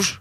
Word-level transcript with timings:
Už? 0.00 0.16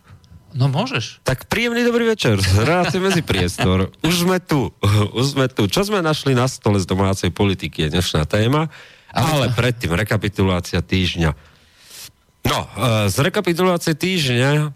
No 0.51 0.67
môžeš. 0.67 1.23
Tak 1.23 1.47
príjemný 1.47 1.87
dobrý 1.87 2.09
večer. 2.09 2.35
Relácie 2.41 2.99
medzi 2.99 3.23
priestor. 3.23 3.93
Už 4.03 4.27
sme 4.27 4.43
tu. 4.43 4.75
Už 5.17 5.39
sme 5.39 5.47
tu. 5.47 5.71
Čo 5.71 5.87
sme 5.87 6.03
našli 6.03 6.35
na 6.35 6.51
stole 6.51 6.83
z 6.83 6.89
domácej 6.89 7.31
politiky 7.31 7.87
je 7.87 7.95
dnešná 7.95 8.27
téma. 8.27 8.67
Ale, 9.15 9.29
ale 9.31 9.45
predtým 9.55 9.95
rekapitulácia 9.95 10.83
týždňa. 10.83 11.31
No, 12.45 12.59
e, 12.67 12.67
z 13.07 13.17
rekapitulácie 13.23 13.95
týždňa 13.95 14.75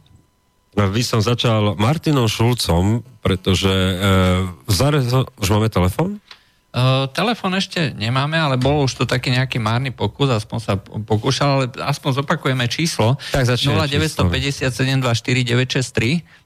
by 0.74 1.04
som 1.06 1.22
začal 1.22 1.78
Martinom 1.78 2.26
Šulcom, 2.26 3.06
pretože 3.22 3.70
e, 3.70 3.94
zare... 4.72 5.06
už 5.38 5.48
máme 5.54 5.70
telefon? 5.70 6.23
Uh, 6.74 7.06
telefón 7.14 7.54
ešte 7.54 7.94
nemáme, 7.94 8.34
ale 8.34 8.58
bol 8.58 8.82
už 8.90 8.98
tu 8.98 9.04
taký 9.06 9.30
nejaký 9.30 9.62
márny 9.62 9.94
pokus, 9.94 10.34
aspoň 10.34 10.58
sa 10.58 10.74
pokúšal, 10.82 11.50
ale 11.54 11.66
aspoň 11.70 12.26
zopakujeme 12.26 12.66
číslo. 12.66 13.14
Tak 13.30 13.46
0957 13.46 14.74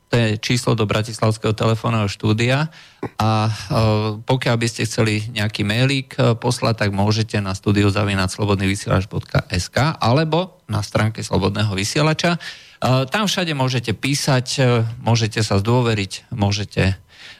to 0.07 0.15
je 0.15 0.39
číslo 0.39 0.75
do 0.75 0.83
Bratislavského 0.83 1.55
telefónneho 1.55 2.11
štúdia 2.11 2.67
a 3.15 3.47
uh, 3.47 4.19
pokiaľ 4.19 4.55
by 4.59 4.67
ste 4.67 4.83
chceli 4.83 5.23
nejaký 5.31 5.63
mailík 5.63 6.19
uh, 6.19 6.35
poslať, 6.35 6.83
tak 6.83 6.89
môžete 6.91 7.39
na 7.39 7.55
studiu 7.55 7.87
zavinať 7.87 8.27
slobodnyvysielač.sk 8.35 9.77
alebo 9.95 10.59
na 10.67 10.83
stránke 10.83 11.23
Slobodného 11.23 11.71
vysielača. 11.71 12.35
Tam 12.83 13.25
všade 13.25 13.57
môžete 13.57 13.97
písať, 13.97 14.61
môžete 15.01 15.41
sa 15.41 15.57
zdôveriť, 15.57 16.29
môžete 16.29 16.93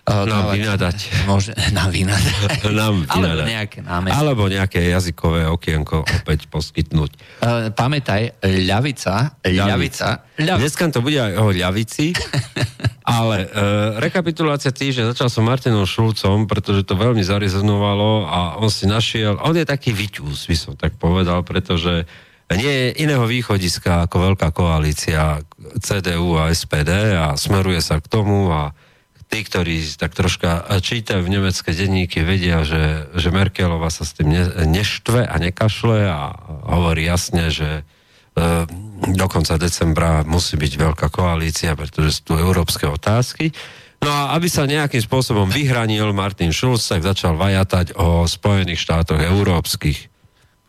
nám 0.07 0.55
vynadať. 0.55 0.97
Môže, 1.27 1.52
nám 1.77 1.91
vynadať. 1.91 2.63
nám 2.71 2.95
vynadať. 3.11 3.11
Alebo 3.11 3.43
nejaké 3.43 3.79
námestie. 3.84 4.16
Alebo 4.16 4.43
nejaké 4.47 4.80
jazykové 4.88 5.41
okienko 5.52 6.07
opäť 6.07 6.47
poskytnúť. 6.47 7.11
Uh, 7.43 7.70
pamätaj, 7.75 8.39
ľavica, 8.43 9.35
ľavica, 9.43 10.23
ľavica. 10.39 10.59
Dneska 10.63 10.83
to 10.95 11.03
bude 11.03 11.20
aj 11.20 11.33
o 11.35 11.52
ľavici, 11.52 12.16
ale 13.20 13.52
uh, 13.52 13.99
rekapitulácia 13.99 14.71
týždňa, 14.71 15.11
začal 15.11 15.28
som 15.28 15.44
Martinom 15.44 15.83
Šulcom, 15.83 16.47
pretože 16.47 16.88
to 16.88 16.95
veľmi 16.95 17.22
zarezonovalo 17.22 18.31
a 18.31 18.39
on 18.63 18.72
si 18.72 18.88
našiel, 18.88 19.35
on 19.44 19.59
je 19.59 19.67
taký 19.67 19.91
vyťús, 19.91 20.47
by 20.47 20.55
som 20.55 20.73
tak 20.80 20.95
povedal, 20.95 21.44
pretože 21.44 22.08
nie 22.55 22.72
je 22.72 23.03
iného 23.03 23.28
východiska 23.28 24.08
ako 24.08 24.31
veľká 24.31 24.55
koalícia 24.55 25.44
CDU 25.83 26.39
a 26.39 26.47
SPD 26.55 27.11
a 27.11 27.35
smeruje 27.35 27.83
sa 27.83 28.00
k 28.00 28.08
tomu 28.08 28.47
a 28.47 28.72
tí, 29.28 29.39
ktorí 29.44 29.83
tak 30.00 30.16
troška 30.16 30.80
čítajú 30.80 31.23
v 31.23 31.33
nemecké 31.39 31.75
denníky, 31.75 32.23
vedia, 32.23 32.64
že, 32.64 33.11
že 33.16 33.30
Merkelová 33.31 33.92
sa 33.92 34.08
s 34.08 34.16
tým 34.16 34.31
ne, 34.31 34.44
neštve 34.66 35.28
a 35.28 35.36
nekašle 35.36 36.08
a 36.08 36.19
hovorí 36.72 37.06
jasne, 37.08 37.52
že 37.52 37.69
e, 37.80 37.81
do 39.11 39.28
konca 39.28 39.59
decembra 39.59 40.23
musí 40.23 40.56
byť 40.56 40.73
veľká 40.80 41.08
koalícia, 41.11 41.75
pretože 41.75 42.19
sú 42.19 42.22
tu 42.23 42.34
európske 42.39 42.88
otázky. 42.88 43.52
No 44.00 44.14
a 44.14 44.22
aby 44.38 44.47
sa 44.47 44.69
nejakým 44.69 45.02
spôsobom 45.02 45.50
vyhranil 45.50 46.08
Martin 46.14 46.53
Schulz, 46.53 46.88
tak 46.88 47.03
začal 47.03 47.36
vajatať 47.36 47.97
o 47.97 48.23
Spojených 48.30 48.80
štátoch 48.80 49.19
európskych. 49.19 50.14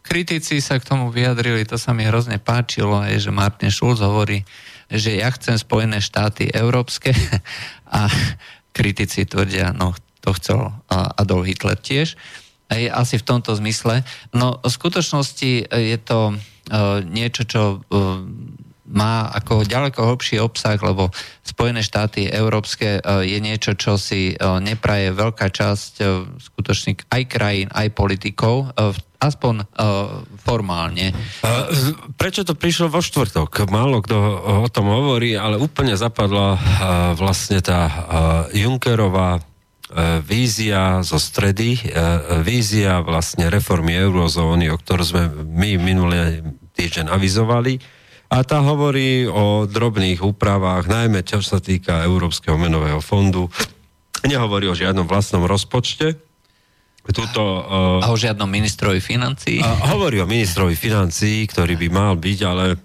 Kritici 0.01 0.65
sa 0.65 0.81
k 0.81 0.89
tomu 0.89 1.13
vyjadrili, 1.13 1.69
to 1.69 1.77
sa 1.77 1.93
mi 1.93 2.09
hrozne 2.09 2.41
páčilo, 2.41 3.05
je, 3.05 3.29
že 3.29 3.31
Martin 3.31 3.69
Schulz 3.69 4.01
hovorí, 4.01 4.41
že 4.89 5.21
ja 5.21 5.29
chcem 5.29 5.61
Spojené 5.61 6.01
štáty 6.01 6.49
európske 6.49 7.13
a 7.89 8.09
kritici 8.77 9.27
tvrdia, 9.27 9.75
no 9.75 9.97
to 10.23 10.31
chcel 10.37 10.71
Adolf 10.93 11.49
Hitler 11.49 11.79
tiež. 11.79 12.15
Aj 12.69 12.83
asi 13.01 13.17
v 13.17 13.25
tomto 13.25 13.57
zmysle. 13.57 14.05
No 14.37 14.61
v 14.61 14.69
skutočnosti 14.69 15.73
je 15.73 15.99
to 16.05 16.37
uh, 16.37 17.01
niečo, 17.01 17.49
čo 17.49 17.81
uh, 17.81 18.21
má 18.89 19.29
ako 19.33 19.69
ďaleko 19.69 20.01
hlbší 20.01 20.41
obsah, 20.41 20.81
lebo 20.81 21.13
Spojené 21.45 21.85
štáty 21.85 22.25
európske 22.25 23.05
je 23.05 23.39
niečo, 23.41 23.77
čo 23.77 24.01
si 24.01 24.33
nepraje 24.41 25.13
veľká 25.13 25.53
časť 25.53 25.93
skutočných 26.41 27.13
aj 27.13 27.23
krajín, 27.29 27.69
aj 27.69 27.93
politikov 27.93 28.73
v 28.73 28.99
aspoň 29.19 29.67
uh, 29.67 30.23
formálne. 30.47 31.11
Prečo 32.15 32.47
to 32.47 32.55
prišlo 32.55 32.87
vo 32.87 33.03
štvrtok? 33.03 33.67
Málo 33.67 33.99
kto 33.99 34.15
o 34.63 34.69
tom 34.71 34.87
hovorí, 34.87 35.35
ale 35.35 35.59
úplne 35.59 35.99
zapadla 35.99 36.55
uh, 36.55 36.61
vlastne 37.19 37.59
tá 37.59 37.81
uh, 37.87 37.95
Junckerová 38.55 39.39
uh, 39.39 39.43
vízia 40.23 41.03
zo 41.03 41.19
stredy, 41.19 41.83
uh, 41.91 42.39
vízia 42.47 43.03
vlastne 43.03 43.51
reformy 43.51 43.99
eurozóny, 43.99 44.71
o 44.71 44.79
ktorú 44.79 45.03
sme 45.03 45.23
my 45.35 45.71
minulý 45.83 46.47
týždeň 46.79 47.11
avizovali. 47.11 47.83
A 48.29 48.45
tá 48.45 48.61
hovorí 48.63 49.25
o 49.27 49.65
drobných 49.65 50.21
úpravách, 50.21 50.87
najmä 50.87 51.25
čo 51.25 51.43
sa 51.43 51.59
týka 51.59 52.05
Európskeho 52.07 52.61
menového 52.61 53.01
fondu. 53.03 53.49
Nehovorí 54.23 54.69
o 54.69 54.77
žiadnom 54.77 55.09
vlastnom 55.09 55.49
rozpočte, 55.49 56.28
Tuto, 57.09 57.41
uh, 57.41 58.05
a 58.05 58.13
o 58.13 58.17
žiadnom 58.21 58.45
ministrovi 58.45 59.01
financií? 59.01 59.65
Uh, 59.65 59.97
hovorí 59.97 60.21
o 60.21 60.29
ministrovi 60.29 60.77
financií, 60.77 61.49
ktorý 61.49 61.81
by 61.81 61.89
mal 61.89 62.13
byť, 62.21 62.39
ale 62.45 62.77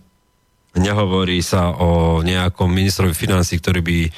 nehovorí 0.79 1.43
sa 1.43 1.75
o 1.75 2.23
nejakom 2.23 2.71
ministrovi 2.71 3.11
financií, 3.11 3.59
ktorý 3.59 3.83
by 3.83 3.99
uh, 4.07 4.11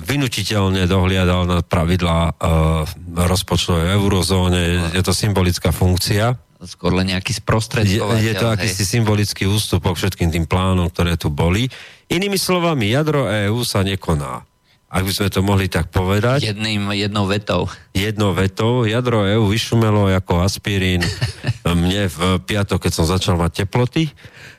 vynutiteľne 0.00 0.88
dohliadal 0.88 1.44
na 1.44 1.58
pravidlá 1.60 2.32
uh, 2.32 2.88
rozpočtovej 3.12 3.92
eurozóne. 3.92 4.90
Je 4.96 5.02
to 5.04 5.12
symbolická 5.12 5.68
funkcia. 5.68 6.40
Skôr 6.62 6.94
len 6.94 7.10
nejaký 7.12 7.42
sprostredkovateľ. 7.42 8.22
Je, 8.22 8.30
je 8.30 8.34
to 8.38 8.46
akýsi 8.46 8.86
symbolický 8.86 9.50
ústupok 9.50 9.98
všetkým 9.98 10.30
tým 10.30 10.46
plánom, 10.46 10.88
ktoré 10.88 11.18
tu 11.18 11.28
boli. 11.28 11.66
Inými 12.06 12.38
slovami, 12.38 12.88
jadro 12.88 13.26
EÚ 13.26 13.66
sa 13.66 13.82
nekoná 13.82 14.46
ak 14.92 15.02
by 15.08 15.12
sme 15.16 15.28
to 15.32 15.40
mohli 15.40 15.72
tak 15.72 15.88
povedať. 15.88 16.44
Jedným, 16.44 16.92
jednou 16.92 17.24
vetou. 17.24 17.64
Jednou 17.96 18.36
vetou. 18.36 18.84
Jadro 18.84 19.24
EU 19.24 19.48
vyšumelo 19.48 20.12
ako 20.12 20.44
aspirín 20.44 21.00
mne 21.64 22.12
v 22.12 22.20
piatok, 22.44 22.84
keď 22.84 22.92
som 22.92 23.06
začal 23.08 23.40
mať 23.40 23.64
teploty. 23.64 24.12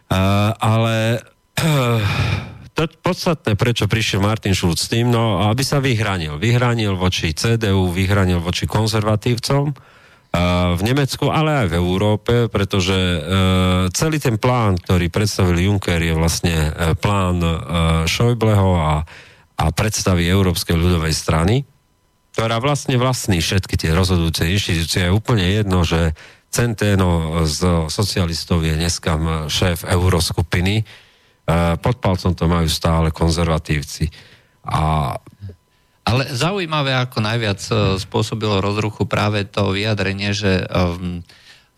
Uh, 0.09 0.49
ale 0.57 1.21
uh, 1.61 2.01
to 2.75 2.89
podstatné, 3.05 3.53
prečo 3.53 3.85
prišiel 3.85 4.25
Martin 4.25 4.57
Schulz 4.57 4.89
s 4.89 4.89
tým, 4.89 5.13
no 5.13 5.45
aby 5.53 5.61
sa 5.61 5.77
vyhranil. 5.77 6.41
Vyhranil 6.41 6.97
voči 6.97 7.37
CDU, 7.37 7.93
vyhranil 7.93 8.41
voči 8.41 8.65
konzervatívcom 8.65 9.93
v 10.73 10.81
Nemecku, 10.81 11.29
ale 11.29 11.61
aj 11.61 11.67
v 11.69 11.77
Európe, 11.77 12.33
pretože 12.49 12.97
uh, 12.97 13.21
celý 13.93 14.17
ten 14.17 14.41
plán, 14.41 14.81
ktorý 14.81 15.13
predstavil 15.13 15.61
Juncker, 15.61 16.01
je 16.01 16.17
vlastne 16.17 16.73
uh, 16.73 16.97
plán 16.97 17.37
uh, 17.37 17.53
Schäubleho 18.09 18.73
a 18.73 19.05
a 19.57 19.69
predstavy 19.69 20.25
Európskej 20.25 20.75
ľudovej 20.75 21.13
strany, 21.13 21.63
ktorá 22.33 22.57
vlastne 22.57 22.97
vlastní 22.97 23.37
všetky 23.37 23.77
tie 23.77 23.93
rozhodujúce 23.93 24.49
inštitúcie. 24.49 25.05
Je 25.05 25.13
úplne 25.13 25.45
jedno, 25.45 25.85
že 25.85 26.17
Centeno 26.53 27.41
z 27.49 27.89
socialistov 27.89 28.61
je 28.61 28.77
dneska 28.77 29.17
šéf 29.49 29.89
euroskupiny. 29.89 30.81
E, 30.81 30.83
pod 31.81 31.97
palcom 31.97 32.37
to 32.37 32.45
majú 32.45 32.69
stále 32.69 33.09
konzervatívci. 33.09 34.13
A 34.69 35.13
ale 36.03 36.29
zaujímavé, 36.29 36.93
ako 36.93 37.25
najviac 37.25 37.61
e, 37.73 37.73
spôsobilo 37.97 38.61
rozruchu 38.61 39.09
práve 39.09 39.49
to 39.49 39.73
vyjadrenie, 39.73 40.35
že 40.35 40.67
um, 40.67 41.23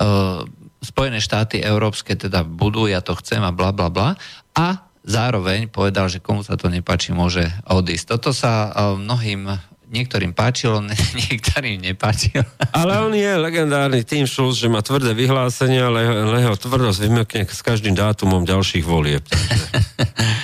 uh, 0.02 0.42
Spojené 0.82 1.18
štáty 1.18 1.62
európske 1.62 2.14
teda 2.14 2.46
budú, 2.46 2.86
ja 2.86 3.02
to 3.02 3.18
chcem 3.18 3.42
a 3.42 3.56
bla 3.56 3.74
bla 3.74 3.90
bla. 3.90 4.20
A 4.54 4.86
zároveň 5.06 5.70
povedal, 5.70 6.10
že 6.10 6.20
komu 6.20 6.42
sa 6.42 6.58
to 6.58 6.68
nepáči, 6.68 7.14
môže 7.14 7.46
odísť. 7.70 8.18
Toto 8.18 8.34
sa 8.34 8.74
e, 8.74 8.98
mnohým 8.98 9.48
niektorým 9.86 10.34
páčilo, 10.34 10.82
niektorým 11.30 11.78
nepáčilo. 11.80 12.44
Ale 12.74 12.98
on 13.06 13.14
je 13.14 13.32
legendárny 13.38 14.02
tým 14.02 14.26
Schulz, 14.26 14.58
že 14.58 14.68
má 14.68 14.82
tvrdé 14.82 15.14
vyhlásenie, 15.14 15.80
ale 15.80 16.10
jeho 16.42 16.58
tvrdosť 16.58 17.00
vymekne 17.06 17.42
s 17.46 17.62
každým 17.62 17.94
dátumom 17.94 18.44
ďalších 18.44 18.84
volieb. 18.84 19.22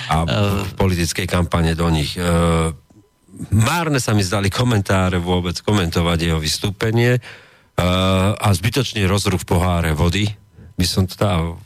A 0.08 0.16
v 0.70 0.72
politickej 0.78 1.26
kampane 1.26 1.74
do 1.74 1.90
nich. 1.90 2.14
E, 2.14 2.22
márne 3.50 3.98
sa 3.98 4.14
mi 4.14 4.22
zdali 4.22 4.46
komentáre 4.46 5.18
vôbec 5.18 5.58
komentovať 5.58 6.18
jeho 6.22 6.38
vystúpenie 6.38 7.18
a 8.38 8.48
zbytočný 8.52 9.08
rozruch 9.08 9.42
v 9.42 9.56
poháre 9.56 9.90
vody, 9.96 10.28
by 10.76 10.86
som 10.86 11.08
to 11.08 11.16
teda 11.16 11.56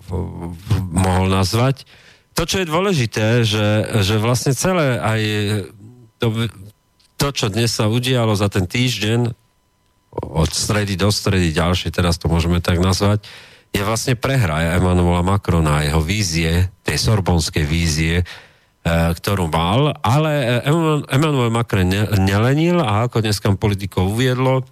mohol 0.95 1.27
nazvať 1.27 1.83
to, 2.37 2.43
čo 2.45 2.61
je 2.61 2.69
dôležité, 2.69 3.27
že, 3.49 3.69
že 4.05 4.21
vlastne 4.21 4.53
celé 4.53 5.01
aj 5.01 5.21
to, 6.21 6.53
to, 7.17 7.29
čo 7.33 7.47
dnes 7.49 7.73
sa 7.73 7.89
udialo 7.89 8.37
za 8.37 8.53
ten 8.53 8.69
týždeň, 8.69 9.33
od 10.17 10.51
stredy 10.53 10.97
do 10.97 11.09
stredy 11.09 11.53
ďalšie, 11.53 11.93
teraz 11.93 12.21
to 12.21 12.29
môžeme 12.29 12.61
tak 12.61 12.81
nazvať, 12.81 13.25
je 13.73 13.83
vlastne 13.85 14.17
prehra 14.17 14.77
Emanuela 14.77 15.21
Macrona, 15.21 15.85
jeho 15.85 16.01
vízie, 16.01 16.73
tej 16.81 16.97
sorbonskej 16.97 17.65
vízie, 17.65 18.21
e, 18.21 18.25
ktorú 18.87 19.53
mal, 19.53 19.97
ale 20.01 20.65
Emmanuel 21.13 21.53
Macron 21.53 21.89
ne, 21.89 22.09
nelenil 22.17 22.81
a 22.81 23.09
ako 23.09 23.21
dneska 23.21 23.53
politikov 23.57 24.13
uviedlo, 24.17 24.65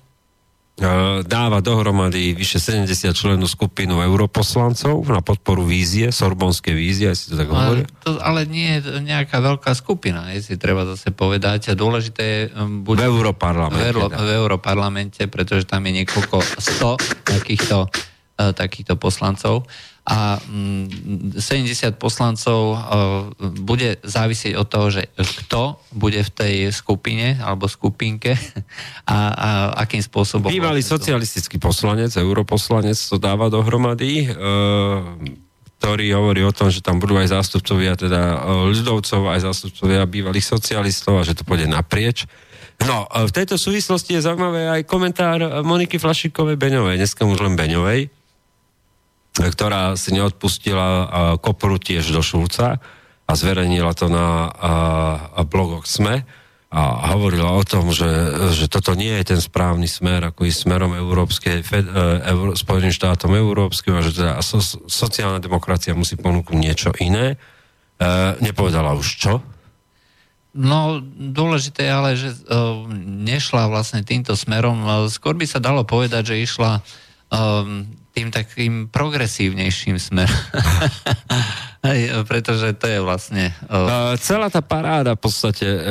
dáva 1.23 1.63
dohromady 1.63 2.35
vyše 2.35 2.59
70 2.59 3.15
členov 3.15 3.47
skupinu 3.47 4.03
europoslancov 4.03 5.07
na 5.07 5.23
podporu 5.23 5.63
vízie, 5.63 6.11
sorbonské 6.11 6.75
vízie, 6.75 7.15
si 7.15 7.31
to 7.31 7.39
tak 7.39 7.47
hovorí? 7.47 7.87
To, 8.03 8.19
ale 8.19 8.43
nie 8.43 8.83
je 8.83 8.99
nejaká 8.99 9.39
veľká 9.39 9.71
skupina, 9.79 10.35
je 10.35 10.43
si 10.43 10.55
treba 10.59 10.83
zase 10.83 11.15
povedať. 11.15 11.71
A 11.71 11.79
dôležité 11.79 12.23
je... 12.27 12.43
Um, 12.59 12.83
buď 12.83 12.97
v 13.01 13.05
Europarlamente. 13.07 13.95
V, 13.95 14.19
v 14.19 14.31
Europarlamente, 14.35 15.23
pretože 15.31 15.63
tam 15.63 15.87
je 15.87 16.03
niekoľko 16.03 16.43
sto 16.59 16.99
takýchto, 17.23 17.87
uh, 17.87 18.51
takýchto 18.51 18.99
poslancov 18.99 19.71
a 20.05 20.37
70 20.37 21.41
mm, 21.41 21.97
poslancov 21.97 22.61
e, 22.61 22.79
bude 23.57 23.97
závisieť 24.05 24.53
od 24.53 24.69
toho, 24.69 24.87
že 24.93 25.09
kto 25.17 25.81
bude 25.97 26.21
v 26.21 26.31
tej 26.31 26.55
skupine 26.77 27.41
alebo 27.41 27.65
skupinke 27.73 28.37
a, 29.09 29.19
a 29.33 29.49
akým 29.81 30.05
spôsobom... 30.05 30.53
Bývalý 30.53 30.85
socialistický 30.85 31.57
poslanec, 31.57 32.13
europoslanec 32.21 33.01
to 33.01 33.17
dáva 33.17 33.49
dohromady, 33.49 34.29
e, 34.29 34.37
ktorý 35.81 36.07
hovorí 36.21 36.45
o 36.45 36.53
tom, 36.53 36.69
že 36.69 36.85
tam 36.85 37.01
budú 37.01 37.17
aj 37.17 37.33
zástupcovia 37.41 37.97
teda 37.97 38.21
e, 38.21 38.37
ľudovcov, 38.77 39.33
aj 39.33 39.41
zástupcovia 39.41 40.05
bývalých 40.05 40.45
socialistov 40.45 41.25
a 41.25 41.25
že 41.25 41.33
to 41.33 41.49
pôjde 41.49 41.65
naprieč. 41.65 42.29
No, 42.85 43.09
v 43.09 43.33
tejto 43.33 43.57
súvislosti 43.57 44.21
je 44.21 44.27
zaujímavé 44.29 44.69
aj 44.69 44.83
komentár 44.85 45.65
Moniky 45.65 45.97
Flašikovej 45.97 46.61
Beňovej, 46.61 47.01
dneska 47.01 47.25
už 47.25 47.41
len 47.41 47.57
Beňovej, 47.57 48.24
ktorá 49.35 49.99
si 49.99 50.15
neodpustila 50.15 51.11
kopru 51.43 51.77
tiež 51.83 52.15
do 52.15 52.23
Šulca 52.23 52.79
a 53.25 53.33
zverejnila 53.35 53.91
to 53.99 54.07
na 54.07 54.51
blogoch 55.43 55.91
SME 55.91 56.23
a 56.75 57.15
hovorila 57.15 57.55
o 57.55 57.63
tom, 57.63 57.95
že, 57.95 58.11
že 58.51 58.67
toto 58.67 58.99
nie 58.99 59.15
je 59.23 59.35
ten 59.35 59.41
správny 59.43 59.87
smer, 59.87 60.27
ako 60.27 60.43
je 60.43 60.59
smerom 60.59 60.91
Európskej, 60.99 61.63
Fed, 61.63 61.87
Euró, 62.27 62.59
Spojeným 62.59 62.91
štátom 62.91 63.31
Európskym 63.31 63.95
a 63.95 64.03
že 64.03 64.19
teda 64.19 64.43
so, 64.43 64.59
sociálna 64.91 65.39
demokracia 65.39 65.95
musí 65.95 66.19
ponúknuť 66.19 66.59
niečo 66.59 66.91
iné. 66.99 67.39
E, 67.39 68.07
nepovedala 68.43 68.91
už 68.99 69.07
čo? 69.07 69.39
No, 70.55 70.99
dôležité 71.03 71.87
je 71.87 71.93
ale, 71.95 72.11
že 72.15 72.31
uh, 72.31 72.87
nešla 73.03 73.67
vlastne 73.67 74.07
týmto 74.07 74.39
smerom. 74.39 74.87
Skôr 75.11 75.35
by 75.35 75.51
sa 75.51 75.59
dalo 75.59 75.83
povedať, 75.83 76.31
že 76.31 76.47
išla 76.47 76.79
um, 76.79 77.91
tým 78.15 78.31
takým 78.31 78.87
progresívnejším 78.89 79.99
smerom. 79.99 80.31
pretože 82.31 82.73
to 82.79 82.87
je 82.87 82.99
vlastne... 83.03 83.51
Uh... 83.67 84.15
Celá 84.23 84.49
tá 84.49 84.63
paráda 84.63 85.19
v 85.19 85.23
podstate 85.27 85.67
uh, 85.67 85.83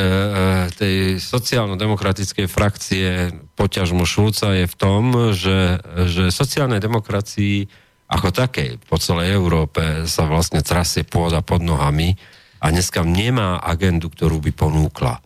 tej 0.73 1.19
sociálno-demokratickej 1.19 2.47
frakcie 2.47 3.29
poťažmo 3.53 4.07
Šulca 4.07 4.55
je 4.55 4.65
v 4.65 4.75
tom, 4.79 5.35
že, 5.35 5.83
že 6.09 6.33
sociálnej 6.33 6.79
demokracii 6.79 7.67
ako 8.07 8.31
takej 8.31 8.79
po 8.87 8.97
celej 8.97 9.35
Európe 9.35 10.07
sa 10.07 10.25
vlastne 10.25 10.63
trasie 10.63 11.03
pôda 11.03 11.43
pod 11.43 11.59
nohami 11.59 12.15
a 12.63 12.71
dneska 12.71 13.03
nemá 13.03 13.59
agendu, 13.59 14.07
ktorú 14.07 14.39
by 14.39 14.51
ponúkla. 14.55 15.19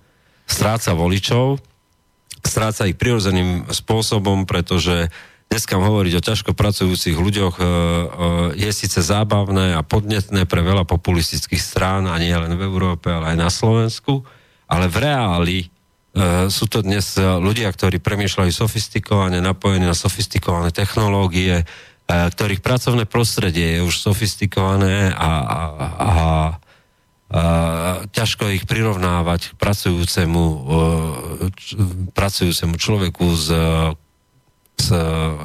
Stráca 0.48 0.98
voličov, 0.98 1.62
stráca 2.42 2.90
ich 2.90 2.98
prirodzeným 2.98 3.70
spôsobom, 3.70 4.48
pretože 4.48 5.12
dneska 5.48 5.80
hovoriť 5.80 6.14
o 6.20 6.26
ťažko 6.26 6.52
pracujúcich 6.54 7.16
ľuďoch 7.16 7.56
e, 7.58 7.64
e, 7.64 7.70
je 8.68 8.72
síce 8.76 9.00
zábavné 9.00 9.80
a 9.80 9.82
podnetné 9.82 10.44
pre 10.44 10.60
veľa 10.60 10.84
populistických 10.84 11.60
strán, 11.60 12.06
a 12.06 12.20
nie 12.20 12.36
len 12.36 12.54
v 12.54 12.66
Európe, 12.68 13.08
ale 13.08 13.34
aj 13.34 13.38
na 13.40 13.50
Slovensku, 13.50 14.28
ale 14.68 14.92
v 14.92 14.98
reáli 15.00 15.60
e, 15.64 15.68
sú 16.52 16.68
to 16.68 16.84
dnes 16.84 17.16
ľudia, 17.18 17.72
ktorí 17.72 18.04
premýšľajú 18.04 18.52
sofistikovane, 18.52 19.40
napojení 19.40 19.88
na 19.88 19.96
sofistikované 19.96 20.76
technológie, 20.76 21.64
ktorých 22.08 22.64
pracovné 22.64 23.04
prostredie 23.04 23.80
je 23.80 23.82
už 23.84 24.00
sofistikované 24.00 25.12
a, 25.12 25.20
a, 25.20 25.28
a, 25.28 25.60
a 26.00 26.24
ťažko 28.16 28.48
ich 28.56 28.64
prirovnávať 28.64 29.52
k 29.52 29.54
pracujúcemu, 29.60 30.44
pracujúcemu 32.16 32.76
človeku 32.80 33.26
s 33.36 33.48
z 34.78 34.94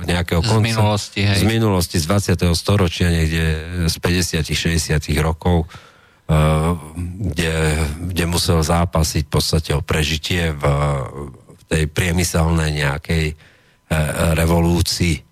nejakého 0.05 0.45
konca. 0.45 0.61
Z 0.61 0.69
minulosti, 0.77 1.21
hej. 1.25 1.41
Z 1.41 1.45
minulosti, 1.49 1.97
z 1.97 2.05
20. 2.05 2.53
storočia, 2.53 3.09
niekde 3.09 3.45
z 3.89 3.97
50 3.97 4.45
60 4.45 5.01
rokov, 5.25 5.65
uh, 5.67 6.77
kde, 7.33 7.81
kde 8.13 8.25
musel 8.29 8.61
zápasiť 8.61 9.25
v 9.27 9.33
podstate 9.33 9.71
o 9.73 9.81
prežitie 9.81 10.53
v, 10.53 10.65
v 11.49 11.63
tej 11.65 11.85
priemyselnej 11.89 12.71
nejakej 12.85 13.33
uh, 13.33 14.37
revolúcii. 14.37 15.25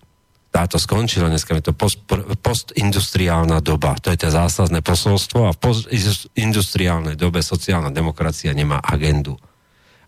Táto 0.51 0.75
skončila, 0.75 1.31
dneska 1.31 1.55
je 1.55 1.71
to 1.71 1.73
post, 1.77 2.03
postindustriálna 2.43 3.63
doba. 3.63 3.95
To 4.03 4.11
je 4.11 4.19
to 4.19 4.27
zásadné 4.27 4.83
posolstvo 4.83 5.47
a 5.47 5.55
v 5.55 5.61
postindustriálnej 5.63 7.15
dobe 7.15 7.39
sociálna 7.39 7.87
demokracia 7.87 8.51
nemá 8.51 8.83
agendu. 8.83 9.39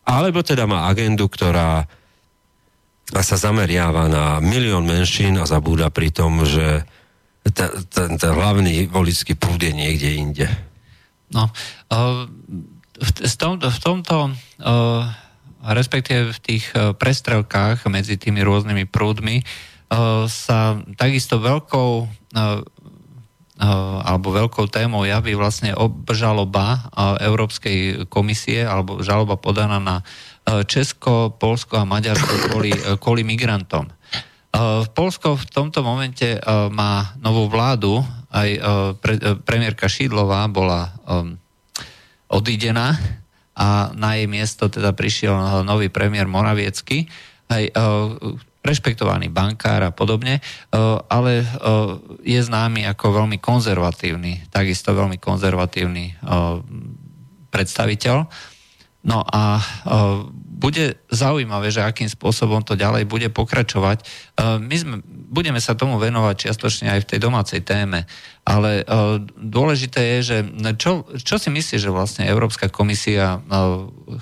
Alebo 0.04 0.44
teda 0.44 0.68
má 0.68 0.92
agendu, 0.92 1.32
ktorá 1.32 1.88
a 3.12 3.20
sa 3.20 3.36
zameriava 3.36 4.08
na 4.08 4.40
milión 4.40 4.88
menšín 4.88 5.36
a 5.36 5.44
zabúda 5.44 5.92
pri 5.92 6.16
tom, 6.16 6.48
že 6.48 6.88
ten, 7.52 8.16
hlavný 8.16 8.88
volický 8.88 9.36
prúd 9.36 9.60
je 9.60 9.76
niekde 9.76 10.10
inde. 10.16 10.48
No, 11.36 11.52
uh, 11.92 12.24
v, 13.04 13.36
tomto, 13.36 13.68
v 13.68 13.80
tomto 13.84 14.16
uh, 14.32 15.04
respektíve 15.68 16.32
v 16.32 16.40
tých 16.40 16.66
uh, 16.72 16.96
prestrelkách 16.96 17.84
medzi 17.92 18.16
tými 18.16 18.40
rôznymi 18.40 18.88
prúdmi 18.88 19.44
sa 20.26 20.82
takisto 20.98 21.38
veľkou 21.38 21.92
alebo 24.02 24.28
veľkou 24.34 24.66
témou 24.66 25.06
javí 25.06 25.38
vlastne 25.38 25.78
obžaloba 25.78 26.90
Európskej 27.22 28.10
komisie 28.10 28.66
alebo 28.66 29.06
žaloba 29.06 29.38
podaná 29.38 29.78
na 29.78 30.02
Česko, 30.44 31.34
Polsko 31.40 31.80
a 31.80 31.88
Maďarsko 31.88 32.52
kvôli, 32.52 32.72
e, 32.76 33.00
kvôli 33.00 33.24
migrantom. 33.24 33.88
E, 33.88 33.94
Polsko 34.92 35.40
v 35.40 35.46
tomto 35.50 35.82
momente 35.82 36.38
má 36.72 37.16
novú 37.20 37.48
vládu, 37.48 38.04
aj 38.34 38.50
pre, 38.98 39.14
premiérka 39.46 39.86
Šídlová 39.86 40.50
bola 40.50 40.90
odidená 42.34 42.98
a 43.54 43.94
na 43.94 44.18
jej 44.18 44.26
miesto 44.26 44.74
teda 44.74 44.90
prišiel 44.90 45.62
nový 45.62 45.94
premiér 45.94 46.26
Moraviecky, 46.26 47.06
aj 47.54 47.70
rešpektovaný 48.66 49.30
bankár 49.30 49.86
a 49.86 49.94
podobne, 49.94 50.42
ale 51.14 51.46
je 52.26 52.42
známy 52.42 52.90
ako 52.90 53.22
veľmi 53.22 53.38
konzervatívny, 53.38 54.50
takisto 54.50 54.98
veľmi 54.98 55.22
konzervatívny 55.22 56.18
predstaviteľ. 57.54 58.26
No 59.04 59.20
a 59.20 59.60
uh, 59.60 60.24
bude 60.64 60.96
zaujímavé, 61.12 61.76
že 61.76 61.84
akým 61.84 62.08
spôsobom 62.08 62.64
to 62.64 62.80
ďalej 62.80 63.04
bude 63.04 63.28
pokračovať. 63.36 64.00
Uh, 64.40 64.64
my 64.64 64.76
sme, 64.80 64.96
budeme 65.28 65.60
sa 65.60 65.76
tomu 65.76 66.00
venovať 66.00 66.48
čiastočne 66.48 66.88
aj 66.88 67.04
v 67.04 67.10
tej 67.12 67.20
domácej 67.20 67.68
téme, 67.68 68.08
ale 68.48 68.88
uh, 68.88 69.20
dôležité 69.36 70.00
je, 70.00 70.20
že 70.24 70.38
čo, 70.80 71.04
čo 71.20 71.36
si 71.36 71.52
myslíš, 71.52 71.84
že 71.84 71.92
vlastne 71.92 72.24
Európska 72.32 72.72
komisia 72.72 73.44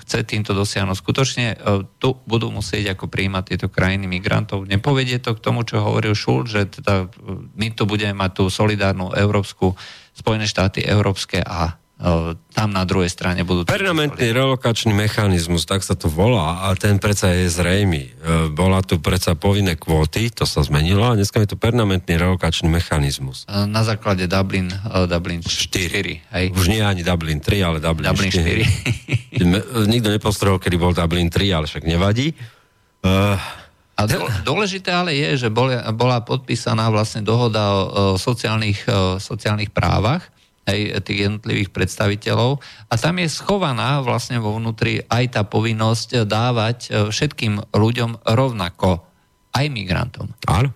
chce 0.01 0.25
týmto 0.25 0.57
dosiahnuť? 0.57 0.97
Skutočne 0.97 1.61
tu 2.01 2.17
budú 2.25 2.49
musieť 2.49 2.97
ako 2.97 3.05
príjmať 3.05 3.43
tieto 3.53 3.67
krajiny 3.69 4.09
migrantov. 4.09 4.65
Nepovedie 4.65 5.21
to 5.21 5.37
k 5.37 5.43
tomu, 5.45 5.61
čo 5.61 5.77
hovoril 5.77 6.17
Šul, 6.17 6.49
že 6.49 6.65
teda 6.65 7.05
my 7.53 7.67
tu 7.77 7.85
budeme 7.85 8.17
mať 8.17 8.41
tú 8.41 8.43
solidárnu 8.49 9.13
európsku 9.13 9.77
Spojené 10.11 10.49
štáty 10.49 10.81
európske 10.83 11.39
a 11.39 11.80
tam 12.51 12.73
na 12.73 12.81
druhej 12.81 13.13
strane 13.13 13.45
budú... 13.45 13.61
Permanentný 13.61 14.33
relokačný 14.33 14.89
mechanizmus, 14.89 15.69
tak 15.69 15.85
sa 15.85 15.93
to 15.93 16.09
volá, 16.09 16.65
a 16.65 16.73
ten 16.73 16.97
predsa 16.97 17.29
je 17.29 17.45
zrejmy. 17.45 18.03
E, 18.09 18.11
bola 18.49 18.81
tu 18.81 18.97
predsa 18.97 19.37
povinné 19.37 19.77
kvóty, 19.77 20.33
to 20.33 20.49
sa 20.49 20.65
zmenilo, 20.65 21.05
a 21.05 21.13
dneska 21.13 21.37
je 21.45 21.53
to 21.53 21.57
permanentný 21.61 22.17
relokačný 22.17 22.73
mechanizmus. 22.73 23.45
E, 23.45 23.69
na 23.69 23.85
základe 23.85 24.25
Dublin, 24.25 24.73
Dublin 25.05 25.45
4. 25.45 26.25
4 26.25 26.33
hej. 26.33 26.45
Už 26.57 26.73
nie 26.73 26.81
ani 26.81 27.05
Dublin 27.05 27.37
3, 27.37 27.61
ale 27.61 27.77
Dublin, 27.77 28.09
Dublin 28.09 28.33
4. 28.33 29.37
4. 29.37 29.85
Nikto 29.93 30.09
nepostrel, 30.09 30.57
kedy 30.57 30.81
bol 30.81 30.97
Dublin 30.97 31.29
3, 31.29 31.53
ale 31.53 31.65
však 31.69 31.85
nevadí. 31.85 32.33
Uh, 33.05 33.37
a 33.93 34.09
dôležité 34.41 34.89
ale 34.89 35.13
je, 35.13 35.45
že 35.45 35.49
bola, 35.53 35.85
bola 35.93 36.25
podpísaná 36.25 36.89
vlastne 36.89 37.21
dohoda 37.21 37.61
o, 37.69 37.77
o 37.77 38.03
sociálnych, 38.17 38.89
o 38.89 39.21
sociálnych 39.21 39.69
právach 39.69 40.25
aj 40.69 41.01
tých 41.05 41.29
jednotlivých 41.29 41.73
predstaviteľov 41.73 42.61
a 42.87 42.93
tam 42.97 43.17
je 43.17 43.27
schovaná 43.29 43.99
vlastne 44.05 44.37
vo 44.37 44.53
vnútri 44.57 45.01
aj 45.09 45.39
tá 45.39 45.41
povinnosť 45.41 46.29
dávať 46.29 46.77
e, 46.85 46.89
všetkým 47.09 47.73
ľuďom 47.73 48.21
rovnako, 48.23 49.01
aj 49.57 49.65
migrantom. 49.73 50.29
Áno. 50.45 50.71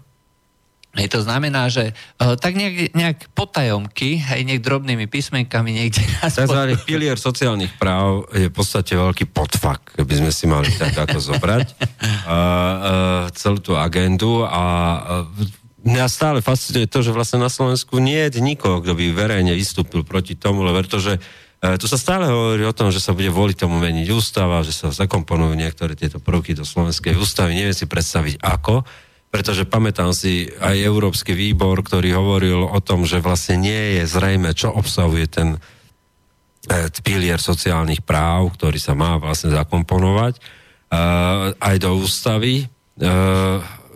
Hej, 0.96 1.12
to 1.12 1.20
znamená, 1.28 1.68
že 1.68 1.92
uh, 1.92 2.40
tak 2.40 2.56
nejak, 2.56 2.96
nejak 2.96 3.28
potajomky, 3.36 4.24
aj 4.24 4.40
nejak 4.48 4.64
drobnými 4.64 5.12
písmenkami 5.12 5.76
niekde 5.76 6.00
Tzv. 6.24 6.56
pilier 6.88 7.20
sociálnych 7.20 7.76
práv 7.76 8.24
je 8.32 8.48
v 8.48 8.56
podstate 8.56 8.96
veľký 8.96 9.28
podfak, 9.28 9.92
keby 10.00 10.24
sme 10.24 10.32
si 10.32 10.48
mali 10.48 10.72
tak 10.72 10.96
ako 10.96 11.20
zobrať 11.20 11.68
uh, 11.76 11.84
uh, 11.84 13.24
celú 13.36 13.60
tú 13.60 13.76
agendu 13.76 14.48
a 14.48 14.64
uh, 15.28 15.65
mňa 15.86 16.06
stále 16.10 16.40
fascinuje 16.42 16.90
to, 16.90 17.06
že 17.06 17.14
vlastne 17.14 17.38
na 17.38 17.48
Slovensku 17.48 18.02
nie 18.02 18.18
je 18.28 18.42
nikoho, 18.42 18.82
kto 18.82 18.98
by 18.98 19.14
verejne 19.14 19.54
vystúpil 19.54 20.02
proti 20.02 20.34
tomu, 20.34 20.66
lebo 20.66 20.82
to, 20.82 20.98
uh, 20.98 21.78
tu 21.78 21.86
sa 21.86 22.02
stále 22.02 22.26
hovorí 22.26 22.66
o 22.66 22.74
tom, 22.74 22.90
že 22.90 22.98
sa 22.98 23.14
bude 23.14 23.30
voliť 23.30 23.58
tomu 23.62 23.78
meniť 23.78 24.10
ústava, 24.10 24.66
že 24.66 24.74
sa 24.74 24.90
zakomponujú 24.90 25.54
niektoré 25.54 25.94
tieto 25.94 26.18
prvky 26.18 26.58
do 26.58 26.66
slovenskej 26.66 27.14
ústavy. 27.14 27.54
Neviem 27.54 27.78
si 27.78 27.86
predstaviť 27.86 28.42
ako, 28.42 28.82
pretože 29.30 29.68
pamätám 29.68 30.16
si 30.16 30.48
aj 30.58 30.80
Európsky 30.80 31.36
výbor, 31.36 31.84
ktorý 31.84 32.16
hovoril 32.16 32.66
o 32.66 32.80
tom, 32.80 33.04
že 33.04 33.20
vlastne 33.20 33.60
nie 33.60 34.00
je 34.00 34.04
zrejme, 34.08 34.56
čo 34.56 34.72
obsahuje 34.72 35.26
ten 35.28 35.60
e, 36.72 36.88
pilier 37.04 37.36
sociálnych 37.44 38.00
práv, 38.00 38.56
ktorý 38.56 38.80
sa 38.80 38.96
má 38.96 39.20
vlastne 39.20 39.52
zakomponovať 39.52 40.40
e, 40.40 40.42
aj 41.52 41.76
do 41.84 42.00
ústavy. 42.00 42.72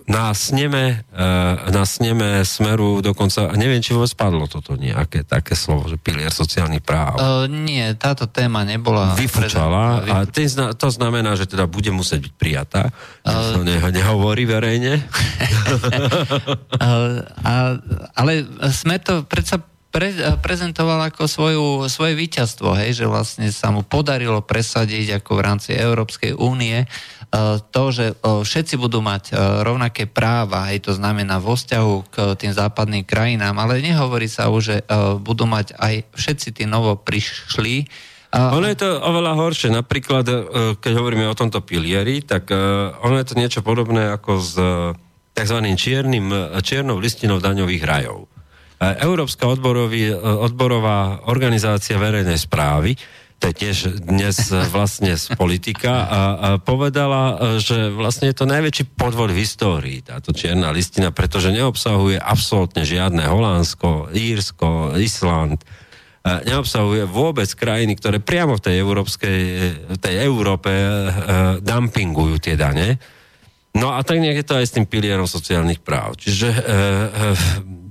Na 0.10 0.34
sneme, 0.34 1.06
uh, 1.14 1.70
na 1.70 1.86
sneme 1.86 2.42
smeru 2.42 2.98
dokonca, 3.06 3.46
a 3.46 3.54
neviem, 3.54 3.78
či 3.78 3.94
vôbec 3.94 4.10
padlo 4.18 4.50
toto 4.50 4.74
nejaké 4.74 5.22
také 5.22 5.54
slovo, 5.54 5.86
že 5.86 6.02
pilier 6.02 6.34
sociálnych 6.34 6.82
práv. 6.82 7.22
Uh, 7.22 7.46
nie, 7.46 7.94
táto 7.94 8.26
téma 8.26 8.66
nebola... 8.66 9.14
Vyfúčala 9.14 10.02
a 10.02 10.26
zna, 10.26 10.74
to 10.74 10.90
znamená, 10.90 11.38
že 11.38 11.46
teda 11.46 11.70
bude 11.70 11.94
musieť 11.94 12.26
byť 12.26 12.34
prijatá. 12.42 12.90
Uh, 13.22 13.54
to 13.54 13.62
ne, 13.62 13.78
nehovorí 13.94 14.50
verejne. 14.50 14.98
uh, 14.98 15.06
a, 17.46 17.78
ale 18.18 18.50
sme 18.74 18.98
to 18.98 19.30
predsa 19.30 19.62
pre, 19.90 20.14
prezentoval 20.42 21.02
ako 21.10 21.26
svoju, 21.26 21.66
svoje 21.90 22.14
víťazstvo, 22.14 22.78
hej, 22.78 23.04
že 23.04 23.06
vlastne 23.10 23.50
sa 23.50 23.74
mu 23.74 23.82
podarilo 23.82 24.46
presadiť 24.46 25.22
ako 25.22 25.32
v 25.34 25.42
rámci 25.42 25.70
Európskej 25.74 26.38
únie 26.38 26.86
to, 27.70 27.84
že 27.94 28.06
e, 28.12 28.14
všetci 28.42 28.76
budú 28.82 29.06
mať 29.06 29.30
e, 29.30 29.34
rovnaké 29.62 30.10
práva, 30.10 30.74
aj 30.74 30.90
to 30.90 30.92
znamená 30.98 31.38
vo 31.38 31.54
vzťahu 31.54 31.94
k 32.10 32.16
tým 32.42 32.54
západným 32.54 33.06
krajinám, 33.06 33.54
ale 33.62 33.86
nehovorí 33.86 34.26
sa 34.26 34.50
už, 34.50 34.62
že 34.62 34.78
budú 35.22 35.46
mať 35.46 35.78
aj 35.78 36.10
všetci 36.18 36.50
tí 36.58 36.64
novo 36.66 36.98
prišli. 36.98 37.86
Ono 38.30 38.66
je 38.70 38.78
to 38.78 38.90
oveľa 39.02 39.34
horšie. 39.42 39.74
Napríklad, 39.74 40.26
keď 40.78 40.92
hovoríme 40.94 41.26
o 41.26 41.34
tomto 41.34 41.66
pilieri, 41.66 42.22
tak 42.22 42.54
ono 43.02 43.18
je 43.18 43.26
to 43.26 43.34
niečo 43.34 43.66
podobné 43.66 44.14
ako 44.14 44.32
s 44.38 44.54
tzv. 45.34 45.58
Čiernym, 45.74 46.54
čiernou 46.62 47.02
listinou 47.02 47.42
daňových 47.42 47.82
rajov. 47.82 48.30
Európska 48.80 49.50
odborová 49.50 51.26
organizácia 51.26 51.98
verejnej 51.98 52.38
správy 52.38 52.94
to 53.40 53.50
je 53.50 53.56
tiež 53.56 53.78
dnes 54.04 54.36
vlastne 54.68 55.16
z 55.16 55.32
politika 55.40 56.04
a, 56.04 56.04
a 56.12 56.48
povedala, 56.60 57.56
že 57.64 57.88
vlastne 57.88 58.28
je 58.28 58.36
to 58.36 58.46
najväčší 58.46 59.00
podvod 59.00 59.32
v 59.32 59.48
histórii, 59.48 60.04
táto 60.04 60.36
čierna 60.36 60.76
listina, 60.76 61.16
pretože 61.16 61.56
neobsahuje 61.56 62.20
absolútne 62.20 62.84
žiadne 62.84 63.24
Holandsko, 63.24 64.12
Írsko, 64.12 65.00
Island, 65.00 65.64
neobsahuje 66.28 67.08
vôbec 67.08 67.48
krajiny, 67.56 67.96
ktoré 67.96 68.20
priamo 68.20 68.60
v 68.60 68.64
tej 68.68 68.76
európskej, 68.84 69.40
tej 70.04 70.16
Európe 70.20 70.70
dumpingujú 71.64 72.44
tie 72.44 72.60
dane. 72.60 73.00
No 73.72 73.96
a 73.96 74.04
tak 74.04 74.20
nejak 74.20 74.44
je 74.44 74.48
to 74.50 74.60
aj 74.60 74.66
s 74.68 74.76
tým 74.76 74.84
pilierom 74.84 75.30
sociálnych 75.30 75.80
práv. 75.80 76.18
Čiže 76.20 76.50
uh, 76.50 76.58
uh, 76.60 77.89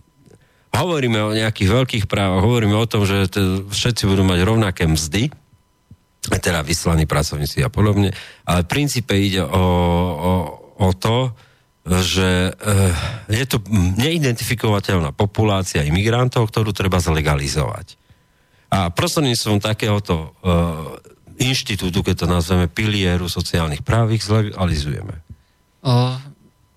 hovoríme 0.73 1.19
o 1.23 1.37
nejakých 1.37 1.71
veľkých 1.71 2.05
právach, 2.07 2.45
hovoríme 2.45 2.77
o 2.77 2.89
tom, 2.89 3.05
že 3.09 3.29
všetci 3.69 4.05
budú 4.05 4.23
mať 4.25 4.41
rovnaké 4.45 4.85
mzdy, 4.85 5.33
teda 6.29 6.61
vyslaní 6.61 7.09
pracovníci 7.09 7.65
a 7.65 7.73
podobne, 7.73 8.13
ale 8.45 8.67
v 8.67 8.71
princípe 8.71 9.17
ide 9.17 9.41
o, 9.41 9.49
o, 9.49 10.33
o 10.77 10.91
to, 10.93 11.33
že 11.89 12.53
e, 12.53 12.73
je 13.33 13.45
to 13.49 13.65
neidentifikovateľná 13.97 15.17
populácia 15.17 15.81
imigrantov, 15.89 16.53
ktorú 16.53 16.77
treba 16.77 17.01
zlegalizovať. 17.01 17.97
A 18.69 18.93
prostredníctvom 18.93 19.65
takéhoto 19.65 20.15
e, 20.21 20.29
inštitútu, 21.41 22.05
keď 22.05 22.15
to 22.25 22.27
nazveme 22.29 22.69
pilieru 22.69 23.25
sociálnych 23.25 23.81
práv, 23.81 24.13
ich 24.13 24.27
zlegalizujeme. 24.27 25.25
O, 25.81 26.13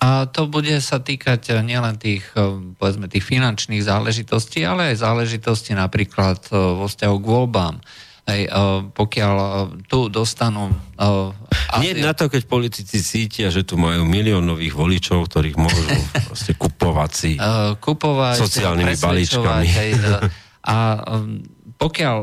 a 0.02 0.26
to 0.26 0.50
bude 0.50 0.74
sa 0.82 0.98
týkať 0.98 1.54
eh, 1.54 1.62
nielen 1.62 2.02
tých, 2.02 2.26
eh, 2.34 2.42
povedzme, 2.74 3.06
tých 3.06 3.22
finančných 3.22 3.86
záležitostí, 3.86 4.66
ale 4.66 4.92
aj 4.92 5.06
záležitosti 5.06 5.78
napríklad 5.78 6.42
eh, 6.50 6.58
vo 6.58 6.90
vzťahu 6.90 7.16
k 7.22 7.26
voľbám. 7.30 7.78
Hej, 8.22 8.54
pokiaľ 8.94 9.36
tu 9.90 10.06
dostanú... 10.06 10.70
Asi... 10.94 11.82
Nie 11.82 12.06
na 12.06 12.14
to, 12.14 12.30
keď 12.30 12.46
politici 12.46 13.02
cítia, 13.02 13.50
že 13.50 13.66
tu 13.66 13.82
majú 13.82 14.06
milión 14.06 14.46
nových 14.46 14.78
voličov, 14.78 15.26
ktorých 15.26 15.58
môžu 15.58 15.82
proste 16.30 16.54
kupovať 16.54 17.12
si 17.12 17.32
kupovať, 17.82 18.38
sociálnymi 18.38 18.96
balíčkami. 19.02 19.68
Hej, 19.74 19.92
a 20.62 21.02
pokiaľ 21.82 22.18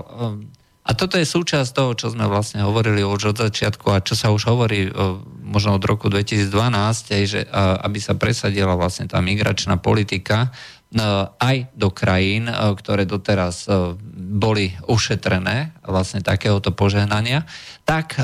a 0.88 0.96
toto 0.96 1.20
je 1.20 1.28
súčasť 1.28 1.76
toho, 1.76 1.92
čo 1.92 2.08
sme 2.08 2.24
vlastne 2.24 2.64
hovorili 2.64 3.04
už 3.04 3.36
od 3.36 3.44
začiatku 3.44 3.92
a 3.92 4.00
čo 4.00 4.16
sa 4.16 4.32
už 4.32 4.48
hovorí 4.48 4.88
možno 5.44 5.76
od 5.76 5.84
roku 5.84 6.08
2012, 6.08 6.48
aj, 7.12 7.24
že, 7.28 7.40
aby 7.84 7.98
sa 8.00 8.16
presadila 8.16 8.72
vlastne 8.72 9.04
tá 9.04 9.20
migračná 9.20 9.76
politika 9.76 10.48
aj 11.36 11.68
do 11.76 11.92
krajín, 11.92 12.48
ktoré 12.48 13.04
doteraz 13.04 13.68
boli 14.16 14.72
ušetrené 14.88 15.76
vlastne 15.84 16.24
takéhoto 16.24 16.72
požehnania, 16.72 17.44
tak 17.84 18.16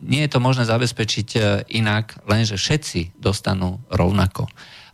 nie 0.00 0.24
je 0.24 0.32
to 0.32 0.40
možné 0.40 0.64
zabezpečiť 0.64 1.28
inak, 1.68 2.24
lenže 2.24 2.56
všetci 2.56 3.20
dostanú 3.20 3.84
rovnako. 3.92 4.48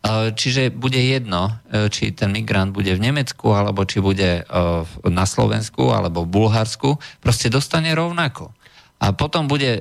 Čiže 0.07 0.69
bude 0.71 1.01
jedno, 1.01 1.57
e, 1.67 1.89
či 1.89 2.13
ten 2.13 2.29
migrant 2.29 2.71
bude 2.71 2.93
v 2.93 3.01
Nemecku, 3.01 3.51
alebo 3.51 3.83
či 3.83 3.97
bude 3.99 4.41
e, 4.41 4.53
na 5.09 5.25
Slovensku, 5.25 5.89
alebo 5.89 6.23
v 6.23 6.31
Bulharsku, 6.31 7.01
proste 7.19 7.49
dostane 7.49 7.91
rovnako. 7.97 8.53
A 8.97 9.13
potom 9.13 9.45
bude 9.45 9.77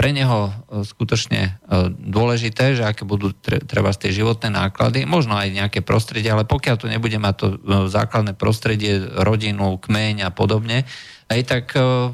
pre 0.00 0.10
neho 0.16 0.48
e, 0.48 0.80
skutočne 0.80 1.60
dôležité, 2.00 2.72
že 2.72 2.88
aké 2.88 3.04
budú 3.04 3.36
treba 3.68 3.92
tej 3.92 4.24
životné 4.24 4.48
náklady, 4.48 5.04
možno 5.04 5.36
aj 5.36 5.52
nejaké 5.52 5.80
prostredie, 5.84 6.32
ale 6.32 6.48
pokiaľ 6.48 6.76
tu 6.80 6.86
nebude 6.88 7.20
mať 7.20 7.34
to 7.36 7.46
základné 7.92 8.32
prostredie, 8.32 8.96
rodinu, 9.20 9.76
kmeň 9.76 10.24
a 10.24 10.30
podobne, 10.32 10.88
aj 11.24 11.40
tak 11.48 11.64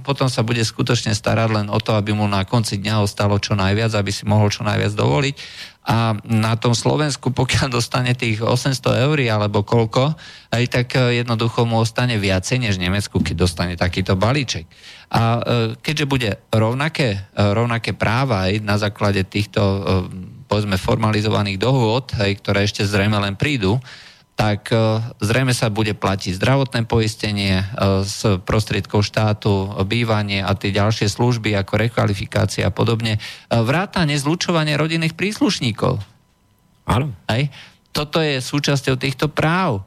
potom 0.07 0.31
sa 0.31 0.47
bude 0.47 0.63
skutočne 0.63 1.19
starať 1.19 1.49
len 1.51 1.67
o 1.67 1.83
to, 1.83 1.99
aby 1.99 2.15
mu 2.15 2.31
na 2.31 2.47
konci 2.47 2.79
dňa 2.79 3.03
ostalo 3.03 3.43
čo 3.43 3.59
najviac, 3.59 3.91
aby 3.99 4.15
si 4.15 4.23
mohol 4.23 4.55
čo 4.55 4.63
najviac 4.63 4.95
dovoliť 4.95 5.35
a 5.81 6.13
na 6.29 6.61
tom 6.61 6.77
Slovensku, 6.77 7.33
pokiaľ 7.33 7.73
dostane 7.73 8.13
tých 8.13 8.45
800 8.45 9.09
eur 9.09 9.19
alebo 9.33 9.65
koľko, 9.65 10.13
aj 10.53 10.65
tak 10.69 10.89
e, 10.93 11.25
jednoducho 11.25 11.65
mu 11.65 11.81
ostane 11.81 12.21
viacej 12.21 12.61
než 12.61 12.77
Nemecku, 12.77 13.17
keď 13.25 13.35
dostane 13.35 13.75
takýto 13.81 14.13
balíček. 14.13 14.69
A 15.09 15.21
e, 15.21 15.41
keďže 15.81 16.05
bude 16.05 16.31
rovnaké, 16.53 17.17
e, 17.17 17.19
rovnaké 17.33 17.97
práva 17.97 18.53
aj 18.53 18.61
na 18.61 18.77
základe 18.77 19.25
týchto 19.25 19.61
povedzme 20.51 20.75
formalizovaných 20.77 21.63
dohôd, 21.63 22.11
ktoré 22.11 22.67
ešte 22.67 22.83
zrejme 22.83 23.17
len 23.23 23.39
prídu, 23.39 23.79
tak 24.41 24.73
e, 24.73 25.05
zrejme 25.21 25.53
sa 25.53 25.69
bude 25.69 25.93
platiť 25.93 26.41
zdravotné 26.41 26.89
poistenie 26.89 27.61
z 28.09 28.19
e, 28.25 28.29
prostriedkov 28.41 29.05
štátu, 29.05 29.85
bývanie 29.85 30.41
a 30.41 30.57
tie 30.57 30.73
ďalšie 30.73 31.13
služby 31.13 31.53
ako 31.61 31.77
rekvalifikácia 31.77 32.65
a 32.65 32.73
podobne. 32.73 33.21
E, 33.21 33.21
vrátanie 33.53 34.17
zlučovanie 34.17 34.81
rodinných 34.81 35.13
príslušníkov. 35.13 36.01
Áno. 36.89 37.13
Hej. 37.29 37.53
Toto 37.93 38.25
je 38.25 38.41
súčasťou 38.41 38.97
týchto 38.97 39.29
práv. 39.29 39.85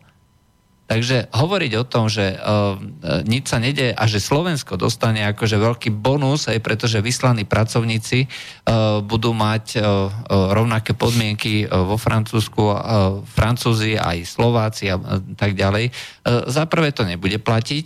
Takže 0.94 1.34
hovoriť 1.34 1.72
o 1.82 1.88
tom, 1.90 2.06
že 2.06 2.38
uh, 2.38 2.78
nič 3.26 3.50
sa 3.50 3.58
nedie 3.58 3.90
a 3.98 4.06
že 4.06 4.22
Slovensko 4.22 4.78
dostane 4.78 5.26
akože 5.26 5.58
veľký 5.58 5.90
bonus, 5.90 6.46
aj 6.46 6.62
pretože 6.62 7.02
vyslaní 7.02 7.50
pracovníci 7.50 8.30
uh, 8.30 9.02
budú 9.02 9.34
mať 9.34 9.82
uh, 9.82 10.14
rovnaké 10.54 10.94
podmienky 10.94 11.66
uh, 11.66 11.82
vo 11.82 11.98
Francúzsku, 11.98 12.62
uh, 12.62 12.78
Francúzi 13.26 13.98
aj 13.98 14.22
Slováci 14.22 14.94
a 14.94 15.02
uh, 15.02 15.18
tak 15.34 15.58
ďalej. 15.58 15.90
Uh, 15.90 16.46
za 16.46 16.70
prvé 16.70 16.94
to 16.94 17.10
nebude 17.10 17.42
platiť. 17.42 17.86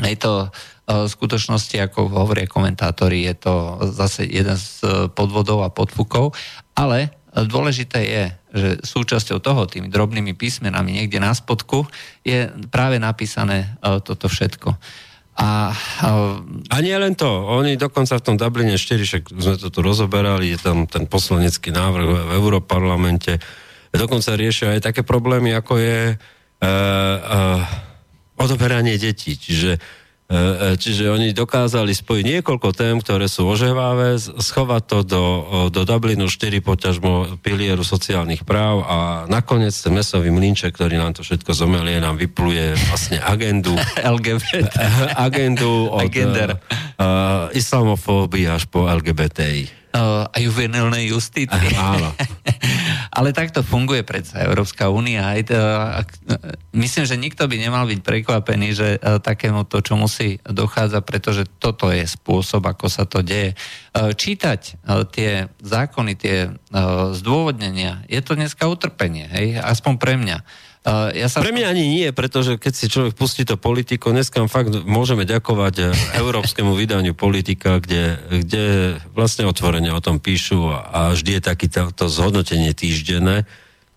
Je 0.00 0.16
to 0.16 0.48
v 0.90 1.06
skutočnosti, 1.06 1.76
ako 1.86 2.10
hovoria 2.10 2.50
komentátori, 2.50 3.26
je 3.26 3.34
to 3.46 3.54
zase 3.94 4.26
jeden 4.26 4.58
z 4.58 4.82
podvodov 5.14 5.62
a 5.62 5.70
podfukov, 5.70 6.34
ale 6.74 7.14
dôležité 7.34 7.98
je, 8.02 8.24
že 8.50 8.68
súčasťou 8.82 9.38
toho, 9.38 9.70
tými 9.70 9.86
drobnými 9.86 10.34
písmenami 10.34 10.90
niekde 10.98 11.22
na 11.22 11.30
spodku, 11.30 11.86
je 12.26 12.50
práve 12.70 12.98
napísané 12.98 13.78
uh, 13.80 14.02
toto 14.02 14.26
všetko. 14.26 14.74
A, 15.40 15.72
uh, 16.04 16.42
a 16.68 16.76
nie 16.82 16.92
len 16.92 17.14
to, 17.14 17.30
oni 17.30 17.78
dokonca 17.78 18.18
v 18.18 18.24
tom 18.26 18.36
Dubline 18.36 18.74
4, 18.74 19.06
však 19.06 19.22
sme 19.30 19.54
to 19.56 19.70
tu 19.70 19.80
rozoberali, 19.80 20.52
je 20.52 20.58
tam 20.58 20.90
ten 20.90 21.06
poslanecký 21.06 21.70
návrh 21.70 22.06
v 22.06 22.32
Európarlamente, 22.34 23.38
dokonca 23.94 24.34
riešia 24.34 24.74
aj 24.76 24.90
také 24.90 25.02
problémy, 25.06 25.54
ako 25.54 25.78
je 25.78 26.14
uh, 26.14 26.66
uh, 26.66 27.62
odoberanie 28.36 28.98
detí. 28.98 29.38
Čiže 29.38 29.78
E, 29.78 29.78
e, 29.78 29.99
čiže 30.78 31.10
oni 31.10 31.34
dokázali 31.34 31.90
spojiť 31.90 32.24
niekoľko 32.38 32.68
tém, 32.70 33.02
ktoré 33.02 33.26
sú 33.26 33.50
oževavé, 33.50 34.14
schovať 34.18 34.82
to 34.86 34.98
do, 35.02 35.24
do 35.74 35.82
Dublinu 35.82 36.30
4 36.30 36.62
poťažmo 36.62 37.42
pilieru 37.42 37.82
sociálnych 37.82 38.46
práv 38.46 38.86
a 38.86 38.96
nakoniec 39.26 39.74
ten 39.74 39.90
mesový 39.90 40.30
mlinček, 40.30 40.70
ktorý 40.70 41.02
nám 41.02 41.18
to 41.18 41.26
všetko 41.26 41.50
zomelie, 41.50 41.98
nám 41.98 42.14
vypluje 42.14 42.78
vlastne 42.86 43.18
agendu. 43.18 43.74
LGBT. 44.20 44.74
agendu 45.18 45.90
od 45.90 46.06
uh, 46.06 47.50
islamofóbii 47.50 48.46
až 48.46 48.70
po 48.70 48.86
LGBTI 48.86 49.79
a 49.94 50.36
juvenilnej 50.38 51.10
justícii. 51.10 51.74
Áno. 51.74 52.14
Ale 53.18 53.34
takto 53.34 53.66
funguje 53.66 54.06
predsa 54.06 54.38
Európska 54.46 54.86
únia. 54.86 55.34
Myslím, 56.70 57.04
že 57.04 57.18
nikto 57.18 57.50
by 57.50 57.56
nemal 57.58 57.84
byť 57.90 58.00
prekvapený, 58.06 58.68
že 58.70 58.88
takému 59.02 59.66
to, 59.66 59.82
čo 59.82 59.98
musí 59.98 60.38
dochádza, 60.46 61.02
pretože 61.02 61.42
toto 61.58 61.90
je 61.90 62.06
spôsob, 62.06 62.62
ako 62.70 62.86
sa 62.86 63.02
to 63.10 63.26
deje. 63.26 63.58
Čítať 63.98 64.60
tie 65.10 65.30
zákony, 65.58 66.12
tie 66.14 66.54
zdôvodnenia, 67.18 68.06
je 68.06 68.20
to 68.22 68.38
dneska 68.38 68.70
utrpenie, 68.70 69.26
hej? 69.26 69.58
aspoň 69.58 69.94
pre 69.98 70.14
mňa. 70.14 70.38
Uh, 70.80 71.12
ja 71.12 71.28
sa... 71.28 71.44
Pre 71.44 71.52
mňa 71.52 71.76
ani 71.76 71.84
nie, 71.92 72.08
pretože 72.08 72.56
keď 72.56 72.72
si 72.72 72.88
človek 72.88 73.12
pustí 73.12 73.44
to 73.44 73.60
politiko, 73.60 74.16
dneska 74.16 74.40
fakt 74.48 74.72
môžeme 74.88 75.28
ďakovať 75.28 75.74
eh, 75.76 75.92
európskemu 76.16 76.72
vydaniu 76.72 77.12
politika, 77.12 77.84
kde, 77.84 78.16
kde 78.32 78.96
vlastne 79.12 79.44
otvorene 79.44 79.92
o 79.92 80.00
tom 80.00 80.16
píšu 80.16 80.72
a, 80.72 80.78
a 80.88 81.00
vždy 81.12 81.36
je 81.36 81.42
taký 81.44 81.68
to, 81.68 81.92
to 81.92 82.08
zhodnotenie 82.08 82.72
týždenné 82.72 83.44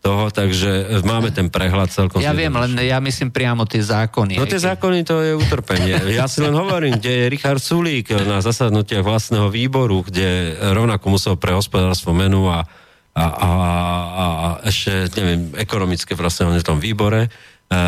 toho, 0.04 0.28
takže 0.28 1.00
eh, 1.00 1.08
máme 1.08 1.32
ten 1.32 1.48
prehľad 1.48 1.88
celkom. 1.88 2.20
Ja 2.20 2.36
viem, 2.36 2.52
len 2.52 2.76
ja 2.76 3.00
myslím 3.00 3.32
priamo 3.32 3.64
tie 3.64 3.80
zákony. 3.80 4.36
No 4.36 4.44
tie 4.44 4.60
keď... 4.60 4.76
zákony 4.76 5.00
to 5.08 5.16
je 5.24 5.34
utrpenie. 5.40 5.96
Ja 6.12 6.28
si 6.28 6.44
len 6.44 6.52
hovorím, 6.52 7.00
kde 7.00 7.12
je 7.16 7.26
Richard 7.32 7.64
Sulík 7.64 8.12
na 8.28 8.44
zasadnutiach 8.44 9.08
vlastného 9.08 9.48
výboru, 9.48 10.04
kde 10.04 10.60
rovnako 10.76 11.16
musel 11.16 11.40
pre 11.40 11.56
hospodárstvo 11.56 12.12
menu 12.12 12.52
a 12.52 12.68
a, 13.14 13.26
a, 13.30 13.50
a, 13.54 14.26
ešte, 14.66 15.14
neviem, 15.22 15.54
ekonomické 15.62 16.18
vlastne 16.18 16.50
v 16.50 16.66
tom 16.66 16.82
výbore, 16.82 17.30
a, 17.30 17.30
a, 17.30 17.80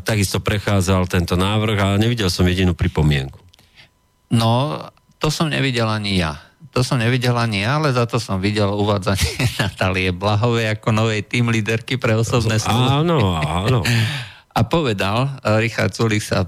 takisto 0.00 0.40
prechádzal 0.40 1.04
tento 1.12 1.36
návrh 1.36 1.78
a 1.78 1.88
nevidel 2.00 2.32
som 2.32 2.48
jedinú 2.48 2.72
pripomienku. 2.72 3.36
No, 4.32 4.80
to 5.20 5.28
som 5.28 5.52
nevidel 5.52 5.84
ani 5.92 6.16
ja. 6.16 6.40
To 6.72 6.80
som 6.80 6.96
nevidel 6.96 7.36
ani 7.36 7.68
ja, 7.68 7.76
ale 7.76 7.92
za 7.92 8.08
to 8.08 8.16
som 8.16 8.40
videl 8.40 8.72
uvádzanie 8.72 9.44
Natálie 9.62 10.08
Blahovej 10.08 10.72
ako 10.80 10.88
novej 10.96 11.20
tým 11.28 11.52
líderky 11.52 12.00
pre 12.00 12.16
osobné 12.16 12.56
služby. 12.56 13.04
Áno, 13.04 13.36
áno. 13.36 13.80
A 14.52 14.68
povedal, 14.68 15.40
Richard 15.64 15.96
Sulik 15.96 16.20
sa 16.20 16.44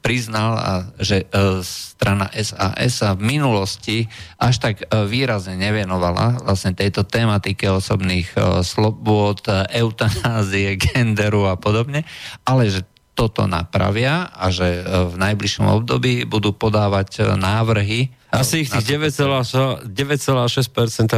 priznal, 0.00 0.56
a, 0.56 0.72
že 0.96 1.28
e, 1.28 1.60
strana 1.64 2.32
SAS 2.32 3.04
sa 3.04 3.12
v 3.12 3.36
minulosti 3.36 4.08
až 4.40 4.56
tak 4.58 4.74
e, 4.82 4.84
výrazne 5.04 5.60
nevenovala 5.60 6.40
vlastne 6.44 6.72
tejto 6.72 7.04
tematike 7.04 7.68
osobných 7.68 8.32
e, 8.34 8.64
slobôd, 8.64 9.44
eutanázie, 9.70 10.76
genderu 10.82 11.46
a 11.46 11.60
podobne, 11.60 12.08
ale 12.48 12.72
že 12.72 12.82
toto 13.12 13.44
napravia 13.44 14.32
a 14.32 14.48
že 14.48 14.80
v 15.12 15.14
najbližšom 15.20 15.68
období 15.68 16.24
budú 16.24 16.56
podávať 16.56 17.36
návrhy. 17.36 18.08
Asi 18.32 18.64
ich 18.64 18.72
tých 18.72 18.96
9,6% 18.96 19.84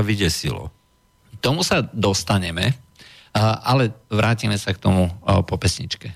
vydesilo. 0.02 0.74
Tomu 1.38 1.62
sa 1.62 1.86
dostaneme, 1.94 2.74
ale 3.38 3.94
vrátime 4.10 4.58
sa 4.58 4.74
k 4.74 4.82
tomu 4.82 5.14
po 5.46 5.54
pesničke. 5.62 6.10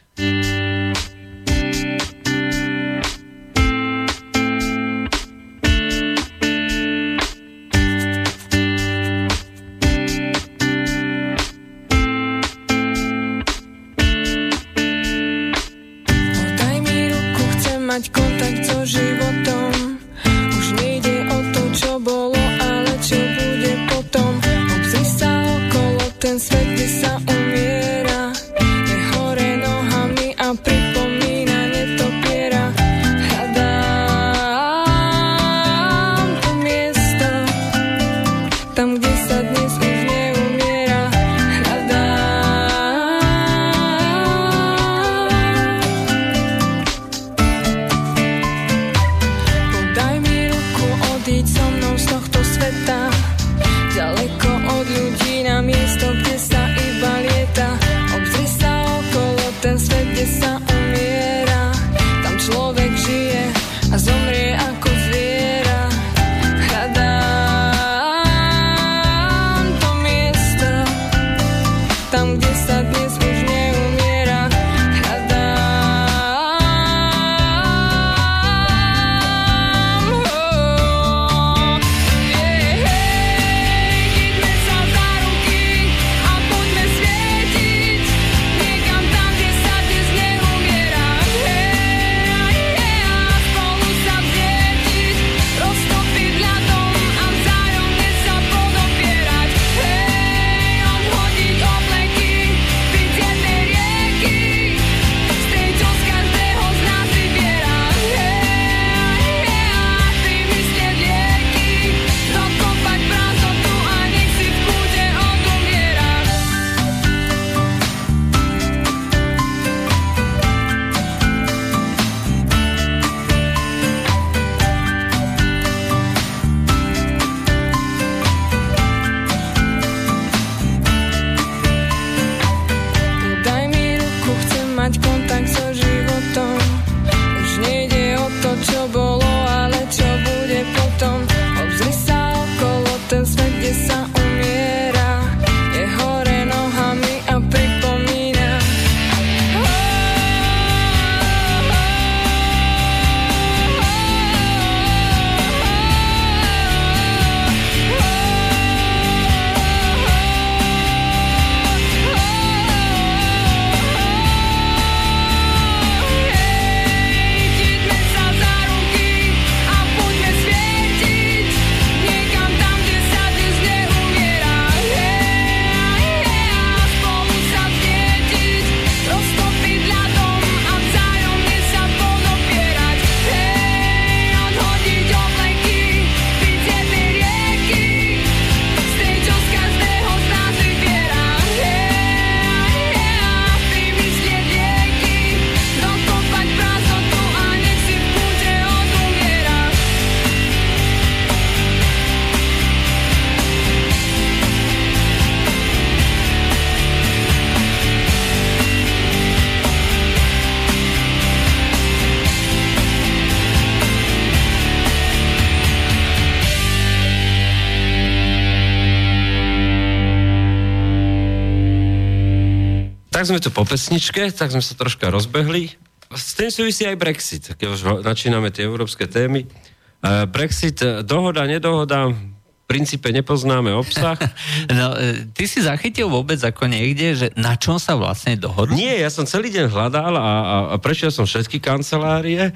Tak 223.27 223.35
sme 223.35 223.43
tu 223.43 223.51
po 223.51 223.67
pesničke, 223.67 224.31
tak 224.31 224.55
sme 224.55 224.63
sa 224.63 224.79
troška 224.79 225.11
rozbehli. 225.11 225.75
S 226.15 226.39
tým 226.39 226.47
súvisí 226.47 226.87
aj 226.87 226.95
Brexit, 226.95 227.59
keď 227.59 227.67
už 227.75 227.81
načíname 228.07 228.55
tie 228.55 228.63
európske 228.63 229.03
témy. 229.11 229.51
Uh, 229.99 230.31
Brexit, 230.31 230.79
dohoda, 231.03 231.43
nedohoda, 231.43 232.15
v 232.15 232.25
princípe 232.71 233.11
nepoznáme 233.11 233.75
obsah. 233.75 234.15
No, 234.71 234.95
e, 234.95 235.27
ty 235.35 235.51
si 235.51 235.59
zachytil 235.59 236.07
vôbec 236.07 236.39
ako 236.39 236.71
niekde, 236.71 237.19
že 237.19 237.27
na 237.35 237.59
čom 237.59 237.83
sa 237.83 237.99
vlastne 237.99 238.39
dohodli? 238.39 238.79
Nie, 238.79 239.03
ja 239.03 239.11
som 239.11 239.27
celý 239.27 239.51
deň 239.51 239.67
hľadal 239.67 240.15
a, 240.15 240.23
a, 240.23 240.57
a 240.71 240.77
prešiel 240.79 241.11
som 241.11 241.27
všetky 241.27 241.59
kancelárie. 241.59 242.55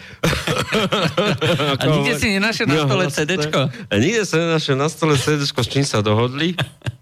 a 1.81 1.83
nikde 1.83 2.15
si 2.15 2.31
nenašiel 2.39 2.71
na 2.71 2.87
stole 2.87 3.05
no, 3.07 3.15
CDčko? 3.15 3.61
Nikde 3.91 4.23
som 4.23 4.39
nenašiel 4.39 4.77
na 4.79 4.87
stole 4.87 5.15
CDčko, 5.19 5.67
s 5.67 5.69
čím 5.71 5.83
sa 5.83 5.99
dohodli. 5.99 6.55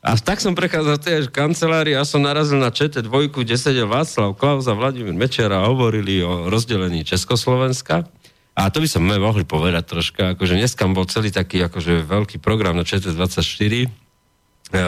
A 0.00 0.16
tak 0.16 0.40
som 0.40 0.56
prechádzal 0.56 0.96
tie 0.96 1.16
kancelárie 1.28 1.92
a 1.92 2.08
som 2.08 2.24
narazil 2.24 2.56
na 2.56 2.72
ČT2, 2.72 3.12
kde 3.36 3.60
sedel 3.60 3.84
Václav 3.84 4.32
Klaus 4.32 4.64
a 4.64 4.72
Vladimír 4.72 5.12
Mečera 5.12 5.60
a 5.60 5.68
hovorili 5.68 6.24
o 6.24 6.48
rozdelení 6.48 7.04
Československa. 7.04 8.08
A 8.56 8.72
to 8.72 8.80
by 8.80 8.88
sme 8.88 9.20
mohli 9.20 9.44
povedať 9.44 9.84
troška, 9.92 10.22
akože 10.32 10.56
dneska 10.56 10.88
bol 10.88 11.04
celý 11.04 11.28
taký 11.28 11.60
akože 11.68 12.08
veľký 12.08 12.40
program 12.40 12.80
na 12.80 12.84
ČT24. 12.88 13.72
E, 13.76 13.88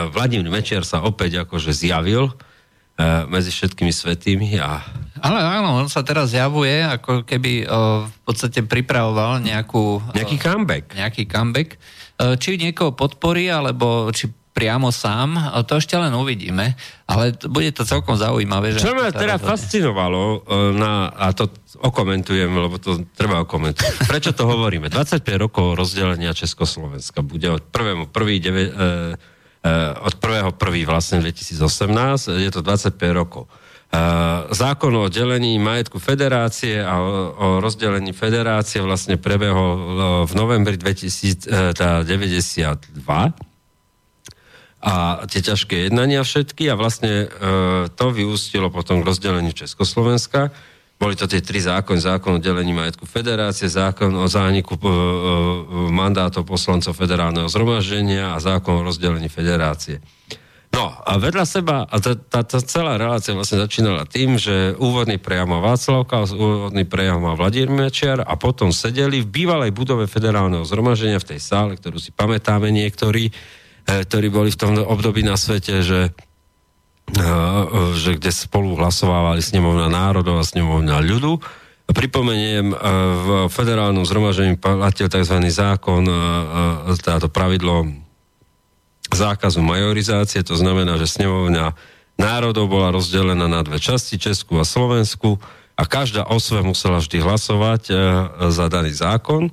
Vladimír 0.08 0.48
Mečiar 0.48 0.88
sa 0.88 1.04
opäť 1.04 1.44
akože 1.44 1.76
zjavil 1.76 2.32
e, 2.32 2.34
medzi 3.28 3.52
všetkými 3.52 3.92
svetými 3.92 4.56
a... 4.64 4.80
Ale 5.20 5.38
áno, 5.44 5.76
on 5.76 5.92
sa 5.92 6.00
teraz 6.00 6.32
zjavuje, 6.32 6.88
ako 6.88 7.28
keby 7.28 7.68
o, 7.68 8.08
v 8.08 8.18
podstate 8.24 8.64
pripravoval 8.64 9.44
nejakú... 9.44 10.00
Nejaký 10.16 10.40
comeback. 10.40 10.96
Nejaký 10.96 11.28
comeback. 11.28 11.76
E, 11.76 12.40
či 12.40 12.56
niekoho 12.56 12.96
podporí, 12.96 13.52
alebo 13.52 14.08
či 14.08 14.40
priamo 14.52 14.92
sám, 14.92 15.40
to 15.64 15.80
ešte 15.80 15.96
len 15.96 16.12
uvidíme, 16.12 16.76
ale 17.08 17.32
bude 17.48 17.72
to 17.72 17.88
celkom 17.88 18.20
zaujímavé. 18.20 18.76
Čo 18.76 18.92
ma 18.92 19.08
teda 19.08 19.40
rozhodne. 19.40 19.48
fascinovalo, 19.48 20.22
e, 20.22 20.36
na, 20.76 21.08
a 21.08 21.32
to 21.32 21.48
okomentujem, 21.80 22.52
lebo 22.52 22.76
to 22.76 23.00
treba 23.16 23.40
okomentovať. 23.48 24.04
Prečo 24.04 24.30
to 24.36 24.44
hovoríme? 24.44 24.92
25 24.92 25.24
rokov 25.40 25.72
rozdelenia 25.74 26.36
Československa 26.36 27.24
bude 27.24 27.48
od 27.48 27.64
1. 27.64 28.12
1. 28.12 28.12
9, 28.12 28.76
e, 28.76 29.74
od 30.04 30.14
1. 30.20 30.52
1. 30.52 30.84
vlastne 30.84 31.24
2018, 31.24 32.36
je 32.36 32.50
to 32.52 32.60
25 32.60 32.92
rokov. 33.16 33.48
E, 33.48 33.56
zákon 34.52 34.92
o 35.00 35.08
delení 35.08 35.56
majetku 35.56 35.96
federácie 35.96 36.84
a 36.84 37.00
o, 37.00 37.08
o 37.32 37.46
rozdelení 37.64 38.12
federácie 38.12 38.84
vlastne 38.84 39.16
prebehol 39.16 40.28
v 40.28 40.32
novembri 40.36 40.76
2092 40.76 41.48
a 44.82 45.22
tie 45.30 45.38
ťažké 45.46 45.86
jednania 45.86 46.26
všetky 46.26 46.66
a 46.66 46.74
vlastne 46.74 47.30
e, 47.30 47.86
to 47.94 48.06
vyústilo 48.10 48.66
potom 48.66 48.98
k 48.98 49.06
rozdeleniu 49.06 49.54
Československa. 49.54 50.50
Boli 50.98 51.14
to 51.14 51.30
tie 51.30 51.38
tri 51.38 51.62
zákony, 51.62 52.02
zákon 52.02 52.38
o 52.38 52.42
delení 52.42 52.74
majetku 52.74 53.06
federácie, 53.06 53.70
zákon 53.70 54.10
o 54.10 54.26
zániku 54.26 54.74
e, 54.74 54.82
e, 54.82 54.90
mandátov 55.94 56.42
poslancov 56.42 56.98
federálneho 56.98 57.46
zhromaždenia 57.46 58.34
a 58.34 58.42
zákon 58.42 58.82
o 58.82 58.86
rozdelení 58.86 59.30
federácie. 59.30 60.02
No 60.72 60.88
a 60.88 61.20
vedľa 61.20 61.44
seba, 61.44 61.84
a 61.84 61.96
tá, 62.00 62.16
tá, 62.16 62.42
tá 62.42 62.58
celá 62.64 62.96
relácia 62.96 63.36
vlastne 63.36 63.60
začínala 63.60 64.08
tým, 64.08 64.40
že 64.40 64.72
úvodný 64.80 65.20
prejav 65.20 65.44
má 65.44 65.60
Václav 65.60 66.08
Klaus, 66.08 66.32
úvodný 66.32 66.88
prejav 66.88 67.20
má 67.20 67.36
Vladimír 67.36 67.70
Mečiar 67.70 68.24
a 68.24 68.34
potom 68.40 68.72
sedeli 68.72 69.20
v 69.20 69.30
bývalej 69.30 69.70
budove 69.70 70.08
federálneho 70.08 70.64
zhromaždenia 70.64 71.20
v 71.20 71.36
tej 71.36 71.40
sále, 71.44 71.76
ktorú 71.76 72.00
si 72.00 72.08
pamätáme 72.10 72.72
niektorí, 72.72 73.30
ktorí 73.86 74.28
boli 74.30 74.50
v 74.54 74.60
tom 74.60 74.72
období 74.78 75.26
na 75.26 75.34
svete, 75.34 75.82
že, 75.82 76.14
e, 77.12 77.22
že 77.98 78.16
kde 78.16 78.30
spolu 78.30 78.78
hlasovávali 78.78 79.42
snemovna 79.42 79.90
národov 79.90 80.40
a 80.40 80.46
snemovna 80.46 81.02
ľudu. 81.02 81.42
Pripomeniem, 81.92 82.72
e, 82.72 82.76
v 83.18 83.28
federálnom 83.50 84.06
zhromaždení 84.06 84.56
platil 84.56 85.10
tzv. 85.10 85.36
zákon, 85.50 86.06
táto 87.02 87.26
pravidlo 87.28 87.90
zákazu 89.12 89.60
majorizácie, 89.60 90.40
to 90.40 90.56
znamená, 90.56 90.96
že 90.96 91.20
snemovňa 91.20 91.76
národov 92.16 92.70
bola 92.70 92.94
rozdelená 92.94 93.44
na 93.44 93.60
dve 93.60 93.76
časti, 93.76 94.16
Česku 94.16 94.56
a 94.56 94.64
Slovensku 94.64 95.36
a 95.76 95.82
každá 95.84 96.24
osve 96.28 96.64
musela 96.64 97.02
vždy 97.02 97.20
hlasovať 97.20 97.82
za 98.52 98.66
daný 98.72 98.92
zákon 98.96 99.52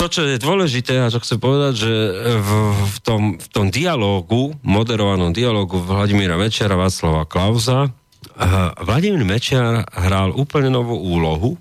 to, 0.00 0.08
čo 0.08 0.24
je 0.24 0.40
dôležité, 0.40 0.96
a 0.96 1.12
čo 1.12 1.20
chcem 1.20 1.36
povedať, 1.36 1.84
že 1.84 1.92
v, 2.40 2.50
v, 2.88 2.98
tom, 3.04 3.22
v 3.36 3.48
tom 3.52 3.68
dialógu, 3.68 4.56
moderovanom 4.64 5.36
dialógu 5.36 5.76
Vladimíra 5.76 6.40
Mečera, 6.40 6.72
Václava 6.72 7.28
Klauza, 7.28 7.92
Vladimír 8.80 9.28
Mečiar 9.28 9.84
hral 9.92 10.32
úplne 10.32 10.72
novú 10.72 10.96
úlohu, 10.96 11.60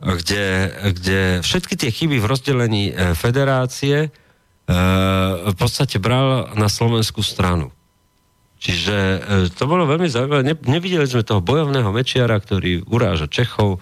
kde, 0.00 0.72
kde 0.96 1.20
všetky 1.44 1.76
tie 1.76 1.92
chyby 1.92 2.16
v 2.24 2.30
rozdelení 2.32 2.84
e, 2.88 3.12
federácie 3.12 4.08
e, 4.08 4.10
v 5.44 5.56
podstate 5.60 6.00
bral 6.00 6.56
na 6.56 6.72
slovenskú 6.72 7.20
stranu. 7.20 7.68
Čiže 8.56 8.96
to 9.56 9.68
bolo 9.68 9.84
veľmi 9.84 10.08
zaujímavé. 10.08 10.44
Ne, 10.44 10.56
nevideli 10.56 11.04
sme 11.04 11.24
toho 11.24 11.44
bojovného 11.44 11.92
Mečiara, 11.92 12.40
ktorý 12.40 12.88
uráža 12.88 13.28
Čechov, 13.28 13.80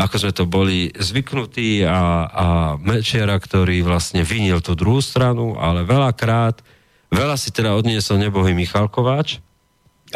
ako 0.00 0.16
sme 0.16 0.32
to 0.32 0.44
boli 0.48 0.88
zvyknutí 0.96 1.84
a, 1.84 2.24
a 2.24 2.46
Mečiara, 2.80 3.36
ktorý 3.36 3.84
vlastne 3.84 4.24
vinil 4.24 4.64
tú 4.64 4.72
druhú 4.72 5.04
stranu, 5.04 5.60
ale 5.60 5.84
veľakrát, 5.84 6.64
veľa 7.12 7.36
si 7.36 7.52
teda 7.52 7.76
odniesol 7.76 8.16
nebohý 8.16 8.56
Michal 8.56 8.88
Kováč, 8.88 9.44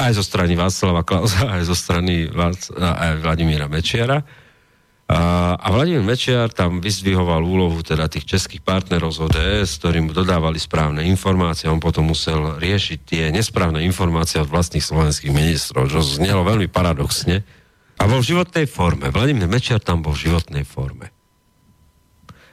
aj 0.01 0.17
zo 0.17 0.25
strany 0.25 0.57
Václava 0.57 1.05
Klausa, 1.05 1.45
aj 1.61 1.69
zo 1.69 1.77
strany 1.77 2.33
aj 2.81 3.21
Vladimíra 3.21 3.69
Mečiara. 3.69 4.25
A, 5.05 5.53
a 5.61 5.69
Vladimír 5.69 6.01
Mečiar 6.01 6.49
tam 6.49 6.81
vyzdvihoval 6.81 7.45
úlohu 7.45 7.85
teda 7.85 8.09
tých 8.09 8.25
českých 8.25 8.65
partnerov 8.65 9.13
z 9.13 9.29
ODS, 9.29 9.77
ktorým 9.77 10.09
dodávali 10.09 10.57
správne 10.57 11.05
informácie. 11.05 11.69
On 11.69 11.77
potom 11.77 12.09
musel 12.09 12.57
riešiť 12.57 12.99
tie 13.05 13.23
nesprávne 13.29 13.85
informácie 13.85 14.41
od 14.41 14.49
vlastných 14.49 14.81
slovenských 14.81 15.29
ministrov, 15.29 15.93
čo 15.93 16.01
znelo 16.01 16.41
veľmi 16.49 16.73
paradoxne 16.73 17.45
a 17.99 18.03
bol 18.11 18.21
v 18.21 18.31
životnej 18.35 18.67
forme. 18.67 19.09
Vladimír 19.11 19.47
Mečiar 19.47 19.79
tam 19.79 20.03
bol 20.03 20.13
v 20.15 20.31
životnej 20.31 20.67
forme. 20.67 21.15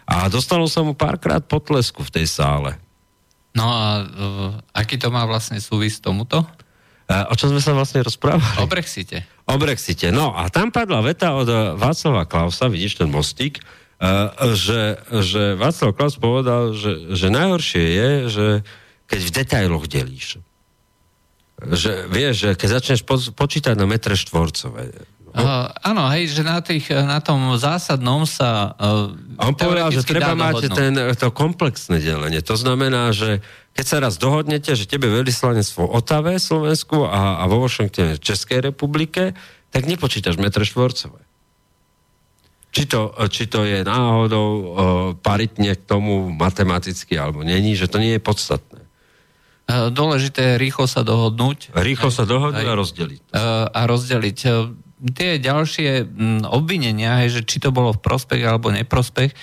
A 0.06 0.28
dostalo 0.28 0.68
sa 0.68 0.84
mu 0.84 0.92
párkrát 0.92 1.40
potlesku 1.40 2.04
v 2.04 2.22
tej 2.22 2.28
sále. 2.28 2.76
No 3.56 3.68
a 3.68 3.84
uh, 4.04 4.06
aký 4.76 4.96
to 4.96 5.12
má 5.12 5.24
vlastne 5.28 5.60
súvis 5.60 6.00
tomuto? 6.00 6.44
A, 7.08 7.28
o 7.32 7.36
čom 7.36 7.52
sme 7.52 7.60
sa 7.64 7.76
vlastne 7.76 8.04
rozprávali? 8.04 8.64
O 8.64 8.68
Brexite. 8.68 9.28
O 9.48 9.56
Brexite. 9.60 10.12
No 10.12 10.32
a 10.32 10.48
tam 10.48 10.72
padla 10.72 11.04
veta 11.04 11.36
od 11.36 11.76
Václava 11.76 12.24
Klausa, 12.28 12.72
vidíš 12.72 13.04
ten 13.04 13.12
mostík, 13.12 13.60
uh, 13.60 14.32
že, 14.56 15.00
že 15.20 15.56
Václav 15.60 15.96
Klaus 15.96 16.16
povedal, 16.16 16.76
že, 16.76 17.12
že 17.16 17.28
najhoršie 17.28 17.84
je, 17.84 18.10
že 18.32 18.46
keď 19.12 19.20
v 19.20 19.32
detailoch 19.36 19.86
delíš. 19.92 20.40
Že 21.62 22.08
vieš, 22.08 22.34
že 22.48 22.50
keď 22.56 22.70
začneš 22.80 23.02
po, 23.04 23.20
počítať 23.20 23.76
na 23.76 23.84
metre 23.84 24.16
štvorcové, 24.16 24.96
Uh, 25.32 25.72
áno, 25.80 26.12
hej, 26.12 26.36
že 26.36 26.44
na, 26.44 26.60
tých, 26.60 26.92
na 26.92 27.24
tom 27.24 27.56
zásadnom 27.56 28.28
sa 28.28 28.76
uh, 28.76 29.16
On 29.40 29.56
povedal, 29.56 29.88
že 29.88 30.04
treba 30.04 30.36
mať 30.36 30.68
ten, 30.68 30.92
to 31.16 31.32
komplexné 31.32 32.04
delenie. 32.04 32.44
To 32.44 32.60
znamená, 32.60 33.16
že 33.16 33.40
keď 33.72 33.86
sa 33.88 33.98
raz 34.04 34.20
dohodnete, 34.20 34.76
že 34.76 34.92
tebe 34.92 35.08
veľvyslanectvo 35.08 35.88
Otave, 35.88 36.36
Slovensku 36.36 37.08
a, 37.08 37.40
a 37.40 37.48
vo 37.48 37.64
Washingtone 37.64 38.20
Českej 38.20 38.60
republike, 38.60 39.32
tak 39.72 39.88
nepočítaš 39.88 40.36
metre 40.36 40.68
štvorcové. 40.68 41.24
Či 42.76 42.92
to, 42.92 43.16
či 43.32 43.48
to 43.48 43.64
je 43.64 43.88
náhodou 43.88 44.48
uh, 44.52 44.66
paritne 45.16 45.80
k 45.80 45.84
tomu 45.88 46.28
matematicky 46.28 47.16
alebo 47.16 47.40
není, 47.48 47.80
že 47.80 47.88
to 47.88 48.04
nie 48.04 48.20
je 48.20 48.22
podstatné. 48.24 48.84
Dôležité 49.72 50.44
je 50.44 50.56
rýchlo 50.60 50.84
sa 50.84 51.08
dohodnúť. 51.08 51.72
Rýchlo 51.72 52.12
sa 52.12 52.28
dohodnúť 52.28 52.68
a 52.68 52.76
rozdeliť. 52.76 53.22
A 53.72 53.80
rozdeliť 53.88 54.40
tie 55.10 55.42
ďalšie 55.42 56.06
mm, 56.06 56.42
obvinenia, 56.46 57.26
že 57.26 57.42
či 57.42 57.58
to 57.58 57.74
bolo 57.74 57.98
v 57.98 58.04
prospech 58.06 58.42
alebo 58.46 58.70
neprospech, 58.70 59.34
e, 59.34 59.36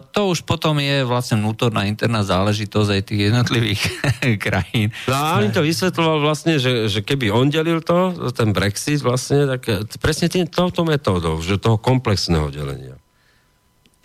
to 0.00 0.20
už 0.32 0.48
potom 0.48 0.80
je 0.80 1.04
vlastne 1.04 1.44
vnútorná 1.44 1.84
interná 1.84 2.24
záležitosť 2.24 2.90
aj 2.96 3.02
tých 3.04 3.20
jednotlivých 3.28 3.82
krajín. 4.44 4.88
No 5.04 5.14
a 5.14 5.44
on 5.44 5.52
to 5.52 5.60
vysvetloval 5.60 6.24
vlastne, 6.24 6.56
že, 6.56 6.88
že 6.88 7.04
keby 7.04 7.28
on 7.28 7.52
delil 7.52 7.84
to, 7.84 8.32
ten 8.32 8.56
Brexit 8.56 9.04
vlastne, 9.04 9.44
tak 9.44 9.62
e, 9.68 9.84
presne 10.00 10.32
tým, 10.32 10.48
touto 10.48 10.88
metódou, 10.88 11.36
že 11.44 11.60
toho 11.60 11.76
komplexného 11.76 12.48
delenia. 12.48 12.96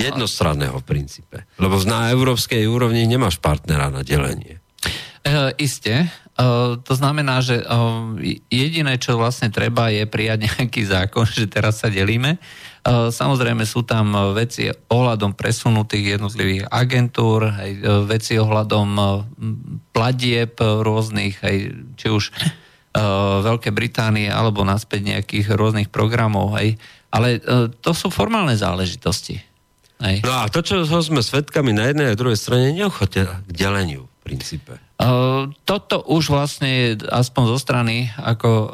Jednostranného 0.02 0.82
v 0.82 0.86
princípe. 0.86 1.46
Lebo 1.62 1.78
na 1.86 2.10
európskej 2.10 2.66
úrovni 2.66 3.06
nemáš 3.06 3.38
partnera 3.38 3.94
na 3.94 4.02
delenie. 4.02 4.58
E, 5.22 5.54
isté. 5.62 6.10
To 6.82 6.94
znamená, 6.98 7.44
že 7.46 7.62
jediné, 8.50 8.98
čo 8.98 9.20
vlastne 9.20 9.54
treba, 9.54 9.94
je 9.94 10.10
prijať 10.10 10.50
nejaký 10.50 10.82
zákon, 10.90 11.28
že 11.38 11.46
teraz 11.46 11.84
sa 11.84 11.92
delíme. 11.92 12.42
Samozrejme 12.88 13.62
sú 13.62 13.86
tam 13.86 14.34
veci 14.34 14.66
ohľadom 14.70 15.38
presunutých 15.38 16.18
jednotlivých 16.18 16.66
agentúr, 16.74 17.54
aj 17.54 17.72
veci 18.10 18.42
ohľadom 18.42 18.90
platieb 19.94 20.58
rôznych, 20.58 21.38
aj, 21.46 21.58
či 21.94 22.08
už 22.10 22.34
Veľkej 23.46 23.72
Británie 23.72 24.28
alebo 24.28 24.66
naspäť 24.66 25.16
nejakých 25.16 25.54
rôznych 25.56 25.94
programov, 25.94 26.58
hej. 26.60 26.76
Ale 27.12 27.40
to 27.80 27.92
sú 27.94 28.10
formálne 28.10 28.56
záležitosti. 28.58 29.40
Hej. 30.02 30.26
No 30.26 30.34
a 30.42 30.50
to, 30.50 30.66
čo 30.66 30.82
sme 30.84 31.22
svetkami 31.22 31.78
na 31.78 31.94
jednej 31.94 32.12
a 32.12 32.18
druhej 32.18 32.40
strane, 32.40 32.74
neochote 32.74 33.30
k 33.30 33.50
deleniu 33.54 34.10
v 34.10 34.18
princípe. 34.26 34.74
Uh, 35.02 35.50
toto 35.66 36.06
už 36.06 36.30
vlastne 36.30 36.94
aspoň 37.10 37.44
zo 37.50 37.58
strany 37.58 38.14
ako 38.22 38.50
uh, 38.54 38.70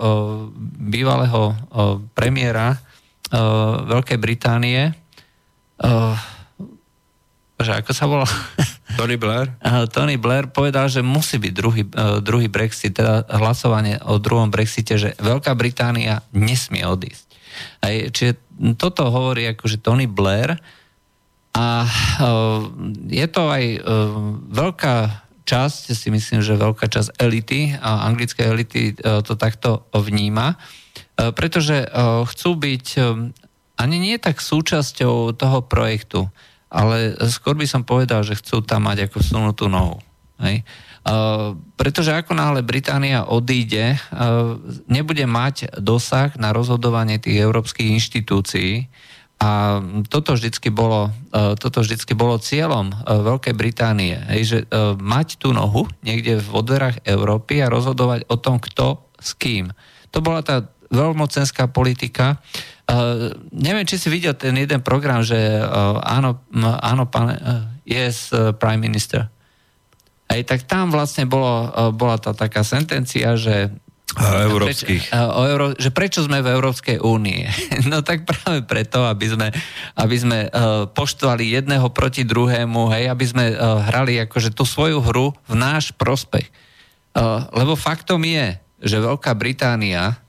bývalého 0.76 1.56
uh, 1.56 2.04
premiéra 2.12 2.80
Veľkej 3.28 4.24
Británie 4.24 4.96
že 7.58 7.72
ako 7.74 7.92
sa 7.92 8.06
volá? 8.08 8.24
Tony 9.00 9.20
Blair? 9.20 9.52
Tony 9.92 10.16
Blair 10.16 10.48
povedal, 10.48 10.88
že 10.88 11.04
musí 11.04 11.42
byť 11.42 11.54
druhý, 11.54 11.84
uh, 11.84 12.24
druhý 12.24 12.48
Brexit, 12.48 12.96
teda 12.96 13.26
hlasovanie 13.28 14.00
o 14.06 14.22
druhom 14.22 14.48
Brexite, 14.48 14.96
že 14.96 15.18
Veľká 15.20 15.58
Británia 15.58 16.24
nesmie 16.32 16.86
odísť. 16.86 17.28
Aj, 17.82 17.96
čiže 18.14 18.38
toto 18.78 19.10
hovorí 19.10 19.50
akože 19.50 19.82
Tony 19.82 20.06
Blair 20.06 20.56
a 21.58 21.90
je 23.10 23.28
to 23.34 23.50
aj 23.50 23.64
veľká 24.54 25.27
časť, 25.48 25.96
si 25.96 26.12
myslím, 26.12 26.44
že 26.44 26.60
veľká 26.60 26.92
časť 26.92 27.16
elity 27.24 27.80
anglické 27.80 28.44
elity 28.44 28.94
uh, 29.00 29.24
to 29.24 29.40
takto 29.40 29.88
vníma, 29.96 30.60
uh, 30.60 31.32
pretože 31.32 31.88
uh, 31.88 32.28
chcú 32.28 32.60
byť 32.60 32.86
ani 33.78 33.96
nie 34.02 34.18
tak 34.20 34.42
súčasťou 34.44 35.38
toho 35.38 35.60
projektu 35.64 36.28
ale 36.68 37.16
skôr 37.32 37.56
by 37.56 37.68
som 37.68 37.88
povedal, 37.88 38.24
že 38.28 38.36
chcú 38.36 38.60
tam 38.64 38.92
mať 38.92 39.08
ako 39.08 39.18
sunutú 39.24 39.72
nohu. 39.72 40.04
Hej? 40.44 40.68
Pretože 41.80 42.12
ako 42.12 42.36
náhle 42.36 42.60
Británia 42.68 43.24
odíde, 43.24 43.96
nebude 44.92 45.24
mať 45.24 45.80
dosah 45.80 46.36
na 46.36 46.52
rozhodovanie 46.52 47.16
tých 47.16 47.40
európskych 47.40 47.88
inštitúcií 47.96 48.92
a 49.38 49.78
toto 50.10 50.34
vždycky 50.34 50.74
bolo, 50.74 51.14
uh, 51.14 51.54
toto 51.62 51.86
vždycky 51.86 52.18
bolo 52.18 52.42
cieľom 52.42 52.90
uh, 52.90 53.22
Veľkej 53.22 53.54
Británie, 53.54 54.18
hej, 54.34 54.42
že 54.44 54.58
uh, 54.66 54.98
mať 54.98 55.38
tú 55.38 55.54
nohu 55.54 55.86
niekde 56.02 56.42
v 56.42 56.50
odverách 56.58 57.06
Európy 57.06 57.62
a 57.62 57.70
rozhodovať 57.70 58.26
o 58.34 58.36
tom, 58.42 58.58
kto 58.58 58.98
s 59.22 59.38
kým. 59.38 59.70
To 60.10 60.26
bola 60.26 60.42
tá 60.42 60.66
veľmocenská 60.88 61.70
politika, 61.70 62.40
neviem, 63.52 63.84
či 63.84 64.00
si 64.00 64.08
videl 64.08 64.32
ten 64.40 64.56
jeden 64.56 64.80
program, 64.80 65.20
že 65.20 65.36
áno, 66.00 66.48
áno, 66.80 67.04
uh, 67.04 67.68
yes, 67.84 68.32
prime 68.56 68.80
minister. 68.80 69.28
Aj 70.32 70.40
tak 70.48 70.64
tam 70.64 70.88
vlastne 70.88 71.28
bolo, 71.28 71.68
bola 71.92 72.16
tá 72.16 72.32
taká 72.32 72.64
sentencia, 72.64 73.36
že 73.36 73.76
Európskych. 74.16 75.12
Preč, 75.12 75.16
uh, 75.16 75.36
o 75.36 75.44
Euró, 75.44 75.66
že 75.76 75.92
prečo 75.92 76.24
sme 76.24 76.40
v 76.40 76.56
Európskej 76.56 77.04
únii? 77.04 77.42
No 77.92 78.00
tak 78.04 78.24
práve 78.24 78.64
preto, 78.64 79.04
aby 79.04 79.28
sme, 79.28 79.48
aby 80.00 80.16
sme 80.16 80.40
uh, 80.48 80.88
poštovali 80.88 81.56
jedného 81.56 81.92
proti 81.92 82.24
druhému, 82.24 82.88
hej, 82.96 83.12
aby 83.12 83.26
sme 83.28 83.46
uh, 83.52 83.84
hrali 83.84 84.20
akože 84.24 84.56
tú 84.56 84.64
svoju 84.64 85.04
hru 85.04 85.36
v 85.48 85.54
náš 85.56 85.92
prospech. 85.96 86.48
Uh, 87.16 87.48
lebo 87.52 87.76
faktom 87.76 88.24
je, 88.24 88.56
že 88.80 89.04
Veľká 89.04 89.34
Británia 89.36 90.22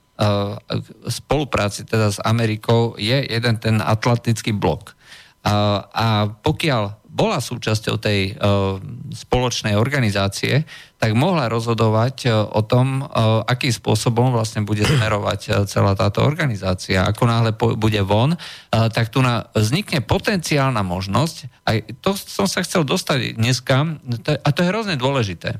spolupráci 1.07 1.87
teda 1.87 2.11
s 2.11 2.19
Amerikou 2.27 2.99
je 2.99 3.23
jeden 3.23 3.55
ten 3.63 3.79
atlantický 3.79 4.51
blok. 4.51 4.99
A, 5.47 5.87
a 5.95 6.07
pokiaľ 6.27 6.98
bola 7.09 7.41
súčasťou 7.41 7.97
tej 7.97 8.37
uh, 8.37 8.77
spoločnej 9.11 9.75
organizácie, 9.75 10.69
tak 11.01 11.17
mohla 11.17 11.49
rozhodovať 11.49 12.17
uh, 12.29 12.45
o 12.53 12.61
tom, 12.63 13.03
uh, 13.03 13.43
akým 13.49 13.73
spôsobom 13.73 14.31
vlastne 14.31 14.63
bude 14.63 14.85
smerovať 14.85 15.65
celá 15.67 15.97
táto 15.97 16.21
organizácia. 16.23 17.09
Ako 17.09 17.25
náhle 17.25 17.57
bude 17.57 18.01
von, 18.05 18.37
tak 18.69 19.09
tu 19.09 19.25
vznikne 19.57 20.05
potenciálna 20.05 20.85
možnosť, 20.85 21.37
aj 21.65 21.77
to 22.05 22.13
som 22.13 22.45
sa 22.45 22.61
chcel 22.61 22.85
dostať 22.85 23.41
dneska, 23.41 23.99
a 24.29 24.49
to 24.53 24.59
je 24.61 24.71
hrozne 24.71 25.01
dôležité 25.01 25.59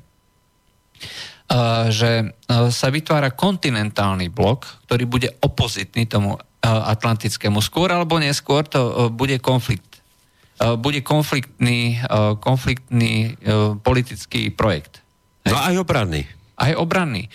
že 1.89 2.37
sa 2.49 2.89
vytvára 2.93 3.33
kontinentálny 3.33 4.29
blok, 4.29 4.69
ktorý 4.85 5.05
bude 5.09 5.29
opozitný 5.41 6.05
tomu 6.05 6.37
atlantickému. 6.61 7.65
Skôr 7.65 7.89
alebo 7.89 8.21
neskôr 8.21 8.69
to 8.69 9.09
bude 9.09 9.41
konflikt. 9.41 9.88
Bude 10.59 11.01
konfliktný, 11.07 12.03
konfliktný 12.43 13.39
politický 13.87 14.51
projekt. 14.51 15.01
No 15.47 15.55
aj 15.55 15.81
obranný. 15.81 16.27
Aj 16.59 16.75
obranný. 16.75 17.31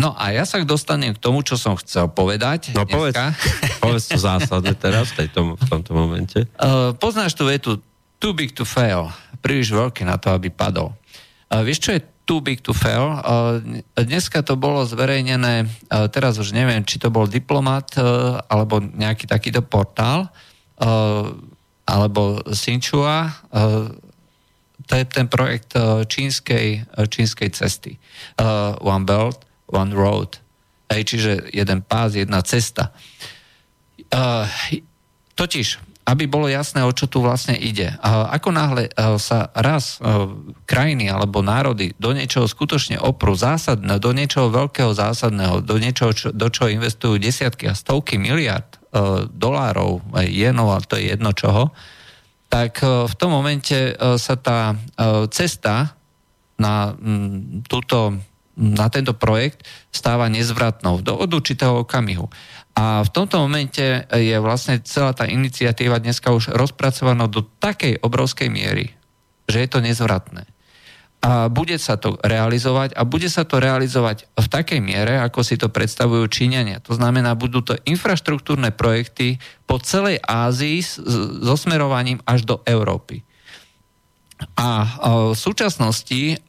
No 0.00 0.16
a 0.16 0.32
ja 0.32 0.48
sa 0.48 0.64
dostanem 0.64 1.12
k 1.12 1.20
tomu, 1.20 1.44
čo 1.44 1.60
som 1.60 1.76
chcel 1.76 2.08
povedať. 2.08 2.72
No 2.72 2.88
povedz, 2.88 3.20
povedz 3.84 4.08
to 4.08 4.16
zásadne 4.16 4.72
teraz, 4.72 5.12
v, 5.12 5.24
tejto, 5.24 5.60
v 5.60 5.64
tomto 5.68 5.92
momente. 5.92 6.48
Uh, 6.56 6.96
poznáš 6.96 7.36
tú 7.36 7.44
vetu 7.44 7.84
too 8.16 8.32
big 8.32 8.56
to 8.56 8.64
fail, 8.64 9.12
príliš 9.44 9.76
veľký 9.76 10.08
na 10.08 10.16
to, 10.16 10.32
aby 10.32 10.48
padol. 10.48 10.96
Uh, 11.52 11.60
vieš, 11.60 11.84
čo 11.84 11.90
je 11.92 12.00
too 12.24 12.40
big 12.40 12.62
to 12.62 12.70
fail. 12.70 13.18
Dneska 13.98 14.46
to 14.46 14.54
bolo 14.54 14.86
zverejnené, 14.86 15.66
teraz 16.14 16.38
už 16.38 16.54
neviem, 16.54 16.86
či 16.86 17.02
to 17.02 17.10
bol 17.10 17.26
diplomat 17.26 17.98
alebo 18.46 18.78
nejaký 18.78 19.26
takýto 19.26 19.66
portál, 19.66 20.30
alebo 21.90 22.38
Sinchua, 22.54 23.34
to 24.86 24.92
je 24.94 25.04
ten 25.10 25.26
projekt 25.26 25.74
čínskej, 26.06 26.86
čínskej 26.94 27.50
cesty. 27.50 27.98
One 28.78 29.06
Belt, 29.06 29.42
One 29.66 29.90
Road. 29.90 30.38
Hej, 30.90 31.02
čiže 31.14 31.32
jeden 31.50 31.82
pás, 31.82 32.14
jedna 32.14 32.42
cesta. 32.46 32.94
Totiž 35.34 35.90
aby 36.00 36.26
bolo 36.26 36.50
jasné, 36.50 36.82
o 36.82 36.90
čo 36.90 37.06
tu 37.06 37.22
vlastne 37.22 37.54
ide. 37.54 37.94
Ako 38.02 38.50
náhle 38.50 38.90
sa 39.22 39.46
raz 39.54 40.02
krajiny 40.66 41.06
alebo 41.06 41.38
národy 41.38 41.94
do 42.02 42.10
niečoho 42.10 42.50
skutočne 42.50 42.98
oprú 42.98 43.38
zásadné, 43.38 44.02
do 44.02 44.10
niečoho 44.10 44.50
veľkého 44.50 44.90
zásadného, 44.90 45.62
do 45.62 45.76
niečoho, 45.78 46.10
čo, 46.10 46.34
do 46.34 46.50
čoho 46.50 46.66
investujú 46.66 47.14
desiatky 47.14 47.70
a 47.70 47.78
stovky 47.78 48.18
miliard 48.18 48.79
dolárov, 49.30 50.02
aj 50.18 50.26
jenov, 50.26 50.74
ale 50.74 50.84
to 50.86 50.98
je 50.98 51.14
jedno 51.14 51.30
čoho, 51.30 51.70
tak 52.50 52.82
uh, 52.82 53.06
v 53.06 53.14
tom 53.14 53.30
momente 53.30 53.94
uh, 53.94 54.18
sa 54.18 54.34
tá 54.34 54.74
cesta 55.30 55.94
na 56.58 56.92
túto 57.70 58.18
na 58.60 58.92
tento 58.92 59.16
projekt 59.16 59.64
stáva 59.88 60.28
nezvratnou 60.28 61.00
do, 61.00 61.16
od 61.16 61.30
určitého 61.32 61.80
okamihu. 61.88 62.28
A 62.76 63.00
v 63.00 63.08
tomto 63.08 63.40
momente 63.40 64.04
je 64.12 64.36
vlastne 64.36 64.84
celá 64.84 65.16
tá 65.16 65.24
iniciatíva 65.24 65.96
dneska 65.96 66.28
už 66.28 66.52
rozpracovaná 66.52 67.24
do 67.24 67.40
takej 67.40 68.04
obrovskej 68.04 68.52
miery, 68.52 68.92
že 69.48 69.64
je 69.64 69.68
to 69.70 69.80
nezvratné. 69.80 70.44
A 71.20 71.52
bude 71.52 71.76
sa 71.76 72.00
to 72.00 72.16
realizovať 72.24 72.96
a 72.96 73.04
bude 73.04 73.28
sa 73.28 73.44
to 73.44 73.60
realizovať 73.60 74.24
v 74.40 74.46
takej 74.48 74.80
miere, 74.80 75.20
ako 75.20 75.44
si 75.44 75.60
to 75.60 75.68
predstavujú 75.68 76.24
Číňania. 76.32 76.80
To 76.88 76.96
znamená, 76.96 77.36
budú 77.36 77.60
to 77.60 77.76
infraštruktúrne 77.84 78.72
projekty 78.72 79.36
po 79.68 79.76
celej 79.76 80.16
Ázii 80.24 80.80
so 81.44 81.54
smerovaním 81.60 82.24
až 82.24 82.48
do 82.48 82.56
Európy. 82.64 83.20
A 84.56 84.88
v 85.30 85.36
súčasnosti 85.36 86.40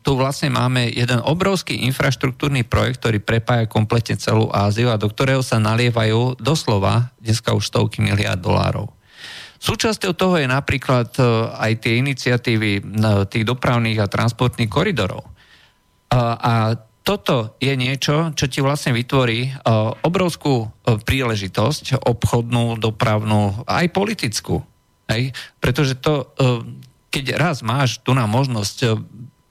tu 0.00 0.10
vlastne 0.16 0.48
máme 0.48 0.88
jeden 0.88 1.20
obrovský 1.20 1.76
infraštruktúrny 1.84 2.64
projekt, 2.64 3.04
ktorý 3.04 3.20
prepája 3.20 3.68
kompletne 3.68 4.16
celú 4.16 4.48
Áziu 4.48 4.88
a 4.88 4.96
do 4.96 5.12
ktorého 5.12 5.44
sa 5.44 5.60
nalievajú 5.60 6.40
doslova 6.40 7.12
dneska 7.20 7.52
už 7.52 7.68
stovky 7.68 8.00
miliard 8.00 8.40
dolárov. 8.40 8.88
Súčasťou 9.58 10.14
toho 10.14 10.38
je 10.38 10.46
napríklad 10.46 11.10
aj 11.58 11.72
tie 11.82 11.98
iniciatívy 11.98 12.82
tých 13.26 13.44
dopravných 13.44 13.98
a 13.98 14.10
transportných 14.10 14.70
koridorov. 14.70 15.26
A 16.14 16.78
toto 17.02 17.58
je 17.58 17.74
niečo, 17.74 18.30
čo 18.38 18.46
ti 18.46 18.62
vlastne 18.62 18.94
vytvorí 18.94 19.50
obrovskú 20.06 20.70
príležitosť, 21.02 22.06
obchodnú, 22.06 22.78
dopravnú, 22.78 23.66
aj 23.66 23.86
politickú. 23.90 24.62
Hej? 25.10 25.34
Pretože 25.58 25.98
to 25.98 26.30
keď 27.08 27.24
raz 27.40 27.64
máš 27.64 28.00
tu 28.04 28.12
na 28.12 28.28
možnosť 28.28 28.76
e, 28.84 28.88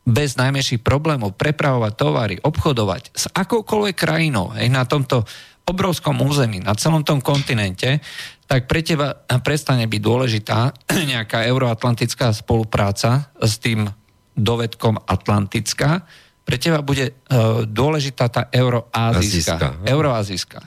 bez 0.08 0.40
najmenších 0.40 0.80
problémov 0.86 1.36
prepravovať 1.36 1.94
tovary, 2.00 2.36
obchodovať 2.40 3.12
s 3.12 3.28
akoukoľvek 3.28 3.96
krajinou 3.98 4.56
hej, 4.56 4.72
na 4.72 4.88
tomto 4.88 5.28
obrovskom 5.68 6.24
území, 6.24 6.64
na 6.64 6.74
celom 6.80 7.04
tom 7.04 7.20
kontinente, 7.20 8.00
tak 8.48 8.72
pre 8.72 8.80
teba 8.80 9.12
prestane 9.44 9.84
byť 9.86 10.02
dôležitá 10.02 10.72
nejaká 11.12 11.44
euroatlantická 11.44 12.32
spolupráca 12.32 13.28
s 13.36 13.60
tým 13.60 13.92
dovedkom 14.34 15.04
Atlantická. 15.04 16.08
Pre 16.48 16.58
teba 16.58 16.80
bude 16.80 17.12
uh, 17.12 17.68
dôležitá 17.68 18.32
tá 18.32 18.48
euroazijská. 18.48 19.84
Euroazijská. 19.84 20.62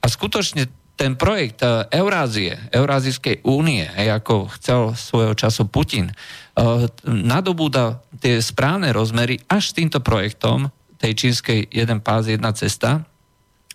A 0.00 0.06
skutočne 0.10 0.66
ten 1.00 1.16
projekt 1.16 1.64
eh, 1.64 1.88
Eurázie, 1.96 2.60
Eurázijskej 2.68 3.48
únie, 3.48 3.88
ako 3.88 4.52
chcel 4.60 4.92
svojho 4.92 5.32
času 5.32 5.64
Putin, 5.72 6.12
eh, 6.12 6.92
nadobúda 7.08 8.04
tie 8.20 8.36
správne 8.44 8.92
rozmery 8.92 9.40
až 9.48 9.72
s 9.72 9.76
týmto 9.80 10.04
projektom 10.04 10.68
tej 11.00 11.16
čínskej 11.16 11.72
jeden 11.72 12.04
pás, 12.04 12.28
jedna 12.28 12.52
cesta. 12.52 13.08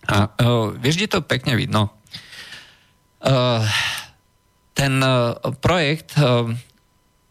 A 0.05 0.29
uh, 0.29 0.71
vieš, 0.77 1.01
kde 1.01 1.07
to 1.17 1.19
pekne 1.25 1.57
vidno? 1.57 1.93
Uh, 3.21 3.65
ten 4.77 5.01
uh, 5.01 5.37
projekt 5.59 6.13
uh, 6.17 6.49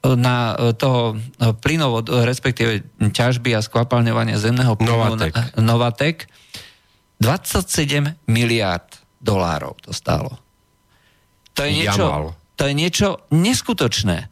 na 0.04 0.52
toho 0.76 1.16
plynovod, 1.64 2.12
respektíve 2.12 2.84
ťažby 3.00 3.56
a 3.56 3.64
skvapalňovania 3.64 4.36
zemného 4.36 4.76
plynu 4.76 5.00
Novatek. 5.00 5.32
Novatek 5.56 6.16
27 7.24 8.28
miliard 8.28 8.84
dolárov 9.24 9.80
to 9.80 9.96
stálo. 9.96 10.36
To 11.56 11.64
je 11.64 11.72
niečo, 11.72 12.04
Jamal. 12.04 12.36
to 12.60 12.68
je 12.68 12.74
niečo 12.76 13.08
neskutočné. 13.32 14.28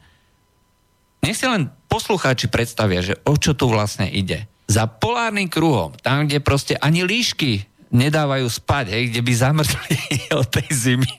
Nech 1.25 1.39
si 1.39 1.47
len 1.49 1.73
poslucháči 1.89 2.53
predstavia, 2.53 3.01
že 3.01 3.17
o 3.25 3.39
čo 3.41 3.57
tu 3.57 3.71
vlastne 3.73 4.11
ide. 4.13 4.51
Za 4.69 4.85
polárnym 4.91 5.49
kruhom, 5.49 5.97
tam, 6.05 6.29
kde 6.29 6.45
proste 6.45 6.75
ani 6.77 7.07
líšky 7.07 7.65
nedávajú 7.93 8.49
spať, 8.49 8.97
hej, 8.97 9.05
kde 9.13 9.21
by 9.21 9.33
zamrzli 9.37 9.97
od 10.41 10.49
tej 10.49 10.69
zimy. 10.73 11.17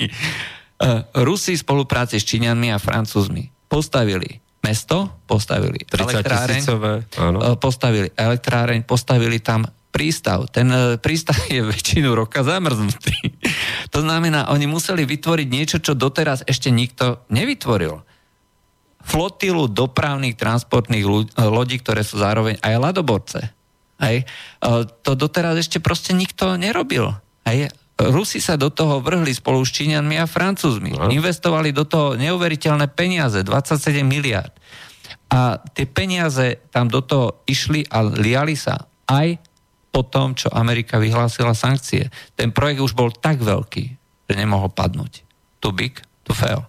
Uh, 0.82 1.06
Rusi 1.24 1.56
v 1.56 1.64
spolupráci 1.64 2.18
s 2.18 2.26
Číňanmi 2.28 2.74
a 2.74 2.82
Francúzmi 2.82 3.48
postavili 3.70 4.42
mesto, 4.66 5.24
postavili 5.30 5.86
30 5.86 6.02
elektráreň, 6.02 6.62
áno. 7.22 7.38
uh, 7.40 7.56
postavili 7.56 8.10
elektráreň, 8.12 8.84
postavili 8.84 9.38
tam 9.40 9.64
prístav. 9.94 10.50
Ten 10.50 10.68
uh, 10.74 10.98
prístav 10.98 11.38
je 11.54 11.62
väčšinu 11.62 12.12
roka 12.18 12.42
zamrznutý. 12.42 13.14
to 13.94 14.02
znamená, 14.02 14.50
oni 14.50 14.66
museli 14.66 15.06
vytvoriť 15.06 15.48
niečo, 15.48 15.78
čo 15.80 15.94
doteraz 15.94 16.42
ešte 16.50 16.74
nikto 16.74 17.22
nevytvoril 17.30 18.02
flotilu 19.04 19.68
dopravných 19.68 20.40
transportných 20.40 21.06
lodí, 21.36 21.76
ktoré 21.84 22.08
sú 22.08 22.24
zároveň 22.24 22.56
aj 22.64 22.74
ladoborce. 22.80 23.40
Hej. 24.04 24.18
E, 24.24 24.70
To 25.08 25.12
doteraz 25.16 25.56
ešte 25.56 25.80
proste 25.80 26.12
nikto 26.12 26.60
nerobil. 26.60 27.16
Hej. 27.48 27.72
Rusi 27.94 28.42
sa 28.42 28.58
do 28.58 28.74
toho 28.74 29.00
vrhli 29.00 29.32
spolu 29.32 29.62
s 29.62 29.72
Číňanmi 29.72 30.18
a 30.18 30.26
Francúzmi. 30.26 30.98
No. 30.98 31.14
Investovali 31.14 31.70
do 31.72 31.86
toho 31.86 32.18
neuveriteľné 32.18 32.90
peniaze, 32.92 33.46
27 33.46 34.02
miliard. 34.02 34.52
A 35.30 35.62
tie 35.62 35.86
peniaze 35.86 36.62
tam 36.74 36.90
do 36.90 37.06
toho 37.06 37.46
išli 37.46 37.86
a 37.94 38.02
liali 38.06 38.58
sa 38.58 38.90
aj 39.10 39.38
po 39.94 40.02
tom, 40.02 40.34
čo 40.34 40.50
Amerika 40.50 40.98
vyhlásila 40.98 41.54
sankcie. 41.54 42.10
Ten 42.34 42.50
projekt 42.50 42.82
už 42.82 42.98
bol 42.98 43.14
tak 43.14 43.46
veľký, 43.46 43.86
že 44.26 44.34
nemohol 44.34 44.74
padnúť. 44.74 45.22
Too 45.62 45.74
big 45.74 46.02
to 46.26 46.34
fail. 46.34 46.66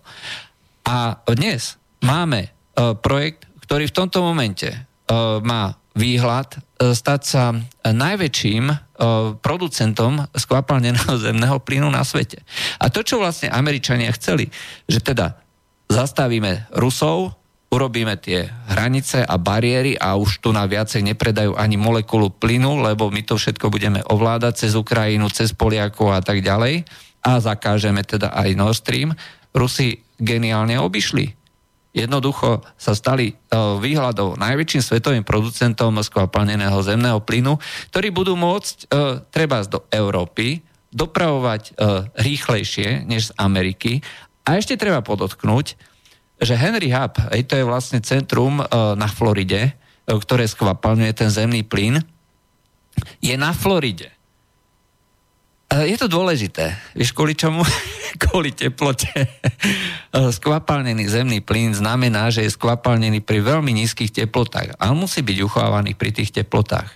A 0.85 1.17
dnes 1.33 1.81
máme 2.05 2.53
uh, 2.77 2.93
projekt, 2.93 3.49
ktorý 3.65 3.89
v 3.89 3.97
tomto 3.97 4.21
momente 4.21 4.69
uh, 4.69 5.41
má 5.41 5.73
výhľad 5.97 6.61
stať 6.93 7.21
sa 7.25 7.57
najväčším 7.87 8.65
uh, 8.69 8.77
producentom 9.41 10.29
skvapalneného 10.37 11.17
zemného 11.25 11.57
plynu 11.63 11.89
na 11.89 12.05
svete. 12.05 12.45
A 12.83 12.93
to, 12.93 13.01
čo 13.01 13.17
vlastne 13.17 13.49
Američania 13.49 14.13
chceli, 14.13 14.53
že 14.85 15.01
teda 15.01 15.41
zastavíme 15.89 16.69
Rusov, 16.77 17.33
urobíme 17.75 18.15
tie 18.21 18.47
hranice 18.71 19.27
a 19.27 19.35
bariéry 19.35 19.99
a 19.99 20.15
už 20.15 20.45
tu 20.45 20.55
na 20.55 20.63
viacej 20.63 21.03
nepredajú 21.03 21.59
ani 21.59 21.75
molekulu 21.75 22.31
plynu, 22.31 22.83
lebo 22.87 23.11
my 23.11 23.23
to 23.27 23.35
všetko 23.35 23.67
budeme 23.67 23.99
ovládať 24.07 24.67
cez 24.67 24.73
Ukrajinu, 24.79 25.27
cez 25.31 25.51
Poliakov 25.51 26.15
a 26.15 26.23
tak 26.23 26.43
ďalej 26.43 26.87
a 27.25 27.41
zakážeme 27.41 28.05
teda 28.07 28.31
aj 28.31 28.49
Nord 28.55 28.79
Stream. 28.79 29.11
Rusi 29.51 30.05
geniálne 30.21 30.79
obišli. 30.79 31.44
Jednoducho 31.95 32.59
sa 32.75 32.91
stali 32.91 33.31
uh, 33.31 33.79
výhľadov 33.79 34.35
najväčším 34.35 34.83
svetovým 34.83 35.23
producentom 35.23 35.95
skvapalneného 36.03 36.75
zemného 36.83 37.23
plynu, 37.23 37.55
ktorí 37.95 38.11
budú 38.11 38.35
môcť 38.35 38.77
uh, 38.91 39.23
treba 39.31 39.63
do 39.63 39.87
Európy 39.95 40.59
dopravovať 40.91 41.63
uh, 41.71 42.11
rýchlejšie 42.19 43.07
než 43.07 43.31
z 43.31 43.35
Ameriky. 43.39 44.03
A 44.43 44.59
ešte 44.59 44.75
treba 44.75 45.07
podotknúť, 45.07 45.79
že 46.43 46.59
Henry 46.59 46.91
Hub, 46.91 47.15
to 47.31 47.55
je 47.55 47.65
vlastne 47.65 48.03
centrum 48.03 48.61
na 48.75 49.09
Floride, 49.09 49.73
ktoré 50.05 50.45
skvapalňuje 50.45 51.13
ten 51.17 51.31
zemný 51.33 51.65
plyn, 51.65 52.03
je 53.23 53.35
na 53.39 53.57
Floride. 53.57 54.14
E, 55.75 55.91
Je 55.91 55.97
to 55.99 56.07
dôležité. 56.07 56.79
Vieš, 56.95 57.11
kvôli 57.11 57.35
čomu? 57.35 57.67
kvôli 58.23 58.55
teplote. 58.55 59.11
E, 59.11 59.29
Skvapalnený 60.31 61.11
zemný 61.11 61.43
plyn 61.43 61.75
znamená, 61.75 62.31
že 62.31 62.47
je 62.47 62.55
skvapalnený 62.55 63.27
pri 63.27 63.43
veľmi 63.43 63.75
nízkych 63.75 64.15
teplotách. 64.15 64.79
A 64.79 64.95
on 64.95 65.03
musí 65.03 65.27
byť 65.27 65.39
uchovávaný 65.43 65.99
pri 65.99 66.15
tých 66.15 66.31
teplotách. 66.31 66.95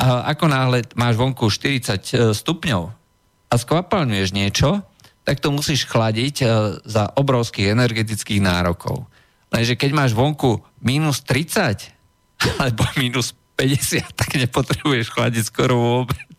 A 0.00 0.28
ako 0.32 0.48
náhle 0.48 0.88
máš 0.96 1.16
vonku 1.16 1.48
40 1.48 2.36
stupňov 2.36 2.82
a 3.48 3.54
skvapalňuješ 3.56 4.30
niečo, 4.36 4.84
tak 5.24 5.40
to 5.40 5.48
musíš 5.48 5.88
chladiť 5.88 6.44
za 6.84 7.08
obrovských 7.16 7.72
energetických 7.72 8.44
nárokov. 8.44 9.08
Lenže 9.48 9.72
keď 9.80 9.90
máš 9.96 10.12
vonku 10.12 10.60
minus 10.84 11.24
30 11.24 11.80
alebo 12.60 12.84
minus 13.00 13.32
50, 13.56 14.04
tak 14.20 14.36
nepotrebuješ 14.36 15.08
chladiť 15.08 15.44
skoro 15.48 15.80
vôbec. 15.80 16.36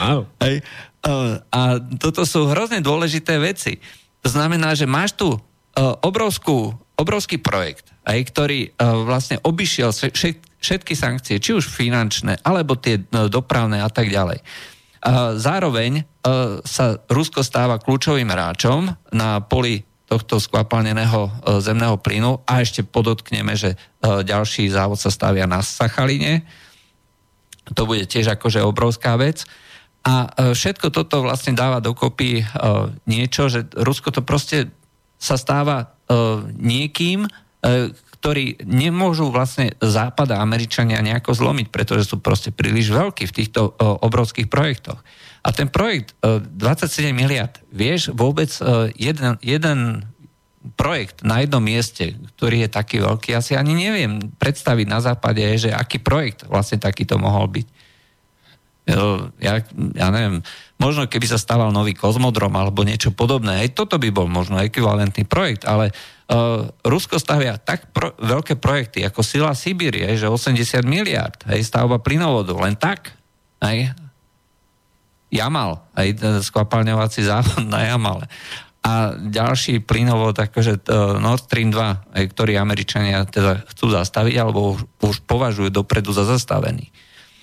Áno. 0.00 0.30
Hej. 0.40 0.62
Uh, 1.04 1.36
A 1.52 1.76
toto 2.00 2.24
sú 2.24 2.48
hrozne 2.48 2.80
dôležité 2.80 3.36
veci. 3.36 3.76
To 4.24 4.32
znamená, 4.32 4.72
že 4.72 4.88
máš 4.88 5.12
tu 5.12 5.36
uh, 5.36 5.40
obrovskú, 6.00 6.72
obrovský 6.96 7.36
projekt, 7.36 7.92
aj, 8.08 8.18
ktorý 8.32 8.72
uh, 8.72 9.04
vlastne 9.04 9.36
obišiel 9.44 9.92
vše- 9.92 10.16
všet- 10.16 10.44
všetky 10.64 10.96
sankcie, 10.96 11.36
či 11.36 11.52
už 11.52 11.68
finančné, 11.68 12.40
alebo 12.40 12.80
tie 12.80 13.04
uh, 13.04 13.28
dopravné 13.28 13.84
a 13.84 13.92
tak 13.92 14.08
ďalej. 14.08 14.40
Zároveň 15.36 16.00
uh, 16.00 16.64
sa 16.64 16.96
Rusko 17.12 17.44
stáva 17.44 17.76
kľúčovým 17.76 18.24
hráčom 18.24 18.88
na 19.12 19.44
poli 19.44 19.84
tohto 20.08 20.40
skvapalneného 20.40 21.28
uh, 21.28 21.60
zemného 21.60 22.00
plynu 22.00 22.40
a 22.48 22.64
ešte 22.64 22.80
podotkneme, 22.80 23.52
že 23.52 23.76
uh, 23.76 24.24
ďalší 24.24 24.72
závod 24.72 24.96
sa 24.96 25.12
stavia 25.12 25.44
na 25.44 25.60
Sachaline. 25.60 26.48
To 27.76 27.84
bude 27.84 28.08
tiež 28.08 28.32
akože 28.32 28.64
obrovská 28.64 29.20
vec. 29.20 29.44
A 30.04 30.28
e, 30.28 30.52
všetko 30.52 30.92
toto 30.92 31.24
vlastne 31.24 31.56
dáva 31.56 31.80
dokopy 31.80 32.40
e, 32.40 32.44
niečo, 33.08 33.48
že 33.48 33.64
Rusko 33.72 34.12
to 34.12 34.20
proste 34.20 34.68
sa 35.16 35.40
stáva 35.40 35.76
e, 35.80 35.86
niekým, 36.60 37.24
ktorí 38.20 38.60
nemôžu 38.68 39.32
vlastne 39.32 39.72
Západ 39.80 40.36
a 40.36 40.44
Američania 40.44 41.00
nejako 41.00 41.32
zlomiť, 41.32 41.72
pretože 41.72 42.04
sú 42.04 42.20
proste 42.20 42.52
príliš 42.52 42.92
veľkí 42.92 43.24
v 43.24 43.36
týchto 43.40 43.72
obrovských 43.80 44.52
projektoch. 44.52 45.00
A 45.40 45.48
ten 45.48 45.72
projekt 45.72 46.12
27 46.20 47.16
miliard, 47.16 47.56
vieš 47.72 48.12
vôbec 48.12 48.52
jeden, 49.00 49.40
jeden 49.40 50.04
projekt 50.76 51.24
na 51.24 51.40
jednom 51.40 51.64
mieste, 51.64 52.16
ktorý 52.36 52.64
je 52.64 52.70
taký 52.72 53.00
veľký, 53.00 53.32
asi 53.36 53.56
ani 53.56 53.76
neviem 53.76 54.20
predstaviť 54.36 54.86
na 54.88 55.00
západe, 55.00 55.44
že 55.56 55.72
aký 55.72 56.00
projekt 56.00 56.44
vlastne 56.44 56.76
takýto 56.76 57.20
mohol 57.20 57.48
byť. 57.48 57.66
Ja, 58.84 59.64
ja 59.96 60.08
neviem, 60.12 60.44
možno 60.76 61.08
keby 61.08 61.24
sa 61.24 61.40
stával 61.40 61.72
nový 61.72 61.96
kozmodrom 61.96 62.52
alebo 62.52 62.84
niečo 62.84 63.16
podobné, 63.16 63.64
aj 63.64 63.72
toto 63.72 63.96
by 63.96 64.12
bol 64.12 64.28
možno 64.28 64.60
ekvivalentný 64.60 65.24
projekt, 65.24 65.64
ale 65.64 65.88
uh, 65.88 66.68
Rusko 66.84 67.16
stavia 67.16 67.56
tak 67.56 67.88
pro, 67.96 68.12
veľké 68.20 68.60
projekty 68.60 69.00
ako 69.08 69.24
Sila 69.24 69.56
Sibírie, 69.56 70.12
že 70.20 70.28
80 70.28 70.84
miliard, 70.84 71.40
hej, 71.48 71.64
stavba 71.64 71.96
plynovodu, 71.96 72.52
len 72.60 72.76
tak, 72.76 73.16
hej, 73.64 73.96
Jamal, 75.32 75.82
aj 75.98 76.20
skvapalňovací 76.46 77.26
závod 77.26 77.66
na 77.66 77.90
Jamale. 77.90 78.30
A 78.84 79.16
ďalší 79.16 79.80
plynovod, 79.80 80.36
akože 80.36 80.84
uh, 80.86 81.16
Nord 81.16 81.48
Stream 81.48 81.72
2, 81.72 82.20
aj, 82.20 82.24
ktorý 82.36 82.60
Američania 82.60 83.24
teda 83.24 83.64
chcú 83.72 83.88
zastaviť, 83.96 84.34
alebo 84.36 84.76
už, 84.76 84.84
už 85.00 85.16
považujú 85.24 85.72
dopredu 85.72 86.12
za 86.12 86.28
zastavený. 86.28 86.92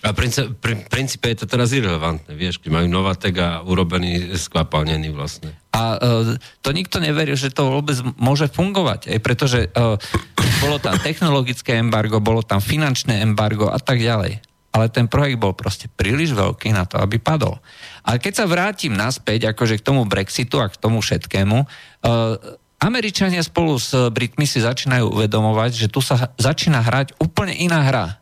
A 0.02 0.18
princ- 0.18 0.58
pri 0.58 0.82
princípe 0.90 1.30
je 1.30 1.46
to 1.46 1.46
teraz 1.46 1.70
irrelevantné, 1.78 2.34
vieš, 2.34 2.58
keď 2.58 2.74
majú 2.74 2.88
Novatek 2.90 3.36
a 3.38 3.50
urobený 3.62 4.34
skvapalnený 4.34 5.14
vlastne. 5.14 5.54
A 5.78 6.02
uh, 6.02 6.34
to 6.66 6.74
nikto 6.74 6.98
neveril, 6.98 7.38
že 7.38 7.54
to 7.54 7.70
vôbec 7.70 8.02
môže 8.18 8.50
fungovať, 8.50 9.14
aj 9.14 9.20
pretože 9.22 9.70
uh, 9.70 10.02
bolo 10.66 10.82
tam 10.82 10.98
technologické 10.98 11.78
embargo, 11.78 12.18
bolo 12.18 12.42
tam 12.42 12.58
finančné 12.58 13.22
embargo 13.22 13.70
a 13.70 13.78
tak 13.78 14.02
ďalej. 14.02 14.42
Ale 14.74 14.90
ten 14.90 15.06
projekt 15.06 15.38
bol 15.38 15.54
proste 15.54 15.86
príliš 15.86 16.34
veľký 16.34 16.74
na 16.74 16.90
to, 16.90 16.98
aby 16.98 17.22
padol. 17.22 17.62
A 18.02 18.18
keď 18.18 18.42
sa 18.42 18.50
vrátim 18.50 18.98
naspäť 18.98 19.54
akože 19.54 19.78
k 19.78 19.86
tomu 19.86 20.10
Brexitu 20.10 20.58
a 20.58 20.72
k 20.72 20.82
tomu 20.82 21.06
všetkému, 21.06 21.58
uh, 21.62 21.70
Američania 22.82 23.46
spolu 23.46 23.78
s 23.78 23.94
Britmi 24.10 24.50
si 24.50 24.58
začínajú 24.58 25.14
uvedomovať, 25.14 25.86
že 25.86 25.88
tu 25.94 26.02
sa 26.02 26.34
začína 26.42 26.82
hrať 26.82 27.22
úplne 27.22 27.54
iná 27.54 27.86
hra. 27.86 28.18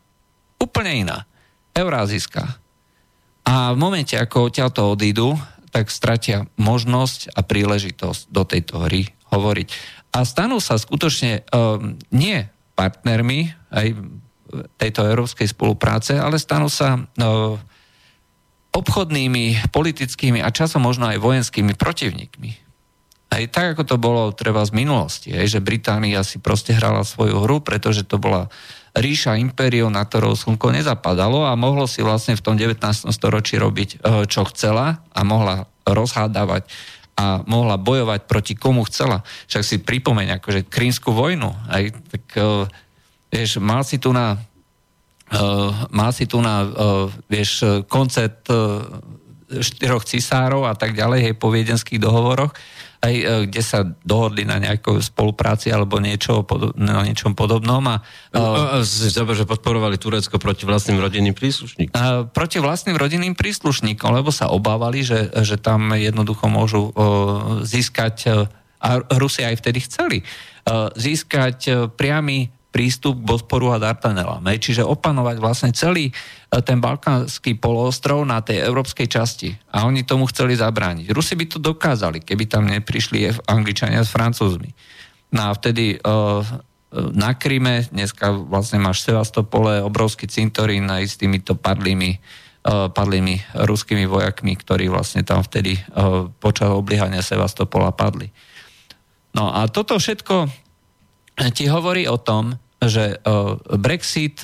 Úplne 0.59 1.07
iná 1.07 1.28
eurázijská. 1.79 2.43
A 3.49 3.73
v 3.73 3.77
momente, 3.79 4.13
ako 4.13 4.51
odtiaľto 4.51 4.93
odídu, 4.93 5.39
tak 5.69 5.89
stratia 5.89 6.45
možnosť 6.57 7.33
a 7.33 7.41
príležitosť 7.45 8.29
do 8.29 8.43
tejto 8.45 8.85
hry 8.89 9.09
hovoriť. 9.29 9.67
A 10.13 10.25
stanú 10.25 10.57
sa 10.57 10.77
skutočne 10.77 11.45
um, 11.53 11.97
nie 12.09 12.49
partnermi, 12.73 13.53
aj 13.69 13.87
tejto 14.81 15.05
európskej 15.05 15.45
spolupráce, 15.45 16.17
ale 16.17 16.41
stanú 16.41 16.71
sa 16.71 16.97
e, 16.97 17.01
obchodnými, 18.73 19.69
politickými 19.69 20.41
a 20.41 20.49
časom 20.49 20.81
možno 20.81 21.09
aj 21.09 21.21
vojenskými 21.21 21.77
protivníkmi. 21.77 22.51
Aj 23.29 23.43
tak, 23.53 23.77
ako 23.77 23.83
to 23.85 23.95
bolo 24.01 24.33
treba 24.33 24.65
z 24.65 24.73
minulosti, 24.73 25.29
aj, 25.37 25.59
že 25.59 25.59
Británia 25.61 26.25
si 26.25 26.41
proste 26.41 26.73
hrala 26.73 27.05
svoju 27.05 27.45
hru, 27.45 27.61
pretože 27.61 28.01
to 28.01 28.17
bola 28.17 28.49
ríša 28.97 29.37
impériu, 29.37 29.89
na 29.89 30.05
ktorou 30.05 30.33
slnko 30.33 30.73
nezapadalo 30.73 31.45
a 31.45 31.53
mohlo 31.53 31.85
si 31.85 32.01
vlastne 32.01 32.37
v 32.37 32.43
tom 32.43 32.55
19. 32.57 32.81
storočí 33.09 33.57
robiť, 33.59 34.01
čo 34.25 34.41
chcela 34.49 35.01
a 35.13 35.21
mohla 35.21 35.69
rozhádavať 35.85 36.65
a 37.19 37.43
mohla 37.43 37.75
bojovať 37.75 38.31
proti 38.31 38.55
komu 38.55 38.87
chcela. 38.87 39.27
Však 39.51 39.63
si 39.67 39.75
pripomeň 39.83 40.39
akože 40.39 40.71
krímskú 40.71 41.11
vojnu. 41.11 41.51
Aj, 41.67 41.83
tak, 41.91 42.23
uh, 42.39 42.63
vieš, 43.27 43.59
mal 43.59 43.83
si 43.83 43.99
tu 43.99 44.15
na 44.15 44.39
uh, 45.35 45.71
mal 45.91 46.15
si 46.15 46.23
tu 46.23 46.39
na 46.39 46.63
uh, 46.63 47.11
vieš, 47.27 47.83
koncert 47.91 48.47
uh, 48.47 48.87
štyroch 49.49 50.07
cisárov 50.07 50.63
a 50.63 50.77
tak 50.79 50.95
ďalej, 50.95 51.19
hej, 51.27 51.35
po 51.35 51.51
viedenských 51.51 51.99
dohovoroch 51.99 52.55
aj 52.99 53.13
e, 53.15 53.25
kde 53.47 53.61
sa 53.63 53.87
dohodli 54.03 54.43
na 54.43 54.59
nejakej 54.59 54.99
spolupráci 54.99 55.71
alebo 55.71 56.03
niečo, 56.03 56.43
na 56.75 57.07
niečom 57.07 57.31
podobnom. 57.31 57.79
A, 57.87 58.03
a, 58.35 58.39
a, 58.39 58.83
a 58.83 59.33
že 59.35 59.47
podporovali 59.47 59.95
Turecko 59.95 60.35
proti 60.35 60.67
vlastným 60.67 60.99
rodinným 60.99 61.31
príslušníkom. 61.31 61.95
A, 61.95 62.27
proti 62.27 62.59
vlastným 62.59 62.99
rodinným 62.99 63.39
príslušníkom, 63.39 64.11
lebo 64.11 64.35
sa 64.35 64.51
obávali, 64.51 65.07
že, 65.07 65.31
že 65.31 65.55
tam 65.55 65.95
jednoducho 65.95 66.51
môžu 66.51 66.91
o, 66.91 66.93
získať, 67.63 68.15
e, 68.27 68.31
a 68.79 68.89
Rusi 69.15 69.47
aj 69.47 69.55
vtedy 69.63 69.79
chceli, 69.87 70.17
o, 70.67 70.91
získať 70.91 71.57
e, 71.67 71.71
priamy 71.87 72.51
prístup 72.69 73.17
Bosporu 73.17 73.73
a 73.73 73.81
Dardanelám. 73.81 74.45
Čiže 74.45 74.85
opanovať 74.85 75.37
vlastne 75.41 75.71
celý 75.73 76.09
e, 76.09 76.13
ten 76.61 76.77
balkánsky 76.77 77.57
poloostrov 77.57 78.21
na 78.21 78.45
tej 78.45 78.61
európskej 78.61 79.09
časti. 79.09 79.49
A 79.73 79.89
oni 79.89 80.05
tomu 80.05 80.29
chceli 80.29 80.53
zabrániť. 80.53 81.09
Rusi 81.09 81.33
by 81.33 81.45
to 81.49 81.57
dokázali, 81.57 82.21
keby 82.21 82.45
tam 82.45 82.69
neprišli 82.69 83.49
Angličania 83.49 84.05
s 84.05 84.13
Francúzmi. 84.13 84.69
No 85.33 85.49
a 85.49 85.51
vtedy 85.53 85.97
uh, 86.01 86.41
na 87.13 87.37
Kryme, 87.37 87.85
dneska 87.93 88.33
vlastne 88.33 88.81
máš 88.81 89.05
Sevastopole, 89.05 89.85
obrovský 89.85 90.25
cintorín 90.25 90.89
aj 90.89 91.05
s 91.05 91.15
týmito 91.21 91.53
padlými, 91.53 92.17
padlými 92.65 93.61
ruskými 93.61 94.09
vojakmi, 94.09 94.57
ktorí 94.57 94.89
vlastne 94.89 95.21
tam 95.21 95.45
vtedy 95.45 95.77
uh, 95.77 96.25
počas 96.41 96.73
obliehania 96.73 97.21
Sevastopola 97.21 97.93
padli. 97.93 98.33
No 99.37 99.53
a 99.53 99.69
toto 99.69 100.01
všetko 100.01 100.49
ti 101.55 101.71
hovorí 101.71 102.03
o 102.11 102.19
tom, 102.19 102.59
že 102.83 103.19
Brexit 103.79 104.43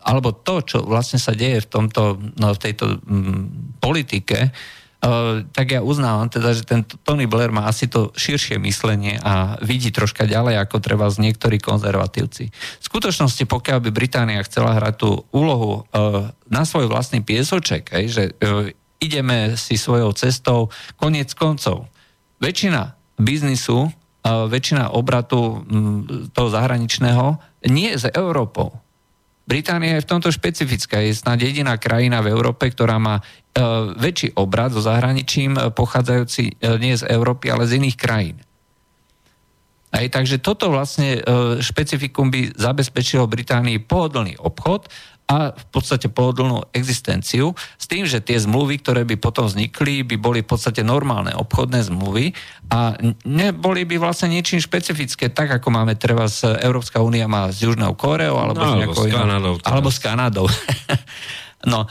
alebo 0.00 0.32
to, 0.32 0.64
čo 0.64 0.78
vlastne 0.82 1.20
sa 1.20 1.36
deje 1.36 1.60
v, 1.62 1.68
tomto, 1.68 2.16
no, 2.40 2.56
v 2.56 2.62
tejto 2.62 2.98
m, 3.04 3.50
politike, 3.82 4.54
Uh, 5.00 5.48
tak 5.56 5.72
ja 5.72 5.80
uznávam 5.80 6.28
teda, 6.28 6.52
že 6.52 6.60
ten 6.60 6.84
Tony 6.84 7.24
Blair 7.24 7.48
má 7.48 7.64
asi 7.64 7.88
to 7.88 8.12
širšie 8.12 8.60
myslenie 8.60 9.16
a 9.24 9.56
vidí 9.64 9.88
troška 9.88 10.28
ďalej 10.28 10.60
ako 10.60 10.76
treba 10.76 11.08
z 11.08 11.24
niektorí 11.24 11.56
konzervatívci. 11.56 12.52
V 12.52 12.84
skutočnosti, 12.84 13.48
pokiaľ 13.48 13.80
by 13.80 13.96
Británia 13.96 14.44
chcela 14.44 14.76
hrať 14.76 15.00
tú 15.00 15.24
úlohu 15.32 15.88
uh, 15.88 16.28
na 16.52 16.68
svoj 16.68 16.92
vlastný 16.92 17.24
piesoček, 17.24 17.96
hej, 17.96 18.12
že 18.12 18.24
uh, 18.44 18.68
ideme 19.00 19.56
si 19.56 19.80
svojou 19.80 20.12
cestou, 20.12 20.68
koniec 21.00 21.32
koncov. 21.32 21.88
Väčšina 22.36 22.92
biznisu 23.16 23.88
väčšina 24.24 24.92
obratu 24.92 25.64
toho 26.36 26.48
zahraničného 26.52 27.40
nie 27.72 27.96
je 27.96 28.04
z 28.04 28.06
Európou. 28.12 28.76
Británia 29.50 29.98
je 29.98 30.06
v 30.06 30.10
tomto 30.14 30.30
špecifická. 30.30 31.02
Je 31.02 31.10
snad 31.10 31.42
jediná 31.42 31.74
krajina 31.74 32.22
v 32.22 32.30
Európe, 32.30 32.70
ktorá 32.70 33.02
má 33.02 33.18
e, 33.18 33.22
väčší 33.98 34.38
obrad 34.38 34.70
so 34.70 34.78
zahraničím 34.78 35.58
e, 35.58 35.74
pochádzajúci 35.74 36.44
e, 36.46 36.78
nie 36.78 36.94
z 36.94 37.10
Európy, 37.10 37.50
ale 37.50 37.66
z 37.66 37.82
iných 37.82 37.98
krajín. 37.98 38.38
Aj, 39.90 40.06
takže 40.06 40.38
toto 40.38 40.70
vlastne 40.70 41.18
špecifikum 41.58 42.30
by 42.30 42.54
zabezpečilo 42.54 43.26
Británii 43.26 43.82
pohodlný 43.82 44.38
obchod 44.38 44.86
a 45.30 45.54
v 45.54 45.66
podstate 45.70 46.10
pohodlnú 46.10 46.66
existenciu 46.74 47.54
s 47.78 47.86
tým, 47.86 48.02
že 48.02 48.18
tie 48.18 48.34
zmluvy, 48.34 48.82
ktoré 48.82 49.06
by 49.06 49.14
potom 49.14 49.46
vznikli, 49.46 50.02
by 50.02 50.18
boli 50.18 50.42
v 50.42 50.50
podstate 50.50 50.82
normálne 50.82 51.30
obchodné 51.38 51.86
zmluvy 51.86 52.34
a 52.74 52.98
neboli 53.22 53.86
by 53.86 54.02
vlastne 54.02 54.34
ničím 54.34 54.58
špecifické, 54.58 55.30
tak 55.30 55.54
ako 55.62 55.70
máme 55.70 55.94
treba 55.94 56.26
z 56.26 56.58
Európska 56.66 56.98
únia 56.98 57.30
má 57.30 57.46
s 57.46 57.62
Južnou 57.62 57.94
Koreou 57.94 58.42
alebo, 58.42 58.58
no, 58.58 58.74
alebo 58.74 58.94
s 58.98 59.06
Kanadou. 59.06 59.54
Alebo 59.62 59.88
s 59.94 59.98
Kanadou. 60.02 60.46
no, 61.72 61.86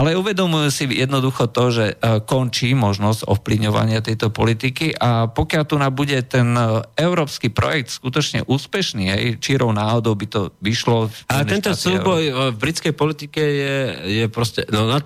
ale 0.00 0.16
uvedomujú 0.16 0.68
si 0.72 0.84
jednoducho 0.88 1.52
to, 1.52 1.64
že 1.68 1.86
e, 1.92 2.24
končí 2.24 2.72
možnosť 2.72 3.28
ovplyvňovania 3.28 4.00
tejto 4.00 4.32
politiky 4.32 4.96
a 4.96 5.28
pokiaľ 5.28 5.62
tu 5.68 5.76
bude 5.92 6.16
ten 6.24 6.56
e, 6.56 6.80
európsky 6.96 7.52
projekt 7.52 7.92
skutočne 7.92 8.48
úspešný, 8.48 9.04
hej, 9.12 9.24
čírou 9.44 9.76
náhodou 9.76 10.16
by 10.16 10.26
to 10.32 10.40
vyšlo. 10.64 11.12
A 11.28 11.44
tento 11.44 11.76
súboj 11.76 12.56
v 12.56 12.56
britskej 12.56 12.96
politike 12.96 13.44
je, 13.44 13.76
je 14.08 14.24
proste, 14.32 14.64
no 14.72 14.88
na, 14.88 15.04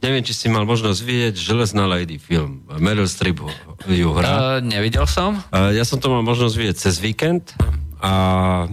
neviem, 0.00 0.24
či 0.24 0.32
si 0.32 0.48
mal 0.48 0.64
možnosť 0.64 1.00
vidieť 1.04 1.34
Železná 1.36 1.84
lady 1.84 2.16
film. 2.16 2.64
Meryl 2.80 3.06
Streep 3.06 3.44
ju 3.84 4.08
hrá. 4.16 4.56
Uh, 4.56 4.64
nevidel 4.64 5.04
som. 5.04 5.36
Uh, 5.52 5.72
ja 5.76 5.84
som 5.84 6.00
to 6.00 6.08
mal 6.08 6.24
možnosť 6.24 6.54
vidieť 6.56 6.76
cez 6.80 6.96
víkend 6.96 7.52
a 8.00 8.64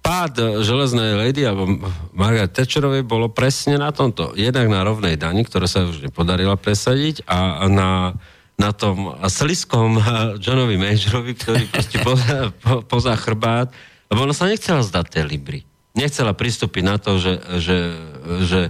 pád 0.00 0.64
železnej 0.64 1.16
lady 1.16 1.44
alebo 1.44 1.68
Margaret 2.16 2.52
Thatcherovej 2.52 3.04
bolo 3.04 3.28
presne 3.28 3.76
na 3.76 3.92
tomto. 3.92 4.32
Jednak 4.34 4.66
na 4.66 4.80
rovnej 4.84 5.20
dani, 5.20 5.44
ktorá 5.44 5.68
sa 5.68 5.86
už 5.86 6.04
nepodarila 6.04 6.56
presadiť 6.56 7.24
a 7.28 7.68
na, 7.68 8.16
na 8.56 8.70
tom 8.72 9.16
sliskom 9.28 10.00
Johnovi 10.40 10.80
Majorovi, 10.80 11.32
ktorý 11.36 11.64
proste 11.68 11.96
poza, 12.00 12.52
po, 12.64 12.84
poza 12.84 13.14
chrbát, 13.16 13.72
lebo 14.10 14.26
ona 14.26 14.34
sa 14.34 14.50
nechcela 14.50 14.82
zdať 14.82 15.06
tej 15.20 15.24
Libry. 15.28 15.60
Nechcela 15.94 16.34
pristúpiť 16.34 16.82
na 16.86 16.96
to, 16.96 17.18
že, 17.18 17.40
že, 17.58 17.78
že 18.46 18.60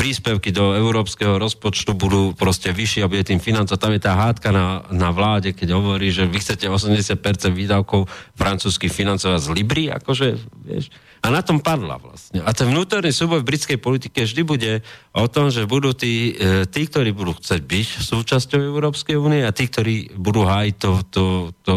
príspevky 0.00 0.48
do 0.48 0.72
európskeho 0.72 1.36
rozpočtu 1.36 1.92
budú 1.92 2.32
proste 2.32 2.72
vyššie 2.72 3.04
a 3.04 3.10
bude 3.12 3.20
tým 3.20 3.36
financovať. 3.36 3.76
Tam 3.76 3.92
je 3.92 4.00
tá 4.00 4.16
hádka 4.16 4.48
na, 4.48 4.80
na 4.88 5.12
vláde, 5.12 5.52
keď 5.52 5.76
hovorí, 5.76 6.08
že 6.08 6.24
vy 6.24 6.40
chcete 6.40 6.64
80% 6.72 7.20
výdavkov 7.52 8.08
francúzskych 8.32 8.88
financovať 8.88 9.40
z 9.44 9.48
Libry, 9.52 9.92
akože, 9.92 10.40
vieš. 10.64 10.88
A 11.20 11.28
na 11.28 11.44
tom 11.44 11.60
padla 11.60 12.00
vlastne. 12.00 12.40
A 12.40 12.56
ten 12.56 12.72
vnútorný 12.72 13.12
súboj 13.12 13.44
v 13.44 13.52
britskej 13.52 13.76
politike 13.76 14.24
vždy 14.24 14.40
bude 14.40 14.72
o 15.12 15.28
tom, 15.28 15.52
že 15.52 15.68
budú 15.68 15.92
tí, 15.92 16.32
e, 16.32 16.64
tí 16.64 16.88
ktorí 16.88 17.12
budú 17.12 17.36
chcieť 17.36 17.60
byť 17.60 17.88
súčasťou 18.00 18.56
Európskej 18.56 19.20
únie 19.20 19.44
a 19.44 19.52
tí, 19.52 19.68
ktorí 19.68 20.16
budú 20.16 20.48
hájiť 20.48 20.74
to, 20.80 20.90
to, 21.12 21.24
to 21.60 21.74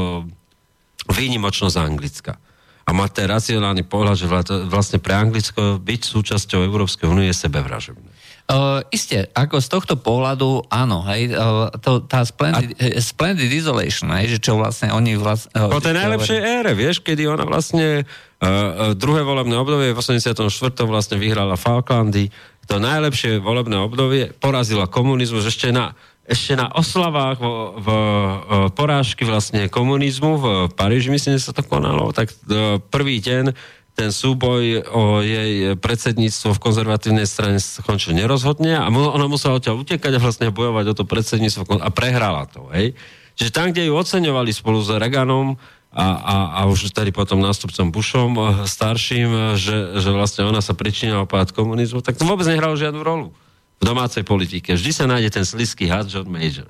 výnimočnosť 1.11 1.75
Anglicka 1.75 2.39
a 2.83 2.89
má 2.91 3.07
ten 3.07 3.31
racionálny 3.31 3.87
pohľad, 3.87 4.15
že 4.19 4.27
vlastne 4.67 4.99
pre 4.99 5.15
Anglicko 5.15 5.79
byť 5.79 6.01
súčasťou 6.03 6.67
Európskej 6.67 7.07
únie 7.07 7.31
je 7.31 7.37
sebevražebné. 7.47 8.11
Uh, 8.43 8.83
isté, 8.91 9.31
ako 9.31 9.55
z 9.63 9.67
tohto 9.71 9.95
pohľadu, 9.95 10.67
áno, 10.67 10.99
hej, 11.07 11.31
uh, 11.31 11.71
to, 11.79 12.03
tá 12.03 12.27
splendid, 12.27 12.75
a... 12.75 12.99
splendid 12.99 13.47
isolation, 13.47 14.11
hej, 14.19 14.35
že 14.35 14.43
čo 14.43 14.59
vlastne 14.59 14.91
oni 14.91 15.15
vlastne... 15.15 15.55
Uh, 15.55 15.71
po 15.71 15.79
tej 15.79 15.95
najlepšej 15.95 16.39
hovorí... 16.43 16.55
ére, 16.59 16.71
vieš, 16.75 16.99
kedy 16.99 17.23
ona 17.23 17.47
vlastne 17.47 18.03
uh, 18.03 18.91
druhé 18.99 19.23
volebné 19.23 19.55
obdobie 19.55 19.95
v 19.95 19.97
84. 19.97 20.43
vlastne 20.83 21.15
vyhrala 21.15 21.55
Falklandy, 21.55 22.35
to 22.67 22.83
najlepšie 22.83 23.39
volebné 23.39 23.79
obdobie, 23.79 24.35
porazila 24.35 24.91
komunizmus 24.91 25.47
ešte 25.47 25.71
na 25.71 25.95
ešte 26.23 26.55
na 26.55 26.71
oslavách 26.71 27.43
v, 27.43 27.47
v, 27.83 27.87
v 27.87 28.51
porážky 28.71 29.27
vlastne 29.27 29.67
komunizmu 29.67 30.39
v 30.39 30.45
Paríži, 30.71 31.11
myslím, 31.11 31.35
že 31.35 31.51
sa 31.51 31.55
to 31.55 31.67
konalo, 31.67 32.15
tak 32.15 32.31
e, 32.31 32.79
prvý 32.79 33.19
deň 33.19 33.51
ten 33.93 34.09
súboj 34.09 34.87
o 34.89 35.21
jej 35.21 35.77
predsedníctvo 35.77 36.57
v 36.57 36.63
konzervatívnej 36.63 37.29
strane 37.29 37.61
skončil 37.61 38.17
nerozhodne 38.17 38.73
a 38.73 38.89
ona 38.89 39.27
musela 39.29 39.59
odtiaľ 39.59 39.85
utekať 39.85 40.17
a 40.17 40.23
vlastne 40.23 40.49
bojovať 40.49 40.85
o 40.89 40.97
to 40.97 41.03
predsedníctvo 41.05 41.77
a 41.77 41.89
prehrala 41.93 42.49
to. 42.49 42.71
Hej. 42.73 42.97
Čiže 43.37 43.53
tam, 43.53 43.69
kde 43.69 43.91
ju 43.91 43.93
oceňovali 43.93 44.49
spolu 44.49 44.81
s 44.81 44.89
Reaganom 44.89 45.61
a, 45.93 46.05
a, 46.09 46.35
a 46.57 46.59
už 46.71 46.89
tady 46.89 47.13
potom 47.13 47.37
nástupcom 47.43 47.91
Bushom 47.91 48.31
e, 48.39 48.43
starším, 48.63 49.59
že, 49.59 49.99
že 49.99 50.09
vlastne 50.09 50.47
ona 50.47 50.63
sa 50.63 50.71
pričinila 50.71 51.27
pád 51.27 51.51
komunizmu, 51.51 51.99
tak 51.99 52.15
to 52.15 52.23
vôbec 52.23 52.47
nehralo 52.47 52.79
žiadnu 52.79 53.03
rolu 53.03 53.35
v 53.83 53.91
domácej 53.91 54.23
politike. 54.23 54.79
Vždy 54.79 54.91
sa 54.95 55.03
nájde 55.03 55.35
ten 55.35 55.43
slisky 55.43 55.91
had 55.91 56.07
John 56.07 56.31
Major. 56.31 56.63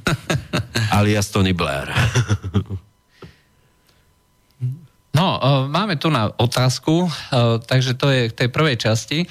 Alias 0.96 1.28
Tony 1.28 1.52
Blair. 1.52 1.92
no, 5.12 5.26
uh, 5.36 5.68
máme 5.68 6.00
tu 6.00 6.08
na 6.08 6.32
otázku, 6.32 7.04
uh, 7.04 7.10
takže 7.60 8.00
to 8.00 8.08
je 8.08 8.32
k 8.32 8.36
tej 8.44 8.48
prvej 8.48 8.80
časti. 8.80 9.28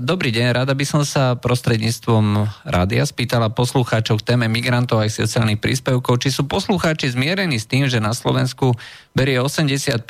Dobrý 0.00 0.32
deň, 0.32 0.56
rada 0.56 0.72
by 0.72 0.88
som 0.88 1.04
sa 1.04 1.36
prostredníctvom 1.36 2.48
rádia 2.64 3.04
spýtala 3.04 3.52
poslucháčov 3.52 4.24
k 4.24 4.32
téme 4.32 4.48
migrantov 4.48 5.04
aj 5.04 5.20
sociálnych 5.20 5.60
príspevkov, 5.60 6.16
či 6.16 6.32
sú 6.32 6.48
poslucháči 6.48 7.12
zmierení 7.12 7.60
s 7.60 7.68
tým, 7.68 7.84
že 7.84 8.00
na 8.00 8.16
Slovensku 8.16 8.72
berie 9.12 9.36
80% 9.36 10.00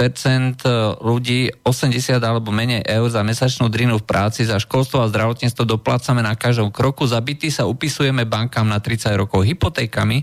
ľudí 1.02 1.50
80 1.66 2.22
alebo 2.22 2.54
menej 2.54 2.86
eur 2.86 3.10
za 3.10 3.26
mesačnú 3.26 3.66
drinu 3.66 3.98
v 3.98 4.06
práci, 4.06 4.46
za 4.46 4.62
školstvo 4.62 5.02
a 5.02 5.10
zdravotníctvo 5.10 5.66
doplácame 5.66 6.22
na 6.22 6.38
každom 6.38 6.70
kroku, 6.70 7.02
za 7.02 7.18
byty 7.18 7.50
sa 7.50 7.66
upisujeme 7.66 8.22
bankám 8.22 8.70
na 8.70 8.78
30 8.78 9.18
rokov 9.18 9.42
hypotékami, 9.42 10.22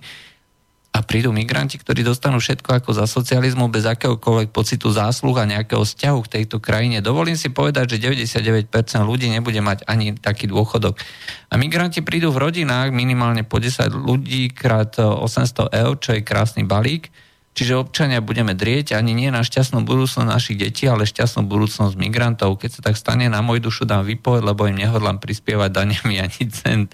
a 0.91 0.99
prídu 1.07 1.31
migranti, 1.31 1.79
ktorí 1.79 2.03
dostanú 2.03 2.43
všetko 2.43 2.83
ako 2.83 2.91
za 2.91 3.07
socializmu 3.07 3.71
bez 3.71 3.87
akéhokoľvek 3.87 4.51
pocitu 4.51 4.91
zásluh 4.91 5.31
a 5.39 5.47
nejakého 5.47 5.87
vzťahu 5.87 6.19
k 6.27 6.31
tejto 6.35 6.59
krajine. 6.59 6.99
Dovolím 6.99 7.39
si 7.39 7.47
povedať, 7.47 7.95
že 7.95 8.11
99% 8.11 8.67
ľudí 8.99 9.31
nebude 9.31 9.63
mať 9.63 9.87
ani 9.87 10.19
taký 10.19 10.51
dôchodok. 10.51 10.99
A 11.47 11.55
migranti 11.55 12.03
prídu 12.03 12.35
v 12.35 12.43
rodinách 12.43 12.91
minimálne 12.91 13.47
po 13.47 13.63
10 13.63 13.87
ľudí 13.87 14.51
krát 14.51 14.99
800 14.99 15.71
eur, 15.71 15.95
čo 15.95 16.11
je 16.11 16.27
krásny 16.27 16.67
balík. 16.67 17.07
Čiže 17.51 17.79
občania 17.79 18.19
budeme 18.19 18.51
drieť 18.51 18.95
ani 18.95 19.15
nie 19.15 19.31
na 19.31 19.43
šťastnú 19.43 19.83
budúcnosť 19.87 20.27
našich 20.27 20.59
detí, 20.59 20.91
ale 20.91 21.07
šťastnú 21.07 21.47
budúcnosť 21.47 21.95
migrantov. 21.99 22.59
Keď 22.59 22.69
sa 22.79 22.81
tak 22.91 22.95
stane, 22.99 23.31
na 23.31 23.39
môj 23.39 23.63
dušu 23.63 23.87
dám 23.87 24.03
vypoveď, 24.07 24.43
lebo 24.43 24.67
im 24.67 24.79
nehodlám 24.79 25.23
prispievať 25.23 25.71
daniami 25.71 26.19
ani 26.27 26.43
cent 26.51 26.91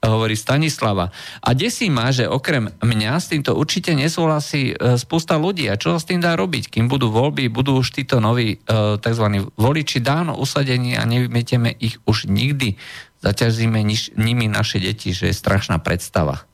hovorí 0.00 0.32
Stanislava. 0.32 1.12
A 1.44 1.52
desí 1.52 1.92
ma, 1.92 2.08
že 2.08 2.24
okrem 2.24 2.72
mňa 2.80 3.20
s 3.20 3.28
týmto 3.28 3.52
určite 3.52 3.92
nesúhlasí 3.92 4.72
e, 4.72 4.96
spústa 4.96 5.36
ľudí. 5.36 5.68
A 5.68 5.76
čo 5.76 6.00
s 6.00 6.08
tým 6.08 6.24
dá 6.24 6.32
robiť? 6.40 6.72
Kým 6.72 6.88
budú 6.88 7.12
voľby, 7.12 7.52
budú 7.52 7.76
už 7.76 7.92
títo 7.92 8.16
noví 8.16 8.56
e, 8.56 8.96
tzv. 8.96 9.26
voliči 9.60 10.00
dávno 10.00 10.40
usadení 10.40 10.96
a 10.96 11.04
nevymetieme 11.04 11.76
ich 11.76 12.00
už 12.08 12.32
nikdy. 12.32 12.80
Zaťažíme 13.20 13.76
niž, 13.84 14.16
nimi 14.16 14.48
naše 14.48 14.80
deti, 14.80 15.12
že 15.12 15.28
je 15.28 15.36
strašná 15.36 15.76
predstava. 15.84 16.48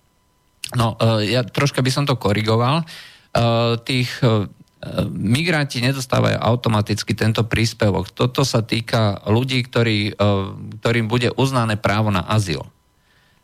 No, 0.74 0.98
e, 0.98 1.30
ja 1.30 1.46
troška 1.46 1.86
by 1.86 1.90
som 1.94 2.04
to 2.04 2.18
korigoval. 2.18 2.82
Tých 3.84 4.24
migranti 5.12 5.84
nedostávajú 5.84 6.40
automaticky 6.40 7.12
tento 7.12 7.44
príspevok. 7.44 8.08
Toto 8.08 8.48
sa 8.48 8.64
týka 8.64 9.20
ľudí, 9.28 9.60
ktorí, 9.60 10.16
ktorým 10.80 11.04
bude 11.04 11.36
uznané 11.36 11.76
právo 11.76 12.08
na 12.08 12.24
azyl. 12.24 12.64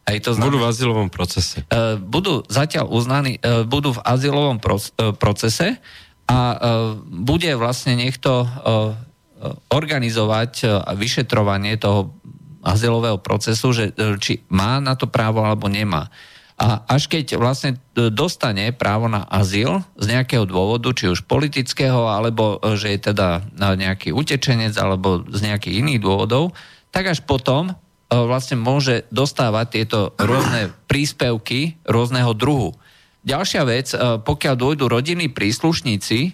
Hej, 0.03 0.19
to 0.27 0.35
znamená, 0.35 0.47
budú 0.51 0.59
v 0.59 0.69
azylovom 0.69 1.09
procese. 1.15 1.63
Uh, 1.71 1.95
budú 1.99 2.43
zatiaľ 2.51 2.91
uznaní, 2.91 3.39
uh, 3.39 3.63
budú 3.63 3.95
v 3.95 4.03
azylovom 4.03 4.59
pro, 4.59 4.83
uh, 4.83 5.15
procese 5.15 5.79
a 6.27 6.39
uh, 6.39 6.59
bude 7.07 7.55
vlastne 7.55 7.95
niekto 7.95 8.43
uh, 8.43 8.49
organizovať 9.71 10.53
uh, 10.67 10.71
vyšetrovanie 10.99 11.79
toho 11.79 12.15
azylového 12.67 13.23
procesu, 13.23 13.71
že 13.71 13.85
uh, 13.95 14.19
či 14.19 14.43
má 14.51 14.83
na 14.83 14.99
to 14.99 15.07
právo 15.07 15.47
alebo 15.47 15.71
nemá. 15.71 16.11
A 16.63 16.87
až 16.87 17.11
keď 17.11 17.43
vlastne 17.43 17.75
dostane 17.95 18.71
právo 18.71 19.11
na 19.11 19.27
azyl 19.27 19.83
z 19.99 20.15
nejakého 20.15 20.47
dôvodu, 20.47 20.95
či 20.95 21.11
už 21.11 21.27
politického, 21.27 22.07
alebo 22.07 22.63
že 22.79 22.95
je 22.95 23.11
teda 23.11 23.43
nejaký 23.59 24.15
utečenec, 24.15 24.71
alebo 24.79 25.27
z 25.27 25.43
nejakých 25.43 25.83
iných 25.83 25.99
dôvodov, 25.99 26.55
tak 26.95 27.11
až 27.11 27.27
potom 27.27 27.75
vlastne 28.13 28.61
môže 28.61 29.09
dostávať 29.09 29.67
tieto 29.73 29.99
rôzne 30.21 30.69
príspevky 30.85 31.81
rôzneho 31.89 32.37
druhu. 32.37 32.77
Ďalšia 33.25 33.63
vec, 33.65 33.89
e, 33.95 34.21
pokiaľ 34.21 34.55
dôjdu 34.59 34.85
rodinní 34.91 35.33
príslušníci, 35.33 36.21
e, 36.29 36.33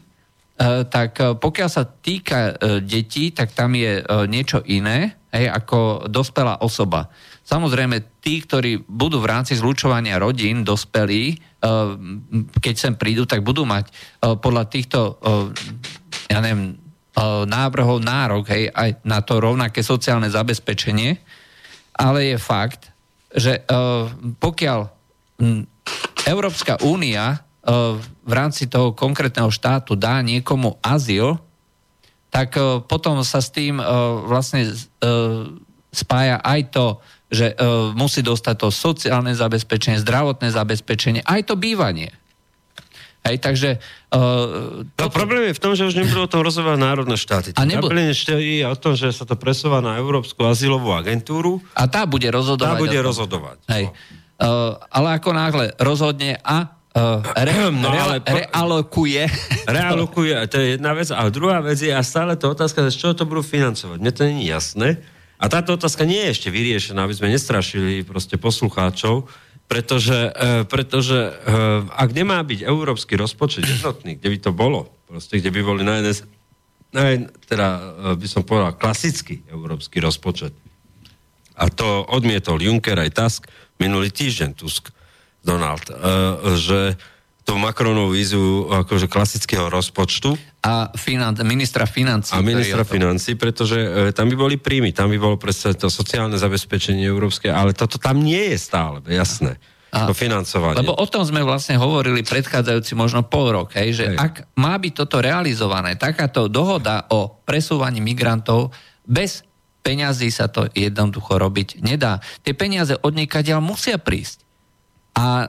tak 0.91 1.23
pokiaľ 1.39 1.69
sa 1.71 1.87
týka 1.87 2.59
detí, 2.83 3.31
tak 3.31 3.55
tam 3.55 3.79
je 3.79 4.03
niečo 4.27 4.65
iné, 4.67 5.15
hej, 5.31 5.47
ako 5.47 6.11
dospelá 6.11 6.65
osoba. 6.65 7.07
Samozrejme, 7.47 8.21
tí, 8.21 8.43
ktorí 8.43 8.85
budú 8.85 9.23
v 9.23 9.31
rámci 9.31 9.57
zlučovania 9.57 10.21
rodín, 10.21 10.67
dospelí, 10.67 11.41
keď 12.61 12.75
sem 12.77 12.95
prídu, 13.01 13.25
tak 13.25 13.41
budú 13.41 13.65
mať 13.65 13.89
podľa 14.21 14.69
týchto, 14.69 15.17
ja 16.29 16.45
neviem, 16.45 16.77
návrhov 17.49 18.05
nárok 18.05 18.53
hej, 18.53 18.69
aj 18.69 19.01
na 19.03 19.25
to 19.25 19.41
rovnaké 19.41 19.81
sociálne 19.81 20.29
zabezpečenie, 20.29 21.19
ale 21.99 22.33
je 22.33 22.39
fakt, 22.39 22.95
že 23.35 23.61
uh, 23.67 24.07
pokiaľ 24.39 24.89
Európska 26.25 26.79
únia 26.87 27.37
uh, 27.37 27.99
v 28.01 28.33
rámci 28.33 28.71
toho 28.71 28.95
konkrétneho 28.95 29.51
štátu 29.51 29.99
dá 29.99 30.23
niekomu 30.23 30.79
azyl, 30.81 31.37
tak 32.31 32.55
uh, 32.55 32.79
potom 32.81 33.21
sa 33.27 33.43
s 33.43 33.51
tým 33.51 33.83
vlastne 34.25 34.71
spája 35.91 36.39
aj 36.45 36.61
to, 36.71 36.87
že 37.29 37.53
musí 37.93 38.25
dostať 38.25 38.57
to 38.57 38.69
sociálne 38.73 39.33
zabezpečenie, 39.37 40.01
zdravotné 40.01 40.49
zabezpečenie, 40.49 41.21
aj 41.29 41.53
to 41.53 41.55
bývanie. 41.61 42.15
Hej, 43.29 43.39
takže... 43.45 43.71
Uh, 44.09 44.89
no, 44.97 45.05
toto... 45.09 45.13
problém 45.13 45.53
je 45.53 45.55
v 45.55 45.61
tom, 45.61 45.73
že 45.77 45.85
už 45.85 45.95
nebudú 46.01 46.25
o 46.25 46.31
tom 46.31 46.41
rozhovať 46.41 46.81
národné 46.81 47.21
štáty. 47.21 47.53
A 47.53 47.69
nebud... 47.69 47.93
je 47.93 48.65
o 48.65 48.77
tom, 48.81 48.97
že 48.97 49.13
sa 49.13 49.29
to 49.29 49.37
presúva 49.37 49.85
na 49.85 50.01
Európsku 50.01 50.41
azylovú 50.49 50.97
agentúru. 50.97 51.61
A 51.77 51.85
tá 51.85 52.09
bude 52.09 52.27
rozhodovať. 52.33 52.73
Tá 52.73 52.81
bude 52.81 52.99
rozhodovať. 52.99 53.59
Hej. 53.69 53.93
Uh, 54.39 54.81
ale 54.89 55.19
ako 55.21 55.31
náhle 55.35 55.67
rozhodne 55.77 56.39
a 56.41 56.73
uh, 56.97 57.21
re, 57.37 57.69
no, 57.75 57.91
ale 57.93 58.25
realokuje. 58.25 59.29
Realokuje, 59.69 60.35
to 60.49 60.57
je 60.57 60.67
jedna 60.81 60.97
vec. 60.97 61.13
A 61.13 61.29
druhá 61.29 61.61
vec 61.61 61.77
je, 61.77 61.93
a 61.93 62.01
stále 62.01 62.39
to 62.41 62.49
otázka, 62.49 62.89
z 62.89 62.97
čoho 62.97 63.13
to 63.13 63.29
budú 63.29 63.45
financovať. 63.45 63.99
Mne 64.01 64.13
to 64.15 64.23
je 64.25 64.33
jasné. 64.49 64.89
A 65.39 65.47
táto 65.47 65.79
otázka 65.79 66.03
nie 66.03 66.19
je 66.27 66.35
ešte 66.35 66.49
vyriešená, 66.51 67.07
aby 67.07 67.15
sme 67.15 67.31
nestrašili 67.31 68.03
proste 68.03 68.35
poslucháčov, 68.35 69.31
pretože, 69.69 70.33
uh, 70.33 70.65
pretože 70.65 71.15
uh, 71.15 71.85
ak 71.93 72.11
nemá 72.17 72.41
byť 72.41 72.65
európsky 72.65 73.15
rozpočet 73.15 73.69
jednotný, 73.69 74.17
kde 74.17 74.29
by 74.33 74.39
to 74.41 74.53
bolo, 74.57 74.89
proste, 75.05 75.39
kde 75.39 75.53
by 75.53 75.61
boli 75.61 75.83
na 75.85 76.01
jednej, 76.01 76.17
na 76.91 77.03
jednej 77.13 77.31
teda 77.45 77.69
uh, 77.69 77.81
by 78.17 78.27
som 78.27 78.43
povedal 78.43 78.75
klasický 78.81 79.45
európsky 79.53 80.01
rozpočet. 80.01 80.57
A 81.59 81.69
to 81.69 82.07
odmietol 82.09 82.59
Juncker 82.59 82.97
aj 82.97 83.13
Tusk 83.13 83.43
minulý 83.79 84.09
týždeň, 84.09 84.57
Tusk, 84.57 84.91
Donald, 85.43 85.87
že 86.59 86.99
tú 87.49 87.57
Macronovú 87.57 88.13
vízu 88.13 88.69
akože 88.69 89.09
klasického 89.09 89.73
rozpočtu. 89.73 90.37
A 90.61 90.93
finan- 90.93 91.33
ministra 91.49 91.89
financí. 91.89 92.37
A 92.37 92.45
ministra 92.45 92.85
financí, 92.85 93.41
pretože 93.41 93.81
e, 93.81 94.13
tam 94.13 94.29
by 94.29 94.37
boli 94.37 94.57
príjmy, 94.61 94.93
tam 94.93 95.09
by 95.09 95.17
bolo 95.17 95.41
presne 95.41 95.73
to 95.73 95.89
sociálne 95.89 96.37
zabezpečenie 96.37 97.09
európske, 97.09 97.49
ale 97.49 97.73
toto 97.73 97.97
tam 97.97 98.21
nie 98.21 98.53
je 98.53 98.59
stále, 98.61 99.01
jasné. 99.09 99.57
A, 99.89 100.05
to 100.05 100.13
financovanie. 100.13 100.85
Lebo 100.85 100.93
o 100.93 101.07
tom 101.09 101.25
sme 101.25 101.41
vlastne 101.41 101.81
hovorili 101.81 102.21
predchádzajúci 102.21 102.93
možno 102.93 103.25
pol 103.25 103.57
rok, 103.57 103.73
hej, 103.81 103.97
že 103.97 104.05
hej. 104.13 104.17
ak 104.21 104.35
má 104.61 104.77
byť 104.77 104.93
toto 104.93 105.25
realizované, 105.25 105.97
takáto 105.97 106.53
dohoda 106.53 107.09
o 107.09 107.41
presúvaní 107.49 108.05
migrantov 108.05 108.77
bez 109.09 109.41
peňazí 109.81 110.29
sa 110.29 110.53
to 110.53 110.69
jednoducho 110.77 111.41
robiť 111.41 111.81
nedá. 111.81 112.21
Tie 112.45 112.53
peniaze 112.53 112.93
od 113.01 113.17
niekaďal 113.17 113.65
musia 113.65 113.97
prísť. 113.97 114.45
A 115.19 115.27
e, 115.43 115.47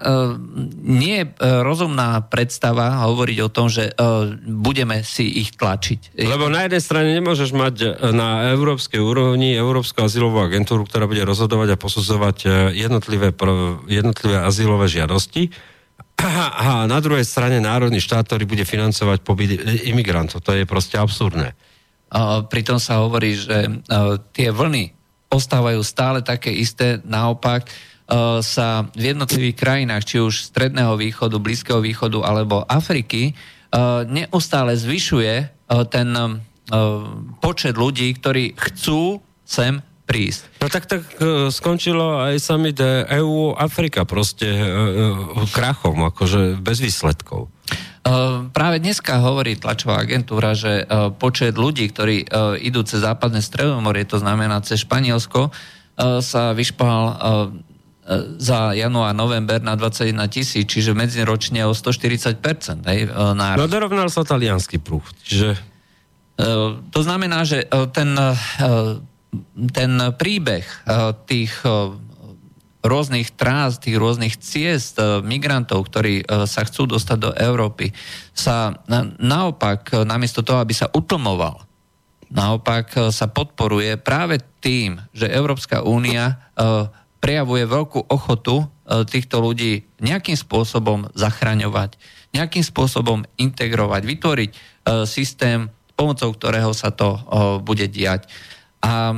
nie 0.82 1.22
je 1.22 1.26
e, 1.30 1.32
rozumná 1.62 2.26
predstava 2.26 3.06
hovoriť 3.06 3.38
o 3.46 3.54
tom, 3.54 3.70
že 3.70 3.94
e, 3.94 3.94
budeme 4.50 5.06
si 5.06 5.30
ich 5.30 5.54
tlačiť. 5.54 6.18
Lebo 6.18 6.50
na 6.50 6.66
jednej 6.66 6.82
strane 6.82 7.14
nemôžeš 7.14 7.54
mať 7.54 7.76
na 8.10 8.50
európskej 8.50 8.98
úrovni 8.98 9.54
Európsku 9.54 10.02
azylovú 10.02 10.42
agentúru, 10.42 10.90
ktorá 10.90 11.06
bude 11.06 11.22
rozhodovať 11.22 11.78
a 11.78 11.82
posudzovať 11.82 12.38
jednotlivé, 12.74 13.30
jednotlivé 13.86 14.42
azylové 14.42 14.90
žiadosti. 14.90 15.54
A 16.66 16.90
na 16.90 17.00
druhej 17.00 17.24
strane 17.24 17.62
národný 17.62 18.02
štát, 18.02 18.26
ktorý 18.26 18.50
bude 18.50 18.66
financovať 18.66 19.22
pobyt 19.22 19.56
imigrantov. 19.86 20.44
To 20.44 20.52
je 20.52 20.66
proste 20.68 20.98
absurdné. 20.98 21.54
Pritom 22.50 22.82
sa 22.82 23.06
hovorí, 23.06 23.38
že 23.38 23.70
tie 24.34 24.50
vlny 24.50 24.98
ostávajú 25.30 25.80
stále 25.86 26.26
také 26.26 26.50
isté. 26.50 26.98
Naopak, 27.06 27.70
sa 28.42 28.90
v 28.98 29.14
jednotlivých 29.14 29.56
krajinách, 29.56 30.04
či 30.06 30.18
už 30.18 30.50
Stredného 30.50 30.98
východu, 30.98 31.38
Blízkeho 31.38 31.78
východu 31.78 32.26
alebo 32.26 32.66
Afriky, 32.66 33.32
e, 33.32 33.34
neustále 34.10 34.74
zvyšuje 34.74 35.34
e, 35.38 35.46
ten 35.90 36.10
počet 37.42 37.74
ľudí, 37.74 38.14
ktorí 38.14 38.54
chcú 38.54 39.18
sem 39.42 39.82
prísť. 40.06 40.62
No 40.62 40.70
tak 40.70 40.86
tak 40.86 41.02
skončilo 41.50 42.30
aj 42.30 42.38
summit 42.38 42.78
EU 43.10 43.58
Afrika 43.58 44.06
proste 44.06 44.46
krachom, 45.50 46.06
akože 46.14 46.62
bez 46.62 46.78
výsledkov. 46.78 47.50
Práve 48.54 48.78
dneska 48.78 49.18
hovorí 49.18 49.58
tlačová 49.58 50.06
agentúra, 50.06 50.54
že 50.54 50.86
počet 51.18 51.58
ľudí, 51.58 51.90
ktorí 51.90 52.30
idú 52.62 52.86
cez 52.86 53.02
západné 53.02 53.42
stredomorie, 53.42 54.06
to 54.06 54.22
znamená 54.22 54.62
cez 54.62 54.86
Španielsko, 54.86 55.50
sa 56.22 56.54
vyšpal 56.54 57.02
E, 57.20 57.69
za 58.42 58.74
január, 58.74 59.14
november 59.14 59.62
na 59.62 59.78
21 59.78 60.18
tisíc, 60.34 60.66
čiže 60.66 60.98
medziročne 60.98 61.62
o 61.70 61.78
140%. 61.78 62.82
Hej, 62.90 63.06
e, 63.06 63.34
nárast. 63.38 63.62
No 63.62 63.70
dorovnal 63.70 64.10
sa 64.10 64.26
talianský 64.26 64.82
prúh, 64.82 65.06
čiže... 65.22 65.54
E, 65.54 65.62
to 66.90 67.00
znamená, 67.06 67.46
že 67.46 67.70
ten 67.94 68.18
ten 69.74 69.92
príbeh 70.18 70.66
tých 71.30 71.54
rôznych 72.80 73.36
trás, 73.36 73.78
tých 73.78 74.00
rôznych 74.00 74.40
ciest 74.40 74.98
migrantov, 75.22 75.86
ktorí 75.92 76.26
sa 76.48 76.62
chcú 76.66 76.88
dostať 76.90 77.18
do 77.20 77.32
Európy, 77.36 77.92
sa 78.32 78.80
na, 78.88 79.06
naopak, 79.20 80.08
namiesto 80.08 80.42
toho, 80.42 80.64
aby 80.64 80.74
sa 80.74 80.88
utlmoval, 80.90 81.62
naopak 82.32 83.12
sa 83.12 83.28
podporuje 83.28 84.00
práve 84.00 84.40
tým, 84.64 84.98
že 85.12 85.30
Európska 85.30 85.84
únia 85.84 86.40
prejavuje 87.20 87.68
veľkú 87.68 88.10
ochotu 88.10 88.64
uh, 88.64 89.04
týchto 89.04 89.44
ľudí 89.44 89.86
nejakým 90.00 90.36
spôsobom 90.36 91.12
zachraňovať, 91.14 92.00
nejakým 92.34 92.64
spôsobom 92.64 93.28
integrovať, 93.36 94.02
vytvoriť 94.08 94.50
uh, 94.52 95.04
systém, 95.04 95.68
pomocou 95.94 96.32
ktorého 96.32 96.72
sa 96.72 96.92
to 96.92 97.16
uh, 97.16 97.22
bude 97.60 97.86
diať. 97.92 98.28
A 98.80 99.12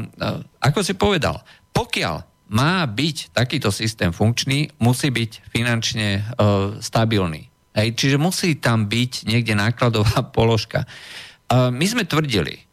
ako 0.57 0.81
si 0.81 0.97
povedal, 0.97 1.45
pokiaľ 1.69 2.25
má 2.49 2.81
byť 2.81 3.29
takýto 3.29 3.69
systém 3.69 4.09
funkčný, 4.09 4.73
musí 4.81 5.13
byť 5.13 5.53
finančne 5.53 6.33
stabilný. 6.81 7.45
Hej, 7.77 7.93
čiže 7.93 8.17
musí 8.17 8.57
tam 8.57 8.89
byť 8.89 9.29
niekde 9.29 9.53
nákladová 9.53 10.25
položka. 10.35 10.89
My 11.53 11.85
sme 11.85 12.09
tvrdili 12.09 12.70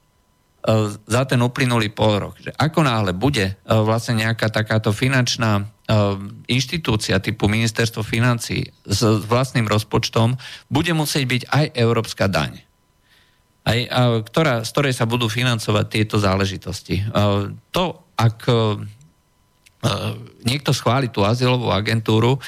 za 1.09 1.23
ten 1.25 1.41
uplynulý 1.41 1.89
pol 1.89 2.21
rok, 2.21 2.37
že 2.45 2.53
ako 2.53 2.85
náhle 2.85 3.17
bude 3.17 3.57
uh, 3.57 3.81
vlastne 3.81 4.21
nejaká 4.21 4.53
takáto 4.53 4.93
finančná 4.93 5.65
uh, 5.65 6.21
inštitúcia 6.45 7.17
typu 7.25 7.49
ministerstvo 7.49 8.05
financí 8.05 8.69
s 8.85 9.01
vlastným 9.25 9.65
rozpočtom, 9.65 10.37
bude 10.69 10.93
musieť 10.93 11.25
byť 11.25 11.43
aj 11.49 11.65
európska 11.73 12.29
daň 12.29 12.69
aj, 13.69 13.81
a, 13.85 14.01
ktorá, 14.25 14.65
z 14.65 14.71
ktorej 14.73 14.95
sa 14.97 15.05
budú 15.05 15.29
financovať 15.29 15.87
tieto 15.93 16.17
záležitosti. 16.17 17.05
To, 17.77 17.85
ak 18.17 18.49
niekto 20.41 20.73
schváli 20.73 21.13
tú 21.13 21.21
azylovú 21.23 21.69
agentúru, 21.69 22.41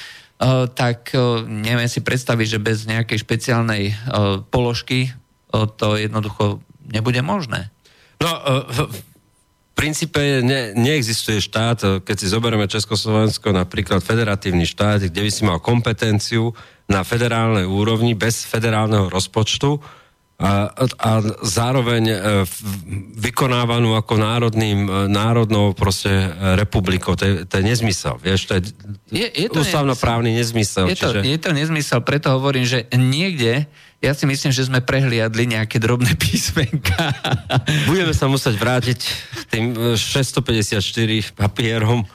tak 0.72 1.12
neviem 1.44 1.90
si 1.92 2.00
predstaviť, 2.00 2.46
že 2.56 2.64
bez 2.64 2.78
nejakej 2.88 3.18
špeciálnej 3.20 3.92
položky 4.48 5.12
to 5.52 6.00
jednoducho 6.00 6.64
nebude 6.88 7.20
možné. 7.20 7.68
No, 8.20 8.30
v 8.68 9.00
princípe 9.72 10.44
ne, 10.44 10.76
neexistuje 10.76 11.40
štát, 11.40 12.04
keď 12.04 12.16
si 12.20 12.26
zoberieme 12.28 12.68
Československo, 12.68 13.56
napríklad 13.56 14.04
federatívny 14.04 14.68
štát, 14.68 15.08
kde 15.08 15.20
by 15.24 15.30
si 15.32 15.42
mal 15.48 15.56
kompetenciu 15.56 16.52
na 16.84 17.00
federálnej 17.00 17.64
úrovni 17.64 18.12
bez 18.12 18.44
federálneho 18.44 19.08
rozpočtu, 19.08 19.80
a, 20.40 20.72
a 20.96 21.10
zároveň 21.44 22.02
e, 22.08 22.16
vykonávanú 23.20 23.92
ako 23.92 24.16
národným, 24.16 24.88
e, 24.88 24.92
národnou 25.12 25.76
proste 25.76 26.08
e, 26.08 26.56
republikou. 26.56 27.12
To 27.12 27.24
je, 27.28 27.32
to 27.44 27.60
je 27.60 27.64
nezmysel, 27.68 28.16
vieš, 28.16 28.48
to 28.48 28.56
je, 28.56 28.72
je, 29.12 29.28
je 29.28 29.48
to 29.52 29.60
ústavnoprávny 29.60 30.32
nezmysel. 30.32 30.88
Je 30.88 30.96
to, 30.96 31.12
čiže... 31.12 31.28
je 31.28 31.38
to 31.44 31.50
nezmysel, 31.52 32.00
preto 32.00 32.32
hovorím, 32.32 32.64
že 32.64 32.88
niekde 32.96 33.68
ja 34.00 34.16
si 34.16 34.24
myslím, 34.24 34.48
že 34.48 34.64
sme 34.64 34.80
prehliadli 34.80 35.44
nejaké 35.44 35.76
drobné 35.76 36.16
písmenka. 36.24 37.12
Budeme 37.84 38.16
sa 38.16 38.32
musieť 38.32 38.56
vrátiť 38.56 38.98
tým 39.52 39.76
654 39.92 40.80
papierom 41.36 42.08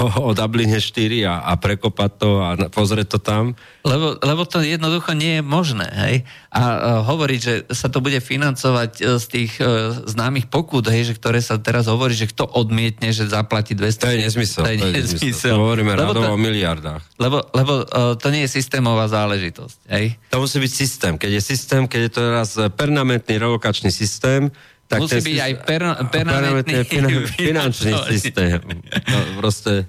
o, 0.00 0.06
o 0.24 0.30
Dubline 0.32 0.80
4 0.80 1.28
a, 1.28 1.52
a 1.52 1.52
prekopať 1.60 2.10
to 2.16 2.30
a 2.40 2.48
pozrieť 2.72 3.08
to 3.12 3.18
tam. 3.20 3.52
Lebo, 3.84 4.16
lebo 4.24 4.48
to 4.48 4.64
jednoducho 4.64 5.12
nie 5.12 5.38
je 5.38 5.42
možné. 5.44 5.88
Hej? 5.92 6.14
A, 6.48 6.62
a 6.62 6.64
hovoriť, 7.04 7.40
že 7.44 7.54
sa 7.76 7.92
to 7.92 8.00
bude 8.00 8.16
financovať 8.22 8.90
e, 9.00 9.20
z 9.20 9.26
tých 9.28 9.52
uh, 9.58 9.92
známych 10.08 10.48
pokút, 10.48 10.88
hej, 10.88 11.12
že 11.12 11.18
ktoré 11.18 11.42
sa 11.42 11.58
teraz 11.58 11.90
hovorí, 11.90 12.14
že 12.14 12.30
kto 12.30 12.46
odmietne, 12.46 13.10
že 13.12 13.28
zaplatí 13.28 13.74
200. 13.74 14.00
To 14.00 14.12
je 14.12 14.20
nezmysel. 14.22 14.62
To 14.64 14.70
je, 14.70 14.78
to 14.78 14.86
je 14.86 14.94
nezmysel. 15.02 15.56
To 15.58 15.64
hovoríme 15.66 15.92
lebo 15.92 16.14
to, 16.14 16.24
o 16.24 16.38
miliardách. 16.38 17.02
Lebo, 17.18 17.42
lebo 17.52 17.84
uh, 17.84 18.14
to 18.14 18.30
nie 18.30 18.46
je 18.46 18.50
systémová 18.54 19.10
záležitosť. 19.10 19.76
Hej? 19.90 20.16
To 20.30 20.40
musí 20.40 20.56
byť 20.62 20.72
systém. 20.72 21.01
Keď 21.18 21.30
je 21.38 21.42
systém, 21.42 21.82
keď 21.90 22.00
je 22.06 22.12
to 22.14 22.22
raz 22.30 22.50
permanentný 22.78 23.34
relokačný 23.42 23.90
systém, 23.90 24.52
tak 24.86 25.02
musí 25.02 25.24
byť 25.24 25.38
aj 25.40 25.52
per, 25.64 25.82
permanentný, 26.12 26.74
permanentný 26.84 27.16
finančný 27.48 27.92
systém. 28.12 28.60
No, 29.08 29.18
proste 29.40 29.88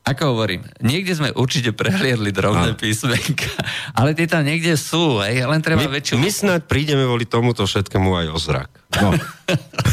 ako 0.00 0.32
hovorím, 0.32 0.64
niekde 0.80 1.12
sme 1.12 1.28
určite 1.36 1.76
prehliadli 1.76 2.32
drobné 2.32 2.72
písmenka, 2.72 3.52
ale 3.92 4.16
tie 4.16 4.24
tam 4.24 4.48
niekde 4.48 4.72
sú, 4.74 5.20
hej, 5.20 5.44
len 5.44 5.60
treba 5.60 5.86
my, 5.86 5.92
väčšiu... 5.92 6.16
My 6.16 6.32
snáď 6.32 6.64
prídeme 6.64 7.04
voli 7.04 7.28
tomuto 7.28 7.68
všetkému 7.68 8.08
aj 8.08 8.26
o 8.32 8.38
zrak. 8.40 8.70
No. 8.96 9.12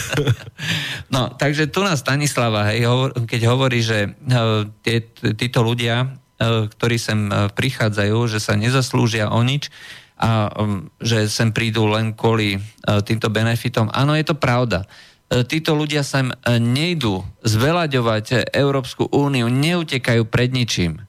no, 1.13 1.21
takže 1.35 1.67
tu 1.67 1.83
nás 1.83 1.99
Stanislava, 1.99 2.71
hej, 2.71 2.87
hovor, 2.87 3.13
keď 3.27 3.41
hovorí, 3.51 3.83
že 3.83 4.15
uh, 4.15 4.65
tie, 4.79 5.05
títo 5.35 5.59
ľudia, 5.59 6.07
uh, 6.07 6.65
ktorí 6.71 6.95
sem 6.95 7.27
uh, 7.27 7.51
prichádzajú, 7.51 8.17
že 8.31 8.39
sa 8.39 8.55
nezaslúžia 8.55 9.27
o 9.27 9.43
nič 9.43 9.69
a 10.17 10.49
um, 10.49 10.89
že 10.97 11.29
sem 11.29 11.53
prídu 11.53 11.85
len 11.85 12.17
kvôli 12.17 12.57
uh, 12.57 12.99
týmto 13.05 13.29
benefitom. 13.29 13.89
Áno, 13.93 14.17
je 14.17 14.25
to 14.25 14.35
pravda. 14.35 14.89
E, 15.27 15.43
títo 15.43 15.75
ľudia 15.75 16.07
sem 16.07 16.31
e, 16.31 16.35
nejdú 16.55 17.19
zveľaďovať 17.43 18.47
Európsku 18.55 19.11
úniu, 19.11 19.51
neutekajú 19.51 20.23
pred 20.23 20.55
ničím. 20.55 21.03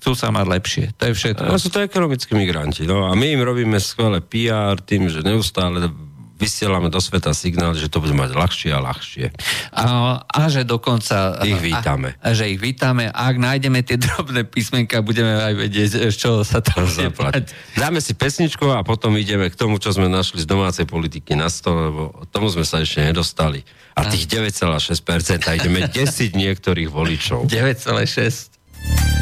Chcú 0.00 0.16
sa 0.16 0.32
mať 0.32 0.46
lepšie. 0.48 0.84
To 0.96 1.04
je 1.10 1.12
všetko. 1.12 1.50
No, 1.52 1.60
sú 1.60 1.68
to 1.68 1.84
ekonomickí 1.84 2.32
migranti. 2.32 2.88
No, 2.88 3.10
a 3.10 3.12
my 3.12 3.26
im 3.34 3.42
robíme 3.44 3.76
skvelé 3.76 4.24
PR 4.24 4.78
tým, 4.80 5.10
že 5.12 5.20
neustále 5.20 5.90
vysielame 6.38 6.88
do 6.88 7.02
sveta 7.02 7.34
signál, 7.34 7.74
že 7.74 7.90
to 7.90 7.98
bude 7.98 8.14
mať 8.14 8.30
ľahšie 8.32 8.70
a 8.70 8.78
ľahšie. 8.78 9.34
A, 9.74 9.84
a 10.22 10.40
že 10.46 10.62
dokonca... 10.62 11.42
Ich 11.42 11.58
vítame. 11.58 12.14
A, 12.22 12.30
a 12.30 12.36
že 12.38 12.46
ich 12.46 12.62
vítame. 12.62 13.10
A 13.10 13.34
ak 13.34 13.36
nájdeme 13.42 13.82
tie 13.82 13.98
drobné 13.98 14.46
písmenka, 14.46 15.02
budeme 15.02 15.34
aj 15.34 15.54
vedieť, 15.58 15.90
z 16.08 16.16
čoho 16.16 16.46
sa 16.46 16.62
to 16.62 16.86
zaplať. 16.86 17.50
Dáme 17.74 17.98
si 17.98 18.14
pesničku 18.14 18.70
a 18.70 18.86
potom 18.86 19.18
ideme 19.18 19.50
k 19.50 19.58
tomu, 19.58 19.82
čo 19.82 19.90
sme 19.90 20.06
našli 20.06 20.40
z 20.40 20.46
domácej 20.46 20.86
politiky 20.86 21.34
na 21.34 21.50
stole, 21.50 21.90
lebo 21.90 22.02
tomu 22.30 22.46
sme 22.48 22.62
sa 22.62 22.78
ešte 22.78 23.02
nedostali. 23.02 23.66
A 23.98 24.06
tých 24.06 24.30
9,6% 24.30 25.42
ideme 25.58 25.90
desiť 25.90 26.30
niektorých 26.38 26.86
voličov. 26.86 27.50
9,6%. 27.50 29.17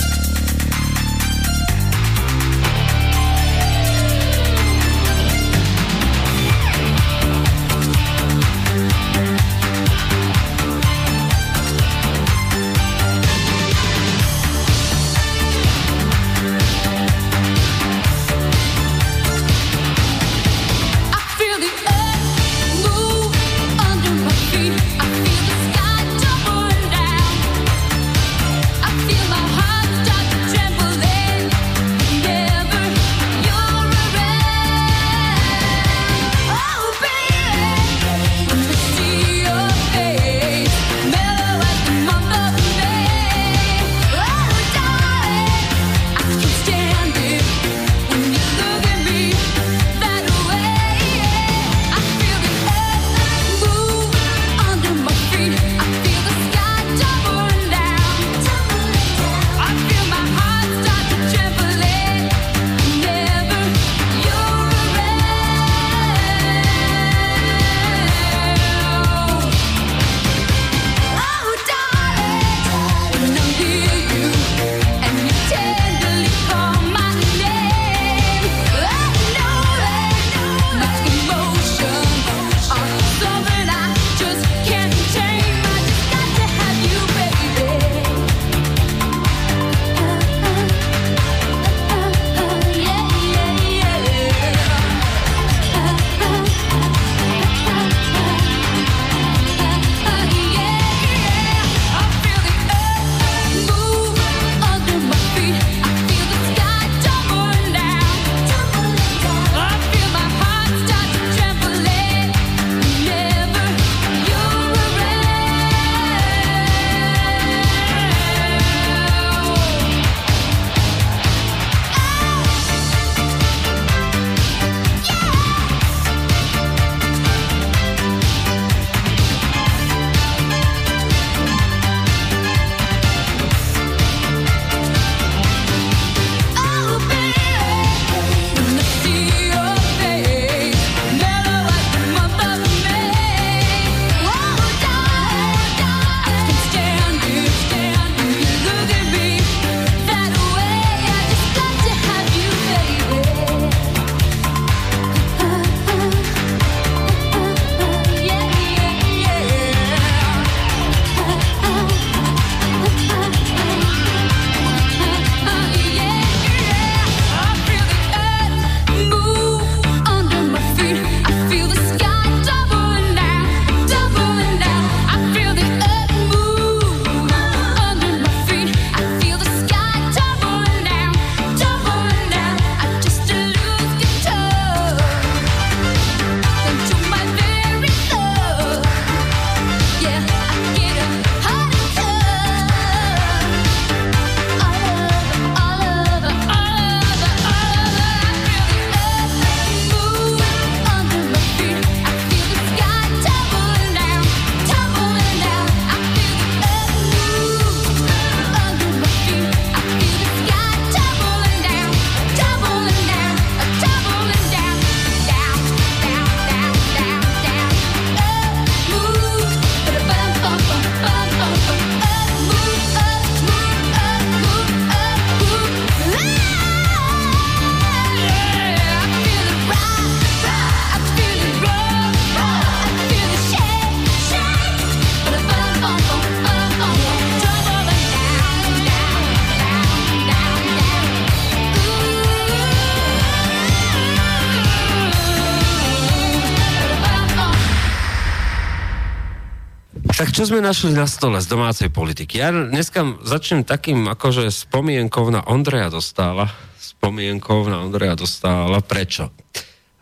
Čo 250.46 250.54
sme 250.54 250.62
našli 250.62 250.94
na 250.94 251.10
stole 251.10 251.42
z 251.42 251.50
domácej 251.50 251.90
politiky? 251.90 252.38
Ja 252.38 252.54
dneska 252.54 253.18
začnem 253.26 253.66
takým 253.66 254.06
akože 254.06 254.46
spomienkou 254.54 255.26
na 255.34 255.42
Ondreja 255.42 255.90
Dostála. 255.90 256.46
Spomienkou 256.78 257.66
na 257.66 257.82
Ondreja 257.82 258.14
Dostála. 258.14 258.78
Prečo? 258.78 259.34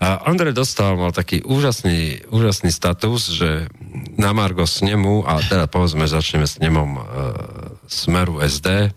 A 0.05 0.29
Ondrej 0.29 0.53
Dostal 0.53 1.01
mal 1.01 1.17
taký 1.17 1.41
úžasný, 1.41 2.29
úžasný 2.29 2.77
status, 2.77 3.33
že 3.33 3.73
na 4.21 4.37
Margo 4.37 4.69
snemu, 4.69 5.25
a 5.25 5.41
teda 5.41 5.65
povedzme, 5.65 6.05
začneme 6.05 6.45
s 6.45 6.61
nemom 6.61 6.93
e, 6.93 7.03
Smeru 7.89 8.37
SD, 8.45 8.93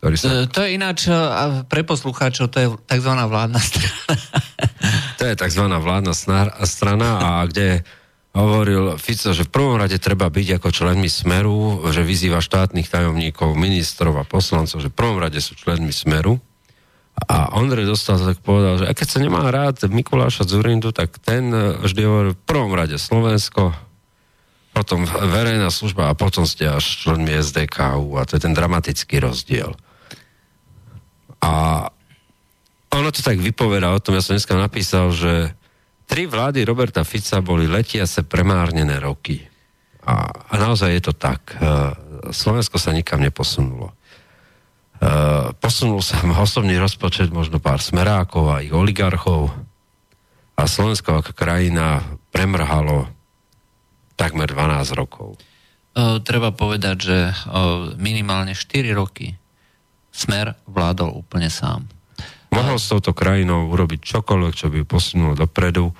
ktorý 0.00 0.14
sa... 0.16 0.24
To, 0.24 0.32
to 0.48 0.60
je 0.64 0.70
ináč, 0.72 1.12
a 1.12 1.68
pre 1.68 1.84
poslucháčov, 1.84 2.48
to 2.48 2.64
je 2.64 2.68
tzv. 2.88 3.12
vládna 3.12 3.60
strana. 3.60 4.12
to 5.20 5.22
je 5.28 5.34
tzv. 5.36 5.64
vládna 5.68 6.14
strana, 6.64 7.08
a 7.20 7.44
kde 7.44 7.84
hovoril 8.36 9.00
Fico, 9.00 9.32
že 9.32 9.48
v 9.48 9.54
prvom 9.54 9.76
rade 9.80 9.96
treba 9.96 10.28
byť 10.28 10.60
ako 10.60 10.68
členmi 10.68 11.08
Smeru, 11.08 11.88
že 11.88 12.04
vyzýva 12.04 12.44
štátnych 12.44 12.88
tajomníkov, 12.88 13.56
ministrov 13.56 14.20
a 14.20 14.28
poslancov, 14.28 14.84
že 14.84 14.92
v 14.92 14.98
prvom 14.98 15.18
rade 15.18 15.40
sú 15.40 15.56
členmi 15.56 15.90
Smeru. 15.90 16.36
A 17.18 17.50
Ondrej 17.58 17.90
dostal 17.90 18.14
tak 18.22 18.38
povedal, 18.44 18.78
že 18.78 18.94
keď 18.94 19.08
sa 19.10 19.18
nemá 19.18 19.42
rád 19.50 19.90
Mikuláša 19.90 20.46
Zurindu, 20.46 20.94
tak 20.94 21.18
ten 21.18 21.50
vždy 21.82 22.02
hovorí 22.06 22.30
v 22.36 22.44
prvom 22.46 22.72
rade 22.78 22.94
Slovensko, 22.94 23.74
potom 24.70 25.02
verejná 25.08 25.74
služba 25.74 26.06
a 26.06 26.14
potom 26.14 26.46
ste 26.46 26.70
až 26.70 26.86
členmi 26.86 27.34
SDKU 27.34 28.14
a 28.14 28.22
to 28.22 28.38
je 28.38 28.46
ten 28.46 28.54
dramatický 28.54 29.18
rozdiel. 29.18 29.74
A 31.42 31.86
ono 32.94 33.08
to 33.10 33.18
tak 33.18 33.42
vypovedá 33.42 33.90
o 33.90 33.98
tom, 33.98 34.14
ja 34.14 34.22
som 34.22 34.38
dneska 34.38 34.54
napísal, 34.54 35.10
že 35.10 35.57
tri 36.08 36.24
vlády 36.24 36.64
Roberta 36.64 37.04
Fica 37.04 37.44
boli 37.44 37.68
letiace 37.68 38.24
premárnené 38.24 38.96
roky. 38.96 39.44
A, 40.08 40.24
a 40.24 40.54
naozaj 40.56 40.88
je 40.96 41.02
to 41.04 41.12
tak. 41.12 41.52
E, 41.52 41.56
Slovensko 42.32 42.80
sa 42.80 42.96
nikam 42.96 43.20
neposunulo. 43.20 43.92
E, 43.92 43.94
posunul 45.60 46.00
sa 46.00 46.24
osobný 46.48 46.80
rozpočet 46.80 47.28
možno 47.28 47.60
pár 47.60 47.84
smerákov 47.84 48.48
a 48.48 48.64
ich 48.64 48.72
oligarchov 48.72 49.52
a 50.56 50.64
Slovensko 50.64 51.20
ako 51.20 51.36
krajina 51.36 52.00
premrhalo 52.32 53.12
takmer 54.16 54.48
12 54.48 54.96
rokov. 54.96 55.36
E, 55.36 55.38
treba 56.24 56.56
povedať, 56.56 56.96
že 56.96 57.18
minimálne 58.00 58.56
4 58.56 58.96
roky 58.96 59.36
smer 60.08 60.56
vládol 60.64 61.12
úplne 61.12 61.52
sám. 61.52 61.97
Mohol 62.48 62.76
s 62.80 62.90
touto 62.90 63.12
krajinou 63.12 63.68
urobiť 63.68 64.00
čokoľvek, 64.00 64.54
čo 64.56 64.66
by 64.72 64.80
posunulo 64.88 65.36
dopredu 65.36 65.92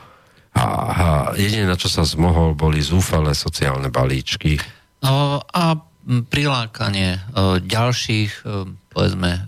a, 0.57 0.65
a 0.65 1.07
jediné, 1.39 1.69
na 1.69 1.77
čo 1.79 1.93
sa 1.93 2.03
zmohol, 2.03 2.59
boli 2.59 2.83
zúfalé 2.83 3.37
sociálne 3.37 3.93
balíčky. 3.93 4.59
A 5.05 5.79
prilákanie 6.09 7.21
ďalších, 7.63 8.43
povedzme, 8.91 9.47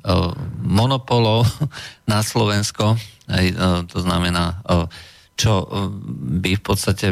monopolov 0.60 1.48
na 2.12 2.20
Slovensko, 2.20 3.00
to 3.88 3.98
znamená, 3.98 4.60
čo 5.34 5.64
by 6.44 6.60
v 6.60 6.62
podstate 6.62 7.06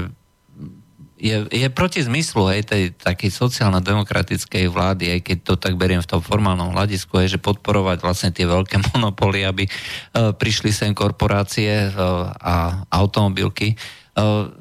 je, 1.18 1.50
je 1.50 1.68
proti 1.74 2.00
zmyslu 2.00 2.46
hej, 2.54 2.62
tej 2.62 2.82
takej 2.94 3.34
sociálno-demokratickej 3.34 4.70
vlády, 4.70 5.18
aj 5.18 5.20
keď 5.26 5.38
to 5.42 5.54
tak 5.58 5.74
beriem 5.74 5.98
v 5.98 6.10
tom 6.14 6.22
formálnom 6.22 6.70
hľadisku, 6.70 7.18
je, 7.26 7.36
že 7.36 7.42
podporovať 7.42 7.98
vlastne 8.00 8.30
tie 8.30 8.46
veľké 8.46 8.78
monopoly, 8.94 9.42
aby 9.42 9.66
uh, 9.66 10.32
prišli 10.32 10.70
sem 10.70 10.94
korporácie 10.94 11.90
uh, 11.90 12.30
a 12.38 12.86
automobilky. 12.94 13.74
Uh, 14.14 14.54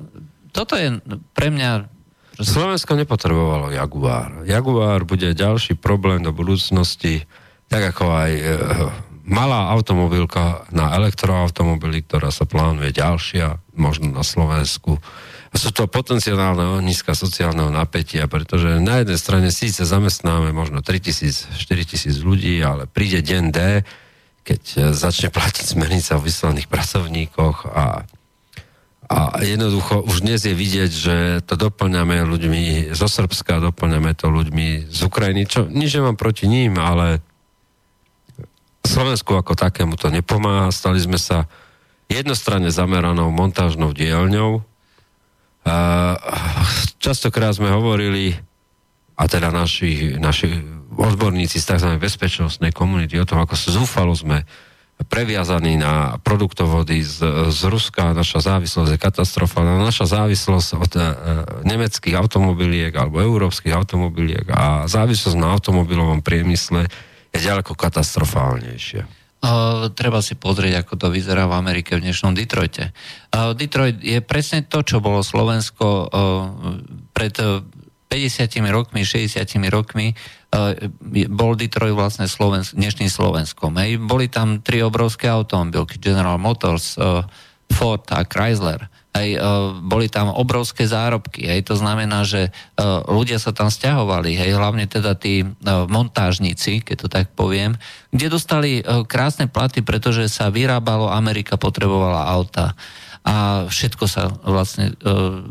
toto 0.50 0.74
je 0.74 0.98
pre 1.38 1.54
mňa... 1.54 1.94
Slovensko 2.38 2.98
nepotrebovalo 2.98 3.74
Jaguar. 3.74 4.46
Jaguar 4.46 5.06
bude 5.06 5.34
ďalší 5.34 5.78
problém 5.78 6.22
do 6.22 6.34
budúcnosti, 6.34 7.26
tak 7.70 7.94
ako 7.94 8.04
aj 8.10 8.32
uh, 8.34 8.46
malá 9.28 9.70
automobilka 9.70 10.66
na 10.74 10.98
elektroautomobily, 10.98 12.02
ktorá 12.02 12.34
sa 12.34 12.50
plánuje 12.50 12.96
ďalšia, 12.98 13.62
možno 13.78 14.10
na 14.10 14.26
Slovensku 14.26 14.98
sú 15.56 15.70
to 15.72 15.88
potenciálne 15.88 16.80
ohniska 16.80 17.16
sociálneho 17.16 17.72
napätia, 17.72 18.28
pretože 18.28 18.84
na 18.84 19.04
jednej 19.04 19.20
strane 19.20 19.50
síce 19.52 19.88
zamestnáme 19.88 20.52
možno 20.52 20.84
3000, 20.84 21.56
4000 21.56 22.12
ľudí, 22.20 22.60
ale 22.60 22.90
príde 22.90 23.24
deň 23.24 23.44
D, 23.52 23.60
keď 24.44 24.62
e, 24.64 24.78
začne 24.92 25.32
platiť 25.32 25.66
smernica 25.76 26.20
o 26.20 26.24
vyslaných 26.24 26.68
pracovníkoch 26.68 27.58
a, 27.68 28.04
a 29.08 29.18
jednoducho 29.40 30.04
už 30.04 30.24
dnes 30.24 30.44
je 30.44 30.56
vidieť, 30.56 30.92
že 30.92 31.16
to 31.48 31.56
doplňame 31.56 32.28
ľuďmi 32.28 32.92
zo 32.92 33.08
Srbska, 33.08 33.64
doplňame 33.64 34.12
to 34.16 34.28
ľuďmi 34.28 34.92
z 34.92 35.00
Ukrajiny, 35.04 35.48
čo 35.48 35.68
nič 35.68 35.96
nemám 35.96 36.20
proti 36.20 36.48
ním, 36.48 36.76
ale 36.76 37.24
Slovensku 38.88 39.36
ako 39.36 39.60
takému 39.60 40.00
to 40.00 40.08
nepomáha. 40.08 40.72
Stali 40.72 41.04
sme 41.04 41.20
sa 41.20 41.52
jednostranne 42.08 42.72
zameranou 42.72 43.28
montážnou 43.36 43.92
dielňou, 43.92 44.64
častokrát 47.02 47.56
sme 47.56 47.72
hovorili, 47.72 48.36
a 49.18 49.24
teda 49.26 49.50
naši, 49.50 50.16
naši 50.22 50.62
odborníci 50.94 51.58
z 51.58 51.76
tzv. 51.76 51.90
bezpečnostnej 51.98 52.70
komunity 52.74 53.18
o 53.18 53.26
tom, 53.26 53.42
ako 53.42 53.58
zúfalo 53.58 54.14
sme 54.14 54.46
previazaní 55.06 55.78
na 55.78 56.18
produktovody 56.18 57.06
z, 57.06 57.22
z 57.54 57.62
Ruska, 57.70 58.18
naša 58.18 58.42
závislosť 58.42 58.98
je 58.98 59.00
katastrofálna. 59.00 59.78
Naša 59.78 60.10
závislosť 60.10 60.70
od 60.74 60.92
e, 60.98 61.02
nemeckých 61.70 62.18
automobiliek 62.18 62.90
alebo 62.98 63.22
európskych 63.22 63.78
automobiliek 63.78 64.50
a 64.50 64.90
závislosť 64.90 65.38
na 65.38 65.54
automobilovom 65.54 66.26
priemysle 66.26 66.90
je 67.30 67.40
ďaleko 67.46 67.78
katastrofálnejšia. 67.78 69.06
Uh, 69.38 69.94
treba 69.94 70.18
si 70.26 70.34
pozrieť, 70.34 70.82
ako 70.82 70.94
to 70.98 71.08
vyzerá 71.14 71.46
v 71.46 71.62
Amerike 71.62 71.94
v 71.94 72.10
dnešnom 72.10 72.34
Detroite. 72.34 72.90
Uh, 73.30 73.54
Detroit 73.54 74.02
je 74.02 74.18
presne 74.26 74.66
to, 74.66 74.82
čo 74.82 74.98
bolo 74.98 75.22
Slovensko 75.22 75.86
uh, 75.86 76.10
pred 77.14 77.38
50 77.38 77.70
rokmi, 78.74 79.04
60 79.04 79.38
rokmi. 79.70 80.16
Bol 81.28 81.54
Detroit 81.60 81.92
vlastne 81.92 82.26
Slovensk, 82.26 82.80
dnešným 82.80 83.12
Slovenskom. 83.12 83.76
Hej. 83.78 84.00
Boli 84.00 84.32
tam 84.32 84.64
tri 84.64 84.80
obrovské 84.80 85.28
automobilky, 85.28 86.00
General 86.00 86.40
Motors, 86.40 86.96
Ford 87.68 88.06
a 88.16 88.24
Chrysler 88.24 88.88
Hej, 89.18 89.30
e, 89.34 89.40
boli 89.82 90.08
tam 90.08 90.30
obrovské 90.30 90.86
zárobky. 90.86 91.50
Hej, 91.50 91.66
to 91.66 91.76
znamená, 91.76 92.22
že 92.22 92.48
e, 92.48 92.52
ľudia 93.10 93.42
sa 93.42 93.50
tam 93.50 93.74
stiahovali, 93.74 94.38
hej, 94.38 94.54
hlavne 94.54 94.86
teda 94.86 95.18
tí 95.18 95.42
e, 95.42 95.48
montážnici, 95.90 96.86
keď 96.86 96.96
to 97.02 97.08
tak 97.10 97.34
poviem, 97.34 97.76
kde 98.14 98.28
dostali 98.32 98.80
krásne 99.06 99.52
platy, 99.52 99.84
pretože 99.84 100.32
sa 100.32 100.48
vyrábalo, 100.48 101.12
Amerika 101.12 101.60
potrebovala 101.60 102.30
auta 102.30 102.74
a 103.28 103.68
všetko 103.68 104.06
sa 104.08 104.32
vlastne 104.48 104.96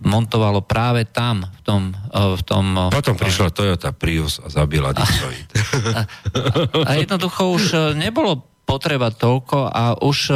montovalo 0.01 0.65
práve 0.65 1.05
tam, 1.05 1.45
v 1.45 1.61
tom... 1.61 1.83
v 2.09 2.43
tom 2.49 2.89
Potom 2.89 3.21
prišla 3.21 3.53
Toyota 3.53 3.93
Prius 3.93 4.41
a 4.41 4.49
zabila 4.49 4.97
Detroit. 4.97 5.45
A, 5.93 6.09
a, 6.09 6.89
a 6.89 6.93
jednoducho 6.97 7.53
už 7.53 7.95
nebolo 8.01 8.49
potreba 8.65 9.13
toľko 9.13 9.69
a 9.69 10.01
už 10.01 10.33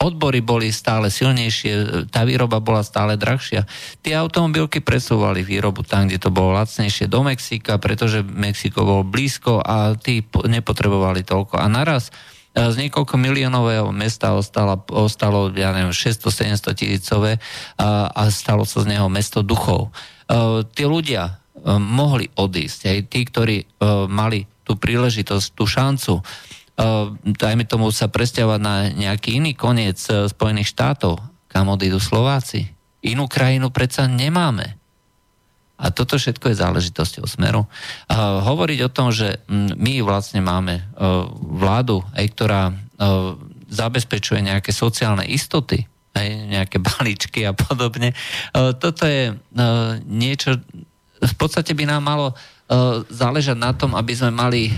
odbory 0.00 0.40
boli 0.42 0.72
stále 0.72 1.12
silnejšie, 1.12 2.08
tá 2.10 2.24
výroba 2.26 2.58
bola 2.58 2.82
stále 2.82 3.14
drahšia. 3.14 3.68
Tie 4.00 4.16
automobilky 4.16 4.80
presúvali 4.80 5.44
výrobu 5.44 5.84
tam, 5.86 6.08
kde 6.08 6.18
to 6.18 6.30
bolo 6.32 6.56
lacnejšie 6.56 7.06
do 7.06 7.22
Mexika, 7.22 7.76
pretože 7.78 8.24
Mexiko 8.24 8.82
bolo 8.82 9.02
blízko 9.06 9.62
a 9.62 9.94
tí 9.94 10.24
nepotrebovali 10.26 11.22
toľko. 11.22 11.60
A 11.60 11.68
naraz 11.68 12.10
e, 12.56 12.64
z 12.64 12.74
niekoľko 12.80 13.14
miliónového 13.20 13.88
mesta 13.94 14.34
ostalo, 14.34 14.82
ostalo 14.90 15.52
ja 15.54 15.70
neviem, 15.70 15.94
600-700 15.94 16.72
tisícové 16.74 17.32
a, 17.78 18.10
a 18.10 18.22
stalo 18.32 18.66
sa 18.66 18.82
z 18.82 18.96
neho 18.96 19.06
mesto 19.12 19.44
duchov. 19.44 19.92
Uh, 20.32 20.64
tí 20.64 20.88
ľudia 20.88 21.28
uh, 21.28 21.76
mohli 21.76 22.24
odísť, 22.32 22.88
aj 22.88 22.98
tí, 23.12 23.20
ktorí 23.28 23.56
uh, 23.60 24.08
mali 24.08 24.48
tú 24.64 24.80
príležitosť, 24.80 25.46
tú 25.52 25.68
šancu 25.68 26.24
dajme 27.22 27.64
tomu 27.68 27.90
sa 27.90 28.08
presťahovať 28.08 28.60
na 28.60 28.74
nejaký 28.90 29.38
iný 29.38 29.52
koniec 29.54 29.98
e, 30.08 30.26
Spojených 30.30 30.72
štátov, 30.72 31.20
kam 31.50 31.68
odídu 31.68 32.00
Slováci. 32.00 32.70
Inú 33.02 33.26
krajinu 33.26 33.68
predsa 33.74 34.06
nemáme. 34.06 34.78
A 35.82 35.90
toto 35.90 36.14
všetko 36.14 36.54
je 36.54 36.62
záležitosťou 36.62 37.26
smeru. 37.26 37.66
A 38.06 38.38
hovoriť 38.46 38.78
o 38.86 38.92
tom, 38.94 39.10
že 39.10 39.42
my 39.50 39.98
vlastne 40.06 40.38
máme 40.38 40.78
vládu, 41.42 42.06
aj 42.14 42.26
ktorá 42.38 42.62
zabezpečuje 43.66 44.46
nejaké 44.46 44.70
sociálne 44.70 45.26
istoty, 45.26 45.82
aj 46.14 46.28
nejaké 46.28 46.78
balíčky 46.86 47.42
a 47.42 47.56
podobne, 47.56 48.14
toto 48.54 49.02
je 49.10 49.34
niečo, 50.06 50.62
v 51.18 51.34
podstate 51.34 51.74
by 51.74 51.90
nám 51.90 52.06
malo 52.06 52.38
záležať 53.10 53.58
na 53.58 53.74
tom, 53.74 53.98
aby 53.98 54.14
sme 54.14 54.30
mali 54.30 54.70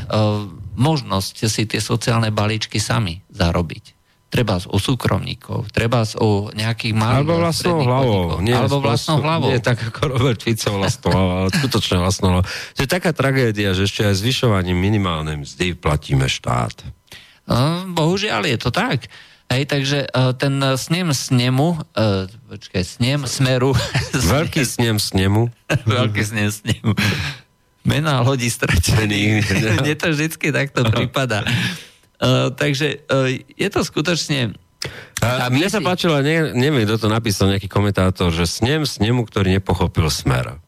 možnosť 0.75 1.47
si 1.47 1.64
tie 1.64 1.81
sociálne 1.81 2.31
balíčky 2.35 2.79
sami 2.83 3.22
zarobiť. 3.31 3.95
treba 4.35 4.59
u 4.59 4.79
súkromníkov, 4.83 5.70
treba 5.70 6.03
u 6.18 6.51
nejakých 6.51 6.91
malých 6.91 7.22
Alebo 7.22 7.35
vlastnou 7.39 7.79
hlavou. 7.87 8.43
Nie, 8.43 8.59
alebo 8.59 8.83
vlastnou 8.83 9.22
hlavou. 9.22 9.47
Nie 9.47 9.62
tak 9.62 9.79
ako 9.79 10.11
Robert 10.11 10.43
Fico 10.43 10.75
vlastnou 10.75 11.14
hlavou, 11.14 11.35
ale 11.39 11.51
skutočne 11.55 11.97
vlastnou 12.03 12.29
hlavou. 12.35 12.47
To 12.75 12.81
je 12.83 12.91
taká 12.91 13.14
tragédia, 13.14 13.70
že 13.79 13.87
ešte 13.87 14.03
aj 14.03 14.18
zvyšovaním 14.18 14.75
minimálnej 14.75 15.39
mzdy 15.39 15.79
platíme 15.79 16.27
štát. 16.27 16.83
No, 17.47 17.87
bohužiaľ 17.95 18.43
je 18.51 18.59
to 18.59 18.75
tak. 18.75 19.07
Hej, 19.53 19.70
takže 19.70 19.99
uh, 20.09 20.33
ten 20.35 20.57
snem 20.81 21.12
snemu, 21.14 21.79
uh, 21.95 22.27
počkaj, 22.49 22.83
snem 22.83 23.29
smeru. 23.29 23.77
Veľký 24.35 24.64
snem 24.66 24.97
snemu. 24.97 25.53
Veľký 25.87 26.22
snem 26.27 26.51
snemu. 26.51 26.91
Mená 27.85 28.24
lodí 28.24 28.49
stratených. 28.49 29.45
Mne 29.85 29.95
to 29.95 30.09
vždycky 30.11 30.49
takto 30.51 30.89
prípada. 30.89 31.45
Uh, 32.16 32.49
takže 32.53 33.05
uh, 33.12 33.28
je 33.37 33.68
to 33.68 33.80
skutočne... 33.85 34.57
A, 35.24 35.49
a 35.49 35.53
mne 35.53 35.64
sa 35.72 35.80
páčilo, 35.80 36.20
ne, 36.20 36.53
neviem, 36.53 36.85
kto 36.85 37.01
to 37.01 37.09
napísal, 37.09 37.49
nejaký 37.49 37.72
komentátor, 37.72 38.28
že 38.28 38.45
snem 38.45 38.85
snemu, 38.85 39.24
ktorý 39.24 39.57
nepochopil 39.57 40.12
smer. 40.12 40.61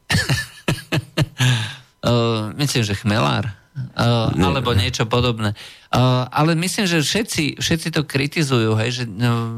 uh, 2.01 2.53
myslím, 2.61 2.83
že 2.85 2.97
chmelár. 2.97 3.53
Uh, 3.93 4.33
alebo 4.41 4.73
niečo 4.73 5.05
podobné. 5.05 5.53
Uh, 5.93 6.25
ale 6.33 6.57
myslím, 6.57 6.89
že 6.89 7.05
všetci, 7.05 7.61
všetci 7.61 7.89
to 7.93 8.09
kritizujú, 8.09 8.73
hej, 8.81 8.91
že 9.01 9.05
uh, 9.05 9.53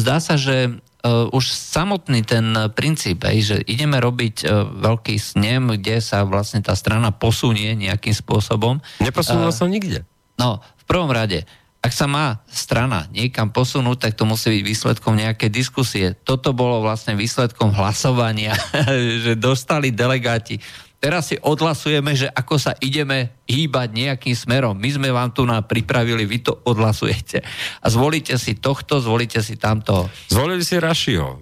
zdá 0.00 0.16
sa, 0.16 0.40
že 0.40 0.80
uh, 1.04 1.28
už 1.32 1.50
samotný 1.52 2.24
ten 2.24 2.52
princíp, 2.72 3.24
hej, 3.24 3.38
že 3.42 3.56
ideme 3.66 4.00
robiť 4.00 4.36
uh, 4.44 4.68
veľký 4.68 5.16
snem, 5.16 5.76
kde 5.80 6.00
sa 6.00 6.24
vlastne 6.24 6.60
tá 6.60 6.76
strana 6.76 7.12
posunie 7.12 7.76
nejakým 7.76 8.12
spôsobom. 8.12 8.80
Neposunula 9.00 9.52
uh, 9.52 9.56
sa 9.56 9.64
nikde. 9.68 10.04
No, 10.40 10.64
v 10.80 10.84
prvom 10.88 11.12
rade, 11.12 11.44
ak 11.80 11.96
sa 11.96 12.04
má 12.04 12.44
strana 12.44 13.08
niekam 13.08 13.48
posunúť, 13.48 14.08
tak 14.08 14.12
to 14.12 14.28
musí 14.28 14.60
byť 14.60 14.62
výsledkom 14.64 15.16
nejakej 15.16 15.48
diskusie. 15.48 16.12
Toto 16.12 16.52
bolo 16.52 16.84
vlastne 16.84 17.16
výsledkom 17.16 17.72
hlasovania, 17.72 18.52
že 19.24 19.32
dostali 19.40 19.88
delegáti 19.88 20.60
teraz 21.00 21.32
si 21.32 21.36
odhlasujeme, 21.40 22.12
že 22.12 22.28
ako 22.28 22.60
sa 22.60 22.76
ideme 22.78 23.32
hýbať 23.48 23.88
nejakým 23.96 24.36
smerom. 24.36 24.76
My 24.76 24.90
sme 24.92 25.08
vám 25.08 25.32
tu 25.32 25.48
na 25.48 25.64
pripravili, 25.64 26.28
vy 26.28 26.44
to 26.44 26.52
odhlasujete. 26.68 27.40
A 27.80 27.86
zvolíte 27.88 28.36
si 28.36 28.60
tohto, 28.60 29.00
zvolíte 29.00 29.40
si 29.40 29.56
tamto. 29.56 30.12
Zvolili 30.28 30.60
si 30.60 30.76
Rašio. 30.76 31.40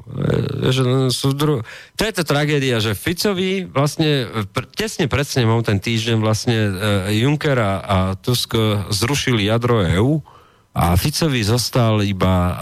E, 0.62 0.70
to 1.98 2.02
je 2.06 2.12
to 2.14 2.24
tragédia, 2.24 2.78
že 2.78 2.94
Ficovi 2.94 3.66
vlastne 3.66 4.30
tesne 4.78 5.10
pred 5.10 5.26
snemom 5.26 5.60
ten 5.66 5.82
týždeň 5.82 6.16
vlastne 6.22 6.56
e, 6.56 6.70
Juncker 7.18 7.58
a 7.58 8.14
Tusk 8.14 8.54
zrušili 8.94 9.50
jadro 9.50 9.82
EU 9.82 10.22
a 10.78 10.94
Ficovi 10.94 11.42
zostal 11.42 12.06
iba 12.06 12.32
e, 12.32 12.52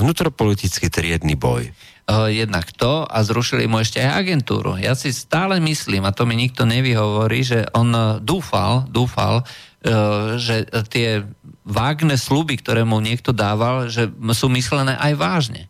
vnútropolitický 0.00 0.88
triedny 0.88 1.36
boj. 1.36 1.68
Uh, 2.06 2.30
jednak 2.30 2.70
to 2.70 3.02
a 3.02 3.18
zrušili 3.26 3.66
mu 3.66 3.82
ešte 3.82 3.98
aj 3.98 4.22
agentúru. 4.22 4.78
Ja 4.78 4.94
si 4.94 5.10
stále 5.10 5.58
myslím, 5.58 6.06
a 6.06 6.14
to 6.14 6.22
mi 6.22 6.38
nikto 6.38 6.62
nevyhovorí, 6.62 7.42
že 7.42 7.66
on 7.74 7.90
uh, 7.90 8.22
dúfal, 8.22 8.86
dúfal, 8.86 9.42
uh, 9.42 10.38
že 10.38 10.70
tie 10.86 11.26
vágne 11.66 12.14
sluby, 12.14 12.62
ktoré 12.62 12.86
mu 12.86 13.02
niekto 13.02 13.34
dával, 13.34 13.90
že 13.90 14.06
sú 14.38 14.46
myslené 14.54 14.94
aj 14.94 15.12
vážne. 15.18 15.66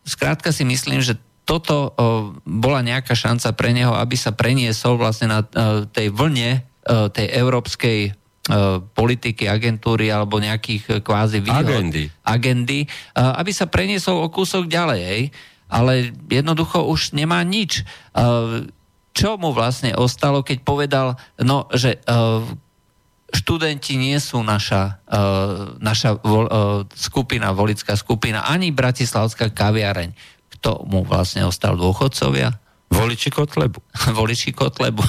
Skrátka 0.00 0.48
si 0.48 0.64
myslím, 0.64 1.04
že 1.04 1.20
toto 1.44 1.92
bola 2.48 2.80
nejaká 2.80 3.12
šanca 3.12 3.52
pre 3.52 3.76
neho, 3.76 3.92
aby 3.92 4.16
sa 4.16 4.32
preniesol 4.32 4.96
vlastne 4.96 5.28
na 5.28 5.44
tej 5.92 6.08
vlne 6.08 6.64
tej 6.88 7.26
európskej 7.36 8.16
politiky, 8.90 9.46
agentúry 9.46 10.10
alebo 10.10 10.42
nejakých 10.42 10.82
e, 10.90 10.92
kvázi 10.98 11.38
výhod, 11.38 11.62
agendy. 11.62 12.10
agendy, 12.26 12.80
e, 12.82 12.88
aby 13.14 13.54
sa 13.54 13.70
preniesol 13.70 14.18
o 14.18 14.28
kúsok 14.34 14.66
ďalej, 14.66 15.30
ale 15.70 16.10
jednoducho 16.28 16.84
už 16.84 17.16
nemá 17.16 17.40
nič. 17.48 17.80
Čo 19.16 19.30
mu 19.40 19.56
vlastne 19.56 19.96
ostalo, 19.96 20.44
keď 20.44 20.58
povedal, 20.68 21.16
no, 21.40 21.64
že 21.72 21.96
študenti 23.32 23.96
nie 23.96 24.20
sú 24.20 24.44
naša, 24.44 25.00
naša 25.80 26.20
skupina, 26.92 27.56
volická 27.56 27.96
skupina, 27.96 28.44
ani 28.44 28.68
bratislavská 28.68 29.48
kaviareň. 29.48 30.12
Kto 30.60 30.84
mu 30.84 31.08
vlastne 31.08 31.48
ostal 31.48 31.80
dôchodcovia? 31.80 32.52
Voliči 32.92 33.32
Kotlebu. 33.32 33.80
Voliči 34.20 34.52
Kotlebu. 34.52 35.00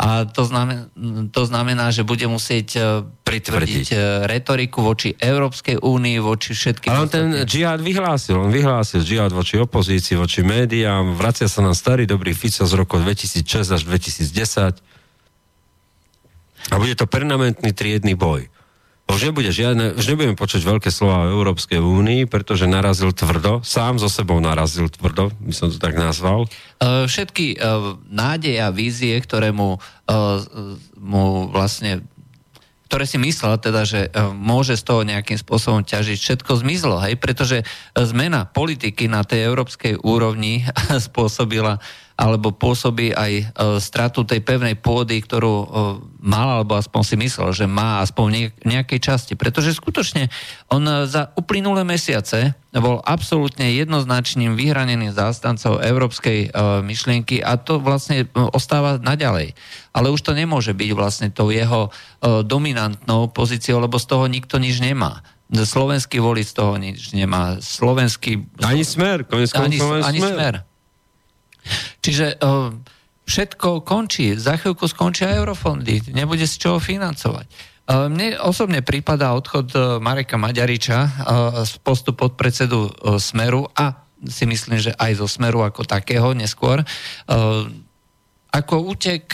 A 0.00 0.24
to 0.24 0.48
znamená, 0.48 0.88
to 1.28 1.44
znamená 1.44 1.92
že 1.92 2.08
bude 2.08 2.24
musieť 2.24 2.68
e, 2.72 2.80
pritvrdiť 3.04 3.86
e, 3.92 3.96
retoriku 4.24 4.80
voči 4.80 5.12
Európskej 5.12 5.76
únii, 5.76 6.16
voči 6.24 6.56
všetkým... 6.56 6.88
Ale 6.88 7.04
on 7.04 7.12
ten 7.12 7.28
džihad 7.44 7.84
vyhlásil. 7.84 8.40
On 8.40 8.48
vyhlásil 8.48 9.04
džihad 9.04 9.28
voči 9.28 9.60
opozícii, 9.60 10.16
voči 10.16 10.40
médiám. 10.40 11.20
Vracia 11.20 11.52
sa 11.52 11.60
nám 11.60 11.76
starý 11.76 12.08
dobrý 12.08 12.32
Fico 12.32 12.64
z 12.64 12.72
roku 12.72 12.96
2006 12.96 13.76
až 13.76 13.82
2010. 13.84 14.80
A 16.72 16.74
bude 16.80 16.96
to 16.96 17.04
permanentný 17.04 17.76
triedny 17.76 18.16
boj. 18.16 18.48
Už 19.10 19.26
nebude 19.26 19.50
žiadne, 19.50 19.98
už 19.98 20.06
nebudeme 20.06 20.38
počuť 20.38 20.62
veľké 20.62 20.88
slova 20.94 21.26
o 21.26 21.30
Európskej 21.34 21.82
únii, 21.82 22.30
pretože 22.30 22.70
narazil 22.70 23.10
tvrdo, 23.10 23.60
sám 23.66 23.98
so 23.98 24.06
sebou 24.06 24.38
narazil 24.38 24.86
tvrdo, 24.86 25.34
by 25.42 25.54
som 25.54 25.66
to 25.68 25.82
tak 25.82 25.98
nazval. 25.98 26.46
E, 26.78 27.10
všetky 27.10 27.58
uh, 27.58 27.98
nádeje 28.06 28.62
a 28.62 28.70
vízie, 28.70 29.18
ktoré 29.18 29.50
mu, 29.50 29.76
uh, 29.76 30.40
mu 30.94 31.50
vlastne 31.50 32.06
ktoré 32.90 33.06
si 33.06 33.22
myslel 33.22 33.54
teda, 33.62 33.86
že 33.86 34.10
môže 34.34 34.74
z 34.74 34.82
toho 34.82 35.06
nejakým 35.06 35.38
spôsobom 35.38 35.86
ťažiť, 35.86 36.18
všetko 36.18 36.58
zmizlo, 36.58 36.98
hej, 36.98 37.14
pretože 37.22 37.62
zmena 37.94 38.50
politiky 38.50 39.06
na 39.06 39.22
tej 39.22 39.46
európskej 39.46 40.02
úrovni 40.02 40.66
spôsobila 41.06 41.78
alebo 42.20 42.52
pôsobí 42.52 43.16
aj 43.16 43.32
e, 43.32 43.44
stratu 43.80 44.28
tej 44.28 44.44
pevnej 44.44 44.76
pôdy, 44.76 45.24
ktorú 45.24 45.54
e, 45.56 45.66
mal, 46.20 46.60
alebo 46.60 46.76
aspoň 46.76 47.00
si 47.00 47.16
myslel, 47.16 47.48
že 47.56 47.64
má 47.64 48.04
aspoň 48.04 48.52
v 48.60 48.66
nejakej 48.68 49.00
časti. 49.00 49.32
Pretože 49.40 49.72
skutočne 49.72 50.28
on 50.68 50.84
e, 50.84 51.08
za 51.08 51.32
uplynulé 51.40 51.80
mesiace 51.80 52.52
bol 52.76 53.00
absolútne 53.08 53.72
jednoznačným 53.72 54.52
vyhraneným 54.52 55.10
zástancov 55.10 55.82
európskej 55.82 56.54
myšlienky 56.86 57.42
a 57.42 57.58
to 57.58 57.82
vlastne 57.82 58.30
ostáva 58.54 58.94
naďalej. 58.94 59.58
Ale 59.90 60.14
už 60.14 60.22
to 60.22 60.38
nemôže 60.38 60.70
byť 60.70 60.90
vlastne 60.94 61.34
tou 61.34 61.50
jeho 61.50 61.90
dominantnou 62.22 63.26
pozíciou, 63.34 63.82
lebo 63.82 63.98
z 63.98 64.06
toho 64.06 64.30
nikto 64.30 64.62
nič 64.62 64.78
nemá 64.78 65.18
slovenský 65.50 66.22
volič 66.22 66.54
z 66.54 66.62
toho 66.62 66.78
nič 66.78 67.10
nemá. 67.10 67.58
Slovenský... 67.58 68.46
Ani 68.62 68.86
smer, 68.86 69.26
ani, 69.26 69.82
ani 69.82 70.20
smer. 70.22 70.34
smer. 70.38 70.69
Čiže 72.00 72.40
uh, 72.40 72.72
všetko 73.28 73.84
končí. 73.84 74.34
Za 74.34 74.58
chvíľku 74.58 74.88
skončia 74.90 75.36
eurofondy. 75.36 76.12
Nebude 76.12 76.44
z 76.48 76.56
čoho 76.56 76.78
financovať. 76.82 77.46
Uh, 77.90 78.06
mne 78.10 78.40
osobne 78.42 78.80
prípada 78.80 79.32
odchod 79.36 79.68
uh, 79.74 79.82
Mareka 80.02 80.40
Maďariča 80.40 80.98
z 81.66 81.72
postu 81.84 82.16
podpredsedu 82.16 82.90
Smeru 83.20 83.68
a 83.74 84.06
si 84.28 84.44
myslím, 84.44 84.76
že 84.76 84.92
aj 85.00 85.20
zo 85.20 85.26
Smeru 85.28 85.64
ako 85.64 85.88
takého 85.88 86.36
neskôr. 86.36 86.84
Ako 88.52 88.74
útek 88.84 89.32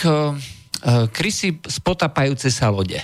krysy 1.10 1.58
z 1.58 1.78
potapajúce 1.82 2.46
sa 2.54 2.70
lode. 2.70 3.02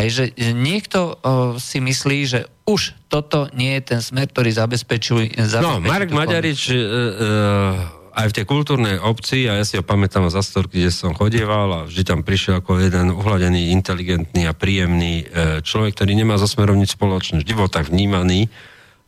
Aj, 0.00 0.08
že 0.08 0.32
niekto 0.56 1.20
si 1.60 1.76
myslí, 1.76 2.18
že 2.24 2.40
už 2.64 2.96
toto 3.12 3.52
nie 3.52 3.76
je 3.76 3.82
ten 3.84 4.00
smer, 4.00 4.32
ktorý 4.32 4.48
zabezpečuje... 4.48 5.36
No, 5.60 5.76
Marek 5.82 6.08
Maďarič 6.08 6.72
uh, 6.72 6.78
uh 6.80 7.99
aj 8.10 8.26
v 8.30 8.36
tej 8.36 8.44
kultúrnej 8.46 8.96
obci, 8.98 9.46
a 9.46 9.58
ja 9.58 9.64
si 9.64 9.78
ho 9.78 9.84
pamätám 9.86 10.26
z 10.28 10.38
Astorky, 10.38 10.82
kde 10.82 10.92
som 10.92 11.16
chodieval 11.16 11.68
a 11.72 11.80
vždy 11.86 12.02
tam 12.02 12.20
prišiel 12.26 12.60
ako 12.60 12.82
jeden 12.82 13.14
uhladený, 13.14 13.70
inteligentný 13.74 14.46
a 14.46 14.56
príjemný 14.56 15.24
e, 15.24 15.64
človek, 15.64 15.96
ktorý 15.98 16.12
nemá 16.18 16.36
so 16.36 16.50
smerom 16.50 16.78
nič 16.78 16.94
spoločné. 16.94 17.42
Vždy 17.42 17.52
bol 17.54 17.70
tak 17.70 17.88
vnímaný 17.88 18.50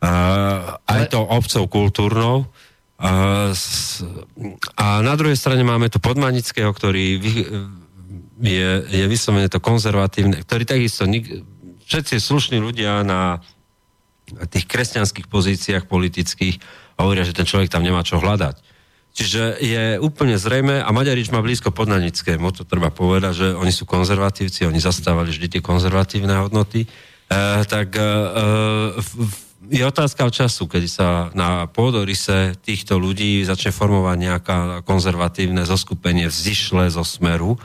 a, 0.03 0.79
aj 0.87 1.15
to 1.15 1.19
obcov 1.23 1.63
kultúrnou. 1.71 2.47
A, 2.99 3.11
a 4.79 4.85
na 5.03 5.13
druhej 5.19 5.35
strane 5.35 5.63
máme 5.67 5.91
tu 5.91 5.99
Podmanického, 5.99 6.71
ktorý 6.71 7.19
je, 8.39 8.69
je 8.87 9.05
vyslovene 9.07 9.51
to 9.51 9.59
konzervatívne, 9.59 10.43
ktorý 10.43 10.63
takisto 10.63 11.03
nik, 11.03 11.43
všetci 11.87 12.19
slušní 12.19 12.57
ľudia 12.63 13.03
na 13.03 13.43
tých 14.49 14.65
kresťanských 14.65 15.27
pozíciách 15.27 15.85
politických 15.85 16.57
hovoria, 16.97 17.27
že 17.27 17.35
ten 17.35 17.47
človek 17.47 17.69
tam 17.69 17.83
nemá 17.83 18.01
čo 18.01 18.23
hľadať. 18.23 18.72
Čiže 19.13 19.61
je 19.61 19.83
úplne 20.01 20.41
zrejme, 20.41 20.81
a 20.81 20.89
Maďarič 20.89 21.29
má 21.29 21.37
blízko 21.45 21.69
podnanickému, 21.69 22.49
to 22.49 22.65
treba 22.65 22.89
povedať, 22.89 23.33
že 23.45 23.47
oni 23.53 23.69
sú 23.69 23.85
konzervatívci, 23.85 24.65
oni 24.65 24.81
zastávali 24.81 25.29
vždy 25.29 25.47
tie 25.53 25.61
konzervatívne 25.61 26.33
hodnoty, 26.41 26.81
e, 26.83 26.87
tak 27.69 27.93
e, 27.93 28.05
je 29.69 29.83
otázka 29.85 30.27
času, 30.33 30.65
keď 30.65 30.83
sa 30.89 31.07
na 31.37 31.69
pôdorise 31.69 32.57
týchto 32.65 32.97
ľudí 32.97 33.45
začne 33.45 33.69
formovať 33.69 34.17
nejaká 34.17 34.57
konzervatívne 34.83 35.63
zoskupenie 35.63 36.27
vzdyšle 36.27 36.89
zo 36.91 37.05
smeru. 37.05 37.61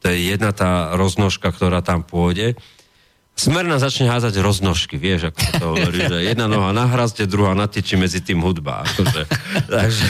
To 0.00 0.04
je 0.08 0.36
jedna 0.36 0.52
tá 0.52 0.94
roznožka, 0.94 1.50
ktorá 1.50 1.82
tam 1.82 2.06
pôjde. 2.06 2.54
Smer 3.40 3.64
nás 3.64 3.80
začne 3.80 4.04
házať 4.04 4.36
roznožky, 4.44 5.00
vieš, 5.00 5.32
ako 5.32 5.40
to 5.56 5.66
hovorí, 5.72 5.98
že 6.04 6.28
jedna 6.28 6.44
noha 6.44 6.76
na 6.76 6.84
hrazde, 6.84 7.24
druhá 7.24 7.56
na 7.56 7.64
tyči, 7.64 7.96
medzi 7.96 8.20
tým 8.20 8.44
hudba. 8.44 8.84
Akože. 8.84 9.24
Takže 9.72 10.04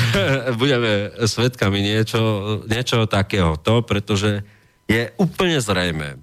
budeme 0.58 1.14
svetkami 1.14 1.78
niečo, 1.78 2.18
niečo 2.66 3.06
takého 3.06 3.54
to, 3.54 3.86
pretože 3.86 4.42
je 4.90 5.14
úplne 5.14 5.62
zrejme, 5.62 6.18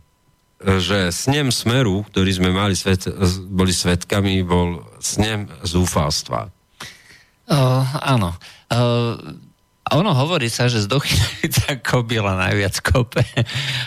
že 0.59 1.15
snem 1.15 1.47
Smeru, 1.47 2.03
ktorý 2.11 2.43
sme 2.43 2.51
mali 2.51 2.75
svet, 2.75 3.07
boli 3.47 3.71
svetkami, 3.71 4.43
bol 4.43 4.83
snem 4.99 5.47
zúfalstva. 5.63 6.51
Uh, 7.47 7.87
áno. 8.03 8.35
Uh, 8.67 9.46
a 9.87 9.95
ono 9.95 10.11
hovorí 10.11 10.51
sa, 10.51 10.67
že 10.67 10.83
z 10.83 10.91
dochytajúca 10.91 11.79
kobila 11.95 12.35
najviac 12.35 12.75
kope, 12.83 13.23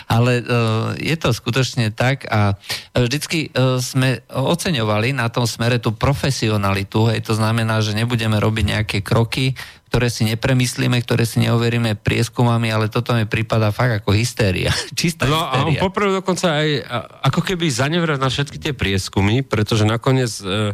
ale 0.09 0.41
uh, 0.41 0.97
je 0.97 1.13
to 1.13 1.29
skutočne 1.29 1.93
tak 1.93 2.25
a 2.25 2.57
vždycky 2.97 3.53
uh, 3.53 3.77
sme 3.77 4.25
oceňovali 4.27 5.13
na 5.13 5.29
tom 5.29 5.45
smere 5.45 5.77
tú 5.77 5.93
profesionalitu, 5.93 7.13
hej, 7.13 7.21
to 7.21 7.37
znamená, 7.37 7.85
že 7.85 7.93
nebudeme 7.93 8.41
robiť 8.41 8.65
nejaké 8.65 8.97
kroky, 9.05 9.53
ktoré 9.91 10.07
si 10.07 10.23
nepremyslíme, 10.23 10.95
ktoré 11.03 11.27
si 11.27 11.43
neoveríme 11.43 11.99
prieskumami, 11.99 12.71
ale 12.71 12.87
toto 12.87 13.11
mi 13.11 13.27
prípada 13.27 13.75
fakt 13.75 14.01
ako 14.01 14.15
hystéria. 14.15 14.71
Čistá 14.97 15.27
no 15.27 15.35
hystéria. 15.35 15.61
a 15.61 15.67
on 15.67 15.75
poprvé 15.77 16.09
dokonca 16.15 16.47
aj 16.63 16.69
ako 17.27 17.41
keby 17.43 17.67
zanevral 17.67 18.15
na 18.15 18.31
všetky 18.31 18.57
tie 18.57 18.73
prieskumy, 18.73 19.43
pretože 19.43 19.83
nakoniec 19.83 20.31
E, 20.41 20.73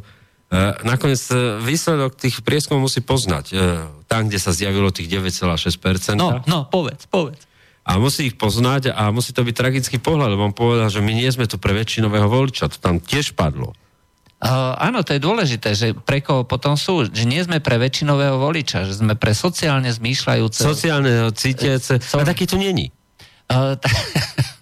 nakoniec 0.88 1.20
e, 1.28 1.60
výsledok 1.60 2.16
tých 2.16 2.40
prieskumov 2.40 2.88
musí 2.88 3.04
poznať. 3.04 3.46
E, 3.52 3.56
tam, 4.08 4.32
kde 4.32 4.40
sa 4.40 4.56
zjavilo 4.56 4.96
tých 4.96 5.12
9,6%. 5.12 6.16
No, 6.16 6.40
no, 6.48 6.64
povedz, 6.72 7.04
povedz. 7.12 7.44
A 7.88 8.00
musí 8.00 8.32
ich 8.32 8.36
poznať 8.36 8.92
a 8.92 9.12
musí 9.16 9.32
to 9.32 9.44
byť 9.44 9.56
tragický 9.56 9.98
pohľad, 10.00 10.36
lebo 10.36 10.48
on 10.48 10.56
povedal, 10.56 10.92
že 10.92 11.00
my 11.00 11.12
nie 11.16 11.28
sme 11.32 11.48
tu 11.48 11.56
pre 11.56 11.72
väčšinového 11.72 12.28
voliča. 12.28 12.68
To 12.68 12.78
tam 12.80 13.00
tiež 13.00 13.36
padlo. 13.36 13.76
Uh, 14.38 14.76
áno, 14.78 15.02
to 15.02 15.18
je 15.18 15.24
dôležité, 15.24 15.74
že 15.74 15.98
pre 15.98 16.22
koho 16.22 16.46
potom 16.46 16.78
sú, 16.78 17.10
že 17.10 17.26
nie 17.26 17.42
sme 17.42 17.58
pre 17.58 17.82
väčšinového 17.82 18.38
voliča, 18.38 18.86
že 18.86 19.00
sme 19.02 19.18
pre 19.18 19.34
sociálne 19.34 19.90
zmýšľajúce. 19.90 20.62
Sociálne 20.62 21.32
cítiace, 21.34 21.98
so... 21.98 22.22
a 22.22 22.28
taký 22.28 22.46
tu 22.46 22.60
není. 22.62 22.94
Uh, 23.50 23.80
t- 23.80 23.88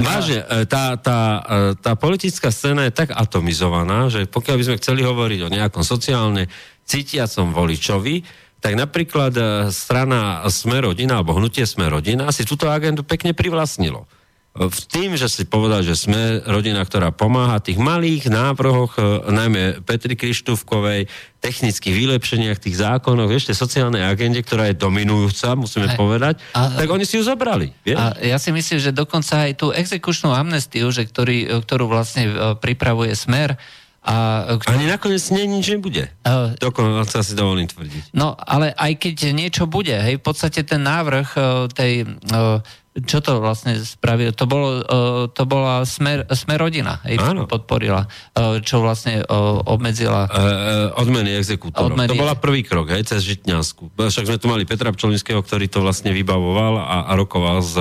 Vážne, 0.00 0.44
e, 0.44 0.64
tá, 0.64 0.96
tá, 0.96 1.20
e, 1.42 1.58
tá 1.78 1.92
politická 1.98 2.48
scéna 2.48 2.88
je 2.88 2.92
tak 2.94 3.12
atomizovaná, 3.12 4.08
že 4.08 4.28
pokiaľ 4.28 4.56
by 4.58 4.64
sme 4.68 4.80
chceli 4.80 5.00
hovoriť 5.04 5.40
o 5.44 5.52
nejakom 5.52 5.84
sociálne 5.84 6.48
cítiacom 6.86 7.52
voličovi, 7.52 8.24
tak 8.62 8.78
napríklad 8.78 9.32
e, 9.34 9.42
strana 9.74 10.46
Sme 10.46 10.78
rodina 10.78 11.18
alebo 11.18 11.34
hnutie 11.34 11.66
Sme 11.66 11.90
rodina 11.90 12.30
si 12.30 12.46
túto 12.46 12.70
agendu 12.70 13.02
pekne 13.02 13.34
privlastnilo 13.34 14.06
v 14.52 14.80
tým, 14.84 15.16
že 15.16 15.32
si 15.32 15.48
povedal, 15.48 15.80
že 15.80 15.96
sme 15.96 16.44
rodina, 16.44 16.84
ktorá 16.84 17.08
pomáha 17.08 17.56
tých 17.56 17.80
malých 17.80 18.28
návrhoch, 18.28 19.00
e, 19.00 19.32
najmä 19.32 19.80
Petri 19.80 20.12
Krištúvkovej, 20.12 21.08
technických 21.40 21.96
vylepšeniach 21.96 22.60
tých 22.60 22.76
zákonov, 22.76 23.32
vieš, 23.32 23.48
tej 23.48 23.56
sociálnej 23.56 24.04
agende, 24.04 24.44
ktorá 24.44 24.68
je 24.68 24.76
dominujúca, 24.76 25.56
musíme 25.56 25.88
Aj, 25.88 25.96
povedať, 25.96 26.34
a, 26.52 26.68
tak 26.76 26.84
oni 26.84 27.08
si 27.08 27.16
ju 27.16 27.24
zobrali. 27.24 27.72
Vieš? 27.80 27.96
A 27.96 28.04
ja 28.20 28.36
si 28.36 28.52
myslím, 28.52 28.78
že 28.78 28.92
dokonca 28.92 29.48
aj 29.48 29.56
tú 29.56 29.72
exekučnú 29.72 30.36
amnestiu, 30.36 30.92
že 30.92 31.08
ktorý, 31.08 31.38
e, 31.48 31.64
ktorú 31.64 31.88
vlastne 31.88 32.28
e, 32.28 32.32
pripravuje 32.60 33.16
Smer, 33.16 33.56
a, 34.02 34.58
Ani 34.66 34.90
nakoniec 34.90 35.22
nie, 35.30 35.46
nič 35.46 35.70
nebude. 35.78 36.10
Uh, 36.26 36.58
Dokonca 36.58 37.22
si 37.22 37.38
dovolím 37.38 37.70
tvrdiť. 37.70 38.10
No, 38.18 38.34
ale 38.34 38.74
aj 38.74 38.98
keď 38.98 39.30
niečo 39.30 39.70
bude, 39.70 39.94
hej, 39.94 40.18
v 40.18 40.24
podstate 40.26 40.66
ten 40.66 40.82
návrh 40.82 41.28
uh, 41.38 41.70
tej 41.70 42.10
uh, 42.10 42.58
čo 42.92 43.24
to 43.24 43.40
vlastne 43.40 43.80
spravil? 43.80 44.36
To, 44.36 44.44
bolo, 44.44 44.68
uh, 44.84 45.24
to 45.32 45.48
bola 45.48 45.80
smer, 45.88 46.28
smer 46.28 46.60
rodina, 46.60 47.00
hej, 47.08 47.16
podporila, 47.48 48.04
uh, 48.04 48.60
čo 48.60 48.84
vlastne 48.84 49.24
uh, 49.24 49.64
obmedzila... 49.64 50.28
Uh, 50.28 51.00
odmeny 51.00 51.32
exekútorov. 51.40 51.96
Odmeny... 51.96 52.12
To 52.12 52.20
bola 52.20 52.36
prvý 52.36 52.60
krok, 52.60 52.92
hej, 52.92 53.08
cez 53.08 53.24
Žitňansku. 53.24 53.96
Však 53.96 54.28
sme 54.28 54.36
tu 54.36 54.52
mali 54.52 54.68
Petra 54.68 54.92
Pčolinského, 54.92 55.40
ktorý 55.40 55.72
to 55.72 55.80
vlastne 55.80 56.12
vybavoval 56.12 56.84
a, 56.84 56.98
a 57.08 57.12
rokoval 57.16 57.64
s, 57.64 57.80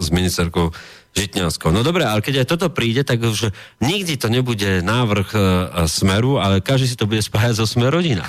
s 0.00 0.08
ministerkou 0.08 0.72
Žitňanskou. 1.12 1.68
No 1.72 1.84
dobre, 1.84 2.08
ale 2.08 2.24
keď 2.24 2.44
aj 2.44 2.56
toto 2.56 2.72
príde, 2.72 3.04
tak 3.04 3.20
už 3.20 3.52
nikdy 3.84 4.16
to 4.16 4.32
nebude 4.32 4.80
návrh 4.80 5.28
uh, 5.32 5.40
Smeru, 5.84 6.40
ale 6.40 6.64
každý 6.64 6.92
si 6.92 6.96
to 6.96 7.04
bude 7.04 7.20
spájať 7.20 7.60
so 7.60 7.68
Smer 7.68 7.92
rodina. 7.92 8.24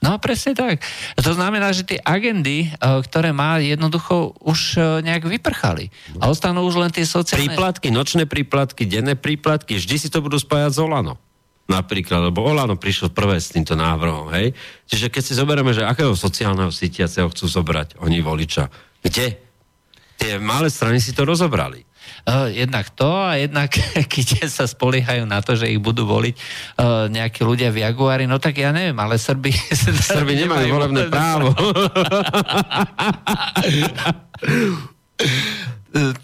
No 0.00 0.16
presne 0.16 0.56
tak. 0.56 0.80
To 1.20 1.36
znamená, 1.36 1.76
že 1.76 1.84
tie 1.84 2.00
agendy, 2.00 2.66
e, 2.66 2.68
ktoré 3.04 3.36
má, 3.36 3.60
jednoducho 3.60 4.32
už 4.40 4.60
e, 4.74 5.04
nejak 5.04 5.28
vyprchali. 5.28 5.92
A 6.24 6.32
ostanú 6.32 6.64
už 6.64 6.80
len 6.80 6.88
tie 6.88 7.04
sociálne... 7.04 7.52
Príplatky, 7.52 7.92
nočné 7.92 8.24
príplatky, 8.24 8.88
denné 8.88 9.12
príplatky, 9.12 9.76
vždy 9.76 9.96
si 10.00 10.08
to 10.08 10.24
budú 10.24 10.40
spájať 10.40 10.72
s 10.72 10.80
Olano. 10.80 11.20
Napríklad, 11.68 12.32
lebo 12.32 12.42
Olano 12.42 12.80
prišiel 12.80 13.12
prvé 13.12 13.38
s 13.38 13.52
týmto 13.52 13.76
návrhom, 13.76 14.32
hej? 14.32 14.56
Čiže 14.88 15.12
keď 15.12 15.22
si 15.22 15.38
zoberieme, 15.38 15.70
že 15.76 15.84
akého 15.84 16.16
sociálneho 16.16 16.72
sítiaceho 16.72 17.28
chcú 17.30 17.46
zobrať 17.46 18.00
oni 18.00 18.24
voliča, 18.24 18.72
kde? 19.04 19.36
Tie 20.16 20.40
malé 20.40 20.72
strany 20.72 20.98
si 20.98 21.12
to 21.12 21.28
rozobrali. 21.28 21.84
Uh, 22.26 22.52
jednak 22.52 22.90
to 22.92 23.08
a 23.08 23.40
jednak 23.40 23.72
keď 24.12 24.46
sa 24.46 24.68
spoliehajú 24.68 25.24
na 25.24 25.40
to, 25.40 25.56
že 25.56 25.72
ich 25.72 25.80
budú 25.80 26.04
voliť 26.04 26.34
uh, 26.36 27.08
nejakí 27.08 27.42
ľudia 27.42 27.72
v 27.72 27.82
Jaguári, 27.86 28.28
no 28.28 28.38
tak 28.38 28.60
ja 28.60 28.70
neviem, 28.70 28.96
ale 29.00 29.16
Srby... 29.16 29.50
Srby 30.14 30.46
nemajú 30.46 30.66
volebné 30.68 31.08
právo. 31.08 31.54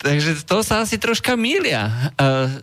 Takže 0.07 0.47
to 0.47 0.63
sa 0.63 0.87
asi 0.87 0.97
troška 0.97 1.35
mília. 1.35 2.13
Uh, 2.15 2.63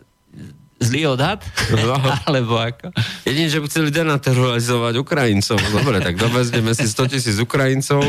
zlý 0.80 1.06
odhad? 1.16 1.44
No. 1.72 1.96
Alebo 2.28 2.60
ako? 2.60 2.92
Jedine, 3.24 3.48
že 3.48 3.60
by 3.60 3.66
chceli 3.68 3.88
denaturalizovať 3.92 4.94
Ukrajincov. 5.00 5.58
Dobre, 5.72 6.00
tak 6.04 6.16
dovezneme 6.20 6.76
si 6.76 6.88
100 6.88 7.12
tisíc 7.12 7.36
Ukrajincov. 7.40 8.02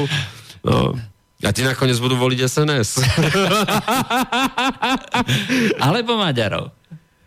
No, 0.65 0.97
a 1.43 1.51
ti 1.51 1.67
nakoniec 1.67 1.99
budú 1.99 2.15
voliť 2.15 2.39
SNS. 2.47 2.89
Alebo 5.85 6.15
Maďarov. 6.15 6.71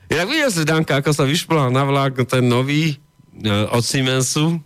Ja 0.09 0.25
videl 0.25 0.49
si, 0.49 0.65
Danka, 0.65 1.05
ako 1.05 1.13
sa 1.13 1.29
vyšplal 1.29 1.69
na 1.69 1.85
vlak 1.85 2.17
ten 2.25 2.49
nový 2.49 2.97
e, 2.97 3.53
od 3.69 3.85
Siemensu 3.85 4.57
e, 4.57 4.59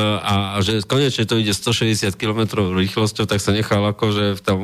a, 0.00 0.56
a 0.56 0.64
že 0.64 0.80
konečne 0.88 1.28
to 1.28 1.36
ide 1.36 1.52
160 1.52 2.16
km 2.16 2.72
rýchlosťou, 2.72 3.28
tak 3.28 3.44
sa 3.44 3.52
nechal 3.52 3.84
akože 3.84 4.32
v 4.32 4.40
tom, 4.40 4.60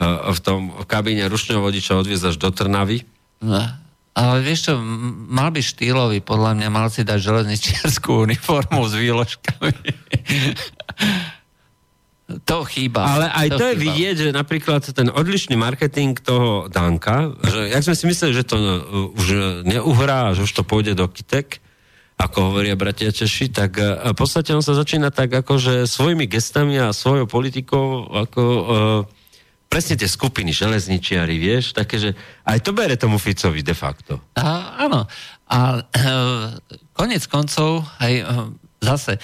e, 0.00 0.08
v 0.32 0.40
tom 0.40 0.72
kabíne 0.88 1.28
rušňovodiča 1.28 2.00
odviezť 2.00 2.32
až 2.32 2.36
do 2.40 2.48
Trnavy. 2.48 3.04
No, 3.44 3.60
ale 4.16 4.40
vieš 4.40 4.72
čo, 4.72 4.80
mal 5.28 5.52
by 5.52 5.60
štýlový, 5.60 6.24
podľa 6.24 6.56
mňa 6.56 6.68
mal 6.72 6.88
si 6.88 7.04
dať 7.04 7.20
železničiarskú 7.20 8.16
uniformu 8.26 8.88
s 8.88 8.96
výložkami. 8.96 9.76
To 12.26 12.66
chýba. 12.66 13.06
Ale 13.06 13.30
aj 13.30 13.48
to, 13.54 13.56
to 13.62 13.64
je 13.70 13.76
vidieť, 13.86 14.16
že 14.18 14.30
napríklad 14.34 14.82
ten 14.82 15.06
odlišný 15.14 15.54
marketing 15.54 16.18
toho 16.18 16.66
Danka, 16.66 17.30
že 17.46 17.70
jak 17.70 17.86
sme 17.86 17.94
si 17.94 18.04
mysleli, 18.10 18.32
že 18.34 18.42
to 18.42 18.58
uh, 18.58 19.14
už 19.14 19.62
neuhrá, 19.62 20.34
že 20.34 20.42
už 20.42 20.50
to 20.50 20.66
pôjde 20.66 20.98
do 20.98 21.06
kitek, 21.06 21.62
ako 22.18 22.50
hovoria 22.50 22.74
bratia 22.74 23.14
Češi, 23.14 23.54
tak 23.54 23.78
uh, 23.78 24.10
v 24.10 24.18
podstate 24.18 24.50
on 24.58 24.64
sa 24.64 24.74
začína 24.74 25.14
tak 25.14 25.38
akože 25.38 25.86
svojimi 25.86 26.26
gestami 26.26 26.82
a 26.82 26.90
svojou 26.90 27.30
politikou 27.30 28.10
ako 28.10 28.42
uh, 28.42 28.66
presne 29.70 29.94
tie 29.94 30.10
skupiny 30.10 30.50
železničiari, 30.50 31.38
vieš, 31.38 31.78
také, 31.78 32.02
že 32.02 32.10
aj 32.42 32.58
to 32.58 32.74
bere 32.74 32.98
tomu 32.98 33.22
Ficovi 33.22 33.62
de 33.62 33.74
facto. 33.74 34.18
A, 34.34 34.82
áno. 34.82 35.06
A 35.46 35.78
uh, 35.78 36.58
konec 36.90 37.22
koncov 37.30 37.86
aj 38.02 38.14
uh, 38.18 38.50
zase 38.82 39.22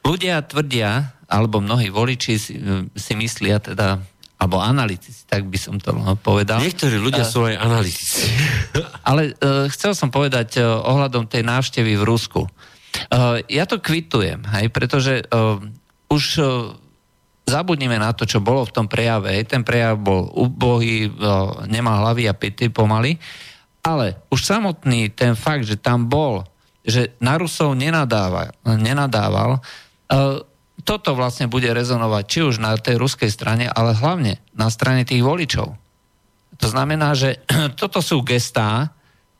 ľudia 0.00 0.40
tvrdia, 0.48 1.17
alebo 1.28 1.60
mnohí 1.60 1.92
voliči 1.92 2.34
si, 2.40 2.56
si 2.96 3.12
myslia 3.12 3.60
teda, 3.60 4.00
alebo 4.40 4.64
analytici, 4.64 5.28
tak 5.28 5.44
by 5.44 5.58
som 5.60 5.76
to 5.76 5.92
povedal. 6.24 6.56
Niektorí 6.56 6.96
ľudia 6.96 7.28
uh, 7.28 7.28
sú 7.28 7.44
aj 7.44 7.60
analytici. 7.60 8.32
Ale 9.08 9.36
uh, 9.36 9.68
chcel 9.68 9.92
som 9.92 10.08
povedať 10.08 10.56
uh, 10.56 10.80
ohľadom 10.88 11.28
tej 11.28 11.44
návštevy 11.44 12.00
v 12.00 12.06
Rusku. 12.08 12.48
Uh, 13.12 13.44
ja 13.52 13.68
to 13.68 13.76
kvitujem, 13.76 14.40
hej, 14.56 14.72
pretože 14.72 15.20
uh, 15.28 15.60
už 16.08 16.24
uh, 16.40 16.72
zabudnime 17.44 18.00
na 18.00 18.16
to, 18.16 18.24
čo 18.24 18.40
bolo 18.40 18.64
v 18.64 18.74
tom 18.74 18.88
prejave. 18.88 19.36
Hej. 19.36 19.52
Ten 19.52 19.62
prejav 19.64 20.00
bol 20.00 20.32
ubohý, 20.32 21.12
uh, 21.12 21.64
nemá 21.68 22.00
hlavy 22.04 22.24
a 22.24 22.36
pity 22.36 22.72
pomaly, 22.72 23.20
ale 23.84 24.20
už 24.32 24.44
samotný 24.44 25.12
ten 25.12 25.36
fakt, 25.36 25.64
že 25.64 25.76
tam 25.76 26.08
bol, 26.08 26.44
že 26.84 27.16
na 27.20 27.36
Rusov 27.36 27.76
nenadával, 27.76 28.52
nenadával 28.64 29.60
uh, 29.60 30.40
toto 30.86 31.14
vlastne 31.18 31.50
bude 31.50 31.70
rezonovať 31.70 32.24
či 32.26 32.40
už 32.46 32.54
na 32.62 32.74
tej 32.78 32.98
ruskej 32.98 33.30
strane, 33.30 33.66
ale 33.66 33.96
hlavne 33.96 34.38
na 34.54 34.70
strane 34.70 35.02
tých 35.02 35.22
voličov. 35.22 35.74
To 36.58 36.66
znamená, 36.66 37.14
že 37.14 37.42
toto 37.80 38.02
sú 38.02 38.22
gestá, 38.22 38.94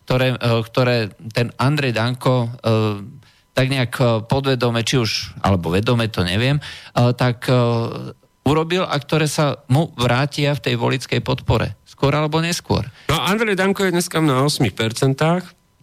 ktoré, 0.09 0.35
e, 0.35 0.39
ktoré 0.39 0.97
ten 1.37 1.53
Andrej 1.61 1.93
Danko 1.93 2.35
e, 2.35 2.49
tak 3.53 3.67
nejak 3.69 3.93
e, 3.99 4.05
podvedome, 4.25 4.81
či 4.87 4.97
už, 5.03 5.11
alebo 5.45 5.75
vedome, 5.75 6.09
to 6.09 6.23
neviem, 6.25 6.63
tak 6.95 7.51
urobil 8.49 8.89
a 8.89 8.97
ktoré 8.97 9.29
sa 9.29 9.61
mu 9.69 9.93
vrátia 9.99 10.57
v 10.57 10.63
tej 10.65 10.75
volickej 10.81 11.21
podpore. 11.21 11.77
Skôr 11.85 12.17
alebo 12.17 12.41
neskôr. 12.41 12.89
No 13.13 13.21
Andrej 13.21 13.61
Danko 13.61 13.85
je 13.85 13.93
dneska 13.93 14.25
na 14.25 14.47
8%, 14.47 14.65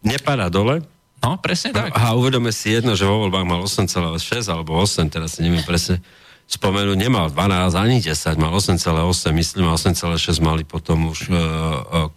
nepadá 0.01 0.47
dole. 0.49 0.82
No, 1.24 1.39
presne 1.41 1.72
tak. 1.74 1.95
A 1.95 2.13
uvedome 2.13 2.51
si 2.51 2.76
jedno, 2.76 2.93
že 2.93 3.07
vo 3.07 3.26
voľbách 3.26 3.45
mal 3.47 3.59
8,6 3.63 4.20
alebo 4.51 4.78
8, 4.78 5.09
teraz 5.09 5.38
si 5.38 5.45
neviem 5.45 5.63
presne 5.63 6.03
spomenúť, 6.45 6.97
nemal 6.97 7.34
12 7.34 7.74
ani 7.74 7.97
10, 8.03 8.38
mal 8.38 8.53
8,8, 8.53 9.34
myslím, 9.34 9.66
a 9.66 9.74
8,6 9.74 10.45
mali 10.45 10.61
potom 10.61 11.09
už 11.09 11.34
uh, 11.34 11.38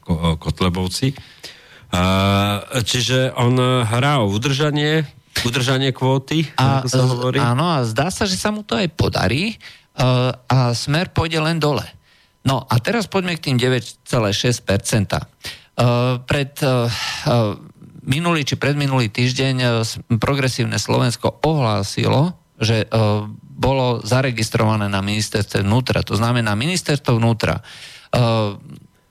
uh, 0.05 0.37
Kotlebovci. 0.37 1.17
Uh, 1.89 2.61
čiže 2.85 3.33
on 3.33 3.57
hrá 3.89 4.21
o 4.21 4.29
udržanie, 4.29 5.09
udržanie 5.49 5.97
kvóty, 5.97 6.45
A, 6.61 6.85
ako 6.85 6.89
sa 6.93 7.03
hovorí. 7.09 7.41
Áno, 7.41 7.65
a 7.65 7.81
zdá 7.89 8.13
sa, 8.13 8.29
že 8.29 8.37
sa 8.37 8.53
mu 8.53 8.61
to 8.61 8.77
aj 8.77 8.93
podarí 8.93 9.57
uh, 9.97 10.37
a 10.53 10.77
smer 10.77 11.09
pôjde 11.17 11.41
len 11.41 11.57
dole. 11.57 11.89
No 12.45 12.69
a 12.69 12.77
teraz 12.81 13.09
poďme 13.09 13.41
k 13.41 13.51
tým 13.51 13.57
9,6%. 13.57 14.05
Uh, 15.79 16.19
pred 16.27 16.53
uh, 16.61 16.91
uh, 16.91 17.55
minulý 18.09 18.49
či 18.49 18.57
predminulý 18.57 19.13
týždeň 19.13 19.55
uh, 19.61 19.71
progresívne 20.17 20.81
Slovensko 20.81 21.45
ohlásilo, 21.45 22.35
že 22.57 22.89
uh, 22.89 23.29
bolo 23.59 24.01
zaregistrované 24.03 24.89
na 24.89 25.05
ministerstve 25.05 25.63
vnútra. 25.63 26.01
To 26.03 26.17
znamená, 26.17 26.57
ministerstvo 26.57 27.21
vnútra 27.21 27.61
uh, 27.61 28.57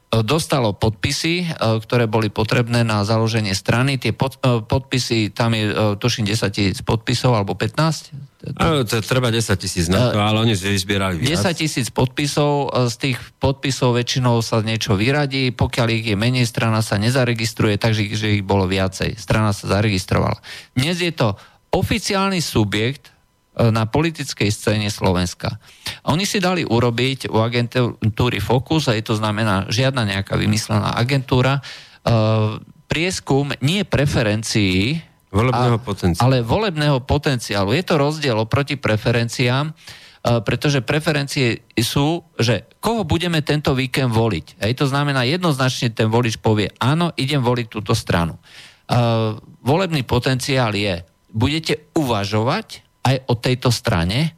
dostalo 0.07 0.71
podpisy, 0.71 1.43
e, 1.43 1.47
ktoré 1.83 2.07
boli 2.07 2.31
potrebné 2.31 2.87
na 2.87 3.03
založenie 3.03 3.51
strany. 3.51 3.99
Tie 3.99 4.15
pod, 4.15 4.39
e, 4.39 4.63
podpisy, 4.63 5.35
tam 5.35 5.51
je, 5.51 5.67
e, 5.67 5.99
tuším, 5.99 6.23
10 6.23 6.47
tisíc 6.47 6.79
podpisov, 6.79 7.35
alebo 7.35 7.59
15? 7.59 8.15
Áno, 8.55 8.87
to 8.87 9.03
treba 9.03 9.27
10 9.27 9.59
tisíc 9.59 9.91
na 9.91 10.13
to, 10.13 10.23
ale 10.23 10.47
oni 10.47 10.55
vyzbierali 10.55 11.19
viac. 11.19 11.51
10 11.51 11.59
tisíc 11.59 11.87
podpisov, 11.91 12.71
z 12.87 12.95
tých 12.95 13.17
podpisov 13.43 13.99
väčšinou 13.99 14.39
sa 14.39 14.63
niečo 14.63 14.95
vyradí, 14.95 15.51
pokiaľ 15.51 15.87
ich 15.91 16.05
je 16.07 16.15
menej, 16.15 16.47
strana 16.47 16.79
sa 16.79 16.95
nezaregistruje, 16.95 17.75
takže 17.75 18.07
že 18.15 18.39
ich 18.39 18.45
bolo 18.47 18.63
viacej. 18.63 19.19
Strana 19.19 19.51
sa 19.51 19.67
zaregistrovala. 19.67 20.39
Dnes 20.71 21.03
je 21.03 21.11
to 21.11 21.35
oficiálny 21.75 22.39
subjekt, 22.39 23.11
E, 23.11 23.16
na 23.57 23.89
politickej 23.89 24.53
scéne 24.53 24.85
Slovenska. 24.93 25.57
A 26.05 26.13
oni 26.13 26.29
si 26.29 26.37
dali 26.37 26.61
urobiť 26.61 27.33
u 27.33 27.41
agentúry 27.41 28.37
Focus, 28.37 28.85
a 28.85 28.93
je 28.93 29.01
to 29.01 29.17
znamená 29.17 29.65
žiadna 29.73 30.05
nejaká 30.05 30.37
vymyslená 30.37 30.93
agentúra, 30.93 31.57
uh, 31.57 32.61
prieskum 32.85 33.49
nie 33.65 33.81
preferencií, 33.81 35.01
volebného 35.33 35.77
a, 35.81 36.23
ale 36.23 36.39
volebného 36.39 37.03
potenciálu. 37.03 37.75
Je 37.75 37.83
to 37.83 37.99
rozdiel 37.99 38.37
oproti 38.37 38.77
preferenciám, 38.77 39.73
uh, 39.73 40.39
pretože 40.45 40.85
preferencie 40.85 41.65
sú, 41.81 42.21
že 42.37 42.69
koho 42.77 43.03
budeme 43.09 43.41
tento 43.41 43.73
víkend 43.73 44.13
voliť. 44.13 44.61
Hej, 44.63 44.73
to 44.77 44.85
znamená, 44.85 45.25
jednoznačne 45.25 45.91
ten 45.97 46.13
volič 46.13 46.37
povie, 46.37 46.69
áno, 46.77 47.09
idem 47.17 47.41
voliť 47.41 47.67
túto 47.73 47.97
stranu. 47.97 48.37
Uh, 48.87 49.35
volebný 49.65 50.05
potenciál 50.05 50.71
je, 50.77 51.01
budete 51.27 51.91
uvažovať 51.91 52.86
aj 53.07 53.15
o 53.31 53.33
tejto 53.39 53.71
strane. 53.71 54.35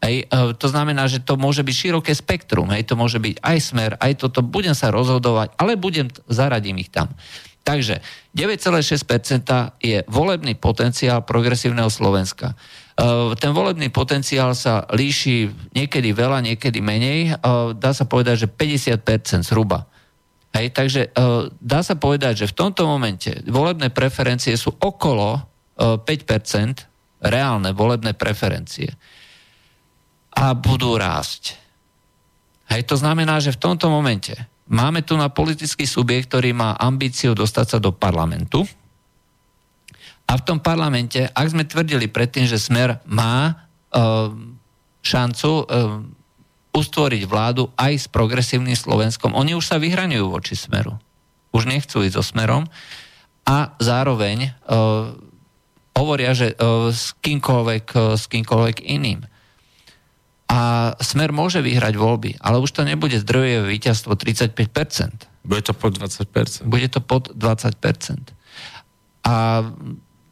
Hej, 0.00 0.24
e, 0.24 0.56
to 0.56 0.66
znamená, 0.68 1.08
že 1.08 1.20
to 1.20 1.36
môže 1.36 1.60
byť 1.60 1.76
široké 1.76 2.12
spektrum, 2.16 2.72
hej, 2.72 2.88
to 2.88 2.96
môže 2.96 3.20
byť 3.20 3.40
aj 3.44 3.58
smer, 3.60 3.90
aj 4.00 4.24
toto, 4.24 4.40
budem 4.40 4.72
sa 4.72 4.88
rozhodovať, 4.88 5.52
ale 5.60 5.76
budem, 5.76 6.08
zaradím 6.24 6.80
ich 6.80 6.88
tam. 6.88 7.12
Takže 7.60 8.00
9,6% 8.32 9.04
je 9.84 10.00
volebný 10.08 10.56
potenciál 10.56 11.20
progresívneho 11.20 11.92
Slovenska. 11.92 12.56
E, 12.56 13.36
ten 13.36 13.52
volebný 13.52 13.92
potenciál 13.92 14.56
sa 14.56 14.88
líši 14.88 15.52
niekedy 15.76 16.16
veľa, 16.16 16.40
niekedy 16.48 16.80
menej. 16.80 17.20
E, 17.28 17.32
dá 17.76 17.92
sa 17.92 18.08
povedať, 18.08 18.48
že 18.48 18.48
50% 18.48 19.44
zhruba. 19.44 19.84
Hej, 20.50 20.74
takže 20.74 21.14
dá 21.62 21.78
sa 21.78 21.94
povedať, 21.94 22.42
že 22.42 22.50
v 22.50 22.58
tomto 22.58 22.82
momente 22.82 23.30
volebné 23.46 23.86
preferencie 23.94 24.58
sú 24.58 24.74
okolo 24.82 25.38
5%, 25.78 26.89
reálne 27.20 27.76
volebné 27.76 28.16
preferencie. 28.16 28.88
A 30.34 30.56
budú 30.56 30.96
rásť. 30.96 31.56
Hej, 32.70 32.86
to 32.86 32.96
znamená, 32.96 33.42
že 33.42 33.54
v 33.54 33.60
tomto 33.60 33.90
momente 33.90 34.32
máme 34.70 35.02
tu 35.02 35.18
na 35.18 35.28
politický 35.28 35.84
subjekt, 35.84 36.30
ktorý 36.30 36.54
má 36.54 36.78
ambíciu 36.78 37.34
dostať 37.34 37.66
sa 37.66 37.78
do 37.82 37.90
parlamentu. 37.90 38.62
A 40.30 40.38
v 40.38 40.46
tom 40.46 40.62
parlamente, 40.62 41.26
ak 41.26 41.50
sme 41.50 41.66
tvrdili 41.66 42.06
predtým, 42.06 42.46
že 42.46 42.62
Smer 42.62 43.02
má 43.10 43.50
uh, 43.50 44.30
šancu 45.02 45.50
uh, 45.50 45.66
ustvoriť 46.70 47.22
vládu 47.26 47.66
aj 47.74 47.92
s 47.98 48.06
progresívnym 48.06 48.78
Slovenskom, 48.78 49.34
oni 49.34 49.58
už 49.58 49.66
sa 49.66 49.82
vyhraňujú 49.82 50.26
voči 50.30 50.54
Smeru. 50.54 50.94
Už 51.50 51.66
nechcú 51.66 52.06
ísť 52.06 52.14
so 52.14 52.22
Smerom 52.22 52.70
a 53.42 53.74
zároveň 53.82 54.54
uh, 54.54 55.18
hovoria, 56.00 56.32
že 56.32 56.56
uh, 56.56 56.88
s 56.88 57.12
kýmkoľvek, 57.20 57.84
uh, 57.92 58.16
s 58.16 58.24
kýmkoľvek 58.32 58.88
iným. 58.88 59.20
A 60.50 60.92
Smer 60.98 61.30
môže 61.30 61.62
vyhrať 61.62 61.94
voľby, 61.94 62.42
ale 62.42 62.58
už 62.58 62.74
to 62.74 62.82
nebude 62.82 63.14
zdrojové 63.22 63.70
víťazstvo 63.70 64.18
35%. 64.18 65.46
Bude 65.46 65.62
to 65.62 65.72
pod 65.76 65.94
20%. 65.94 66.66
Bude 66.66 66.88
to 66.90 66.98
pod 66.98 67.30
20%. 67.30 68.34
A 69.22 69.62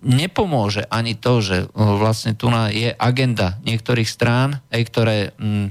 nepomôže 0.02 0.82
ani 0.90 1.14
to, 1.14 1.38
že 1.38 1.56
vlastne 1.70 2.34
tu 2.34 2.50
je 2.50 2.90
agenda 2.98 3.62
niektorých 3.62 4.10
strán, 4.10 4.58
aj 4.74 4.82
ktoré 4.90 5.18
mm, 5.38 5.66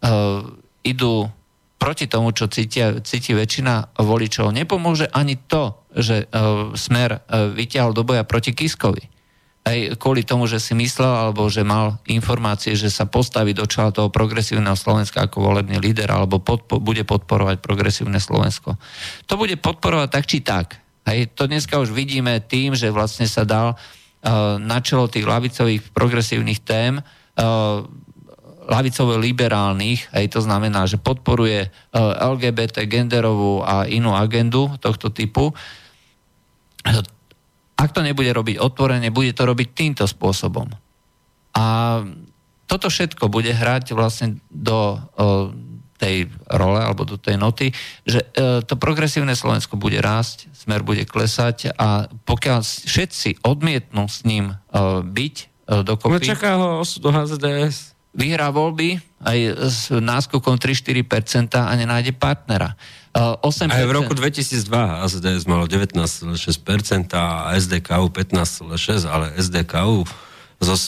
uh, 0.00 0.48
idú 0.80 1.28
proti 1.76 2.08
tomu, 2.08 2.32
čo 2.32 2.48
cítia, 2.48 3.04
cíti 3.04 3.36
väčšina 3.36 4.00
voličov. 4.00 4.48
Nepomôže 4.52 5.12
ani 5.12 5.36
to, 5.36 5.76
že 5.92 6.24
uh, 6.24 6.72
Smer 6.72 7.20
uh, 7.20 7.52
vyťahol 7.52 7.92
do 7.92 8.00
boja 8.00 8.24
proti 8.24 8.56
Kiskovi 8.56 9.19
aj 9.60 10.00
kvôli 10.00 10.24
tomu, 10.24 10.48
že 10.48 10.56
si 10.56 10.72
myslel 10.72 11.08
alebo 11.08 11.44
že 11.52 11.60
mal 11.60 12.00
informácie, 12.08 12.72
že 12.72 12.88
sa 12.88 13.04
postaví 13.04 13.52
do 13.52 13.68
čela 13.68 13.92
toho 13.92 14.08
progresívneho 14.08 14.72
Slovenska 14.72 15.28
ako 15.28 15.52
volebný 15.52 15.76
líder 15.76 16.08
alebo 16.08 16.40
podpo- 16.40 16.80
bude 16.80 17.04
podporovať 17.04 17.60
progresívne 17.60 18.16
Slovensko. 18.16 18.80
To 19.28 19.34
bude 19.36 19.60
podporovať 19.60 20.08
tak 20.08 20.24
či 20.24 20.40
tak. 20.40 20.80
Hej, 21.04 21.36
to 21.36 21.44
dneska 21.44 21.76
už 21.76 21.92
vidíme 21.92 22.40
tým, 22.44 22.72
že 22.72 22.88
vlastne 22.92 23.28
sa 23.28 23.44
dal 23.44 23.76
uh, 23.76 24.56
na 24.56 24.80
čelo 24.80 25.08
tých 25.12 25.28
lavicových 25.28 25.92
progresívnych 25.92 26.60
tém 26.64 27.00
uh, 27.00 27.84
lavicovo-liberálnych, 28.70 30.14
aj 30.14 30.26
to 30.30 30.40
znamená, 30.44 30.86
že 30.86 31.00
podporuje 31.00 31.68
uh, 31.68 32.32
LGBT, 32.38 32.86
genderovú 32.86 33.66
a 33.66 33.88
inú 33.90 34.14
agendu 34.14 34.70
tohto 34.78 35.10
typu 35.10 35.50
ak 37.80 37.96
to 37.96 38.04
nebude 38.04 38.28
robiť 38.28 38.60
otvorene, 38.60 39.08
bude 39.08 39.32
to 39.32 39.48
robiť 39.48 39.68
týmto 39.72 40.04
spôsobom. 40.04 40.68
A 41.56 41.64
toto 42.68 42.86
všetko 42.92 43.32
bude 43.32 43.50
hrať 43.50 43.96
vlastne 43.96 44.38
do 44.52 44.94
o, 44.94 45.50
tej 46.00 46.32
role 46.48 46.80
alebo 46.80 47.04
do 47.04 47.20
tej 47.20 47.36
noty, 47.36 47.74
že 48.08 48.24
e, 48.24 48.64
to 48.64 48.78
progresívne 48.80 49.36
Slovensko 49.36 49.76
bude 49.76 50.00
rásť, 50.00 50.48
smer 50.56 50.80
bude 50.80 51.04
klesať 51.04 51.76
a 51.76 52.08
pokiaľ 52.24 52.64
všetci 52.64 53.44
odmietnú 53.44 54.08
s 54.08 54.24
ním 54.24 54.54
e, 54.54 54.56
byť 55.04 55.36
e, 55.36 55.44
dokopy... 55.84 56.24
No 56.24 56.32
čaká 56.36 56.56
ho 56.56 56.68
osud 56.80 57.04
do 57.04 57.10
HZDS. 57.12 57.92
Vyhrá 58.16 58.50
voľby 58.50 58.98
aj 59.22 59.38
s 59.70 59.80
náskokom 59.92 60.56
3-4% 60.58 61.60
a 61.60 61.72
nenájde 61.76 62.16
partnera. 62.16 62.74
8%. 63.10 63.74
Aj 63.74 63.82
v 63.82 63.92
roku 63.92 64.14
2002 64.14 64.70
AZDS 65.02 65.42
malo 65.50 65.66
19,6% 65.66 66.30
a 67.18 67.50
SDKU 67.58 68.06
15,6%, 68.06 69.10
ale 69.10 69.34
SDKU 69.34 70.06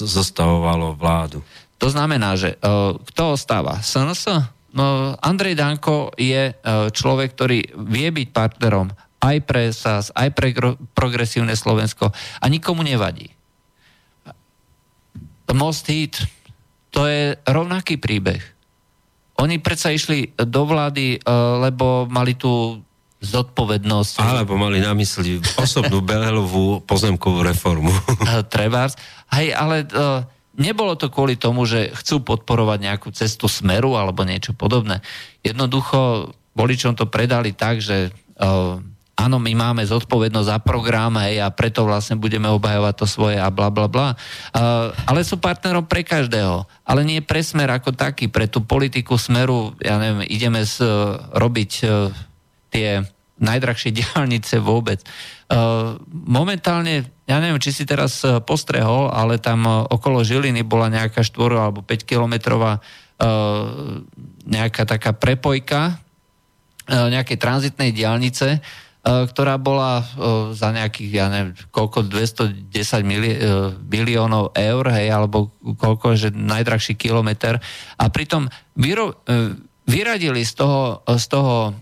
zostavovalo 0.06 0.94
vládu. 0.94 1.42
To 1.82 1.90
znamená, 1.90 2.38
že 2.38 2.54
uh, 2.62 2.94
kto 3.10 3.34
ostáva? 3.34 3.82
SNS? 3.82 4.46
No, 4.70 5.18
Andrej 5.18 5.58
Danko 5.58 6.14
je 6.14 6.54
uh, 6.54 6.88
človek, 6.94 7.34
ktorý 7.34 7.58
vie 7.90 8.08
byť 8.14 8.28
partnerom 8.30 8.94
aj 9.22 9.36
pre 9.42 9.70
SAS, 9.74 10.14
aj 10.14 10.30
pre 10.34 10.54
progresívne 10.94 11.54
Slovensko 11.58 12.10
a 12.14 12.44
nikomu 12.46 12.86
nevadí. 12.86 13.30
Most 15.52 15.84
Heat, 15.92 16.16
to 16.88 17.04
je 17.04 17.36
rovnaký 17.44 18.00
príbeh 18.00 18.51
oni 19.40 19.56
predsa 19.58 19.94
išli 19.94 20.36
do 20.36 20.62
vlády, 20.68 21.16
e, 21.16 21.18
lebo 21.62 22.04
mali 22.10 22.36
tu 22.36 22.80
zodpovednosť. 23.22 24.18
Alebo 24.18 24.58
mali 24.58 24.82
na 24.82 24.92
mysli 24.98 25.38
osobnú 25.54 26.02
Belelovú 26.02 26.82
pozemkovú 26.82 27.46
reformu. 27.46 27.94
E, 28.22 28.42
trebárs. 28.46 28.94
Hej, 29.34 29.56
ale 29.56 29.88
uh, 29.92 30.22
nebolo 30.54 30.94
to 30.94 31.08
kvôli 31.08 31.40
tomu, 31.40 31.64
že 31.64 31.90
chcú 31.96 32.20
podporovať 32.22 32.78
nejakú 32.84 33.08
cestu 33.10 33.48
smeru 33.48 33.96
alebo 33.96 34.22
niečo 34.22 34.52
podobné. 34.52 35.00
Jednoducho 35.40 36.30
voličom 36.52 36.94
to 36.94 37.08
predali 37.08 37.56
tak, 37.56 37.80
že 37.80 38.12
uh, 38.12 38.78
áno, 39.22 39.38
my 39.38 39.52
máme 39.54 39.82
zodpovednosť 39.86 40.48
za 40.50 40.58
program 40.58 41.14
hej, 41.22 41.38
a 41.38 41.48
preto 41.54 41.86
vlastne 41.86 42.18
budeme 42.18 42.50
obhajovať 42.50 42.94
to 42.98 43.06
svoje 43.06 43.38
a 43.38 43.46
bla 43.54 43.70
bla 43.70 43.86
bla. 43.86 44.18
Uh, 44.50 44.90
ale 45.06 45.22
sú 45.22 45.38
partnerom 45.38 45.86
pre 45.86 46.02
každého. 46.02 46.66
Ale 46.82 47.06
nie 47.06 47.22
pre 47.22 47.38
smer 47.40 47.70
ako 47.70 47.94
taký, 47.94 48.26
pre 48.26 48.50
tú 48.50 48.66
politiku 48.66 49.14
smeru, 49.14 49.78
ja 49.78 50.02
neviem, 50.02 50.26
ideme 50.26 50.66
s, 50.66 50.82
robiť 51.30 51.72
uh, 51.86 52.10
tie 52.74 53.06
najdrahšie 53.38 53.90
diálnice 53.98 54.58
vôbec. 54.58 55.02
Uh, 55.46 56.00
momentálne, 56.10 57.06
ja 57.28 57.36
neviem, 57.38 57.60
či 57.62 57.70
si 57.70 57.84
teraz 57.86 58.22
uh, 58.26 58.42
postrehol, 58.42 59.12
ale 59.12 59.38
tam 59.38 59.66
uh, 59.68 59.86
okolo 59.90 60.24
Žiliny 60.26 60.66
bola 60.66 60.90
nejaká 60.90 61.22
4 61.22 61.70
alebo 61.70 61.80
5 61.86 62.02
kilometrová 62.02 62.82
nejaká 64.42 64.82
taká 64.82 65.14
prepojka 65.14 65.94
nejakej 66.90 67.38
tranzitnej 67.38 67.94
diálnice, 67.94 68.58
ktorá 69.02 69.58
bola 69.58 70.06
za 70.54 70.70
nejakých, 70.70 71.10
ja 71.10 71.26
neviem, 71.26 71.58
koľko, 71.74 72.06
210 72.06 72.70
mili, 73.02 73.34
biliónov 73.82 74.54
eur, 74.54 74.84
hej, 74.94 75.10
alebo 75.10 75.50
koľko, 75.58 76.14
že 76.14 76.30
najdrahší 76.30 76.94
kilometr. 76.94 77.58
A 77.98 78.04
pritom 78.14 78.46
vyro, 78.78 79.18
vyradili 79.90 80.46
z 80.46 80.54
toho, 80.54 81.02
z 81.02 81.26
toho 81.26 81.74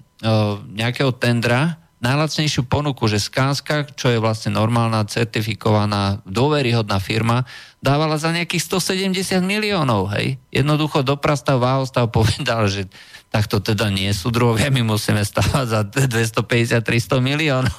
nejakého 0.73 1.13
tendra 1.21 1.77
najlacnejšiu 2.01 2.65
ponuku, 2.65 3.05
že 3.07 3.21
Skanska, 3.21 3.85
čo 3.93 4.09
je 4.09 4.17
vlastne 4.17 4.57
normálna, 4.57 5.05
certifikovaná, 5.05 6.25
dôveryhodná 6.25 6.97
firma, 6.97 7.45
dávala 7.85 8.17
za 8.17 8.33
nejakých 8.33 8.81
170 8.81 9.45
miliónov, 9.45 10.09
hej. 10.17 10.41
Jednoducho 10.49 11.05
doprastav 11.05 11.61
Váhostav 11.61 12.09
povedal, 12.09 12.73
že 12.73 12.89
takto 13.29 13.61
teda 13.61 13.93
nie 13.93 14.09
sú 14.17 14.33
druhovia, 14.33 14.73
my 14.73 14.81
musíme 14.81 15.21
stávať 15.21 15.67
za 15.69 15.81
250-300 15.87 17.21
miliónov. 17.21 17.77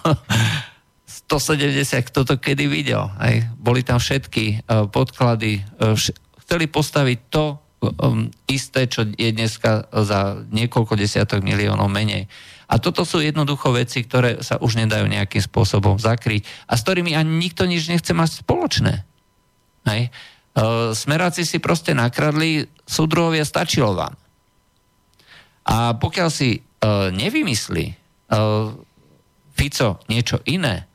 170, 1.28 2.08
kto 2.08 2.24
to 2.24 2.36
kedy 2.38 2.70
videl, 2.70 3.10
hej. 3.26 3.50
Boli 3.58 3.82
tam 3.82 3.98
všetky 3.98 4.64
uh, 4.64 4.86
podklady, 4.86 5.66
vš- 5.82 6.16
chceli 6.46 6.70
postaviť 6.70 7.20
to 7.34 7.58
um, 7.82 8.30
isté, 8.46 8.86
čo 8.86 9.08
je 9.08 9.30
dneska 9.34 9.90
za 10.06 10.46
niekoľko 10.52 10.94
desiatok 10.94 11.42
miliónov 11.42 11.90
menej. 11.90 12.30
A 12.72 12.80
toto 12.80 13.04
sú 13.04 13.20
jednoducho 13.20 13.76
veci, 13.76 14.00
ktoré 14.00 14.40
sa 14.40 14.56
už 14.56 14.80
nedajú 14.80 15.04
nejakým 15.04 15.44
spôsobom 15.44 16.00
zakryť 16.00 16.48
a 16.72 16.80
s 16.80 16.84
ktorými 16.88 17.12
ani 17.12 17.28
nikto 17.28 17.68
nič 17.68 17.92
nechce 17.92 18.16
mať 18.16 18.48
spoločné. 18.48 19.04
Hej. 19.92 20.08
E, 20.08 20.10
smeráci 20.96 21.44
si 21.44 21.60
proste 21.60 21.92
nakradli, 21.92 22.64
súdruhovia 22.88 23.44
stačilo 23.44 23.92
vám. 23.92 24.16
A 25.68 26.00
pokiaľ 26.00 26.30
si 26.32 26.50
e, 26.56 26.60
nevymyslí 27.12 27.86
e, 27.92 27.96
Fico 29.52 30.00
niečo 30.08 30.40
iné, 30.48 30.88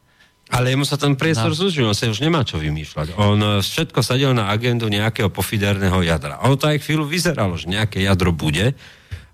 ale 0.46 0.70
jemu 0.70 0.86
sa 0.86 0.94
ten 0.94 1.18
priestor 1.18 1.50
no. 1.50 1.58
zúžil, 1.58 1.90
on 1.90 1.98
sa 1.98 2.06
už 2.06 2.22
nemá 2.22 2.46
čo 2.46 2.62
vymýšľať. 2.62 3.18
On 3.18 3.58
všetko 3.58 3.98
sadil 3.98 4.30
na 4.30 4.46
agendu 4.54 4.86
nejakého 4.86 5.26
pofiderného 5.26 5.98
jadra. 6.06 6.38
A 6.38 6.46
on 6.46 6.54
to 6.54 6.70
aj 6.70 6.86
chvíľu 6.86 7.02
vyzeralo, 7.02 7.58
že 7.58 7.66
nejaké 7.66 8.06
jadro 8.06 8.30
bude, 8.30 8.78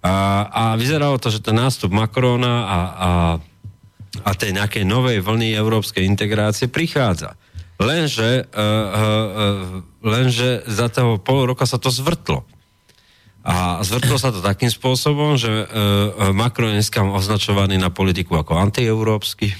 a, 0.03 0.15
a 0.51 0.63
vyzeralo 0.75 1.15
to, 1.23 1.31
že 1.31 1.39
ten 1.39 1.55
nástup 1.55 1.95
Macrona 1.95 2.67
a, 2.67 2.79
a, 2.79 3.11
a 4.27 4.31
tej 4.35 4.59
nejakej 4.59 4.83
novej 4.83 5.23
vlny 5.23 5.55
európskej 5.55 6.03
integrácie 6.03 6.67
prichádza. 6.67 7.39
Lenže, 7.79 8.51
uh, 8.51 8.59
uh, 8.59 8.91
lenže 10.03 10.67
za 10.67 10.91
toho 10.91 11.23
pol 11.23 11.47
roka 11.47 11.67
sa 11.67 11.79
to 11.79 11.91
zvrtlo. 11.91 12.43
A 13.43 13.83
zvrtlo 13.83 14.23
sa 14.23 14.31
to 14.31 14.39
takým 14.39 14.71
spôsobom, 14.71 15.35
že 15.35 15.51
uh, 15.51 16.31
Macron 16.31 16.71
je 16.71 16.79
dneska 16.79 17.03
označovaný 17.03 17.75
na 17.75 17.91
politiku 17.91 18.39
ako 18.39 18.59
antieurópsky. 18.59 19.51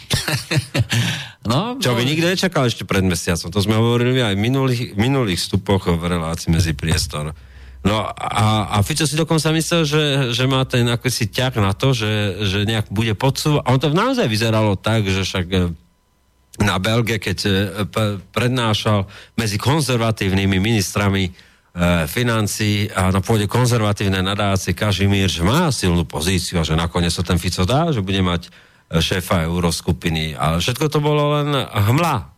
No, 1.43 1.75
Čo 1.75 1.99
by 1.99 2.07
no. 2.07 2.09
nikto 2.15 2.31
nečakal 2.31 2.71
ešte 2.71 2.87
pred 2.87 3.03
mesiacom. 3.03 3.51
To 3.51 3.59
sme 3.59 3.75
hovorili 3.75 4.23
aj 4.23 4.39
v 4.39 4.45
minulých, 4.47 4.83
minulých 4.95 5.43
vstupoch 5.43 5.91
v 5.91 5.99
relácii 5.99 6.55
medzi 6.55 6.71
priestor. 6.71 7.35
No 7.83 8.07
a, 8.07 8.79
a 8.79 8.87
Fico 8.87 9.03
si 9.03 9.19
dokonca 9.19 9.51
myslel, 9.51 9.83
že, 9.83 10.03
že 10.31 10.45
má 10.47 10.63
ten 10.63 10.87
si 11.11 11.27
ťah 11.27 11.59
na 11.59 11.75
to, 11.75 11.91
že, 11.91 12.39
že 12.47 12.63
nejak 12.63 12.87
bude 12.95 13.19
podsúvať. 13.19 13.63
A 13.67 13.75
on 13.75 13.81
to 13.83 13.91
naozaj 13.91 14.31
vyzeralo 14.31 14.79
tak, 14.79 15.03
že 15.03 15.27
však 15.27 15.47
e, 15.51 15.59
na 16.63 16.79
Belge, 16.79 17.19
keď 17.19 17.39
e, 17.43 17.51
prednášal 18.31 19.11
medzi 19.35 19.59
konzervatívnymi 19.59 20.63
ministrami 20.63 21.27
e, 21.27 21.31
financí 22.07 22.87
a 22.87 23.11
na 23.11 23.19
pôde 23.19 23.51
konzervatívnej 23.51 24.23
nadácie 24.23 24.79
Kažimír, 24.79 25.27
že 25.27 25.43
má 25.43 25.67
silnú 25.75 26.07
pozíciu 26.07 26.63
a 26.63 26.67
že 26.67 26.79
nakoniec 26.79 27.11
sa 27.11 27.27
ten 27.27 27.43
Fico 27.43 27.67
dá, 27.67 27.91
že 27.91 27.99
bude 27.99 28.23
mať 28.23 28.47
šéfa 28.95 29.43
euroskupiny. 29.51 30.39
Ale 30.39 30.63
všetko 30.63 30.87
to 30.87 31.03
bolo 31.03 31.35
len 31.35 31.51
hmla. 31.67 32.31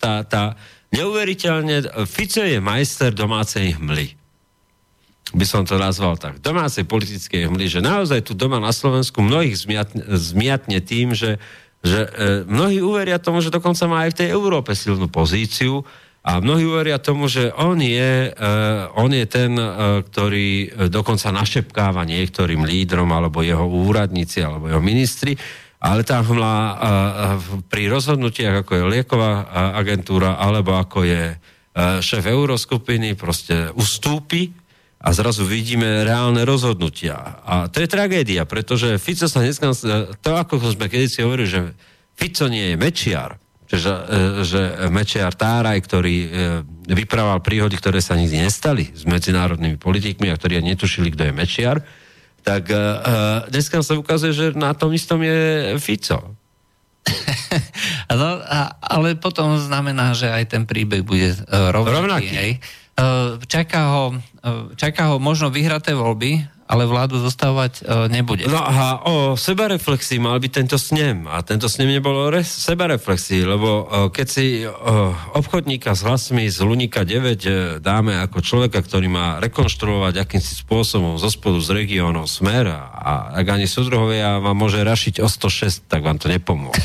Tá, 0.00 0.24
tá 0.24 0.56
neuveriteľne, 0.88 2.08
Fico 2.08 2.40
je 2.40 2.56
majster 2.64 3.12
domácej 3.12 3.76
hmly 3.76 4.16
by 5.34 5.42
som 5.42 5.66
to 5.66 5.74
nazval 5.74 6.14
tak, 6.14 6.38
domácej 6.38 6.86
politickej 6.86 7.50
hmly, 7.50 7.66
že 7.66 7.82
naozaj 7.82 8.22
tu 8.22 8.38
doma 8.38 8.62
na 8.62 8.70
Slovensku 8.70 9.18
mnohých 9.18 9.58
zmiatne, 9.58 10.02
zmiatne 10.14 10.78
tým, 10.78 11.18
že, 11.18 11.42
že 11.82 12.06
e, 12.06 12.10
mnohí 12.46 12.78
uveria 12.78 13.18
tomu, 13.18 13.42
že 13.42 13.50
dokonca 13.50 13.90
má 13.90 14.06
aj 14.06 14.14
v 14.14 14.18
tej 14.22 14.28
Európe 14.30 14.70
silnú 14.78 15.10
pozíciu 15.10 15.82
a 16.22 16.38
mnohí 16.38 16.62
uveria 16.62 17.02
tomu, 17.02 17.26
že 17.26 17.50
on 17.58 17.74
je, 17.82 18.30
e, 18.30 18.50
on 18.94 19.10
je 19.10 19.26
ten, 19.26 19.50
e, 19.58 19.66
ktorý 20.06 20.50
e, 20.50 20.66
dokonca 20.86 21.34
našepkáva 21.34 22.06
niektorým 22.06 22.62
lídrom 22.62 23.10
alebo 23.10 23.42
jeho 23.42 23.66
úradníci 23.66 24.46
alebo 24.46 24.70
jeho 24.70 24.82
ministri, 24.82 25.34
ale 25.82 26.06
tá 26.06 26.22
hmla 26.22 26.54
e, 26.54 26.74
pri 27.66 27.90
rozhodnutiach, 27.90 28.62
ako 28.62 28.72
je 28.78 28.84
lieková 28.94 29.32
e, 29.42 29.44
agentúra 29.74 30.38
alebo 30.38 30.78
ako 30.78 31.02
je 31.02 31.34
e, 31.34 31.36
šéf 31.98 32.30
euroskupiny, 32.30 33.18
proste 33.18 33.74
ustúpi 33.74 34.65
a 34.96 35.08
zrazu 35.12 35.44
vidíme 35.44 36.02
reálne 36.02 36.42
rozhodnutia. 36.48 37.38
A 37.44 37.68
to 37.68 37.84
je 37.84 37.88
tragédia, 37.88 38.48
pretože 38.48 38.96
Fico 38.96 39.28
sa 39.28 39.44
dneska, 39.44 39.70
to 40.24 40.30
ako 40.32 40.56
sme 40.72 40.88
kedysi 40.88 41.20
hovorili, 41.20 41.48
že 41.48 41.60
Fico 42.16 42.48
nie 42.48 42.72
je 42.72 42.76
Mečiar, 42.80 43.36
že, 43.68 43.92
že 44.46 44.88
Mečiar 44.88 45.34
Táraj, 45.36 45.78
ktorý 45.84 46.16
e, 46.22 46.28
vyprával 46.96 47.42
príhody, 47.42 47.76
ktoré 47.76 47.98
sa 47.98 48.16
nikdy 48.16 48.46
nestali 48.46 48.88
s 48.94 49.02
medzinárodnými 49.04 49.76
politikmi 49.76 50.30
a 50.32 50.38
ktorí 50.38 50.62
netušili, 50.62 51.12
kto 51.12 51.28
je 51.28 51.32
Mečiar, 51.34 51.76
tak 52.46 52.70
e, 52.70 52.74
e, 52.74 52.80
dneska 53.52 53.82
sa 53.82 53.98
ukazuje, 53.98 54.32
že 54.32 54.46
na 54.56 54.72
tom 54.72 54.94
istom 54.96 55.20
je 55.20 55.74
Fico. 55.76 56.38
no, 58.10 58.28
ale 58.82 59.18
potom 59.18 59.58
znamená, 59.60 60.14
že 60.16 60.30
aj 60.30 60.56
ten 60.56 60.62
príbeh 60.64 61.04
bude 61.04 61.36
rovnaký. 61.50 61.94
rovnaký. 61.94 62.32
Hej? 62.32 62.52
Eh, 62.96 63.36
čaká 63.44 63.82
ho, 63.92 64.04
eh, 64.16 64.72
čaká 64.72 65.12
ho 65.12 65.20
možno 65.20 65.52
vyhraté 65.52 65.92
voľby, 65.92 66.48
ale 66.66 66.82
vládu 66.82 67.22
zostávať 67.22 67.86
uh, 67.86 68.10
nebude. 68.10 68.42
No 68.50 68.58
a 68.58 68.98
o 69.06 69.38
sebareflexii 69.38 70.18
mal 70.18 70.34
byť 70.42 70.50
tento 70.50 70.74
snem. 70.74 71.30
A 71.30 71.38
tento 71.46 71.70
snem 71.70 71.94
nebolo 71.94 72.26
re- 72.26 72.42
sebareflexii, 72.42 73.46
lebo 73.46 73.86
keď 74.10 74.26
si 74.26 74.66
obchodníka 75.38 75.94
s 75.94 76.02
hlasmi 76.02 76.50
z 76.50 76.58
Lunika 76.66 77.06
9 77.06 77.22
uh, 77.22 77.30
dáme 77.78 78.18
ako 78.18 78.42
človeka, 78.42 78.82
ktorý 78.82 79.06
má 79.06 79.38
rekonštruovať 79.46 80.26
akýmsi 80.26 80.66
spôsobom 80.66 81.22
zo 81.22 81.30
spodu 81.30 81.62
z 81.62 81.86
regiónov 81.86 82.26
smer 82.26 82.66
a, 82.66 83.30
ak 83.30 83.46
ani 83.46 83.70
súdruhovia 83.70 84.42
vám 84.42 84.58
môže 84.58 84.82
rašiť 84.82 85.22
o 85.22 85.30
106, 85.30 85.86
tak 85.86 86.02
vám 86.02 86.18
to 86.18 86.26
nepomôže. 86.26 86.82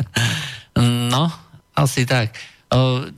no, 1.12 1.28
asi 1.76 2.08
tak. 2.08 2.40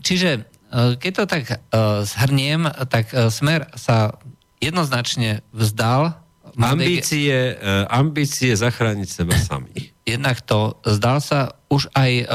Čiže 0.02 0.50
Eh, 0.50 0.53
keď 0.74 1.12
to 1.14 1.24
tak 1.30 1.44
uh, 1.46 2.02
zhrniem, 2.02 2.66
tak 2.90 3.14
uh, 3.14 3.30
Smer 3.30 3.70
sa 3.78 4.18
jednoznačne 4.58 5.46
vzdal 5.54 6.18
ambície, 6.54 7.58
ambície 7.90 8.54
zachrániť 8.54 9.08
seba 9.10 9.34
samých. 9.34 9.90
Jednak 10.06 10.38
to 10.38 10.78
zdal 10.86 11.18
sa 11.18 11.58
už 11.66 11.90
aj 11.98 12.30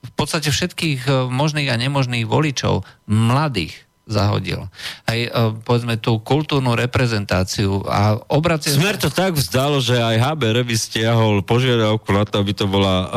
v 0.00 0.10
podstate 0.16 0.48
všetkých 0.48 1.28
možných 1.28 1.68
a 1.68 1.76
nemožných 1.76 2.24
voličov, 2.24 2.88
mladých, 3.04 3.76
zahodil. 4.10 4.66
Aj 5.06 5.14
e, 5.16 5.30
povedzme 5.62 5.94
tú 6.02 6.18
kultúrnu 6.18 6.74
reprezentáciu 6.74 7.86
a 7.86 8.18
obracie... 8.26 8.74
Smer 8.74 8.98
to 8.98 9.08
tak 9.08 9.38
vzdalo, 9.38 9.78
že 9.78 10.02
aj 10.02 10.18
HBR 10.18 10.66
by 10.66 10.76
stiahol 10.76 11.46
požiadavku 11.46 12.10
na 12.10 12.26
to, 12.26 12.42
aby 12.42 12.52
to 12.52 12.66
bola 12.66 13.06
e, 13.06 13.08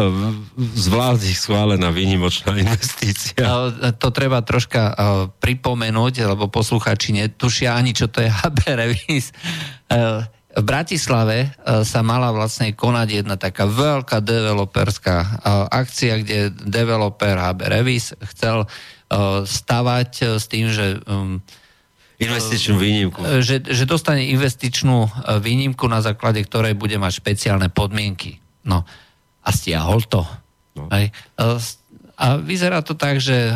z 0.78 0.86
vlády 0.94 1.34
schválená 1.34 1.90
výnimočná 1.90 2.54
investícia. 2.54 3.42
To 3.98 4.08
treba 4.14 4.46
troška 4.46 4.82
e, 4.86 4.94
pripomenúť, 5.42 6.30
lebo 6.30 6.48
posluchači 6.48 7.18
netušia 7.18 7.74
ani, 7.74 7.98
čo 7.98 8.06
to 8.08 8.22
je 8.22 8.30
HBR 8.30 8.80
v 10.54 10.62
Bratislave 10.62 11.50
sa 11.66 12.06
mala 12.06 12.30
vlastne 12.30 12.78
konať 12.78 13.26
jedna 13.26 13.42
taká 13.42 13.66
veľká 13.66 14.22
developerská 14.22 15.42
akcia, 15.74 16.22
kde 16.22 16.54
developer 16.54 17.34
HB 17.34 17.60
Revis 17.74 18.14
chcel 18.34 18.70
E, 19.03 19.03
stavať 19.44 20.12
e, 20.20 20.24
s 20.42 20.46
tým, 20.50 20.74
že 20.74 20.98
um, 21.06 21.38
investičnú 22.18 22.76
výnimku. 22.80 23.20
E, 23.22 23.46
že, 23.46 23.62
že 23.62 23.84
dostane 23.86 24.26
investičnú 24.34 25.10
výnimku, 25.42 25.86
na 25.86 26.02
základe 26.02 26.42
ktorej 26.46 26.74
bude 26.74 26.98
mať 26.98 27.22
špeciálne 27.22 27.70
podmienky. 27.70 28.42
No 28.66 28.88
a 29.44 29.50
stiahol 29.52 30.02
to. 30.08 30.24
No. 30.74 30.90
Aj, 30.90 31.12
a 32.18 32.26
vyzerá 32.40 32.82
to 32.82 32.96
tak, 32.96 33.20
že 33.22 33.52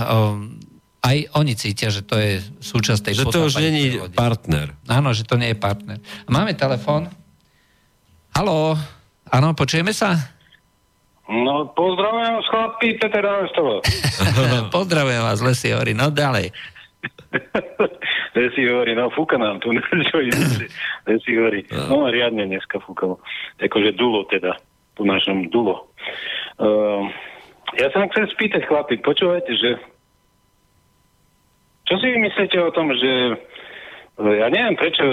aj 1.01 1.17
oni 1.33 1.53
cítia, 1.55 1.87
že 1.89 2.03
to 2.03 2.19
je 2.19 2.43
súčasť 2.59 3.01
tej 3.01 3.13
Že 3.23 3.25
to 3.31 3.47
už 3.47 3.55
není 3.63 3.97
partner. 4.11 4.75
Áno, 4.85 5.15
že 5.15 5.23
to 5.23 5.39
nie 5.39 5.55
je 5.55 5.57
partner. 5.57 5.97
Máme 6.27 6.53
telefón. 6.53 7.07
Haló, 8.35 8.77
Áno, 9.27 9.51
počujeme 9.51 9.91
sa? 9.91 10.15
No, 11.27 11.67
pozdravujem 11.75 12.39
vás, 12.39 12.47
chlapi, 12.47 12.95
Peter 13.03 13.19
Ravestovo. 13.19 13.83
Pozdravujem 14.77 15.21
vás, 15.27 15.43
Lesi 15.43 15.75
hovorí, 15.75 15.91
no 15.91 16.07
ďalej. 16.07 16.55
Lesi 18.39 18.63
hovorí, 18.63 18.95
no 18.95 19.11
fúka 19.11 19.35
nám 19.35 19.59
tu. 19.59 19.75
Lesi 21.07 21.31
hovorí, 21.35 21.67
no 21.91 22.07
riadne 22.07 22.47
dneska 22.47 22.79
fúkalo. 22.79 23.19
Akože 23.59 23.91
dulo 23.99 24.23
teda, 24.31 24.55
po 24.95 25.03
našom 25.03 25.51
dulo. 25.51 25.91
Uh, 26.63 27.11
ja 27.75 27.91
sa 27.91 28.07
chcem 28.07 28.31
spýtať, 28.31 28.63
chlapi, 28.63 29.03
počúvajte, 29.03 29.51
že 29.51 29.75
čo 31.91 31.95
si 31.99 32.07
vy 32.07 32.23
myslíte 32.23 32.55
o 32.63 32.71
tom, 32.71 32.91
že 32.95 33.11
ja 34.17 34.47
neviem, 34.47 34.79
prečo, 34.79 35.03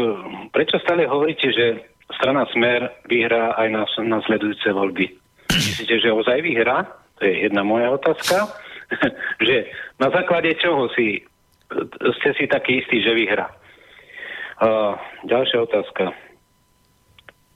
prečo 0.55 0.79
stále 0.79 1.11
hovoríte, 1.11 1.51
že 1.51 1.91
strana 2.19 2.47
Smer 2.55 3.03
vyhrá 3.11 3.59
aj 3.59 3.69
na 3.71 3.83
nasledujúce 4.15 4.71
voľby. 4.71 5.24
Myslíte, 5.55 5.97
že 6.03 6.11
ozaj 6.13 6.43
vyhrá? 6.43 6.87
To 7.19 7.27
je 7.27 7.47
jedna 7.47 7.63
moja 7.63 7.91
otázka. 7.95 8.51
že 9.47 9.71
na 10.03 10.11
základe 10.11 10.55
čoho 10.61 10.91
si, 10.93 11.23
ste 12.21 12.31
si 12.37 12.45
taký 12.51 12.83
istí, 12.83 13.01
že 13.01 13.15
vyhrá? 13.15 13.49
Uh, 14.61 14.95
ďalšia 15.27 15.67
otázka. 15.67 16.15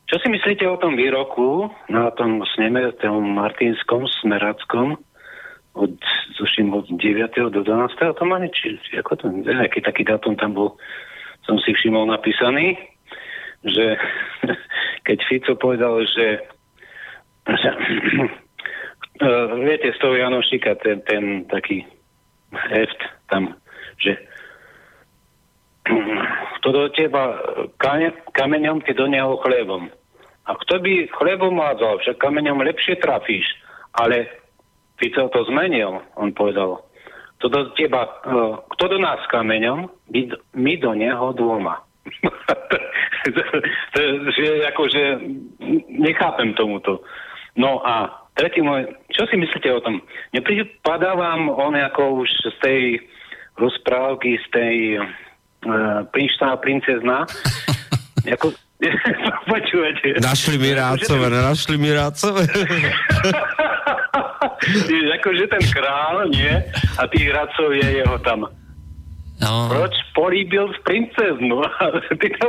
Čo 0.08 0.16
si 0.24 0.28
myslíte 0.32 0.64
o 0.64 0.80
tom 0.80 0.96
výroku 0.96 1.68
na 1.92 2.08
tom 2.16 2.40
sneme, 2.56 2.80
tom 2.96 3.36
Martinskom, 3.36 4.08
Smerackom, 4.08 4.96
od, 5.78 5.94
zuším, 6.40 6.74
od 6.74 6.88
9. 6.90 7.52
do 7.52 7.60
12. 7.62 8.18
to 8.18 8.24
má 8.24 8.40
či 8.50 8.80
ako 8.98 9.12
to, 9.14 9.24
nejaký 9.30 9.84
taký 9.84 10.02
dátum 10.02 10.34
tam 10.34 10.56
bol, 10.56 10.74
som 11.46 11.60
si 11.62 11.70
všimol 11.70 12.08
napísaný, 12.10 12.80
že 13.62 14.00
keď 15.06 15.18
Fico 15.28 15.54
povedal, 15.60 16.02
že 16.08 16.40
viete, 19.64 19.92
z 19.92 19.98
toho 19.98 20.14
Janošika 20.14 20.74
ten, 20.84 21.00
ten 21.00 21.44
taký 21.48 21.86
heft 22.52 23.00
tam, 23.32 23.56
že 23.98 24.16
kto 26.60 26.68
do 26.72 26.88
teba 26.92 27.40
kameňom, 28.32 28.80
ty 28.84 28.92
do 28.92 29.08
neho 29.08 29.40
chlebom. 29.40 29.88
A 30.48 30.56
kto 30.64 30.80
by 30.80 31.08
chlebom 31.12 31.60
hádzal, 31.60 32.00
však 32.00 32.16
kameňom 32.16 32.64
lepšie 32.64 32.96
trafíš. 33.00 33.44
Ale 33.92 34.28
Fico 34.96 35.28
to 35.28 35.44
zmenil, 35.44 36.00
on 36.16 36.32
povedal. 36.32 36.80
Kto 37.38 37.46
do 37.48 37.60
teba, 37.78 38.02
uh, 38.26 38.58
kto 38.74 38.96
do 38.96 38.98
nás 38.98 39.20
kameňom, 39.30 39.86
my, 40.10 40.20
my 40.56 40.72
do 40.80 40.90
neho 40.96 41.32
dvoma. 41.36 41.84
že 44.36 44.64
akože 44.72 45.02
nechápem 45.92 46.56
tomuto. 46.56 47.04
No 47.58 47.82
a 47.82 48.24
tretí 48.38 48.62
môj, 48.62 48.86
čo 49.10 49.26
si 49.26 49.34
myslíte 49.34 49.66
o 49.74 49.82
tom? 49.82 49.98
Nepripadá 50.30 51.18
vám 51.18 51.50
on 51.50 51.74
ako 51.74 52.22
už 52.22 52.30
z 52.30 52.56
tej 52.62 52.82
rozprávky, 53.58 54.38
z 54.38 54.46
tej 54.54 54.76
uh, 55.02 56.06
prinčná 56.14 56.54
princezna, 56.62 57.26
ako, 58.38 58.54
počúvate. 59.50 60.22
Našli 60.22 60.56
mi 60.62 60.70
rácové, 60.70 61.26
našli 61.34 61.74
mi 61.74 61.90
rácové. 61.90 62.46
akože 65.18 65.44
ten 65.50 65.64
král, 65.74 66.30
nie? 66.30 66.52
A 66.98 67.02
tých 67.10 67.26
radcov 67.34 67.74
je 67.74 67.88
jeho 68.02 68.16
tam. 68.22 68.46
No. 69.38 69.70
Proč 69.70 69.94
políbil 70.14 70.70
princeznu? 70.82 71.62
Ty 72.22 72.28
to 72.38 72.48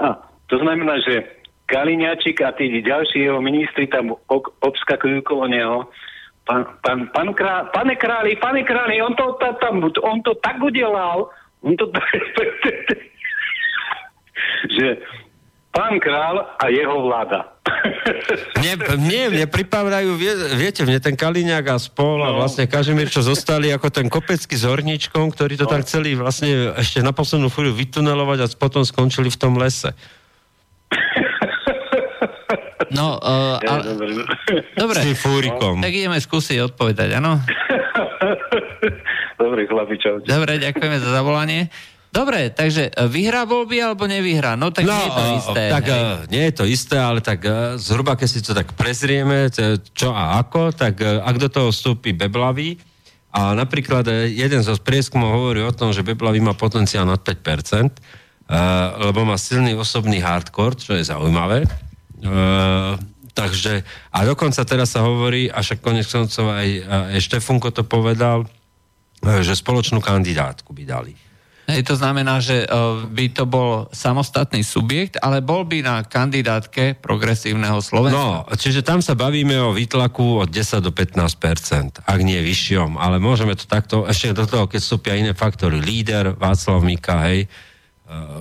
A 0.00 0.04
to 0.48 0.54
znamená, 0.60 1.00
že 1.04 1.39
Kaliňačik 1.70 2.42
a 2.42 2.50
tí 2.50 2.82
ďalší 2.82 3.30
jeho 3.30 3.38
ministri 3.38 3.86
tam 3.86 4.18
obskakujú 4.58 5.22
kolo 5.22 5.46
neho. 5.46 5.86
Pán, 6.42 6.66
pán, 6.82 7.06
pán 7.14 7.30
krá, 7.30 7.70
pane 7.70 7.94
králi, 7.94 8.34
pane 8.34 8.66
králi, 8.66 8.98
on 8.98 9.14
to, 9.14 9.38
tam, 9.38 9.86
on 9.86 10.18
to 10.26 10.34
tak 10.42 10.58
udelal, 10.58 11.30
on 11.62 11.78
to 11.78 11.86
tak, 11.94 12.10
že 14.74 14.98
pán 15.70 16.02
král 16.02 16.42
a 16.58 16.66
jeho 16.74 17.06
vláda. 17.06 17.54
Mne, 18.60 18.74
mne, 18.98 19.46
mne 19.46 19.98
vie, 20.18 20.32
viete, 20.58 20.82
mne 20.82 20.98
ten 20.98 21.14
Kaliňák 21.14 21.64
a 21.70 21.76
spol 21.78 22.18
a 22.20 22.34
no. 22.34 22.42
vlastne 22.42 22.66
Kažimír, 22.66 23.08
čo 23.08 23.22
zostali 23.22 23.70
ako 23.70 23.88
ten 23.88 24.10
kopecký 24.10 24.58
s 24.58 24.66
horničkom, 24.66 25.32
ktorí 25.32 25.54
to 25.54 25.64
no. 25.64 25.72
tam 25.72 25.80
chceli 25.86 26.18
vlastne 26.18 26.76
ešte 26.76 27.00
na 27.00 27.14
poslednú 27.14 27.48
chvíľu 27.48 27.78
vytunelovať 27.78 28.38
a 28.42 28.46
potom 28.58 28.82
skončili 28.82 29.30
v 29.30 29.38
tom 29.38 29.54
lese. 29.56 29.94
No, 32.88 33.20
uh, 33.20 33.60
ale... 33.60 33.82
Dobre. 34.72 34.98
S 35.04 35.20
fúrikom. 35.20 35.84
Tak 35.84 35.92
ideme 35.92 36.16
skúsiť 36.16 36.72
odpovedať, 36.72 37.20
áno? 37.20 37.36
Dobre, 39.42 39.68
chlapi, 39.68 40.00
čaute. 40.00 40.24
Dobre, 40.24 40.56
ďakujeme 40.56 40.96
za 40.96 41.10
zavolanie. 41.12 41.68
Dobre, 42.10 42.50
takže 42.50 42.90
e, 42.90 43.06
vyhrá 43.06 43.46
voľby 43.46 43.78
alebo 43.78 44.02
nevyhrá? 44.02 44.58
No 44.58 44.74
tak 44.74 44.82
no, 44.82 44.90
nie 44.90 45.06
je 45.06 45.14
to 45.14 45.24
isté. 45.38 45.62
Tak 45.70 45.84
hej. 45.86 46.02
Nie 46.26 46.42
je 46.50 46.54
to 46.58 46.64
isté, 46.66 46.96
ale 46.98 47.22
tak 47.22 47.46
zhruba 47.78 48.18
keď 48.18 48.28
si 48.28 48.42
to 48.42 48.50
tak 48.50 48.74
prezrieme, 48.74 49.46
čo 49.94 50.10
a 50.10 50.42
ako, 50.42 50.74
tak 50.74 50.98
ak 51.06 51.36
do 51.38 51.46
toho 51.46 51.70
vstúpi 51.70 52.10
Beblavý, 52.10 52.74
a 53.30 53.54
napríklad 53.54 54.10
jeden 54.26 54.58
zo 54.66 54.74
prieskumov 54.82 55.30
hovorí 55.30 55.62
o 55.62 55.70
tom, 55.70 55.94
že 55.94 56.02
Beblavý 56.02 56.42
má 56.42 56.58
potenciál 56.58 57.06
nad 57.06 57.22
5%, 57.22 57.30
uh, 57.30 57.94
lebo 59.06 59.22
má 59.22 59.38
silný 59.38 59.78
osobný 59.78 60.18
hardcore, 60.18 60.74
čo 60.74 60.98
je 60.98 61.06
zaujímavé. 61.06 61.62
Uh, 62.20 63.00
takže, 63.32 63.84
a 64.12 64.18
dokonca 64.28 64.60
teraz 64.68 64.92
sa 64.92 65.04
hovorí, 65.04 65.48
a 65.48 65.64
však 65.64 65.80
konec 65.80 66.04
koncov 66.04 66.52
aj, 66.52 66.68
aj 67.16 67.20
Štefunko 67.20 67.72
to 67.72 67.82
povedal, 67.84 68.44
uh, 68.44 69.40
že 69.40 69.56
spoločnú 69.56 70.04
kandidátku 70.04 70.70
by 70.76 70.84
dali. 70.84 71.12
Hej, 71.70 71.86
to 71.86 71.94
znamená, 71.94 72.42
že 72.42 72.66
uh, 72.66 73.06
by 73.06 73.30
to 73.30 73.46
bol 73.46 73.86
samostatný 73.94 74.66
subjekt, 74.66 75.14
ale 75.22 75.38
bol 75.38 75.62
by 75.62 75.86
na 75.86 75.96
kandidátke 76.02 76.98
progresívneho 76.98 77.78
Slovenska. 77.78 78.18
No, 78.18 78.42
čiže 78.58 78.82
tam 78.82 78.98
sa 78.98 79.14
bavíme 79.14 79.54
o 79.62 79.70
výtlaku 79.70 80.42
od 80.42 80.50
10 80.50 80.82
do 80.82 80.90
15% 80.90 82.02
ak 82.02 82.20
nie 82.26 82.42
vyššom, 82.42 82.98
ale 82.98 83.22
môžeme 83.22 83.54
to 83.54 83.70
takto, 83.70 84.02
ešte 84.10 84.34
do 84.34 84.50
toho, 84.50 84.66
keď 84.66 84.80
vstúpia 84.82 85.14
iné 85.14 85.30
faktory, 85.30 85.78
líder 85.78 86.34
Václav 86.34 86.82
Mika, 86.82 87.22
hej, 87.30 87.46
Eh, 87.46 87.69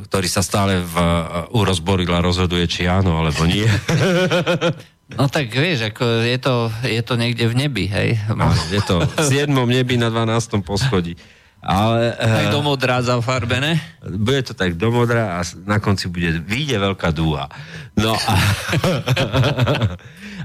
ktorý 0.09 0.27
sa 0.27 0.41
stále 0.41 0.81
v, 0.81 0.95
uh, 0.97 1.45
urozboril 1.53 2.09
a 2.09 2.25
rozhoduje, 2.25 2.65
či 2.65 2.89
áno, 2.89 3.21
alebo 3.21 3.45
nie. 3.45 3.67
No 5.09 5.25
tak 5.25 5.49
vieš, 5.49 5.89
ako 5.89 6.05
je 6.21 6.37
to, 6.37 6.69
je 6.85 7.01
to 7.01 7.17
niekde 7.17 7.49
v 7.49 7.65
nebi, 7.65 7.89
hej? 7.89 8.21
No, 8.29 8.45
je 8.69 8.77
to 8.85 9.01
v 9.01 9.49
7. 9.49 9.49
nebi 9.49 9.97
na 9.97 10.13
12. 10.13 10.61
poschodí. 10.61 11.17
Ale, 11.65 12.13
tak 12.13 12.53
do 12.55 12.61
modrá 12.61 13.01
zafarbené? 13.03 13.81
Bude 14.05 14.45
to 14.45 14.53
tak 14.53 14.77
do 14.79 14.93
modrá 14.93 15.41
a 15.41 15.43
na 15.65 15.81
konci 15.81 16.07
bude, 16.07 16.39
vyjde 16.45 16.77
veľká 16.77 17.09
dúha. 17.09 17.49
No 17.97 18.13
a... 18.15 18.33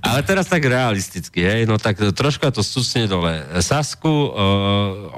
Ale 0.09 0.21
teraz 0.27 0.51
tak 0.51 0.65
realisticky, 0.65 1.45
hej, 1.45 1.69
no 1.69 1.77
tak 1.79 2.01
troška 2.01 2.51
to 2.51 2.65
stucne 2.65 3.07
dole. 3.07 3.45
Sasku, 3.63 4.11
uh, 4.33 4.33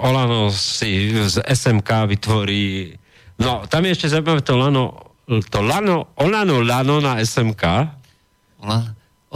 Olano 0.05 0.51
si 0.51 1.17
z 1.17 1.39
SMK 1.39 2.13
vytvorí 2.19 2.99
No, 3.37 3.69
tam 3.69 3.85
je 3.85 3.93
ešte 3.93 4.09
zaujímavé 4.09 4.41
to 4.41 4.57
lano, 4.57 5.07
to 5.27 5.61
lano, 5.61 6.15
Olano 6.17 6.63
Lano 6.63 7.03
na 7.03 7.19
SMK. 7.19 7.65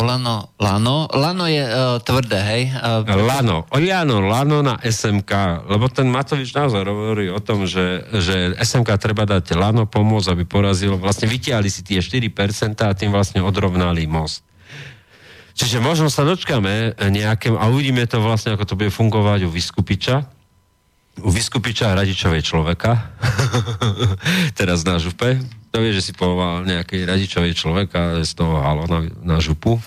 Olano 0.01 0.55
Lano. 0.57 1.11
Lano 1.11 1.45
je 1.51 1.61
uh, 1.61 1.99
tvrdé, 2.01 2.39
hej? 2.41 2.63
Uh, 2.73 3.05
lano. 3.27 3.67
Oliano 3.75 4.23
Lano 4.23 4.63
na 4.63 4.79
SMK. 4.81 5.67
Lebo 5.67 5.91
ten 5.91 6.09
Matovič 6.09 6.55
naozaj 6.55 6.87
hovorí 6.87 7.29
o 7.29 7.43
tom, 7.43 7.67
že, 7.67 8.07
že 8.23 8.55
SMK 8.57 8.97
treba 8.97 9.27
dať 9.27 9.59
Lano 9.59 9.85
pomôcť, 9.85 10.31
aby 10.33 10.45
porazilo. 10.47 10.97
Vlastne 10.97 11.27
vytiahli 11.27 11.69
si 11.69 11.83
tie 11.83 11.99
4% 11.99 12.81
a 12.87 12.95
tým 12.95 13.11
vlastne 13.13 13.45
odrovnali 13.45 14.07
most. 14.07 14.47
Čiže 15.59 15.83
možno 15.83 16.09
sa 16.09 16.25
dočkame 16.25 16.97
nejakým, 16.97 17.59
a 17.59 17.69
uvidíme 17.69 18.07
to 18.09 18.23
vlastne, 18.23 18.57
ako 18.57 18.65
to 18.65 18.79
bude 18.79 18.95
fungovať 18.95 19.45
u 19.45 19.53
Vyskupiča, 19.53 20.40
Vyskupiča 21.19 21.97
Radičovej 21.97 22.47
človeka, 22.47 23.11
teraz 24.59 24.87
na 24.87 25.03
župe, 25.03 25.43
to 25.71 25.77
vie, 25.83 25.91
že 25.95 26.11
si 26.11 26.13
povolal 26.15 26.63
nejakej 26.67 27.07
Radičovej 27.07 27.55
človeka 27.55 28.23
z 28.23 28.31
toho 28.35 28.63
halo 28.63 28.87
na, 28.87 29.07
na 29.23 29.37
župu. 29.43 29.79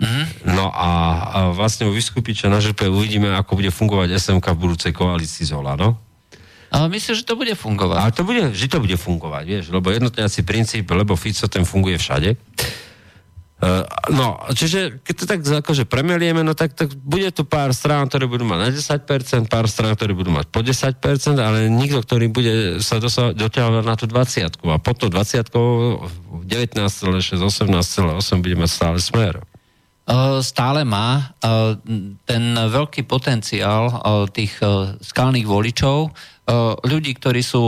Mm-hmm. 0.00 0.56
No 0.56 0.72
a, 0.72 0.90
a 1.28 1.38
vlastne 1.52 1.84
u 1.84 1.92
Vyskupiča 1.92 2.48
na 2.48 2.64
župe 2.64 2.88
uvidíme, 2.88 3.28
ako 3.36 3.60
bude 3.60 3.68
fungovať 3.68 4.16
SMK 4.16 4.56
v 4.56 4.62
budúcej 4.64 4.92
koalícii 4.96 5.44
z 5.44 5.52
Olano. 5.52 6.00
Ale 6.70 6.86
myslím, 6.94 7.18
že 7.18 7.26
to 7.26 7.34
bude 7.34 7.52
fungovať. 7.52 7.98
Ale 7.98 8.12
to 8.14 8.22
bude, 8.22 8.42
že 8.54 8.70
to 8.70 8.78
bude 8.78 8.94
fungovať, 8.94 9.44
vieš, 9.44 9.64
lebo 9.74 9.90
jednotliaci 9.90 10.46
princíp, 10.46 10.86
lebo 10.94 11.18
Fico 11.18 11.50
ten 11.50 11.66
funguje 11.66 11.98
všade. 11.98 12.38
Uh, 13.60 13.84
no, 14.08 14.40
čiže 14.56 15.04
keď 15.04 15.14
to 15.20 15.24
tak 15.28 15.40
akože 15.44 15.84
premelieme, 15.84 16.40
no 16.40 16.56
tak, 16.56 16.72
tak 16.72 16.96
bude 16.96 17.28
tu 17.28 17.44
pár 17.44 17.76
strán, 17.76 18.08
ktoré 18.08 18.24
budú 18.24 18.48
mať 18.48 18.56
na 18.56 18.68
10%, 18.72 19.52
pár 19.52 19.68
strán, 19.68 19.92
ktoré 20.00 20.16
budú 20.16 20.32
mať 20.32 20.48
po 20.48 20.64
10%, 20.64 20.96
ale 21.36 21.68
nikto, 21.68 22.00
ktorý 22.00 22.32
bude 22.32 22.80
sa 22.80 22.96
doťahovať 23.36 23.84
na 23.84 23.94
tú 24.00 24.08
20 24.08 24.64
a 24.64 24.76
po 24.80 24.92
to 24.96 25.12
20 25.12 25.44
19,6, 25.44 27.36
18,8 27.36 28.40
bude 28.40 28.56
mať 28.56 28.70
stále 28.72 28.96
smer. 28.96 29.44
Stále 30.42 30.82
má 30.82 31.38
ten 32.26 32.44
veľký 32.58 33.06
potenciál 33.06 33.94
tých 34.34 34.58
skalných 34.98 35.46
voličov, 35.46 36.10
ľudí, 36.82 37.14
ktorí 37.14 37.46
sú 37.46 37.62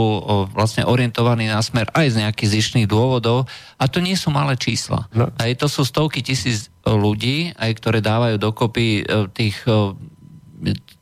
vlastne 0.51 0.83
orientovaní 0.83 1.47
na 1.47 1.63
smer 1.63 1.87
aj 1.95 2.07
z 2.11 2.19
nejakých 2.27 2.51
zišných 2.59 2.87
dôvodov 2.91 3.47
a 3.79 3.83
to 3.87 4.03
nie 4.03 4.19
sú 4.19 4.27
malé 4.27 4.59
čísla. 4.59 5.07
No. 5.15 5.31
Aj 5.39 5.51
to 5.55 5.71
sú 5.71 5.87
stovky 5.87 6.19
tisíc 6.19 6.67
ľudí, 6.83 7.55
aj 7.55 7.79
ktoré 7.79 8.03
dávajú 8.03 8.35
dokopy 8.35 9.07
tých 9.31 9.63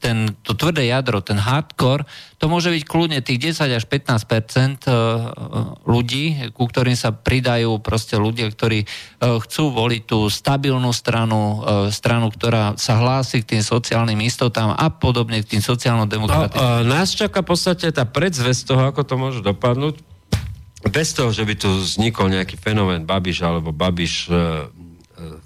ten, 0.01 0.33
to 0.41 0.57
tvrdé 0.57 0.89
jadro, 0.89 1.21
ten 1.21 1.38
hardcore, 1.38 2.03
to 2.41 2.49
môže 2.49 2.73
byť 2.73 2.83
kľudne 2.89 3.19
tých 3.21 3.53
10 3.53 3.77
až 3.77 3.85
15 3.85 4.17
e, 4.17 4.93
ľudí, 5.85 6.49
ku 6.57 6.65
ktorým 6.65 6.97
sa 6.97 7.13
pridajú 7.13 7.77
proste 7.77 8.17
ľudia, 8.17 8.49
ktorí 8.49 8.81
e, 8.81 8.88
chcú 9.21 9.63
voliť 9.69 10.01
tú 10.09 10.25
stabilnú 10.25 10.89
stranu, 10.89 11.61
e, 11.61 11.93
stranu, 11.93 12.33
ktorá 12.33 12.73
sa 12.81 12.97
hlási 12.97 13.45
k 13.45 13.57
tým 13.57 13.63
sociálnym 13.63 14.17
istotám 14.25 14.73
a 14.73 14.89
podobne 14.89 15.45
k 15.45 15.57
tým 15.57 15.61
sociálno-demokratickým. 15.61 16.57
No, 16.57 16.89
nás 16.89 17.13
čaká 17.13 17.45
v 17.45 17.53
podstate 17.53 17.93
tá 17.93 18.09
predzvesť 18.09 18.61
toho, 18.73 18.81
ako 18.89 19.01
to 19.05 19.15
môže 19.21 19.39
dopadnúť, 19.45 20.01
bez 20.81 21.13
toho, 21.13 21.29
že 21.29 21.45
by 21.45 21.53
tu 21.53 21.69
vznikol 21.69 22.33
nejaký 22.33 22.57
fenomén 22.57 23.05
Babiš 23.05 23.45
alebo 23.45 23.69
Babiš 23.69 24.33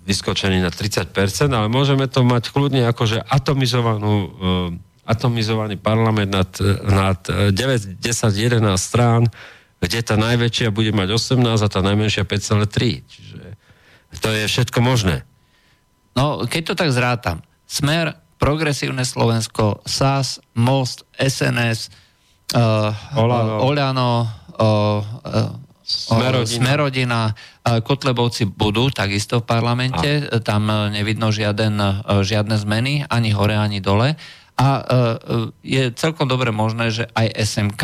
vyskočený 0.06 0.62
na 0.64 0.72
30%, 0.72 1.12
ale 1.52 1.68
môžeme 1.68 2.08
to 2.08 2.24
mať 2.24 2.52
kľudne 2.52 2.86
akože 2.90 3.24
atomizovanú, 3.24 4.14
uh, 4.14 4.30
atomizovaný 5.06 5.78
parlament 5.78 6.32
nad, 6.34 6.52
nad 6.86 7.20
9, 7.54 7.54
10, 7.54 8.02
11 8.02 8.62
strán, 8.76 9.30
kde 9.80 10.00
tá 10.02 10.16
najväčšia 10.18 10.74
bude 10.74 10.90
mať 10.96 11.14
18 11.14 11.46
a 11.46 11.68
tá 11.70 11.80
najmenšia 11.86 12.26
5,3. 12.26 13.06
Čiže 13.06 13.42
to 14.18 14.30
je 14.32 14.46
všetko 14.48 14.80
možné. 14.82 15.28
No, 16.16 16.48
keď 16.48 16.62
to 16.72 16.74
tak 16.80 16.90
zrátam, 16.96 17.44
Smer, 17.68 18.16
Progresívne 18.36 19.08
Slovensko, 19.08 19.84
SAS, 19.88 20.44
Most, 20.56 21.08
SNS, 21.16 21.92
uh, 22.56 22.92
Olano, 23.16 23.54
Olano 23.64 24.12
uh, 24.22 24.28
uh, 24.60 25.65
Smerodina. 25.86 26.50
Smerodina. 26.50 27.22
Kotlebovci 27.62 28.50
budú 28.50 28.90
takisto 28.90 29.42
v 29.42 29.46
parlamente, 29.46 30.26
a. 30.26 30.42
tam 30.42 30.66
e, 30.66 30.90
nevidno 30.90 31.30
žiaden, 31.30 31.78
e, 31.78 31.90
žiadne 32.26 32.58
zmeny, 32.58 33.06
ani 33.06 33.30
hore, 33.30 33.54
ani 33.54 33.86
dole. 33.86 34.18
A 34.58 34.68
e, 34.82 34.84
je 35.62 35.94
celkom 35.94 36.26
dobre 36.26 36.50
možné, 36.50 36.90
že 36.90 37.06
aj 37.14 37.38
SMK. 37.38 37.84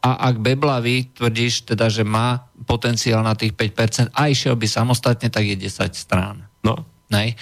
A 0.00 0.10
ak 0.32 0.40
Beblavy 0.40 1.12
tvrdíš 1.20 1.68
teda, 1.68 1.92
že 1.92 2.00
má 2.00 2.48
potenciál 2.64 3.20
na 3.20 3.36
tých 3.36 3.52
5% 3.52 4.08
a 4.16 4.32
išiel 4.32 4.56
by 4.56 4.64
samostatne, 4.64 5.28
tak 5.28 5.44
je 5.44 5.68
10 5.68 5.92
strán. 5.92 6.48
No. 6.64 6.88
Nej? 7.12 7.36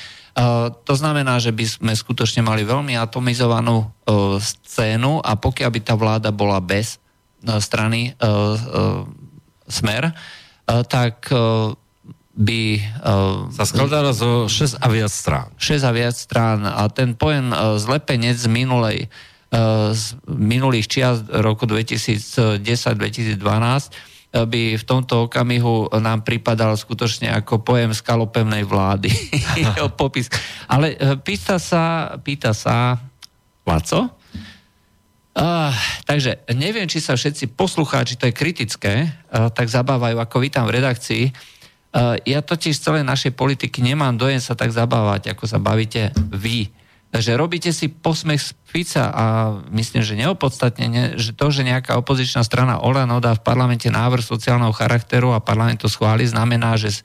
To 0.82 0.94
znamená, 0.98 1.38
že 1.38 1.54
by 1.54 1.62
sme 1.62 1.92
skutočne 1.94 2.42
mali 2.42 2.66
veľmi 2.66 2.98
atomizovanú 2.98 3.86
scénu 4.42 5.22
a 5.22 5.38
pokiaľ 5.38 5.70
by 5.70 5.80
tá 5.86 5.94
vláda 5.94 6.34
bola 6.34 6.58
bez 6.58 6.98
strany 7.62 8.18
smer, 9.68 10.10
eh, 10.10 10.82
tak 10.88 11.28
eh, 11.30 11.70
by... 12.38 12.62
Eh, 12.80 13.38
Sa 13.54 13.64
skladala 13.68 14.16
zo 14.16 14.48
6 14.48 14.80
a 14.80 14.86
viac 14.88 15.12
strán. 15.12 15.48
6 15.60 15.84
a 15.84 15.92
viac 15.92 16.16
strán 16.16 16.64
a 16.64 16.88
ten 16.88 17.14
pojem 17.14 17.52
zlepenec 17.78 18.36
z 18.40 18.48
minulej 18.48 19.08
z 19.96 20.12
minulých 20.28 20.92
čias 20.92 21.24
roku 21.24 21.64
2010-2012 21.64 23.40
by 24.28 24.76
v 24.76 24.84
tomto 24.84 25.24
okamihu 25.24 25.88
nám 26.04 26.20
pripadal 26.20 26.76
skutočne 26.76 27.32
ako 27.32 27.64
pojem 27.64 27.96
skalopevnej 27.96 28.68
vlády. 28.68 29.08
popis. 30.00 30.28
Ale 30.68 31.00
pýta 31.24 31.56
sa, 31.56 32.12
pýta 32.20 32.52
sa 32.52 33.00
Laco, 33.64 34.17
Uh, 35.38 35.70
takže 36.02 36.42
neviem, 36.50 36.90
či 36.90 36.98
sa 36.98 37.14
všetci 37.14 37.54
poslucháči, 37.54 38.18
to 38.18 38.26
je 38.26 38.34
kritické, 38.34 39.06
uh, 39.06 39.54
tak 39.54 39.70
zabávajú, 39.70 40.18
ako 40.18 40.36
vy 40.42 40.48
tam 40.50 40.66
v 40.66 40.82
redakcii. 40.82 41.24
Uh, 41.94 42.18
ja 42.26 42.42
totiž 42.42 42.74
z 42.74 42.82
celej 42.82 43.04
našej 43.06 43.38
politiky 43.38 43.78
nemám 43.78 44.18
dojem 44.18 44.42
sa 44.42 44.58
tak 44.58 44.74
zabávať, 44.74 45.30
ako 45.30 45.46
sa 45.46 45.62
bavíte 45.62 46.10
vy. 46.34 46.74
Takže 47.14 47.38
robíte 47.38 47.70
si 47.70 47.86
posmech 47.86 48.42
z 48.42 48.50
Fica 48.66 49.14
a 49.14 49.24
myslím, 49.70 50.02
že 50.02 50.18
neopodstatnenie, 50.18 51.16
že 51.16 51.32
to, 51.32 51.54
že 51.54 51.62
nejaká 51.62 51.94
opozičná 51.96 52.42
strana 52.42 52.82
Olano 52.82 53.22
dá 53.22 53.38
v 53.38 53.46
parlamente 53.46 53.88
návrh 53.88 54.20
sociálneho 54.20 54.74
charakteru 54.74 55.32
a 55.32 55.40
parlament 55.40 55.80
to 55.80 55.88
schváli, 55.88 56.28
znamená, 56.28 56.74
že 56.76 57.00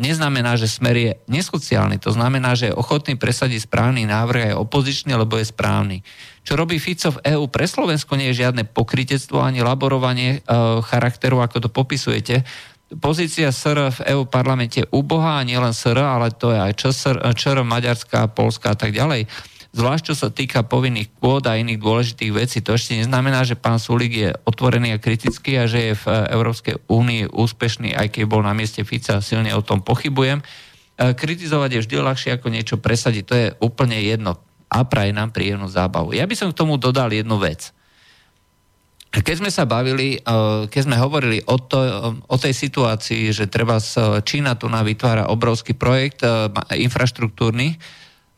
neznamená, 0.00 0.56
že 0.56 0.70
smer 0.70 0.96
je 0.96 1.12
nesociálny. 1.28 2.00
To 2.00 2.16
znamená, 2.16 2.56
že 2.56 2.72
je 2.72 2.78
ochotný 2.78 3.20
presadiť 3.20 3.68
správny 3.68 4.08
návrh 4.08 4.52
aj 4.52 4.54
opozičný, 4.56 5.12
lebo 5.12 5.36
je 5.36 5.52
správny. 5.52 6.00
Čo 6.40 6.56
robí 6.56 6.80
Fico 6.80 7.12
v 7.12 7.36
EÚ 7.36 7.52
pre 7.52 7.68
Slovensko 7.68 8.16
nie 8.16 8.32
je 8.32 8.46
žiadne 8.46 8.64
pokritectvo 8.72 9.44
ani 9.44 9.60
laborovanie 9.60 10.40
e, 10.40 10.50
charakteru, 10.80 11.44
ako 11.44 11.66
to 11.66 11.68
popisujete. 11.68 12.42
Pozícia 12.90 13.54
SR 13.54 13.94
v 13.94 14.00
EU 14.16 14.26
parlamente 14.26 14.82
je 14.82 14.90
ubohá, 14.90 15.38
nie 15.46 15.54
len 15.54 15.70
SR, 15.70 16.00
ale 16.00 16.34
to 16.34 16.50
je 16.50 16.58
aj 16.58 16.72
ČSR, 16.74 17.16
ČR, 17.38 17.62
Maďarská, 17.62 18.26
Polská 18.34 18.74
a 18.74 18.78
tak 18.78 18.90
ďalej. 18.90 19.30
Zvlášť 19.70 20.02
čo 20.10 20.14
sa 20.18 20.28
týka 20.34 20.66
povinných 20.66 21.14
kôd 21.22 21.46
a 21.46 21.54
iných 21.54 21.78
dôležitých 21.78 22.32
vecí, 22.34 22.58
to 22.58 22.74
ešte 22.74 22.98
neznamená, 22.98 23.46
že 23.46 23.54
pán 23.54 23.78
Sulik 23.78 24.10
je 24.18 24.34
otvorený 24.42 24.98
a 24.98 24.98
kritický 24.98 25.62
a 25.62 25.70
že 25.70 25.78
je 25.78 25.94
v 25.94 26.06
Európskej 26.34 26.90
únii 26.90 27.30
úspešný, 27.30 27.94
aj 27.94 28.10
keď 28.10 28.22
bol 28.26 28.42
na 28.42 28.50
mieste 28.50 28.82
Fica, 28.82 29.22
silne 29.22 29.54
o 29.54 29.62
tom 29.62 29.86
pochybujem. 29.86 30.42
E, 30.42 30.44
kritizovať 31.14 31.70
je 31.78 31.82
vždy 31.86 31.96
ľahšie 32.02 32.30
ako 32.34 32.46
niečo 32.50 32.76
presadiť, 32.82 33.22
to 33.22 33.34
je 33.38 33.46
úplne 33.62 33.94
jedno 34.02 34.42
a 34.70 34.86
praje 34.86 35.10
nám 35.10 35.34
príjemnú 35.34 35.66
zábavu. 35.66 36.14
Ja 36.14 36.30
by 36.30 36.34
som 36.38 36.54
k 36.54 36.58
tomu 36.62 36.78
dodal 36.78 37.10
jednu 37.10 37.36
vec. 37.42 37.74
Keď 39.10 39.42
sme 39.42 39.50
sa 39.50 39.66
bavili, 39.66 40.22
eh, 40.22 40.70
keď 40.70 40.82
sme 40.86 40.94
hovorili 40.94 41.42
o, 41.42 41.58
to, 41.58 41.78
o 42.30 42.36
tej 42.38 42.54
situácii, 42.54 43.34
že 43.34 43.50
treba 43.50 43.82
z 43.82 44.22
Čína 44.22 44.54
tu 44.54 44.70
na 44.70 44.86
vytvára 44.86 45.26
obrovský 45.26 45.74
projekt 45.74 46.22
eh, 46.22 46.46
infraštruktúrny, 46.78 47.76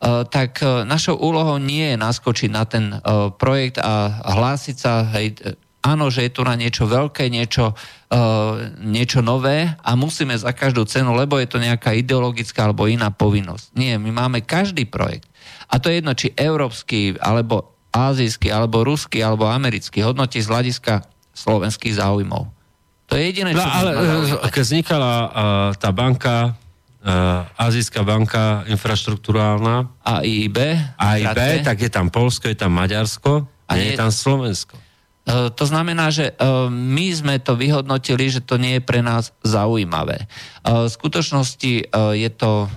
tak 0.03 0.59
našou 0.83 1.15
úlohou 1.15 1.55
nie 1.63 1.95
je 1.95 1.95
naskočiť 1.95 2.51
na 2.51 2.67
ten 2.67 2.91
projekt 3.39 3.79
a 3.79 4.11
hlásiť 4.35 4.75
sa, 4.75 5.07
hej, 5.15 5.39
áno, 5.79 6.11
že 6.11 6.27
je 6.27 6.35
tu 6.35 6.43
na 6.43 6.59
niečo 6.59 6.83
veľké, 6.83 7.31
niečo, 7.31 7.71
niečo 8.83 9.23
nové 9.23 9.71
a 9.79 9.95
musíme 9.95 10.35
za 10.35 10.51
každú 10.51 10.83
cenu, 10.91 11.15
lebo 11.15 11.39
je 11.39 11.47
to 11.47 11.55
nejaká 11.55 11.95
ideologická 11.95 12.67
alebo 12.67 12.91
iná 12.91 13.15
povinnosť. 13.15 13.79
Nie, 13.79 13.95
my 13.95 14.11
máme 14.11 14.43
každý 14.43 14.83
projekt 14.91 15.31
a 15.69 15.75
to 15.79 15.91
je 15.91 15.99
jedno, 15.99 16.13
či 16.15 16.33
európsky, 16.35 17.15
alebo 17.19 17.73
azijský, 17.93 18.49
alebo 18.49 18.81
ruský, 18.81 19.21
alebo 19.21 19.45
americký, 19.45 20.01
hodnotí 20.01 20.41
z 20.41 20.49
hľadiska 20.49 21.05
slovenských 21.33 22.01
záujmov. 22.01 22.49
To 23.07 23.13
je 23.13 23.23
jediné, 23.29 23.53
čo... 23.53 23.61
No, 23.61 23.69
ale 23.69 23.91
e, 23.93 24.49
keď 24.49 24.63
vznikala 24.63 25.13
uh, 25.13 25.29
tá 25.77 25.93
banka, 25.93 26.57
uh, 27.05 27.45
Azijská 27.61 28.01
banka 28.01 28.65
infraštruktúrálna, 28.65 29.93
AIB, 30.01 30.57
AIB, 30.97 31.61
tak 31.61 31.77
je 31.77 31.91
tam 31.93 32.09
Polsko, 32.09 32.49
je 32.49 32.57
tam 32.57 32.73
Maďarsko, 32.73 33.45
a 33.69 33.71
nie 33.77 33.93
je 33.93 33.99
tam 33.99 34.09
Slovensko. 34.09 34.82
E, 35.23 35.55
to 35.55 35.63
znamená, 35.63 36.11
že 36.11 36.35
e, 36.35 36.67
my 36.67 37.07
sme 37.15 37.35
to 37.39 37.55
vyhodnotili, 37.55 38.27
že 38.27 38.43
to 38.43 38.59
nie 38.59 38.79
je 38.79 38.83
pre 38.83 38.99
nás 38.99 39.31
zaujímavé. 39.39 40.19
E, 40.19 40.25
v 40.67 40.89
skutočnosti 40.91 41.73
je 41.95 42.29
to 42.35 42.67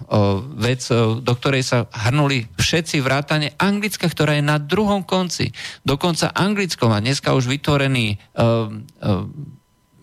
vec, 0.54 0.82
do 1.22 1.32
ktorej 1.34 1.62
sa 1.66 1.78
hrnuli 1.90 2.46
všetci 2.54 3.02
vrátane 3.02 3.58
Anglicka, 3.58 4.06
ktorá 4.06 4.38
je 4.38 4.44
na 4.46 4.62
druhom 4.62 5.02
konci. 5.02 5.50
Dokonca 5.82 6.30
Anglicko 6.30 6.86
má 6.86 7.02
dneska 7.02 7.34
už 7.34 7.50
vytvorený 7.50 8.18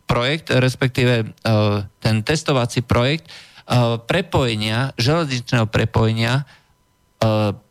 projekt, 0.03 0.51
respektíve 0.51 1.31
ten 2.03 2.15
testovací 2.21 2.83
projekt 2.83 3.29
prepojenia, 4.09 4.91
železničného 4.99 5.67
prepojenia 5.71 6.43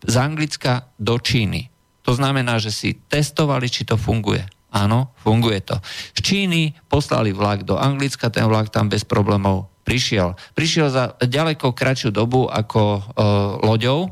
z 0.03 0.15
Anglicka 0.17 0.89
do 0.97 1.19
Číny. 1.21 1.69
To 2.03 2.17
znamená, 2.17 2.59
že 2.59 2.73
si 2.75 2.97
testovali, 2.97 3.69
či 3.69 3.85
to 3.85 4.01
funguje. 4.01 4.43
Áno, 4.73 5.13
funguje 5.21 5.61
to. 5.61 5.77
Z 6.17 6.21
Číny 6.25 6.73
poslali 6.89 7.37
vlak 7.37 7.69
do 7.69 7.77
Anglicka, 7.77 8.33
ten 8.33 8.49
vlak 8.49 8.73
tam 8.73 8.89
bez 8.89 9.05
problémov 9.05 9.69
prišiel. 9.85 10.33
Prišiel 10.57 10.89
za 10.89 11.05
ďaleko 11.21 11.77
kratšiu 11.77 12.09
dobu 12.09 12.49
ako 12.49 12.81
e, 12.81 13.01
loďou. 13.69 14.09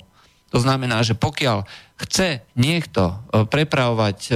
To 0.52 0.58
znamená, 0.60 1.00
že 1.00 1.16
pokiaľ 1.16 1.64
chce 1.96 2.44
niekto 2.60 3.02
e, 3.08 3.48
prepravovať 3.48 4.18
e, 4.28 4.32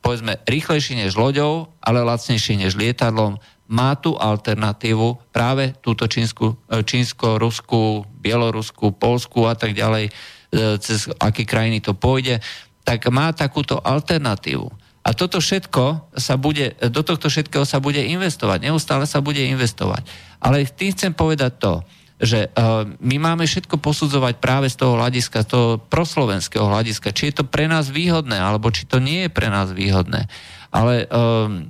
povedzme 0.00 0.40
rýchlejšie 0.48 1.04
než 1.04 1.16
loďou, 1.16 1.72
ale 1.84 2.04
lacnejšie 2.04 2.60
než 2.60 2.76
lietadlom, 2.76 3.40
má 3.64 3.96
tú 3.96 4.12
alternatívu 4.20 5.32
práve 5.32 5.72
túto 5.80 6.04
čínsku, 6.04 6.56
e, 6.68 6.84
čínsko-ruskú, 6.84 8.04
bieloruskú, 8.20 8.92
polskú 8.92 9.48
a 9.48 9.56
tak 9.56 9.72
ďalej, 9.72 10.08
e, 10.08 10.12
cez 10.80 11.08
aké 11.16 11.48
krajiny 11.48 11.80
to 11.80 11.96
pôjde, 11.96 12.44
tak 12.84 13.08
má 13.08 13.32
takúto 13.32 13.80
alternatívu. 13.80 14.83
A 15.04 15.12
toto 15.12 15.36
všetko 15.36 16.16
sa 16.16 16.40
bude, 16.40 16.72
do 16.80 17.04
tohto 17.04 17.28
všetkého 17.28 17.68
sa 17.68 17.76
bude 17.76 18.00
investovať. 18.00 18.64
Neustále 18.64 19.04
sa 19.04 19.20
bude 19.20 19.44
investovať. 19.44 20.08
Ale 20.40 20.64
tým 20.64 20.96
chcem 20.96 21.12
povedať 21.12 21.60
to, 21.60 21.84
že 22.16 22.48
uh, 22.48 22.88
my 23.04 23.16
máme 23.20 23.44
všetko 23.44 23.76
posudzovať 23.84 24.40
práve 24.40 24.72
z 24.72 24.80
toho 24.80 24.96
hľadiska, 24.96 25.44
z 25.44 25.48
toho 25.50 25.68
proslovenského 25.76 26.64
hľadiska, 26.64 27.12
či 27.12 27.28
je 27.28 27.42
to 27.42 27.44
pre 27.44 27.68
nás 27.68 27.92
výhodné, 27.92 28.40
alebo 28.40 28.72
či 28.72 28.88
to 28.88 28.96
nie 28.96 29.28
je 29.28 29.30
pre 29.34 29.52
nás 29.52 29.76
výhodné. 29.76 30.24
Ale 30.72 31.04
uh, 31.04 31.68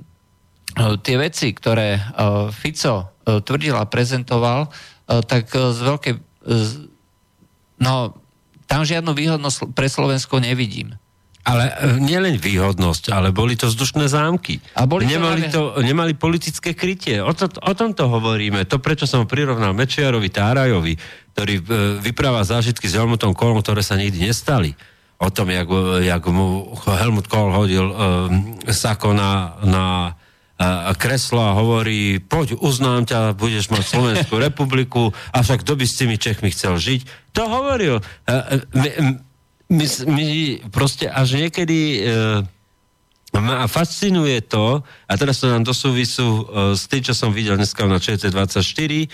tie 1.03 1.15
veci, 1.19 1.51
ktoré 1.51 1.99
uh, 1.99 2.47
Fico 2.55 2.95
uh, 3.03 3.43
tvrdil 3.43 3.75
a 3.75 3.83
prezentoval, 3.83 4.71
uh, 4.71 5.19
tak 5.27 5.51
uh, 5.51 5.75
z 5.75 5.79
veľkej... 5.83 6.13
Uh, 6.47 6.87
no, 7.83 8.15
tam 8.65 8.81
žiadnu 8.87 9.11
výhodnosť 9.11 9.75
pre 9.75 9.91
Slovensko 9.91 10.39
nevidím. 10.39 10.95
Ale 11.45 11.93
nielen 12.01 12.41
výhodnosť, 12.41 13.13
ale 13.13 13.29
boli 13.29 13.53
to 13.53 13.69
vzdušné 13.69 14.09
zámky. 14.09 14.57
A 14.73 14.89
boli 14.89 15.05
nemali, 15.05 15.45
to, 15.53 15.77
nemali 15.77 16.17
politické 16.17 16.73
krytie. 16.73 17.21
O, 17.21 17.29
to, 17.37 17.45
o 17.45 17.73
tomto 17.77 18.09
hovoríme. 18.09 18.65
To, 18.65 18.81
prečo 18.81 19.05
som 19.05 19.29
prirovnal 19.29 19.77
Mečiarovi 19.77 20.33
Tárajovi, 20.33 20.97
ktorý 21.37 21.61
vypráva 22.01 22.41
zážitky 22.41 22.89
s 22.89 22.97
Helmutom 22.97 23.37
Kohlom, 23.37 23.61
ktoré 23.61 23.85
sa 23.85 23.93
nikdy 23.93 24.25
nestali. 24.25 24.73
O 25.21 25.29
tom, 25.29 25.53
jak, 25.53 25.69
jak 26.01 26.23
mu 26.33 26.73
Helmut 26.81 27.29
Kohl 27.29 27.53
hodil 27.53 27.87
um, 27.87 28.57
sako 28.65 29.13
na, 29.13 29.55
na 29.63 29.85
a 30.55 30.95
kreslo 30.95 31.43
a 31.43 31.51
hovorí, 31.51 32.23
poď, 32.23 32.55
uznám 32.63 33.03
ťa, 33.03 33.35
budeš 33.35 33.67
mať 33.67 33.83
Slovenskú 33.83 34.39
republiku, 34.39 35.11
a 35.35 35.43
však 35.43 35.67
kto 35.67 35.75
by 35.75 35.83
s 35.83 35.99
tými 35.99 36.15
Čechmi 36.15 36.47
chcel 36.55 36.79
žiť? 36.79 37.35
To 37.35 37.43
hovoril. 37.43 37.99
My, 39.75 39.85
my, 40.07 40.25
proste 40.71 41.11
až 41.11 41.35
niekedy 41.35 42.07
ma 43.35 43.67
fascinuje 43.67 44.39
to, 44.47 44.79
a 44.79 45.13
teraz 45.19 45.43
to 45.43 45.51
nám 45.51 45.67
do 45.67 45.75
súvisu 45.75 46.47
s 46.71 46.87
tým, 46.87 47.03
čo 47.03 47.11
som 47.11 47.35
videl 47.35 47.59
dneska 47.59 47.83
na 47.83 47.99
ČT24, 47.99 49.11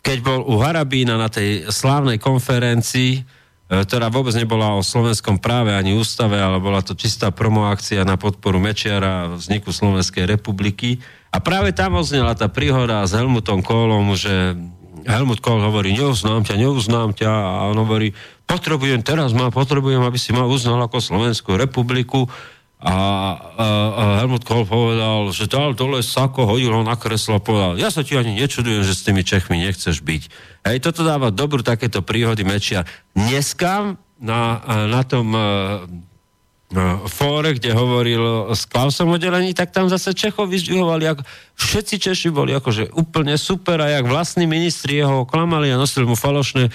keď 0.00 0.18
bol 0.24 0.40
u 0.48 0.56
Harabína 0.56 1.20
na 1.20 1.28
tej 1.28 1.68
slávnej 1.68 2.16
konferencii, 2.16 3.28
E, 3.66 3.82
ktorá 3.82 4.06
vôbec 4.06 4.30
nebola 4.38 4.78
o 4.78 4.82
slovenskom 4.82 5.42
práve 5.42 5.74
ani 5.74 5.90
ústave, 5.98 6.38
ale 6.38 6.62
bola 6.62 6.86
to 6.86 6.94
čistá 6.94 7.34
promoakcia 7.34 8.06
na 8.06 8.14
podporu 8.14 8.62
Mečiara 8.62 9.26
a 9.26 9.30
vzniku 9.34 9.74
Slovenskej 9.74 10.22
republiky. 10.22 11.02
A 11.34 11.42
práve 11.42 11.74
tam 11.74 11.98
oznela 11.98 12.38
tá 12.38 12.46
príhoda 12.46 13.02
s 13.02 13.10
Helmutom 13.10 13.66
Kohlom, 13.66 14.14
že 14.14 14.54
Helmut 15.06 15.38
Kohl 15.38 15.62
hovorí, 15.62 15.94
neuznám 15.94 16.42
ťa, 16.42 16.58
neuznám 16.58 17.14
ťa 17.14 17.30
a 17.30 17.60
on 17.70 17.78
hovorí, 17.78 18.12
potrebujem 18.44 19.00
teraz, 19.06 19.30
ma 19.30 19.54
potrebujem, 19.54 20.02
aby 20.02 20.18
si 20.18 20.34
ma 20.34 20.44
uznal 20.44 20.82
ako 20.82 20.98
Slovenskú 20.98 21.54
republiku 21.54 22.26
a, 22.76 22.92
a, 22.92 22.96
a 23.94 24.02
Helmut 24.20 24.42
Kohl 24.42 24.66
povedal, 24.66 25.30
že 25.30 25.48
dal 25.48 25.72
dole 25.72 26.02
sako, 26.02 26.44
hodil 26.44 26.74
ho 26.74 26.82
na 26.84 26.98
kreslo 26.98 27.38
a 27.38 27.42
povedal, 27.42 27.78
ja 27.80 27.88
sa 27.88 28.04
ti 28.04 28.18
ani 28.18 28.36
nečudujem, 28.36 28.84
že 28.84 28.92
s 28.92 29.06
tými 29.06 29.22
Čechmi 29.22 29.62
nechceš 29.62 30.02
byť. 30.02 30.22
Hej, 30.66 30.78
toto 30.82 31.06
dáva 31.06 31.30
dobrú 31.30 31.62
takéto 31.62 32.02
príhody 32.02 32.42
Mečia. 32.42 32.84
Dneska 33.16 33.96
na, 34.20 34.40
na 34.90 35.02
tom 35.06 35.32
fóre, 37.06 37.54
kde 37.54 37.70
hovoril 37.70 38.50
s 38.50 38.66
Klausom 38.66 39.14
o 39.14 39.18
delení, 39.22 39.54
tak 39.54 39.70
tam 39.70 39.86
zase 39.86 40.10
Čechov 40.10 40.50
vyzdvihovali, 40.50 41.06
ako, 41.06 41.22
všetci 41.54 41.94
Češi 42.02 42.28
boli 42.34 42.58
akože 42.58 42.90
úplne 42.98 43.38
super 43.38 43.78
a 43.78 43.86
jak 43.86 44.10
vlastní 44.10 44.50
ministri 44.50 44.98
jeho 44.98 45.22
klamali 45.30 45.70
a 45.70 45.78
nosili 45.78 46.10
mu 46.10 46.18
falošné 46.18 46.66
e, 46.66 46.70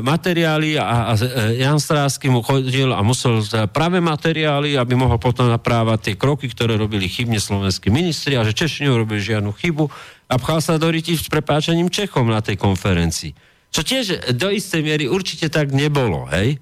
materiály 0.00 0.80
a, 0.80 1.12
a 1.12 1.20
e, 1.20 1.60
Jan 1.60 1.76
Strásky 1.76 2.32
mu 2.32 2.40
chodil 2.40 2.88
a 2.96 3.04
musel 3.04 3.44
práve 3.76 4.00
materiály, 4.00 4.80
aby 4.80 4.96
mohol 4.96 5.20
potom 5.20 5.52
naprávať 5.52 5.98
tie 6.00 6.14
kroky, 6.16 6.48
ktoré 6.48 6.80
robili 6.80 7.04
chybne 7.04 7.36
slovenskí 7.36 7.92
ministri 7.92 8.40
a 8.40 8.42
že 8.42 8.56
Češi 8.56 8.88
neurobili 8.88 9.20
žiadnu 9.20 9.52
chybu 9.52 9.84
a 10.32 10.34
pchal 10.40 10.64
sa 10.64 10.80
do 10.80 10.88
ryti 10.88 11.12
s 11.12 11.28
prepáčením 11.28 11.92
Čechom 11.92 12.24
na 12.24 12.40
tej 12.40 12.56
konferencii. 12.56 13.36
Čo 13.68 13.84
tiež 13.84 14.32
do 14.32 14.48
istej 14.48 14.80
miery 14.80 15.04
určite 15.12 15.52
tak 15.52 15.76
nebolo, 15.76 16.24
hej? 16.32 16.56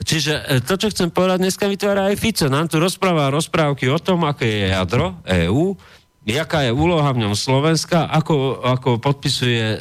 Čiže 0.00 0.32
e, 0.48 0.64
to, 0.64 0.80
čo 0.80 0.88
chcem 0.88 1.12
povedať, 1.12 1.44
dneska 1.44 1.68
vytvára 1.68 2.08
aj 2.08 2.16
Fico. 2.16 2.46
Nám 2.48 2.72
tu 2.72 2.80
rozpráva 2.80 3.28
rozprávky 3.28 3.92
o 3.92 4.00
tom, 4.00 4.24
aké 4.24 4.48
je 4.48 4.66
jadro 4.72 5.20
EÚ, 5.28 5.76
jaká 6.24 6.64
je 6.64 6.72
úloha 6.72 7.08
v 7.12 7.26
ňom 7.26 7.34
Slovenska, 7.36 8.08
ako, 8.08 8.64
ako 8.64 8.90
podpisuje 9.00 9.60
e, 9.60 9.76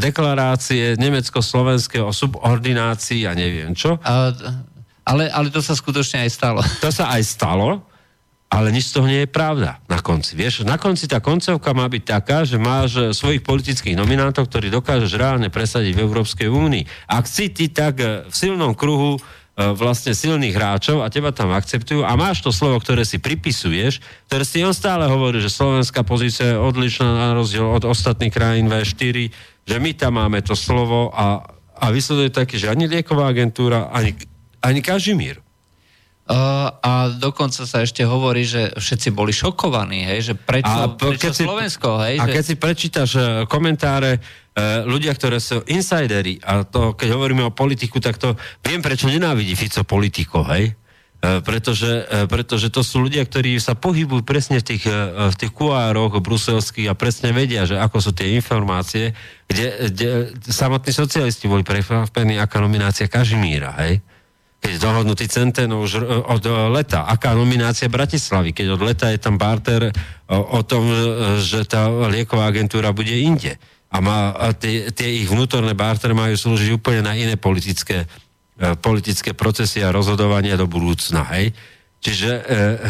deklarácie 0.00 1.00
Nemecko-Slovenské 1.00 2.00
o 2.00 2.12
subordinácii 2.12 3.24
a 3.24 3.32
neviem 3.32 3.72
čo. 3.72 3.96
Ale, 5.04 5.28
ale 5.28 5.48
to 5.52 5.60
sa 5.60 5.76
skutočne 5.76 6.24
aj 6.24 6.30
stalo. 6.32 6.60
To 6.84 6.88
sa 6.92 7.12
aj 7.12 7.22
stalo, 7.24 7.84
ale 8.52 8.68
nič 8.70 8.92
z 8.92 9.00
toho 9.00 9.06
nie 9.08 9.24
je 9.24 9.30
pravda 9.32 9.80
na 9.88 9.98
konci. 10.00 10.36
Vieš, 10.36 10.68
na 10.68 10.76
konci 10.76 11.08
tá 11.08 11.18
koncovka 11.24 11.72
má 11.72 11.88
byť 11.88 12.02
taká, 12.04 12.44
že 12.44 12.60
máš 12.60 13.16
svojich 13.16 13.40
politických 13.40 13.96
nominantov, 13.96 14.46
ktorí 14.52 14.68
dokážeš 14.68 15.16
reálne 15.16 15.48
presadiť 15.48 15.92
v 15.96 16.04
Európskej 16.04 16.48
únii. 16.52 17.08
Ak 17.08 17.24
si 17.24 17.48
ty 17.48 17.72
tak 17.72 18.00
e, 18.00 18.28
v 18.28 18.34
silnom 18.34 18.76
kruhu 18.76 19.16
E, 19.20 19.43
vlastne 19.54 20.10
silných 20.18 20.50
hráčov 20.50 21.06
a 21.06 21.12
teba 21.12 21.30
tam 21.30 21.54
akceptujú 21.54 22.02
a 22.02 22.18
máš 22.18 22.42
to 22.42 22.50
slovo, 22.50 22.82
ktoré 22.82 23.06
si 23.06 23.22
pripisuješ, 23.22 24.02
ktoré 24.26 24.42
si 24.42 24.66
on 24.66 24.74
stále 24.74 25.06
hovorí, 25.06 25.38
že 25.38 25.52
slovenská 25.52 26.02
pozícia 26.02 26.54
je 26.54 26.58
odlišná 26.58 27.06
na 27.06 27.28
rozdiel 27.38 27.62
od 27.62 27.86
ostatných 27.86 28.34
krajín 28.34 28.66
V4, 28.66 29.30
že 29.62 29.76
my 29.78 29.90
tam 29.94 30.18
máme 30.18 30.42
to 30.42 30.58
slovo 30.58 31.14
a, 31.14 31.46
a 31.78 31.86
vysleduje 31.94 32.34
taký, 32.34 32.58
že 32.58 32.66
ani 32.66 32.90
lieková 32.90 33.30
agentúra, 33.30 33.94
ani, 33.94 34.18
ani 34.58 34.82
Kažimír. 34.82 35.43
A 36.24 37.12
dokonca 37.20 37.68
sa 37.68 37.84
ešte 37.84 38.00
hovorí, 38.00 38.48
že 38.48 38.72
všetci 38.72 39.12
boli 39.12 39.28
šokovaní, 39.28 40.08
hej, 40.08 40.32
že 40.32 40.34
prečo, 40.34 40.72
a 40.72 40.96
prečo 40.96 41.28
keď 41.28 41.36
Slovensko, 41.36 42.00
hej. 42.00 42.16
A 42.16 42.24
že... 42.24 42.32
keď 42.32 42.44
si 42.48 42.54
prečítaš 42.56 43.10
uh, 43.20 43.26
komentáre 43.44 44.16
uh, 44.16 44.88
ľudia, 44.88 45.12
ktoré 45.12 45.36
sú 45.36 45.60
insidery, 45.68 46.40
a 46.40 46.64
to 46.64 46.96
keď 46.96 47.12
hovoríme 47.12 47.44
o 47.44 47.52
politiku, 47.52 48.00
tak 48.00 48.16
to 48.16 48.40
viem, 48.64 48.80
prečo 48.80 49.04
nenávidí 49.04 49.52
Fico 49.52 49.84
politiko, 49.84 50.48
hej. 50.48 50.72
Uh, 51.20 51.44
pretože, 51.44 52.08
pretože 52.32 52.72
to 52.72 52.80
sú 52.80 53.04
ľudia, 53.04 53.28
ktorí 53.28 53.60
sa 53.60 53.76
pohybujú 53.76 54.24
presne 54.24 54.64
v 54.64 54.64
tých, 54.64 54.88
v 55.28 55.34
tých 55.36 55.52
kuároch 55.52 56.24
bruselských 56.24 56.88
a 56.88 56.96
presne 56.96 57.36
vedia, 57.36 57.68
že 57.68 57.76
ako 57.76 58.00
sú 58.00 58.16
tie 58.16 58.32
informácie, 58.32 59.12
kde, 59.44 59.92
kde 59.92 60.08
samotní 60.40 60.88
socialisti 60.88 61.52
boli 61.52 61.60
prekvapení, 61.60 62.40
aká 62.40 62.64
nominácia 62.64 63.12
Kažimíra, 63.12 63.76
hej 63.84 64.00
keď 64.64 64.80
dohodnutý 64.80 65.28
Centeno 65.28 65.84
už 65.84 66.00
od 66.24 66.40
leta. 66.72 67.04
Aká 67.04 67.36
nominácia 67.36 67.92
Bratislavy, 67.92 68.56
keď 68.56 68.80
od 68.80 68.80
leta 68.80 69.12
je 69.12 69.20
tam 69.20 69.36
barter 69.36 69.92
o, 70.24 70.40
o 70.56 70.60
tom, 70.64 70.88
že 71.36 71.68
tá 71.68 71.92
lieková 72.08 72.48
agentúra 72.48 72.96
bude 72.96 73.12
inde. 73.12 73.60
A, 73.92 74.00
má, 74.00 74.32
a 74.32 74.56
tie, 74.56 74.88
tie 74.88 75.20
ich 75.20 75.28
vnútorné 75.28 75.76
barter 75.76 76.16
majú 76.16 76.32
slúžiť 76.32 76.80
úplne 76.80 77.04
na 77.04 77.12
iné 77.12 77.36
politické, 77.36 78.08
e, 78.56 78.74
politické 78.80 79.36
procesy 79.36 79.84
a 79.84 79.92
rozhodovania 79.92 80.56
do 80.56 80.64
budúcna. 80.64 81.28
Hej? 81.36 81.52
Čiže 82.00 82.30
e, 82.32 82.42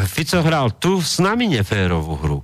Fico 0.07 0.41
hral 0.47 0.79
tu 0.79 1.03
s 1.03 1.19
nami 1.19 1.51
neférovú 1.59 2.15
hru. 2.23 2.41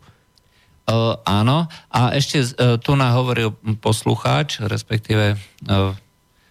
Uh, 0.91 1.15
áno, 1.23 1.71
a 1.87 2.19
ešte 2.19 2.43
uh, 2.43 2.75
tu 2.83 2.99
nám 2.99 3.15
hovoril 3.15 3.55
poslucháč, 3.79 4.59
respektíve 4.59 5.39
uh, 5.71 5.95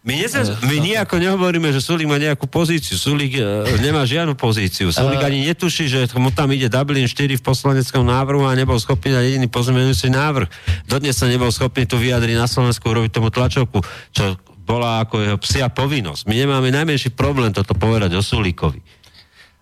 my, 0.10 0.26
nesa, 0.26 0.42
my 0.66 0.78
nejako 0.82 1.22
nehovoríme, 1.22 1.70
že 1.70 1.86
Sulik 1.86 2.10
má 2.10 2.18
nejakú 2.18 2.50
pozíciu. 2.50 2.98
Sulik 2.98 3.38
e, 3.38 3.46
nemá 3.78 4.02
žiadnu 4.10 4.34
pozíciu. 4.34 4.90
Sulik 4.90 5.22
ani 5.22 5.46
netuší, 5.46 5.86
že 5.86 6.10
mu 6.18 6.34
tam 6.34 6.50
ide 6.50 6.66
Dublin 6.66 7.06
4 7.06 7.38
v 7.38 7.44
poslaneckom 7.46 8.02
návrhu 8.02 8.42
a 8.50 8.58
nebol 8.58 8.82
schopný 8.82 9.14
na 9.14 9.22
jediný 9.22 9.46
pozmenujúci 9.46 10.10
návrh. 10.10 10.50
Dodnes 10.90 11.14
sa 11.14 11.30
nebol 11.30 11.54
schopný 11.54 11.86
tu 11.86 12.02
vyjadriť 12.02 12.42
na 12.42 12.50
Slovensku, 12.50 12.90
robiť 12.90 13.12
tomu 13.14 13.30
tlačovku, 13.30 13.86
čo 14.10 14.34
bola 14.66 15.06
ako 15.06 15.22
jeho 15.22 15.38
psia 15.38 15.70
povinnosť. 15.70 16.26
My 16.26 16.42
nemáme 16.42 16.74
najmenší 16.74 17.14
problém 17.14 17.54
toto 17.54 17.78
povedať 17.78 18.18
o 18.18 18.26
Sulíkovi. 18.26 18.82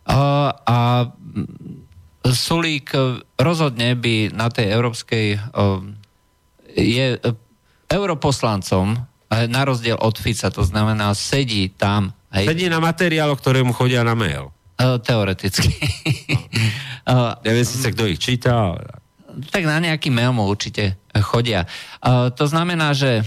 A, 0.08 0.52
a 0.64 0.78
Sulík 2.24 2.96
rozhodne 3.36 4.00
by 4.00 4.32
na 4.32 4.48
tej 4.48 4.72
európskej 4.72 5.26
je 6.76 7.08
europoslancom 7.88 9.17
na 9.30 9.62
rozdiel 9.68 10.00
od 10.00 10.16
Fica, 10.16 10.48
to 10.48 10.64
znamená, 10.64 11.12
sedí 11.12 11.68
tam. 11.72 12.16
Hej. 12.32 12.52
Sedí 12.52 12.66
na 12.72 12.80
materiálo, 12.80 13.36
ktorému 13.36 13.76
chodia 13.76 14.04
na 14.04 14.16
mail. 14.16 14.52
Uh, 14.78 15.02
teoreticky. 15.02 15.74
uh, 17.10 17.36
Neviem 17.44 17.66
si, 17.66 17.82
kto 17.82 18.08
ich 18.08 18.22
číta. 18.22 18.78
Tak 19.52 19.64
na 19.66 19.78
nejaký 19.84 20.10
mail 20.10 20.34
mu 20.34 20.50
určite 20.50 20.98
chodia. 21.18 21.70
To 22.34 22.46
znamená, 22.50 22.94
že 22.98 23.22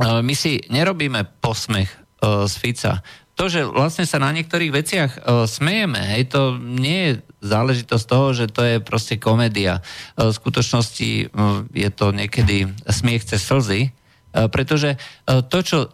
my 0.00 0.32
si 0.32 0.64
nerobíme 0.72 1.24
posmech 1.40 1.88
z 2.20 2.54
Fica. 2.56 3.04
to, 3.32 3.48
že 3.48 3.64
vlastne 3.64 4.04
sa 4.04 4.20
na 4.20 4.28
niektorých 4.30 4.72
veciach 4.72 5.10
smejeme, 5.48 5.98
hej, 6.16 6.28
to 6.28 6.60
nie 6.60 6.98
je 7.10 7.12
záležitosť 7.42 8.04
toho, 8.04 8.26
že 8.36 8.46
to 8.52 8.62
je 8.62 8.76
proste 8.78 9.16
komédia. 9.16 9.80
V 10.14 10.30
skutočnosti 10.30 11.32
je 11.72 11.90
to 11.90 12.06
niekedy 12.12 12.70
smiech 12.86 13.24
cez 13.24 13.40
slzy, 13.42 13.90
pretože 14.32 14.96
uh, 14.96 15.44
to, 15.44 15.58
čo 15.60 15.78
uh, 15.84 15.88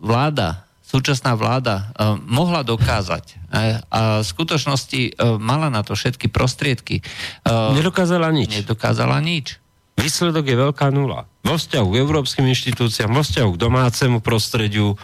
vláda 0.00 0.68
súčasná 0.88 1.36
vláda 1.36 1.92
mohla 2.24 2.64
dokázať 2.64 3.52
a 3.92 4.24
v 4.24 4.24
skutočnosti 4.24 5.20
mala 5.36 5.68
na 5.68 5.84
to 5.84 5.92
všetky 5.92 6.32
prostriedky. 6.32 7.04
Nedokázala 7.44 8.32
nič. 8.32 8.64
Nedokázala 8.64 9.20
nič. 9.20 9.60
Výsledok 10.00 10.48
je 10.48 10.56
veľká 10.56 10.88
nula. 10.88 11.28
Vo 11.44 11.60
vzťahu 11.60 11.92
k 11.92 12.00
európskym 12.00 12.48
inštitúciám, 12.48 13.12
vo 13.12 13.20
vzťahu 13.20 13.50
k 13.52 13.60
domácemu 13.60 14.18
prostrediu. 14.24 14.96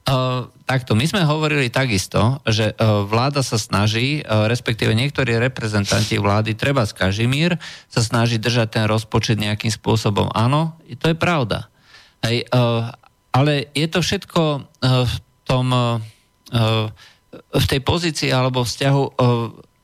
Uh, 0.00 0.48
takto, 0.64 0.96
my 0.96 1.04
sme 1.04 1.22
hovorili 1.22 1.68
takisto, 1.68 2.40
že 2.48 2.72
uh, 2.72 3.04
vláda 3.04 3.44
sa 3.44 3.60
snaží, 3.60 4.24
uh, 4.24 4.48
respektíve 4.48 4.96
niektorí 4.96 5.36
reprezentanti 5.36 6.16
vlády, 6.16 6.56
treba 6.56 6.88
z 6.88 6.96
Kažimír, 6.96 7.60
sa 7.86 8.00
snaží 8.00 8.40
držať 8.40 8.80
ten 8.80 8.84
rozpočet 8.88 9.36
nejakým 9.36 9.70
spôsobom. 9.70 10.32
Áno, 10.32 10.80
to 10.98 11.12
je 11.12 11.16
pravda. 11.16 11.68
Hej, 12.20 12.52
ale 13.32 13.72
je 13.72 13.88
to 13.88 14.04
všetko 14.04 14.42
v 14.84 15.14
tom, 15.48 15.66
v 17.32 17.64
tej 17.64 17.80
pozícii 17.80 18.28
alebo 18.28 18.60
vzťahu 18.60 19.02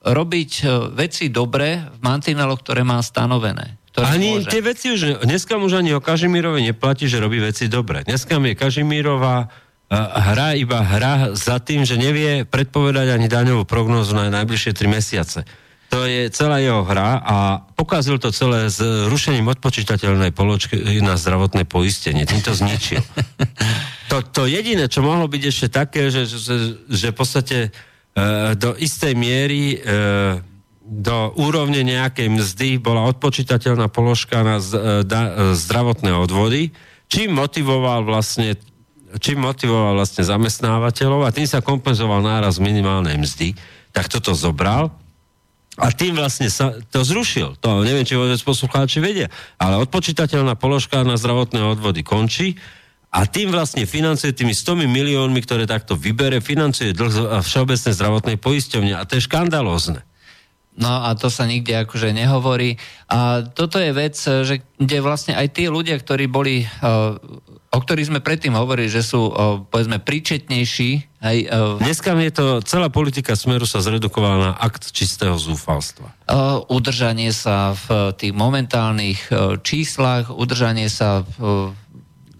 robiť 0.05 0.51
veci 0.93 1.33
dobre 1.33 1.81
v 1.81 1.99
mantineloch, 2.05 2.61
ktoré 2.61 2.85
má 2.85 3.01
stanovené. 3.01 3.81
Ktoré 3.89 4.21
ani 4.21 4.45
môže. 4.45 4.53
tie 4.53 4.61
veci 4.61 4.93
už, 4.93 5.25
dneska 5.25 5.57
už 5.57 5.81
ani 5.81 5.97
o 5.97 6.05
Kažimírovi 6.05 6.61
neplatí, 6.61 7.09
že 7.09 7.17
robí 7.17 7.41
veci 7.41 7.73
dobre. 7.73 8.05
Dneska 8.05 8.37
je 8.37 8.53
Kažimírová 8.53 9.49
hra 9.95 10.59
iba 10.59 10.83
hra 10.83 11.39
za 11.39 11.63
tým, 11.63 11.87
že 11.87 11.95
nevie 11.95 12.43
predpovedať 12.43 13.15
ani 13.15 13.31
daňovú 13.31 13.63
prognózu 13.63 14.19
na 14.19 14.27
najbližšie 14.31 14.75
3 14.75 14.91
mesiace. 14.91 15.47
To 15.95 16.03
je 16.03 16.27
celá 16.35 16.59
jeho 16.59 16.83
hra 16.83 17.23
a 17.23 17.37
pokazil 17.79 18.19
to 18.19 18.35
celé 18.35 18.67
s 18.67 18.83
rušením 18.83 19.47
odpočítateľnej 19.55 20.35
poločky 20.35 20.75
na 20.99 21.15
zdravotné 21.15 21.63
poistenie. 21.63 22.27
Tým 22.27 22.43
to 22.43 22.53
zničil. 22.55 23.03
To, 24.07 24.23
to 24.23 24.47
jediné, 24.47 24.87
čo 24.87 25.03
mohlo 25.03 25.27
byť 25.27 25.43
ešte 25.51 25.67
také, 25.67 26.15
že, 26.15 26.31
že, 26.31 26.79
že 26.87 27.11
v 27.11 27.17
podstate 27.19 27.59
e, 27.59 27.71
do 28.55 28.79
istej 28.79 29.19
miery 29.19 29.75
e, 29.75 29.77
do 30.87 31.35
úrovne 31.35 31.83
nejakej 31.83 32.31
mzdy 32.31 32.79
bola 32.79 33.03
odpočítateľná 33.11 33.91
položka 33.91 34.47
na 34.47 34.63
e, 34.63 34.65
zdravotné 35.59 36.15
odvody, 36.15 36.71
čím 37.11 37.35
motivoval 37.35 38.07
vlastne 38.07 38.55
čím 39.19 39.45
motivoval 39.45 39.97
vlastne 39.97 40.25
zamestnávateľov 40.25 41.27
a 41.27 41.35
tým 41.35 41.49
sa 41.49 41.65
kompenzoval 41.65 42.25
náraz 42.25 42.61
minimálnej 42.63 43.17
mzdy, 43.17 43.57
tak 43.91 44.09
toto 44.13 44.37
zobral 44.37 44.93
a 45.77 45.93
tým 45.93 46.17
vlastne 46.17 46.49
sa 46.49 46.73
to 46.89 47.05
zrušil. 47.05 47.61
To 47.61 47.85
neviem, 47.85 48.09
či 48.09 48.17
vôbec 48.17 48.41
poslucháči 48.41 49.05
vedia. 49.05 49.29
Ale 49.61 49.77
odpočítateľná 49.85 50.57
položka 50.57 51.05
na 51.05 51.21
zdravotné 51.21 51.61
odvody 51.61 52.01
končí 52.01 52.57
a 53.13 53.29
tým 53.29 53.53
vlastne 53.53 53.85
financuje 53.85 54.33
tými 54.33 54.57
100 54.57 54.89
miliónmi, 54.89 55.41
ktoré 55.45 55.69
takto 55.69 55.93
vybere, 55.93 56.41
financuje 56.41 56.97
dlh 56.97 57.45
všeobecné 57.45 57.91
zdravotnej 57.93 58.37
poisťovne. 58.41 58.97
A 58.97 59.05
to 59.05 59.21
je 59.21 59.27
škandalózne. 59.29 60.01
No 60.77 61.09
a 61.09 61.17
to 61.17 61.33
sa 61.33 61.49
nikde 61.49 61.73
akože 61.73 62.13
nehovorí. 62.13 62.77
A 63.09 63.41
toto 63.49 63.81
je 63.81 63.97
vec, 63.97 64.13
že 64.21 64.61
kde 64.77 64.99
vlastne 65.01 65.33
aj 65.33 65.57
tí 65.57 65.73
ľudia, 65.73 65.97
ktorí 65.97 66.29
boli, 66.29 66.69
o 67.73 67.79
ktorých 67.81 68.13
sme 68.13 68.21
predtým 68.21 68.53
hovorili, 68.53 68.93
že 68.93 69.01
sú 69.01 69.33
povedzme 69.73 70.05
príčetnejší. 70.05 71.17
Aj, 71.25 71.37
Dneska 71.81 72.13
je 72.21 72.29
to, 72.29 72.45
celá 72.61 72.93
politika 72.93 73.33
Smeru 73.33 73.65
sa 73.65 73.81
zredukovala 73.81 74.37
na 74.37 74.53
akt 74.53 74.93
čistého 74.93 75.41
zúfalstva. 75.41 76.13
Udržanie 76.69 77.33
sa 77.33 77.73
v 77.73 78.13
tých 78.13 78.37
momentálnych 78.37 79.33
číslach, 79.65 80.29
udržanie 80.29 80.93
sa, 80.93 81.25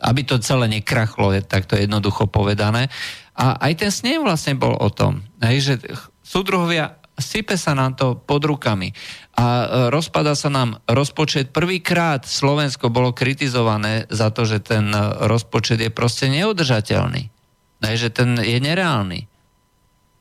aby 0.05 0.21
to 0.29 0.37
celé 0.45 0.69
nekrachlo, 0.69 1.33
je 1.33 1.41
takto 1.41 1.73
jednoducho 1.73 2.29
povedané. 2.29 2.93
A 3.33 3.57
aj 3.65 3.81
ten 3.81 3.89
snem 3.89 4.21
vlastne 4.21 4.61
bol 4.61 4.77
o 4.77 4.93
tom, 4.93 5.25
že 5.41 5.81
súdruhovia 6.21 7.01
sype 7.17 7.57
sa 7.57 7.73
nám 7.73 7.97
to 7.97 8.17
pod 8.17 8.45
rukami 8.45 8.93
a 9.37 9.45
e, 9.45 9.67
rozpada 9.89 10.37
sa 10.37 10.53
nám 10.53 10.81
rozpočet. 10.85 11.53
Prvýkrát 11.53 12.29
Slovensko 12.29 12.93
bolo 12.93 13.17
kritizované 13.17 14.05
za 14.13 14.29
to, 14.29 14.45
že 14.45 14.61
ten 14.61 14.93
e, 14.93 15.01
rozpočet 15.25 15.81
je 15.81 15.89
proste 15.89 16.29
neudržateľný. 16.29 17.33
že 17.81 18.09
ten 18.13 18.37
je 18.41 18.59
nereálny. 18.61 19.29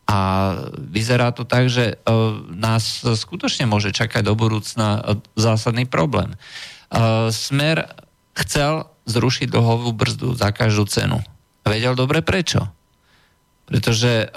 A 0.05 0.17
vyzerá 0.77 1.33
to 1.33 1.43
tak, 1.43 1.67
že 1.67 1.95
e, 1.95 2.15
nás 2.55 3.03
skutočne 3.03 3.67
môže 3.67 3.91
čakať 3.91 4.23
do 4.23 4.35
budúcna 4.35 5.19
zásadný 5.35 5.87
problém. 5.87 6.35
Smer 7.33 7.91
chcel 8.37 8.87
zrušiť 9.09 9.51
dlhovú 9.51 9.91
brzdu 9.91 10.37
za 10.37 10.53
každú 10.53 10.85
cenu. 10.87 11.19
Vedel 11.65 11.97
dobre 11.97 12.21
prečo. 12.21 12.69
Pretože 13.65 14.29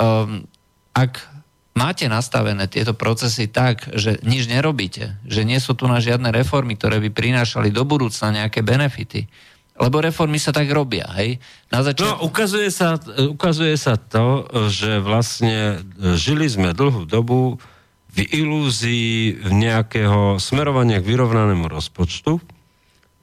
ak 0.97 1.38
máte 1.79 2.11
nastavené 2.11 2.67
tieto 2.67 2.99
procesy 2.99 3.47
tak, 3.47 3.87
že 3.95 4.19
nič 4.27 4.51
nerobíte, 4.51 5.23
že 5.23 5.47
nie 5.47 5.63
sú 5.63 5.79
tu 5.79 5.87
na 5.87 6.03
žiadne 6.03 6.35
reformy, 6.35 6.75
ktoré 6.75 6.99
by 6.99 7.15
prinášali 7.15 7.71
do 7.71 7.87
budúcna 7.87 8.35
nejaké 8.35 8.67
benefity, 8.67 9.31
lebo 9.79 10.03
reformy 10.03 10.43
sa 10.43 10.51
tak 10.51 10.67
robia, 10.75 11.07
hej? 11.15 11.39
Na 11.71 11.87
začiatku... 11.87 12.19
No, 12.19 12.27
ukazuje 12.27 12.75
sa, 12.75 12.99
ukazuje 13.31 13.79
sa 13.79 13.95
to, 13.95 14.51
že 14.67 14.99
vlastne 14.99 15.87
žili 16.19 16.51
sme 16.51 16.75
dlhú 16.75 17.07
dobu 17.07 17.63
v 18.11 18.19
ilúzii 18.27 19.47
nejakého 19.47 20.43
smerovania 20.43 20.99
k 20.99 21.07
vyrovnanému 21.15 21.71
rozpočtu 21.71 22.43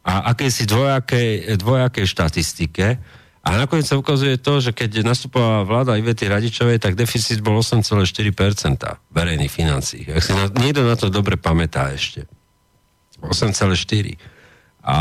a 0.08 0.32
akejsi 0.32 0.64
dvojakej, 0.64 1.60
dvojakej 1.60 2.06
štatistike, 2.08 3.04
a 3.46 3.62
nakoniec 3.62 3.86
sa 3.86 4.02
ukazuje 4.02 4.42
to, 4.42 4.58
že 4.58 4.74
keď 4.74 5.06
nastupovala 5.06 5.62
vláda 5.70 6.02
Ivety 6.02 6.26
Radičovej, 6.26 6.82
tak 6.82 6.98
deficit 6.98 7.46
bol 7.46 7.62
8,4% 7.62 8.02
verejných 9.14 9.54
financí. 9.54 10.02
Ak 10.10 10.26
si 10.26 10.34
na, 10.34 10.50
niekto 10.50 10.82
na 10.82 10.98
to 10.98 11.14
dobre 11.14 11.38
pamätá 11.38 11.94
ešte. 11.94 12.26
8,4. 13.22 14.18
A 14.86 14.98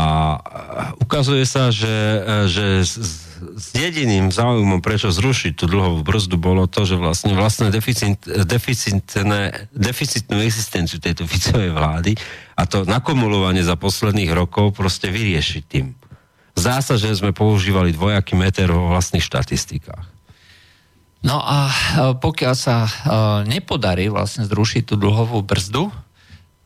ukazuje 1.01 1.41
sa, 1.45 1.73
že, 1.73 2.21
že 2.45 2.85
s, 2.85 2.93
s 3.37 3.67
jediným 3.73 4.29
záujmom, 4.29 4.77
prečo 4.81 5.09
zrušiť 5.09 5.57
tú 5.57 5.65
dlhovú 5.65 6.05
brzdu, 6.05 6.37
bolo 6.37 6.69
to, 6.69 6.85
že 6.85 7.01
vlastne 7.01 7.33
vlastne 7.33 7.73
deficit, 7.73 8.21
deficitné, 8.25 9.69
deficitnú 9.73 10.41
existenciu 10.45 11.01
tejto 11.01 11.25
Ficovej 11.25 11.73
vlády 11.73 12.13
a 12.57 12.69
to 12.69 12.85
nakumulovanie 12.85 13.65
za 13.65 13.73
posledných 13.73 14.29
rokov 14.37 14.77
proste 14.77 15.09
vyriešiť 15.09 15.63
tým 15.65 16.04
Zdá 16.55 16.79
sa, 16.79 16.95
že 16.95 17.11
sme 17.11 17.35
používali 17.35 17.91
dvojaký 17.91 18.39
meter 18.39 18.71
vo 18.71 18.95
vlastných 18.95 19.23
štatistikách. 19.23 20.15
No 21.25 21.41
a 21.41 21.57
e, 21.67 21.73
pokiaľ 22.21 22.53
sa 22.53 22.85
e, 22.85 22.91
nepodarí 23.49 24.13
vlastne 24.13 24.45
zrušiť 24.45 24.85
tú 24.85 24.95
dlhovú 24.95 25.41
brzdu, 25.41 25.89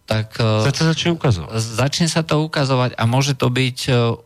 tak 0.04 0.36
e, 0.36 0.68
sa 0.68 0.76
to 0.76 0.84
začne 0.84 1.16
ukazovať. 1.16 1.56
Začne 1.56 2.08
sa 2.12 2.28
to 2.28 2.44
ukazovať 2.44 3.00
a 3.00 3.04
môže 3.08 3.40
to 3.40 3.48
byť 3.48 3.78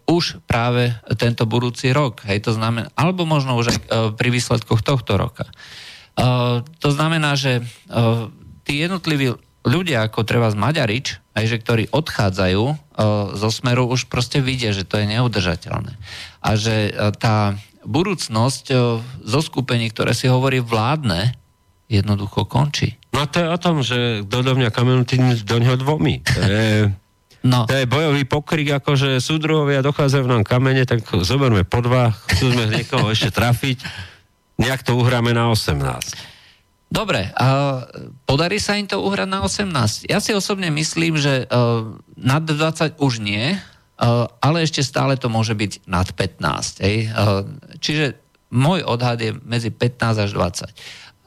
už 0.10 0.42
práve 0.50 0.90
tento 1.22 1.46
budúci 1.46 1.94
rok. 1.94 2.26
Hej, 2.26 2.50
to 2.50 2.52
znamená, 2.58 2.90
alebo 2.98 3.30
možno 3.30 3.54
už 3.62 3.78
aj 3.78 3.80
pri 4.18 4.30
výsledkoch 4.34 4.82
tohto 4.82 5.22
roka. 5.22 5.46
To 6.78 6.90
znamená, 6.94 7.34
že 7.34 7.66
tí 8.70 8.86
jednotliví 8.86 9.34
ľudia 9.66 10.06
ako 10.06 10.22
treba 10.30 10.54
z 10.54 10.58
Maďarič, 10.62 11.08
aj 11.34 11.46
že 11.50 11.58
ktorí 11.58 11.84
odchádzajú 11.90 12.64
zo 13.34 13.50
smeru, 13.50 13.90
už 13.90 14.06
proste 14.06 14.38
vidia, 14.40 14.70
že 14.70 14.86
to 14.86 15.02
je 15.02 15.10
neudržateľné. 15.10 15.94
A 16.46 16.50
že 16.54 16.94
o, 16.94 17.10
tá 17.14 17.58
budúcnosť 17.84 18.66
o, 18.72 18.76
zo 19.26 19.42
skupení, 19.42 19.90
ktoré 19.90 20.14
si 20.14 20.30
hovorí 20.30 20.62
vládne, 20.62 21.34
jednoducho 21.90 22.46
končí. 22.50 22.98
No 23.14 23.30
to 23.30 23.46
je 23.46 23.48
o 23.50 23.58
tom, 23.62 23.86
že 23.86 24.26
kto 24.26 24.38
do 24.42 24.54
mňa 24.58 24.70
kamenu, 24.74 25.06
tým 25.06 25.38
do 25.46 25.58
neho 25.62 25.78
dvomi. 25.78 26.26
To 26.26 26.42
je, 26.42 26.70
no. 27.52 27.70
to 27.70 27.76
je 27.78 27.86
bojový 27.86 28.24
pokrik, 28.26 28.74
ako 28.74 28.98
že 28.98 29.10
súdruhovia 29.22 29.86
dochádzajú 29.86 30.26
nám 30.26 30.44
kamene, 30.48 30.86
tak 30.90 31.06
zoberme 31.06 31.62
po 31.62 31.86
dva, 31.86 32.14
chceme 32.34 32.70
niekoho 32.74 33.14
ešte 33.14 33.30
trafiť, 33.30 33.86
nejak 34.58 34.82
to 34.82 34.98
uhráme 34.98 35.34
na 35.34 35.50
18. 35.54 36.33
Dobre, 36.94 37.34
a 37.34 37.82
podarí 38.30 38.62
sa 38.62 38.78
im 38.78 38.86
to 38.86 39.02
uhrať 39.02 39.26
na 39.26 39.42
18. 39.42 40.06
Ja 40.14 40.22
si 40.22 40.30
osobne 40.30 40.70
myslím, 40.70 41.18
že 41.18 41.50
uh, 41.50 41.90
nad 42.14 42.46
20 42.46 43.02
už 43.02 43.18
nie, 43.18 43.58
uh, 43.58 44.30
ale 44.38 44.62
ešte 44.62 44.86
stále 44.86 45.18
to 45.18 45.26
môže 45.26 45.58
byť 45.58 45.90
nad 45.90 46.06
15. 46.14 46.86
Hej? 46.86 47.10
Uh, 47.10 47.50
čiže 47.82 48.22
môj 48.54 48.86
odhad 48.86 49.18
je 49.18 49.34
medzi 49.42 49.74
15 49.74 50.30
až 50.30 50.32
20. 50.38 50.70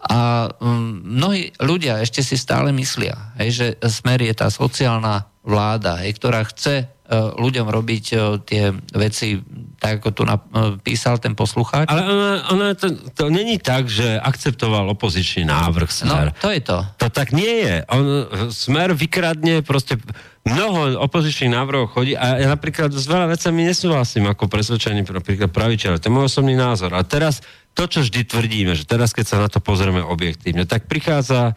A 0.06 0.54
mnohí 1.02 1.50
ľudia 1.58 1.98
ešte 1.98 2.22
si 2.22 2.38
stále 2.38 2.70
myslia, 2.70 3.34
hej, 3.42 3.50
že 3.50 3.66
smer 3.90 4.22
je 4.22 4.38
tá 4.38 4.46
sociálna 4.54 5.26
vláda, 5.42 5.98
hej, 6.06 6.14
ktorá 6.14 6.46
chce 6.46 6.86
ľuďom 7.12 7.66
robiť 7.70 8.04
uh, 8.14 8.42
tie 8.42 8.74
veci 8.94 9.38
tak 9.76 10.02
ako 10.02 10.08
tu 10.10 10.22
napísal 10.24 11.20
ten 11.20 11.36
poslucháč. 11.36 11.86
Ale 11.86 12.02
ono, 12.02 12.28
ono 12.56 12.64
to, 12.74 12.90
to 13.12 13.28
není 13.28 13.60
tak, 13.60 13.86
že 13.86 14.16
akceptoval 14.18 14.88
opozičný 14.96 15.44
návrh 15.46 15.88
Smer. 15.92 16.32
No, 16.32 16.40
to 16.40 16.48
je 16.50 16.60
to. 16.64 16.78
To 16.96 17.06
tak 17.12 17.36
nie 17.36 17.62
je. 17.62 17.76
On, 17.92 18.04
Smer 18.50 18.96
vykradne 18.96 19.60
proste 19.60 20.00
mnoho 20.46 20.96
opozičných 21.02 21.52
návrhov 21.52 21.92
chodí 21.92 22.14
a 22.14 22.40
ja 22.40 22.48
napríklad 22.48 22.94
s 22.94 23.06
veľa 23.06 23.30
vecami 23.34 23.66
nesúhlasím 23.66 24.30
ako 24.30 24.46
presvedčený 24.46 25.02
napríklad 25.04 25.50
pravičel. 25.52 25.98
To 25.98 26.06
je 26.08 26.14
môj 26.14 26.30
osobný 26.30 26.54
názor. 26.54 26.94
A 26.94 27.02
teraz 27.04 27.44
to, 27.76 27.84
čo 27.84 28.00
vždy 28.00 28.24
tvrdíme, 28.24 28.72
že 28.72 28.88
teraz, 28.88 29.12
keď 29.12 29.24
sa 29.28 29.36
na 29.42 29.48
to 29.52 29.60
pozrieme 29.60 30.00
objektívne, 30.00 30.64
tak 30.64 30.88
prichádza 30.88 31.52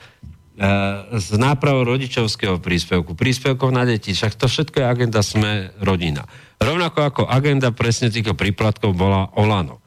z 1.15 1.27
nápravou 1.39 1.87
rodičovského 1.87 2.59
príspevku, 2.59 3.15
príspevkov 3.15 3.71
na 3.71 3.87
deti, 3.87 4.11
však 4.11 4.35
to 4.35 4.51
všetko 4.51 4.83
je 4.83 4.85
agenda 4.85 5.23
Sme 5.23 5.71
rodina. 5.79 6.27
Rovnako 6.59 6.99
ako 6.99 7.21
agenda 7.31 7.71
presne 7.71 8.11
týchto 8.11 8.35
príplatkov 8.35 8.91
bola 8.91 9.31
Olano. 9.39 9.79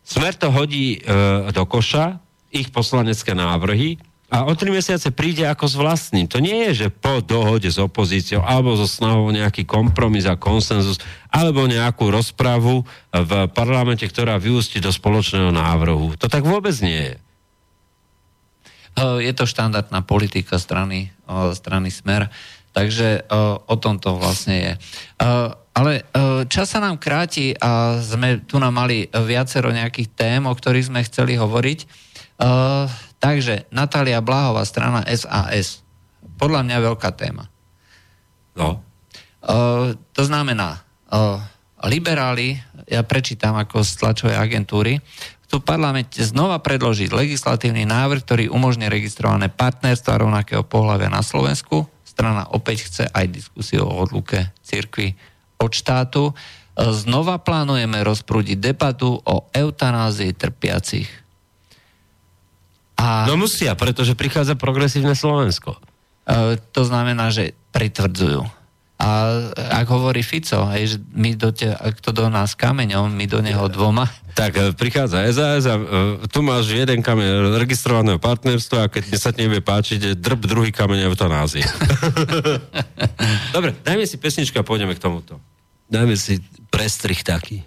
Smer 0.00 0.32
to 0.36 0.48
hodí 0.48 0.96
e, 0.96 0.98
do 1.52 1.64
koša, 1.68 2.20
ich 2.48 2.72
poslanecké 2.72 3.36
návrhy, 3.36 4.00
a 4.34 4.50
o 4.50 4.52
tri 4.58 4.74
mesiace 4.74 5.14
príde 5.14 5.46
ako 5.46 5.70
s 5.70 5.78
vlastným. 5.78 6.26
To 6.26 6.42
nie 6.42 6.66
je, 6.66 6.86
že 6.86 6.88
po 6.90 7.22
dohode 7.22 7.70
s 7.70 7.78
opozíciou 7.78 8.42
alebo 8.42 8.74
so 8.74 8.88
snahou 8.88 9.30
nejaký 9.30 9.62
kompromis 9.62 10.26
a 10.26 10.34
konsenzus 10.34 10.98
alebo 11.30 11.70
nejakú 11.70 12.10
rozpravu 12.10 12.82
v 13.14 13.30
parlamente, 13.54 14.02
ktorá 14.02 14.42
vyústi 14.42 14.82
do 14.82 14.90
spoločného 14.90 15.54
návrhu. 15.54 16.18
To 16.18 16.26
tak 16.26 16.42
vôbec 16.42 16.74
nie 16.82 17.14
je. 17.14 17.16
Je 18.94 19.32
to 19.34 19.44
štandardná 19.44 20.06
politika 20.06 20.58
strany, 20.58 21.10
strany 21.54 21.90
Smer, 21.90 22.30
takže 22.70 23.26
o 23.66 23.74
tom 23.78 23.98
to 23.98 24.14
vlastne 24.18 24.54
je. 24.54 24.72
Ale 25.74 26.06
čas 26.46 26.70
sa 26.70 26.78
nám 26.78 27.02
kráti 27.02 27.50
a 27.58 27.98
sme 27.98 28.46
tu 28.46 28.62
nám 28.62 28.78
mali 28.78 29.10
viacero 29.10 29.74
nejakých 29.74 30.08
tém, 30.14 30.40
o 30.46 30.54
ktorých 30.54 30.94
sme 30.94 31.02
chceli 31.02 31.34
hovoriť. 31.34 31.78
Takže 33.18 33.74
Natália 33.74 34.22
Bláhová, 34.22 34.62
strana 34.62 35.02
SAS. 35.10 35.82
Podľa 36.38 36.62
mňa 36.62 36.86
veľká 36.86 37.10
téma. 37.18 37.50
No. 38.54 38.78
To 40.14 40.22
znamená, 40.22 40.86
liberáli, 41.82 42.54
ja 42.86 43.02
prečítam 43.02 43.58
ako 43.58 43.82
z 43.82 43.90
tlačovej 43.98 44.36
agentúry, 44.38 45.02
v 45.58 45.66
parlamente 45.66 46.22
znova 46.24 46.58
predložiť 46.62 47.12
legislatívny 47.12 47.84
návrh, 47.84 48.20
ktorý 48.24 48.44
umožní 48.50 48.88
registrované 48.88 49.52
partnerstva 49.52 50.22
rovnakého 50.22 50.64
pohľavia 50.64 51.12
na 51.12 51.20
Slovensku. 51.20 51.86
Strana 52.06 52.46
opäť 52.50 52.86
chce 52.86 53.04
aj 53.10 53.26
diskusiu 53.30 53.84
o 53.84 53.98
odluke 53.98 54.54
cirkvi 54.62 55.18
od 55.58 55.70
štátu. 55.74 56.30
Znova 56.74 57.38
plánujeme 57.38 58.02
rozprúdiť 58.02 58.58
debatu 58.58 59.18
o 59.18 59.46
eutanázii 59.54 60.34
trpiacich. 60.34 61.10
A... 62.98 63.26
No 63.26 63.34
musia, 63.38 63.74
pretože 63.74 64.14
prichádza 64.14 64.54
progresívne 64.54 65.18
Slovensko. 65.18 65.78
Uh, 66.24 66.56
to 66.70 66.86
znamená, 66.86 67.30
že 67.34 67.52
pritvrdzujú. 67.74 68.63
A 69.04 69.36
ak 69.84 69.86
hovorí 69.92 70.24
Fico, 70.24 70.64
hej, 70.72 70.96
že 70.96 70.98
my 71.12 71.36
do 71.36 71.52
te, 71.52 71.68
ak 71.68 72.00
to 72.00 72.08
do 72.08 72.32
nás 72.32 72.56
kameňom, 72.56 73.12
my 73.12 73.26
do 73.28 73.44
neho 73.44 73.68
dvoma. 73.68 74.08
Tak 74.32 74.52
e, 74.56 74.60
prichádza 74.72 75.28
SAS 75.28 75.68
a 75.68 75.76
uh, 75.76 76.24
tu 76.32 76.40
máš 76.40 76.72
jeden 76.72 77.04
kameň 77.04 77.60
registrovaného 77.60 78.16
partnerstva 78.16 78.88
a 78.88 78.90
keď 78.90 79.20
sa 79.20 79.28
ti 79.28 79.44
nebude 79.44 79.60
páčiť, 79.60 80.16
drb 80.16 80.48
druhý 80.48 80.72
kameň 80.72 81.04
eutanázie. 81.12 81.68
Dobre, 83.56 83.76
dajme 83.84 84.08
si 84.08 84.16
pesničku 84.16 84.56
a 84.56 84.64
pôjdeme 84.64 84.96
k 84.96 85.04
tomuto. 85.04 85.36
Dajme 85.84 86.16
si 86.16 86.40
prestrich 86.72 87.20
taký. 87.20 87.60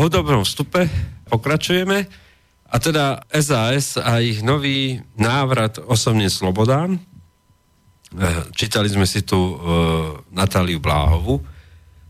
Hudobnom 0.00 0.48
vstupe 0.48 0.88
pokračujeme. 1.28 2.08
A 2.70 2.76
teda 2.78 3.26
SAS 3.34 3.98
a 3.98 4.22
ich 4.22 4.46
nový 4.46 5.02
návrat 5.18 5.82
osobným 5.82 6.30
slobodám. 6.30 6.96
E, 6.96 7.00
čítali 8.54 8.86
sme 8.86 9.06
si 9.06 9.26
tu 9.26 9.38
uh, 9.38 9.58
Natáliu 10.30 10.78
Bláhovu. 10.78 11.42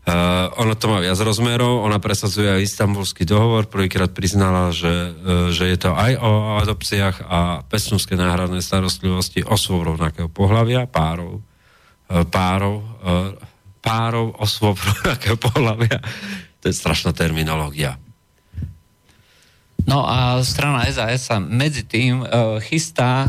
Uh, 0.01 0.49
ono 0.57 0.73
to 0.73 0.89
má 0.89 0.97
viac 0.97 1.13
rozmerov, 1.21 1.85
ona 1.85 2.01
presadzuje 2.01 2.49
aj 2.49 2.65
istambulský 2.65 3.21
dohovor, 3.21 3.69
prvýkrát 3.69 4.09
priznala, 4.09 4.73
že, 4.73 4.89
uh, 4.89 5.53
že 5.53 5.69
je 5.69 5.77
to 5.77 5.93
aj 5.93 6.17
o 6.17 6.57
adopciách 6.57 7.29
a 7.29 7.61
pestnúskej 7.69 8.17
náhradnej 8.17 8.65
starostlivosti 8.65 9.45
osôb 9.45 9.85
rovnakého 9.85 10.25
pohľavia, 10.25 10.89
párov, 10.89 11.45
uh, 12.09 12.25
párov, 12.25 12.81
uh, 12.81 13.37
párov 13.77 14.33
osôb 14.41 14.81
rovnakého 14.89 15.37
pohľavia. 15.37 16.01
To 16.61 16.69
je 16.69 16.77
strašná 16.77 17.11
terminológia. 17.11 17.97
No 19.81 20.05
a 20.05 20.37
strana 20.45 20.85
SAS 20.93 21.25
sa 21.25 21.41
medzi 21.41 21.81
tým 21.81 22.21
uh, 22.21 22.61
chystá 22.61 23.25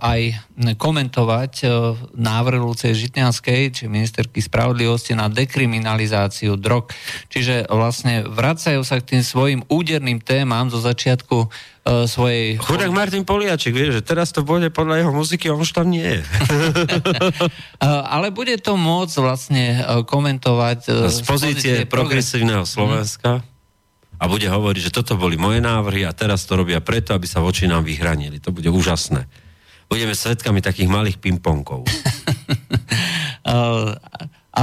aj 0.00 0.40
komentovať 0.80 1.52
uh, 1.68 1.92
návrh 2.16 2.60
Lucie 2.64 2.96
Žitňanskej, 2.96 3.62
či 3.68 3.82
ministerky 3.84 4.40
spravodlivosti 4.40 5.12
na 5.12 5.28
dekriminalizáciu 5.28 6.56
drog. 6.56 6.88
Čiže 7.28 7.68
vlastne 7.68 8.24
vracajú 8.24 8.80
sa 8.80 8.96
k 8.96 9.16
tým 9.16 9.22
svojim 9.22 9.60
úderným 9.68 10.24
témam 10.24 10.72
zo 10.72 10.80
začiatku 10.80 11.52
uh, 11.84 12.08
svojej... 12.08 12.58
Chudák 12.60 12.90
Martin 12.90 13.24
Poliaček, 13.24 13.76
vie, 13.76 13.92
že 13.94 14.02
teraz 14.04 14.32
to 14.32 14.44
bude 14.44 14.68
podľa 14.72 15.04
jeho 15.04 15.12
muziky, 15.12 15.48
on 15.52 15.60
už 15.60 15.72
tam 15.76 15.92
nie 15.92 16.04
je. 16.04 16.22
uh, 16.24 17.48
ale 18.14 18.32
bude 18.32 18.56
to 18.60 18.74
môcť 18.76 19.14
vlastne 19.20 19.64
uh, 19.80 20.02
komentovať... 20.04 20.80
Uh, 20.88 21.12
z 21.12 21.20
pozície 21.22 21.76
progresívneho 21.84 22.64
Slovenska. 22.64 23.44
Hmm 23.44 23.52
a 24.14 24.30
bude 24.30 24.46
hovoriť, 24.46 24.88
že 24.88 24.94
toto 24.94 25.18
boli 25.18 25.34
moje 25.34 25.58
návrhy 25.58 26.06
a 26.06 26.14
teraz 26.14 26.46
to 26.46 26.56
robia 26.56 26.78
preto, 26.78 27.12
aby 27.12 27.26
sa 27.26 27.42
voči 27.42 27.66
nám 27.66 27.82
vyhranili. 27.84 28.38
To 28.40 28.54
bude 28.54 28.70
úžasné. 28.70 29.26
Budeme 29.90 30.16
svetkami 30.16 30.64
takých 30.64 30.88
malých 30.88 31.20
pingpongov. 31.20 31.84
a 34.54 34.62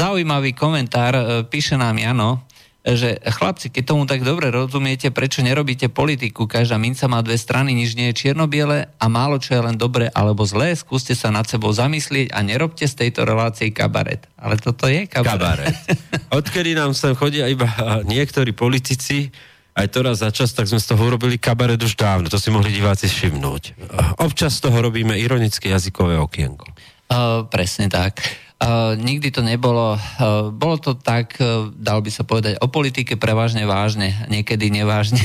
zaujímavý 0.00 0.56
komentár 0.56 1.12
e, 1.12 1.24
píše 1.44 1.76
nám 1.76 1.98
Jano, 1.98 2.46
že 2.84 3.16
chlapci, 3.16 3.72
keď 3.72 3.84
tomu 3.88 4.04
tak 4.04 4.20
dobre 4.20 4.52
rozumiete, 4.52 5.08
prečo 5.08 5.40
nerobíte 5.40 5.88
politiku? 5.88 6.44
Každá 6.44 6.76
minca 6.76 7.08
má 7.08 7.24
dve 7.24 7.40
strany, 7.40 7.72
nič 7.72 7.96
nie 7.96 8.12
je 8.12 8.28
čierno-biele 8.28 8.92
a 9.00 9.04
málo 9.08 9.40
čo 9.40 9.56
je 9.56 9.64
len 9.64 9.80
dobre 9.80 10.12
alebo 10.12 10.44
zlé. 10.44 10.76
Skúste 10.76 11.16
sa 11.16 11.32
nad 11.32 11.48
sebou 11.48 11.72
zamyslieť 11.72 12.36
a 12.36 12.44
nerobte 12.44 12.84
z 12.84 13.08
tejto 13.08 13.24
relácie 13.24 13.72
kabaret. 13.72 14.28
Ale 14.36 14.60
toto 14.60 14.84
je 14.84 15.08
kabaret. 15.08 15.72
kabaret. 15.72 15.76
Odkedy 16.44 16.76
nám 16.76 16.92
sem 16.92 17.16
chodia 17.16 17.48
iba 17.48 17.72
niektorí 18.04 18.52
politici, 18.52 19.32
aj 19.74 19.90
to 19.90 20.06
raz 20.06 20.22
za 20.22 20.30
čas, 20.30 20.52
tak 20.52 20.68
sme 20.70 20.78
z 20.78 20.86
toho 20.92 21.02
urobili 21.08 21.40
kabaret 21.40 21.80
už 21.80 21.98
dávno. 21.98 22.28
To 22.28 22.38
si 22.38 22.52
mohli 22.52 22.70
diváci 22.70 23.10
všimnúť. 23.10 23.74
Občas 24.22 24.60
z 24.60 24.70
toho 24.70 24.76
robíme 24.78 25.18
ironické 25.18 25.72
jazykové 25.72 26.20
okienko. 26.20 26.68
Uh, 27.10 27.48
presne 27.50 27.90
tak. 27.90 28.43
Uh, 28.64 28.96
nikdy 28.96 29.28
to 29.28 29.44
nebolo, 29.44 30.00
uh, 30.00 30.48
bolo 30.48 30.80
to 30.80 30.96
tak, 30.96 31.36
uh, 31.36 31.68
dal 31.76 32.00
by 32.00 32.08
sa 32.08 32.24
povedať, 32.24 32.56
o 32.64 32.72
politike 32.72 33.20
prevažne 33.20 33.68
vážne, 33.68 34.16
niekedy 34.32 34.72
nevážne. 34.72 35.20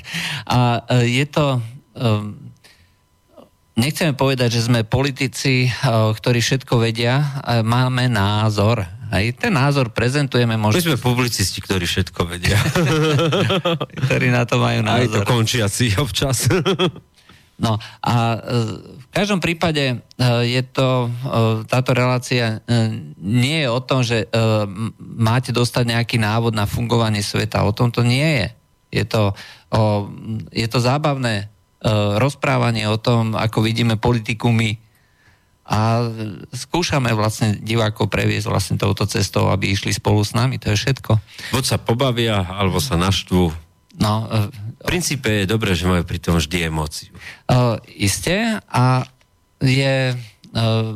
a 0.48 0.80
uh, 0.80 1.04
je 1.04 1.28
to, 1.28 1.60
uh, 1.60 2.24
nechceme 3.76 4.16
povedať, 4.16 4.56
že 4.56 4.72
sme 4.72 4.88
politici, 4.88 5.68
uh, 5.68 6.16
ktorí 6.16 6.40
všetko 6.40 6.80
vedia, 6.80 7.20
uh, 7.20 7.60
máme 7.60 8.08
názor. 8.08 8.88
Aj 9.12 9.24
ten 9.36 9.52
názor 9.52 9.92
prezentujeme 9.92 10.56
možno... 10.56 10.80
My 10.80 10.96
sme 10.96 11.00
publicisti, 11.00 11.60
ktorí 11.60 11.84
všetko 11.84 12.20
vedia. 12.24 12.56
ktorí 14.08 14.32
na 14.32 14.48
to 14.48 14.56
majú 14.64 14.80
názor. 14.80 15.04
Aj 15.04 15.08
to 15.12 15.20
končiaci 15.28 15.92
občas. 16.00 16.48
no 17.58 17.76
a 18.00 18.14
uh, 18.38 18.98
v 19.08 19.16
každom 19.16 19.40
prípade 19.40 19.80
e, 19.80 19.96
je 20.44 20.62
to, 20.68 21.08
e, 21.08 21.64
táto 21.64 21.96
relácia 21.96 22.60
e, 22.60 22.92
nie 23.16 23.64
je 23.64 23.68
o 23.72 23.80
tom, 23.80 24.04
že 24.04 24.28
máte 25.00 25.48
dostať 25.48 25.84
nejaký 25.96 26.16
návod 26.20 26.52
na 26.52 26.68
fungovanie 26.68 27.24
sveta. 27.24 27.64
O 27.64 27.72
tom 27.72 27.88
to 27.88 28.04
nie 28.04 28.44
je. 28.44 28.48
Je 28.88 29.04
to, 29.04 29.36
je 30.48 30.64
to 30.64 30.78
zábavné 30.80 31.52
rozprávanie 32.16 32.88
o 32.88 32.96
tom, 32.96 33.36
ako 33.36 33.60
vidíme 33.60 34.00
politiku 34.00 34.48
my. 34.48 34.80
A 35.68 36.08
skúšame 36.56 37.12
vlastne 37.12 37.60
divákov 37.60 38.08
previesť 38.08 38.48
vlastne 38.48 38.76
touto 38.80 39.04
cestou, 39.04 39.52
aby 39.52 39.76
išli 39.76 39.92
spolu 39.92 40.24
s 40.24 40.32
nami. 40.32 40.56
To 40.64 40.72
je 40.72 40.80
všetko. 40.80 41.20
Buď 41.52 41.64
sa 41.64 41.76
pobavia, 41.76 42.48
alebo 42.48 42.80
sa 42.80 42.96
naštvú. 42.96 43.52
No, 44.00 44.24
princípe 44.88 45.44
je 45.44 45.44
dobré, 45.44 45.76
že 45.76 45.84
majú 45.84 46.00
pri 46.08 46.16
tom 46.16 46.40
vždy 46.40 46.72
emóciu. 46.72 47.12
Uh, 47.44 47.76
isté 47.92 48.56
a 48.72 49.04
je 49.60 50.16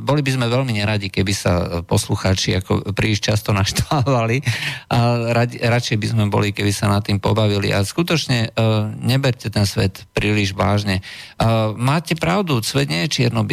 boli 0.01 0.25
by 0.25 0.33
sme 0.33 0.47
veľmi 0.49 0.73
neradi, 0.81 1.13
keby 1.13 1.33
sa 1.37 1.85
poslucháči 1.85 2.57
ako 2.57 2.97
príliš 2.97 3.21
často 3.21 3.53
naštvávali 3.61 4.41
a 4.89 4.99
radi, 5.33 5.61
radšej 5.61 5.97
by 6.01 6.07
sme 6.09 6.25
boli, 6.33 6.57
keby 6.57 6.73
sa 6.73 6.89
nad 6.89 7.05
tým 7.05 7.21
pobavili. 7.21 7.69
A 7.71 7.85
skutočne 7.85 8.57
neberte 9.01 9.53
ten 9.53 9.69
svet 9.69 10.09
príliš 10.17 10.57
vážne. 10.57 11.05
Máte 11.77 12.17
pravdu, 12.17 12.65
svet 12.65 12.89
nie 12.89 13.05
je 13.07 13.13
čierno 13.23 13.45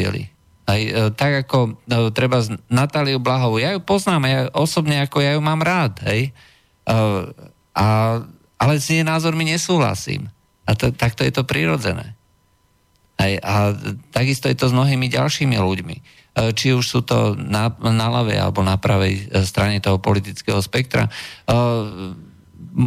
Aj, 0.70 0.82
tak 1.18 1.50
ako 1.50 1.82
treba 2.14 2.46
z 2.46 2.56
Natáliu 2.70 3.20
Blahovú. 3.20 3.58
Ja 3.60 3.74
ju 3.76 3.82
poznám, 3.82 4.24
ja 4.30 4.40
osobne 4.54 5.04
ako 5.04 5.20
ja 5.20 5.36
ju 5.36 5.42
mám 5.44 5.60
rád. 5.66 6.00
Hej? 6.06 6.32
A 7.76 7.86
ale 8.60 8.78
s 8.78 8.92
jej 8.92 9.08
názormi 9.08 9.48
nesúhlasím. 9.48 10.28
A 10.68 10.76
to, 10.76 10.92
takto 10.94 11.24
je 11.24 11.34
to 11.34 11.48
prirodzené. 11.48 12.14
Aj, 13.20 13.32
a 13.42 13.54
takisto 14.14 14.48
je 14.52 14.56
to 14.56 14.70
s 14.70 14.76
mnohými 14.76 15.10
ďalšími 15.10 15.58
ľuďmi. 15.58 15.96
E, 15.96 16.02
či 16.54 16.76
už 16.76 16.86
sú 16.86 17.00
to 17.02 17.36
na, 17.36 17.74
na 17.80 18.08
ľavej 18.08 18.38
alebo 18.38 18.62
na 18.62 18.80
pravej 18.80 19.14
e, 19.16 19.22
strane 19.44 19.82
toho 19.84 19.98
politického 20.00 20.60
spektra. 20.62 21.08
E, 21.08 21.12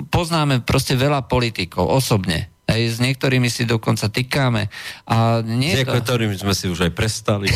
poznáme 0.09 0.65
proste 0.65 0.97
veľa 0.97 1.27
politikov 1.27 1.89
osobne. 1.89 2.53
Aj 2.63 2.79
s 2.79 3.03
niektorými 3.03 3.51
si 3.51 3.67
dokonca 3.67 4.07
tykáme. 4.07 4.71
A 5.05 5.43
nie 5.43 5.75
s 5.75 5.83
niektorými 5.83 6.39
sme 6.39 6.55
si 6.55 6.71
už 6.71 6.87
aj 6.89 6.93
prestali. 6.95 7.51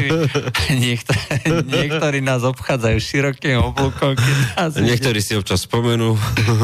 niektorí, 0.84 1.22
niektorí 1.64 2.18
nás 2.18 2.42
obchádzajú 2.42 2.98
širokým 2.98 3.62
oblúkom. 3.62 4.18
Niektorí 4.58 5.22
si 5.22 5.38
občas 5.38 5.64
spomenú. 5.64 6.18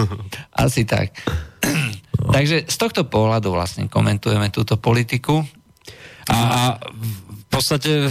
Asi 0.67 0.83
tak. 0.83 1.15
Takže 2.37 2.67
z 2.67 2.77
tohto 2.77 3.07
pohľadu 3.07 3.55
vlastne 3.55 3.87
komentujeme 3.87 4.51
túto 4.51 4.75
politiku. 4.75 5.47
A 6.31 6.79
v 6.83 7.45
podstate 7.49 8.11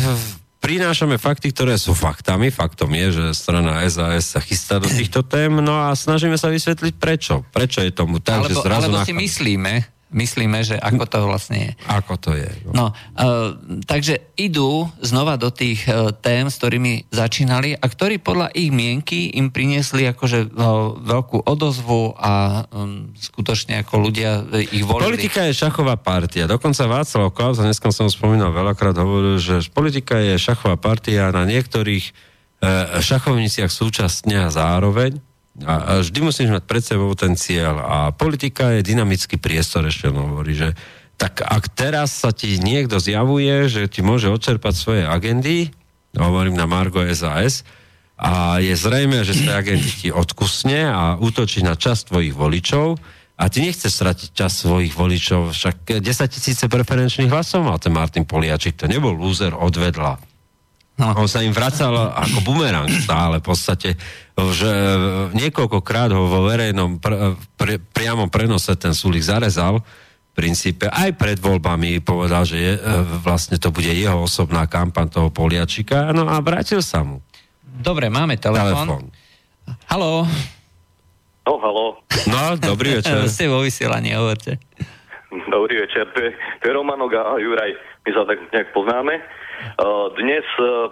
prinášame 0.60 1.16
fakty, 1.16 1.56
ktoré 1.56 1.80
sú 1.80 1.96
faktami. 1.96 2.52
Faktom 2.52 2.92
je, 2.96 3.08
že 3.16 3.26
strana 3.36 3.84
SAS 3.88 4.36
sa 4.36 4.40
chystá 4.44 4.78
do 4.78 4.88
týchto 4.92 5.24
tém, 5.24 5.52
no 5.52 5.76
a 5.88 5.96
snažíme 5.96 6.36
sa 6.36 6.52
vysvetliť 6.52 6.94
prečo. 7.00 7.48
Prečo 7.50 7.80
je 7.84 7.92
tomu 7.92 8.20
tak, 8.20 8.46
alebo, 8.46 8.52
že 8.52 8.56
zrazu... 8.60 8.92
Alebo 8.92 9.08
si 9.08 9.16
myslíme, 9.16 9.99
myslíme, 10.10 10.66
že 10.66 10.76
ako 10.78 11.04
to 11.06 11.18
vlastne 11.26 11.58
je. 11.58 11.72
Ako 11.86 12.18
to 12.18 12.34
je. 12.34 12.50
No, 12.66 12.72
no 12.74 12.86
uh, 12.90 13.54
takže 13.86 14.34
idú 14.34 14.90
znova 15.02 15.38
do 15.38 15.54
tých 15.54 15.86
uh, 15.86 16.10
tém, 16.18 16.50
s 16.50 16.58
ktorými 16.58 17.10
začínali 17.14 17.78
a 17.78 17.86
ktorí 17.86 18.18
podľa 18.18 18.50
ich 18.58 18.74
mienky 18.74 19.30
im 19.38 19.54
priniesli 19.54 20.10
akože 20.10 20.50
uh, 20.50 20.98
veľkú 20.98 21.46
odozvu 21.46 22.18
a 22.18 22.66
um, 22.74 23.14
skutočne 23.14 23.86
ako 23.86 24.10
ľudia 24.10 24.50
ich 24.74 24.82
volili. 24.82 25.14
Politika 25.16 25.46
je 25.46 25.54
šachová 25.54 25.94
partia. 26.02 26.50
Dokonca 26.50 26.90
Václav 26.90 27.30
Klaus, 27.34 27.62
a 27.62 27.66
dnes 27.70 27.78
som 27.78 28.10
spomínal 28.10 28.50
veľakrát, 28.50 28.98
hovoril, 28.98 29.38
že 29.38 29.62
politika 29.70 30.18
je 30.18 30.42
šachová 30.42 30.74
partia 30.82 31.30
na 31.30 31.46
niektorých 31.46 32.06
uh, 32.66 32.98
šachovniciach 32.98 33.70
súčasne 33.70 34.46
a 34.46 34.50
zároveň 34.50 35.29
a, 35.66 36.00
vždy 36.04 36.20
musíš 36.24 36.50
mať 36.52 36.64
pred 36.64 36.84
sebou 36.84 37.12
ten 37.16 37.36
cieľ. 37.36 37.80
A 37.80 37.98
politika 38.16 38.76
je 38.76 38.86
dynamický 38.86 39.40
priestor, 39.40 39.88
ešte 39.88 40.12
on 40.12 40.32
hovorí, 40.32 40.56
že 40.56 40.76
tak 41.20 41.44
ak 41.44 41.76
teraz 41.76 42.16
sa 42.16 42.32
ti 42.32 42.56
niekto 42.60 42.96
zjavuje, 42.96 43.68
že 43.68 43.92
ti 43.92 44.00
môže 44.00 44.32
odčerpať 44.32 44.74
svoje 44.74 45.04
agendy, 45.04 45.68
hovorím 46.16 46.56
na 46.56 46.64
Margo 46.64 47.04
SAS, 47.12 47.68
a 48.20 48.60
je 48.60 48.76
zrejme, 48.76 49.24
že 49.24 49.36
tej 49.36 49.56
agendy 49.56 49.90
ti 49.92 50.10
odkusne 50.12 50.92
a 50.92 51.16
útočí 51.16 51.64
na 51.64 51.80
čas 51.80 52.04
tvojich 52.04 52.36
voličov 52.36 53.00
a 53.40 53.44
ty 53.48 53.64
nechceš 53.64 53.96
stratiť 53.96 54.30
čas 54.36 54.60
svojich 54.60 54.92
voličov, 54.92 55.56
však 55.56 56.04
10 56.04 56.04
tisíce 56.28 56.68
preferenčných 56.68 57.32
hlasov 57.32 57.64
mal 57.64 57.80
ten 57.80 57.96
Martin 57.96 58.28
Poliačik, 58.28 58.76
to 58.76 58.92
nebol 58.92 59.16
lúzer 59.16 59.56
odvedla. 59.56 60.20
No. 61.00 61.16
On 61.16 61.32
sa 61.32 61.40
im 61.40 61.56
vracal 61.56 61.96
ako 61.96 62.44
bumerang 62.44 62.92
stále 62.92 63.40
v 63.40 63.46
podstate, 63.48 63.96
že 64.36 64.72
niekoľkokrát 65.32 66.12
ho 66.12 66.28
vo 66.28 66.44
verejnom 66.44 67.00
pr- 67.00 67.40
pr- 67.56 67.80
priamom 67.96 68.28
prenose 68.28 68.76
ten 68.76 68.92
Sulik 68.92 69.24
zarezal 69.24 69.80
v 69.80 70.32
princípe 70.36 70.92
aj 70.92 71.16
pred 71.16 71.40
voľbami 71.40 72.04
povedal, 72.04 72.44
že 72.44 72.58
je, 72.60 72.74
vlastne 73.24 73.56
to 73.56 73.72
bude 73.72 73.88
jeho 73.88 74.28
osobná 74.28 74.68
kampan 74.68 75.08
toho 75.08 75.32
Poliačika 75.32 76.12
no 76.12 76.28
a 76.28 76.36
vrátil 76.44 76.84
sa 76.84 77.00
mu. 77.00 77.24
Dobre, 77.64 78.12
máme 78.12 78.36
telefon. 78.36 79.08
Haló. 79.88 80.28
No, 81.48 81.54
haló. 81.64 81.88
No, 82.28 82.60
dobrý 82.60 83.00
večer. 83.00 83.24
Ste 83.32 83.48
vo 83.48 83.64
vysielaní, 83.64 84.14
hovorte. 84.14 84.60
Dobrý 85.30 85.80
večer, 85.80 86.12
to 86.12 86.20
je, 86.22 86.32
to 86.60 86.64
je 86.68 86.74
Romanok 86.76 87.16
a 87.16 87.40
Juraj. 87.40 87.72
My 88.04 88.10
sa 88.12 88.22
tak 88.28 88.38
nejak 88.52 88.70
poznáme. 88.76 89.14
Dnes 90.20 90.44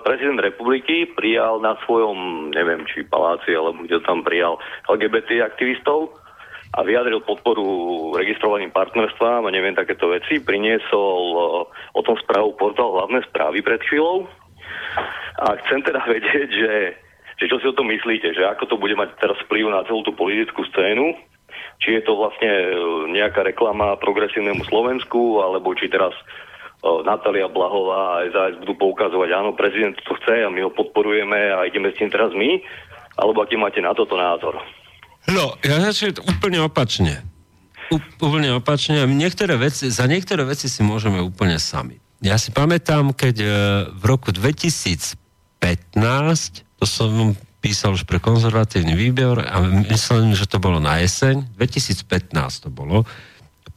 prezident 0.04 0.40
republiky 0.40 1.08
prijal 1.12 1.60
na 1.60 1.76
svojom, 1.84 2.50
neviem, 2.52 2.88
či 2.88 3.04
paláci, 3.04 3.52
alebo 3.56 3.84
kde 3.84 4.00
tam 4.04 4.24
prijal 4.24 4.60
LGBT 4.88 5.44
aktivistov 5.44 6.16
a 6.76 6.84
vyjadril 6.84 7.24
podporu 7.24 7.66
registrovaným 8.16 8.76
partnerstvám 8.76 9.48
a 9.48 9.54
neviem 9.54 9.76
takéto 9.76 10.12
veci. 10.12 10.44
Priniesol 10.44 11.24
o 11.96 12.02
tom 12.04 12.20
správu 12.20 12.60
portál 12.60 12.92
hlavné 12.92 13.24
správy 13.32 13.64
pred 13.64 13.80
chvíľou. 13.88 14.28
A 15.38 15.56
chcem 15.64 15.80
teda 15.86 16.04
vedieť, 16.14 16.50
že, 16.52 16.76
že 17.40 17.46
čo 17.48 17.60
si 17.64 17.66
o 17.72 17.78
tom 17.78 17.88
myslíte, 17.88 18.36
že 18.36 18.44
ako 18.44 18.68
to 18.68 18.76
bude 18.76 18.96
mať 19.00 19.16
teraz 19.20 19.40
vplyv 19.48 19.72
na 19.72 19.88
celú 19.88 20.04
tú 20.04 20.12
politickú 20.12 20.68
scénu, 20.72 21.16
či 21.80 21.98
je 21.98 22.02
to 22.04 22.18
vlastne 22.18 22.50
nejaká 23.14 23.46
reklama 23.46 23.96
progresívnemu 24.02 24.66
Slovensku, 24.68 25.40
alebo 25.40 25.72
či 25.78 25.88
teraz 25.88 26.12
Natália 26.82 27.50
Blahová 27.50 28.22
a 28.22 28.30
SAS 28.30 28.60
budú 28.62 28.78
poukazovať, 28.78 29.30
áno, 29.34 29.58
prezident 29.58 29.98
to 29.98 30.14
chce 30.22 30.46
a 30.46 30.50
my 30.54 30.62
ho 30.62 30.72
podporujeme 30.72 31.58
a 31.58 31.66
ideme 31.66 31.90
s 31.90 31.98
tým 31.98 32.14
teraz 32.14 32.32
my, 32.38 32.62
alebo 33.18 33.42
aký 33.42 33.58
máte 33.58 33.82
na 33.82 33.98
toto 33.98 34.14
názor? 34.14 34.62
No, 35.28 35.58
ja 35.66 35.82
začnem 35.82 36.22
úplne 36.24 36.62
opačne. 36.64 37.26
Úplne 37.92 38.60
opačne. 38.60 39.04
Niektoré 39.08 39.58
veci, 39.58 39.90
za 39.90 40.06
niektoré 40.08 40.46
veci 40.46 40.70
si 40.70 40.84
môžeme 40.86 41.20
úplne 41.20 41.58
sami. 41.60 42.00
Ja 42.24 42.38
si 42.38 42.50
pamätám, 42.50 43.14
keď 43.14 43.36
e, 43.42 43.48
v 43.94 44.04
roku 44.04 44.34
2015, 44.34 45.18
to 46.78 46.86
som 46.86 47.38
písal 47.62 47.98
už 47.98 48.06
pre 48.06 48.22
konzervatívny 48.22 48.94
výber 48.94 49.44
a 49.44 49.62
myslím, 49.92 50.34
že 50.38 50.48
to 50.50 50.62
bolo 50.62 50.78
na 50.78 51.02
jeseň, 51.02 51.46
2015 51.58 52.64
to 52.64 52.70
bolo, 52.70 53.04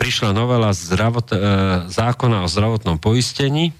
prišla 0.01 0.33
novela 0.33 0.73
zdravot, 0.73 1.29
e, 1.29 1.37
zákona 1.93 2.41
o 2.41 2.49
zdravotnom 2.49 2.97
poistení, 2.97 3.77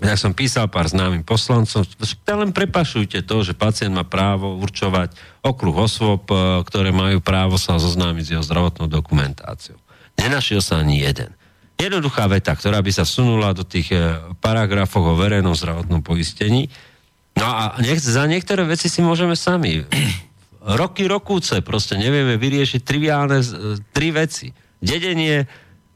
ja 0.00 0.16
som 0.16 0.32
písal 0.32 0.64
pár 0.72 0.88
známym 0.88 1.20
poslancom, 1.20 1.84
len 2.24 2.56
prepašujte 2.56 3.20
to, 3.20 3.44
že 3.44 3.52
pacient 3.52 3.92
má 3.92 4.00
právo 4.00 4.56
určovať 4.56 5.12
okruh 5.44 5.76
osôb, 5.76 6.24
e, 6.32 6.64
ktoré 6.64 6.88
majú 6.88 7.20
právo 7.20 7.60
sa 7.60 7.76
zoznámiť 7.76 8.24
s 8.24 8.32
jeho 8.32 8.44
zdravotnou 8.44 8.88
dokumentáciou. 8.88 9.76
Nenašiel 10.16 10.64
sa 10.64 10.80
ani 10.80 11.04
jeden. 11.04 11.36
Jednoduchá 11.76 12.28
veta, 12.28 12.52
ktorá 12.52 12.80
by 12.84 12.92
sa 12.92 13.04
sunula 13.04 13.52
do 13.52 13.64
tých 13.64 13.92
e, 13.92 14.20
paragrafov 14.40 15.04
o 15.04 15.18
verejnom 15.20 15.52
zdravotnom 15.52 16.00
poistení. 16.00 16.72
No 17.36 17.44
a 17.44 17.76
nech, 17.84 18.00
za 18.00 18.24
niektoré 18.24 18.64
veci 18.64 18.88
si 18.88 19.04
môžeme 19.04 19.36
sami. 19.36 19.84
Roky, 20.80 21.04
rokúce 21.08 21.60
proste 21.60 22.00
nevieme 22.00 22.40
vyriešiť 22.40 22.80
triviálne 22.84 23.40
tri 23.92 24.12
veci. 24.16 24.48
Dedenie, 24.80 25.46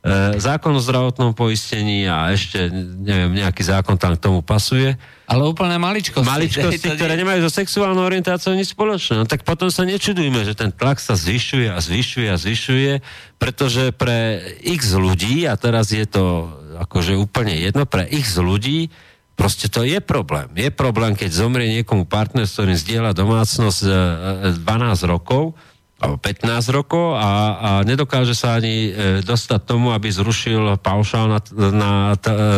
E, 0.05 0.37
zákon 0.37 0.77
o 0.77 0.85
zdravotnom 0.85 1.33
poistení 1.33 2.05
a 2.05 2.29
ešte, 2.29 2.69
neviem, 3.01 3.41
nejaký 3.41 3.65
zákon 3.65 3.97
tam 3.97 4.13
k 4.13 4.21
tomu 4.21 4.45
pasuje. 4.45 5.01
Ale 5.25 5.49
úplne 5.49 5.81
maličkosti. 5.81 6.29
Maličkosti, 6.29 6.93
ktoré 7.01 7.17
nemajú 7.17 7.49
so 7.49 7.49
sexuálnou 7.49 8.05
orientáciou 8.05 8.53
nič 8.53 8.77
spoločné. 8.77 9.17
No 9.17 9.25
tak 9.25 9.49
potom 9.49 9.73
sa 9.73 9.89
nečudujme, 9.89 10.45
že 10.45 10.53
ten 10.53 10.69
tlak 10.77 11.01
sa 11.01 11.17
zvyšuje 11.17 11.73
a 11.73 11.81
zvyšuje 11.81 12.29
a 12.29 12.37
zvyšuje, 12.37 12.93
pretože 13.41 13.97
pre 13.97 14.45
x 14.61 14.93
ľudí, 14.93 15.49
a 15.49 15.57
teraz 15.57 15.89
je 15.89 16.05
to 16.05 16.53
akože 16.85 17.17
úplne 17.17 17.57
jedno, 17.57 17.89
pre 17.89 18.05
x 18.05 18.37
ľudí 18.37 18.93
Proste 19.35 19.67
to 19.67 19.83
je 19.83 19.99
problém. 19.99 20.47
Je 20.55 20.71
problém, 20.71 21.11
keď 21.19 21.43
zomrie 21.43 21.67
niekomu 21.67 22.07
partner, 22.07 22.47
s 22.47 22.55
ktorým 22.55 22.79
zdieľa 22.79 23.19
domácnosť 23.19 23.83
12 23.83 24.63
e, 24.63 24.79
e, 24.79 25.07
rokov, 25.11 25.59
15 26.03 26.75
rokov 26.75 27.17
a, 27.17 27.31
a 27.55 27.71
nedokáže 27.87 28.35
sa 28.35 28.59
ani 28.59 28.91
e, 28.91 29.23
dostať 29.23 29.61
tomu, 29.65 29.95
aby 29.95 30.11
zrušil 30.11 30.77
paušál 30.83 31.31
na, 31.31 31.41
na, 31.71 31.93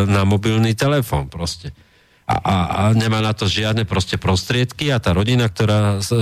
na 0.08 0.22
mobilný 0.24 0.72
telefón 0.72 1.28
proste. 1.28 1.70
A, 2.26 2.34
a, 2.42 2.56
a 2.66 2.80
nemá 2.90 3.22
na 3.22 3.30
to 3.30 3.46
žiadne 3.46 3.86
proste 3.86 4.18
prostriedky 4.18 4.90
a 4.90 4.98
tá 4.98 5.14
rodina, 5.14 5.46
ktorá 5.46 6.02
s, 6.02 6.10
e, 6.10 6.18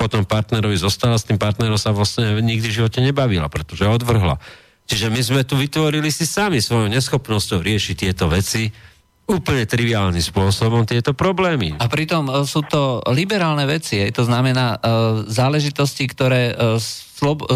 potom 0.00 0.24
partnerovi 0.24 0.80
zostala, 0.80 1.20
s 1.20 1.28
tým 1.28 1.36
partnerom 1.36 1.76
sa 1.76 1.92
vlastne 1.92 2.40
nikdy 2.40 2.72
v 2.72 2.76
živote 2.80 3.04
nebavila, 3.04 3.52
pretože 3.52 3.84
odvrhla. 3.84 4.40
Čiže 4.88 5.12
my 5.12 5.20
sme 5.20 5.42
tu 5.44 5.60
vytvorili 5.60 6.08
si 6.08 6.24
sami 6.24 6.60
svojou 6.60 6.88
neschopnosťou 6.88 7.60
riešiť 7.60 7.96
tieto 8.08 8.32
veci, 8.32 8.72
úplne 9.24 9.64
triviálnym 9.64 10.20
spôsobom 10.20 10.84
tieto 10.84 11.16
problémy. 11.16 11.72
A 11.80 11.88
pritom 11.88 12.28
uh, 12.28 12.44
sú 12.44 12.60
to 12.64 13.00
liberálne 13.08 13.64
veci, 13.64 14.04
to 14.12 14.22
znamená 14.28 14.76
uh, 14.76 15.24
záležitosti, 15.24 16.04
ktoré 16.04 16.52
uh, 16.52 16.76
slob, 16.78 17.48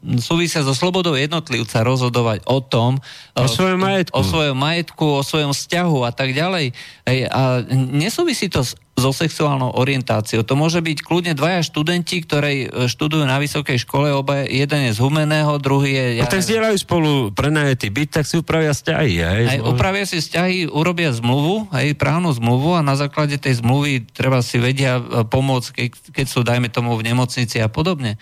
súvisia 0.00 0.64
so 0.64 0.72
slobodou 0.72 1.12
jednotlivca 1.12 1.84
rozhodovať 1.84 2.48
o 2.48 2.64
tom, 2.64 2.96
o 3.36 3.44
svojom 3.44 3.76
majetku, 3.76 4.16
o 4.16 4.24
svojom, 4.24 4.56
majetku, 4.56 5.06
o 5.20 5.22
svojom 5.22 5.52
vzťahu 5.52 5.98
a 6.08 6.12
tak 6.16 6.32
ďalej. 6.32 6.72
Ej, 7.04 7.18
a 7.28 7.60
nesúvisí 7.68 8.48
to 8.48 8.64
s, 8.64 8.79
so 9.00 9.10
sexuálnou 9.16 9.72
orientáciou. 9.80 10.44
To 10.44 10.54
môže 10.54 10.84
byť 10.84 11.00
kľudne 11.00 11.32
dvaja 11.32 11.64
študenti, 11.64 12.20
ktorí 12.20 12.56
e, 12.68 12.86
študujú 12.86 13.24
na 13.24 13.40
vysokej 13.40 13.80
škole, 13.80 14.12
oba, 14.12 14.44
jeden 14.44 14.92
je 14.92 14.92
z 14.94 15.00
Humeného, 15.00 15.56
druhý 15.56 15.96
je... 15.96 16.06
Ja, 16.20 16.28
tak 16.28 16.44
zdieľajú 16.44 16.76
spolu 16.76 17.10
prenajetý 17.32 17.88
byt, 17.88 18.20
tak 18.20 18.28
si 18.28 18.36
upravia 18.36 18.76
vzťahy. 18.76 19.14
Aj, 19.24 19.42
aj 19.56 19.58
upravia 19.64 20.04
si 20.04 20.20
vzťahy, 20.20 20.68
urobia 20.68 21.10
zmluvu, 21.16 21.72
aj 21.72 21.96
právnu 21.96 22.28
zmluvu 22.36 22.76
a 22.76 22.84
na 22.84 22.94
základe 22.94 23.40
tej 23.40 23.64
zmluvy 23.64 24.04
treba 24.12 24.44
si 24.44 24.60
vedia 24.60 25.00
e, 25.00 25.24
pomôcť, 25.24 25.68
keď, 25.72 25.90
keď 26.20 26.26
sú, 26.28 26.44
dajme 26.44 26.68
tomu, 26.68 26.92
v 27.00 27.08
nemocnici 27.08 27.56
a 27.58 27.72
podobne 27.72 28.20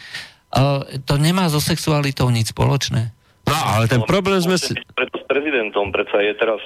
to 1.05 1.15
nemá 1.21 1.53
so 1.53 1.61
sexualitou 1.61 2.33
nič 2.33 2.57
spoločné. 2.57 3.13
No, 3.49 3.57
ale 3.57 3.89
ten 3.89 4.05
problém 4.05 4.41
sme 4.41 4.61
si... 4.61 4.77
Preto 4.93 5.21
s 5.21 5.25
prezidentom 5.25 5.89
predsa 5.89 6.21
je 6.21 6.33
teraz, 6.37 6.61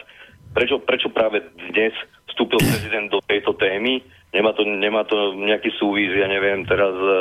prečo, 0.51 0.83
prečo 0.83 1.11
práve 1.15 1.43
dnes 1.71 1.95
vstúpil 2.33 2.59
prezident 2.65 3.07
do 3.13 3.21
tejto 3.23 3.53
témy, 3.55 4.01
nemá 4.33 4.57
to, 4.57 4.65
nemá 4.65 5.05
to 5.05 5.37
nejaký 5.37 5.71
súvis, 5.77 6.11
ja 6.17 6.27
neviem, 6.27 6.65
teraz 6.65 6.97
e, 6.97 7.17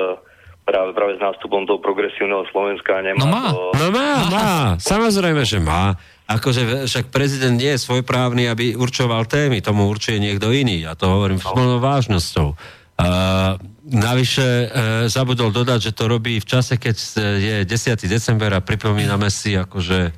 práve, 0.63 0.95
práve 0.95 1.19
s 1.19 1.21
nástupom 1.21 1.67
toho 1.67 1.83
progresívneho 1.83 2.47
Slovenska 2.49 3.03
nemá 3.03 3.19
no 3.19 3.27
má, 3.27 3.45
to... 3.51 3.61
No 3.75 3.87
má, 3.91 4.11
má, 4.31 4.51
samozrejme, 4.79 5.43
že 5.43 5.59
má. 5.59 5.99
Akože 6.31 6.87
však 6.87 7.11
prezident 7.11 7.59
nie 7.59 7.75
je 7.75 7.83
svojprávny, 7.83 8.47
aby 8.47 8.79
určoval 8.79 9.27
témy, 9.27 9.59
tomu 9.59 9.91
určuje 9.91 10.15
niekto 10.15 10.55
iný. 10.55 10.87
Ja 10.87 10.95
to 10.95 11.11
hovorím 11.11 11.43
s 11.43 11.47
plnou 11.51 11.83
vážnosťou. 11.83 12.55
Uh, 13.01 13.57
navyše 13.83 14.47
uh, 14.47 14.69
zabudol 15.09 15.51
dodať, 15.51 15.89
že 15.89 15.95
to 15.97 16.05
robí 16.07 16.39
v 16.39 16.47
čase, 16.47 16.77
keď 16.77 16.95
je 17.41 17.55
10. 17.65 17.97
december 18.07 18.53
a 18.53 18.63
pripomíname 18.63 19.27
si 19.27 19.57
akože... 19.57 20.13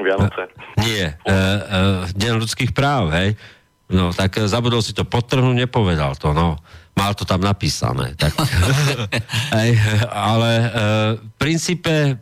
Vianoce. 0.00 0.50
Uh, 0.50 0.82
nie, 0.82 1.04
uh, 1.04 1.30
uh, 1.30 1.58
Deň 2.10 2.42
ľudských 2.42 2.72
práv, 2.74 3.14
hej. 3.14 3.38
No, 3.86 4.10
tak 4.10 4.38
uh, 4.38 4.50
zabudol 4.50 4.82
si 4.82 4.96
to 4.96 5.06
podtrhnúť, 5.06 5.66
nepovedal 5.66 6.18
to, 6.18 6.34
no. 6.34 6.58
Mal 6.96 7.12
to 7.12 7.28
tam 7.28 7.44
napísané. 7.44 8.16
Tak, 8.16 8.32
hej, 9.60 9.76
ale 10.08 10.50
v 11.20 11.32
princípe 11.36 12.16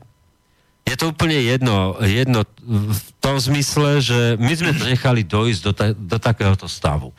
je 0.85 0.95
to 0.99 1.15
úplne 1.15 1.41
jedno, 1.41 1.97
jedno 2.05 2.45
v 2.67 3.01
tom 3.23 3.41
zmysle, 3.41 4.05
že 4.05 4.37
my 4.37 4.53
sme 4.53 4.77
to 4.77 4.85
nechali 4.85 5.25
dojsť 5.25 5.61
do, 5.65 5.73
ta, 5.73 5.87
do 5.97 6.19
takéhoto 6.21 6.69
stavu. 6.69 7.15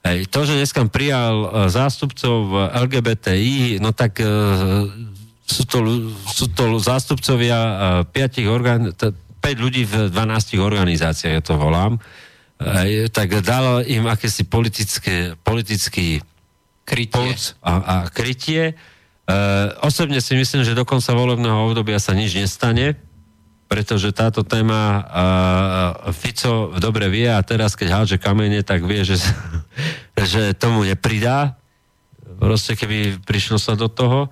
Hej, 0.00 0.32
to, 0.32 0.48
že 0.48 0.56
dneska 0.56 0.80
prijal 0.88 1.34
uh, 1.44 1.48
zástupcov 1.68 2.72
LGBTI, 2.72 3.82
no 3.84 3.92
tak 3.92 4.16
uh, 4.24 4.88
sú, 5.44 5.62
to, 5.68 5.78
sú 6.30 6.48
to 6.54 6.80
zástupcovia 6.80 7.58
uh, 7.58 7.74
piatich 8.08 8.48
orgán, 8.48 8.96
t- 8.96 9.12
5 9.40 9.56
ľudí 9.60 9.84
v 9.84 10.08
12 10.08 10.56
organizáciách, 10.56 11.34
ja 11.36 11.42
to 11.44 11.60
volám, 11.60 12.00
tak 13.08 13.40
dalo 13.40 13.80
im 13.80 14.04
akési 14.04 14.44
politické, 14.44 15.32
politický 15.40 16.20
krytie. 16.84 17.32
a, 17.64 17.72
a 17.72 17.94
krytie. 18.12 18.76
Uh, 19.30 19.70
osobne 19.86 20.18
si 20.18 20.34
myslím, 20.34 20.66
že 20.66 20.74
do 20.74 20.82
konca 20.82 21.14
volebného 21.14 21.70
obdobia 21.70 22.02
sa 22.02 22.12
nič 22.18 22.34
nestane, 22.34 22.98
pretože 23.70 24.10
táto 24.10 24.42
téma 24.42 25.06
uh, 25.06 26.10
Fico 26.10 26.74
dobre 26.82 27.06
vie 27.06 27.30
a 27.30 27.38
teraz, 27.46 27.78
keď 27.78 27.88
hádže 27.94 28.18
kamene, 28.18 28.66
tak 28.66 28.82
vie, 28.82 29.06
že, 29.06 29.22
že 30.34 30.50
tomu 30.58 30.82
nepridá. 30.82 31.54
Proste, 32.42 32.74
keby 32.74 33.22
prišlo 33.22 33.62
sa 33.62 33.78
do 33.78 33.86
toho. 33.86 34.26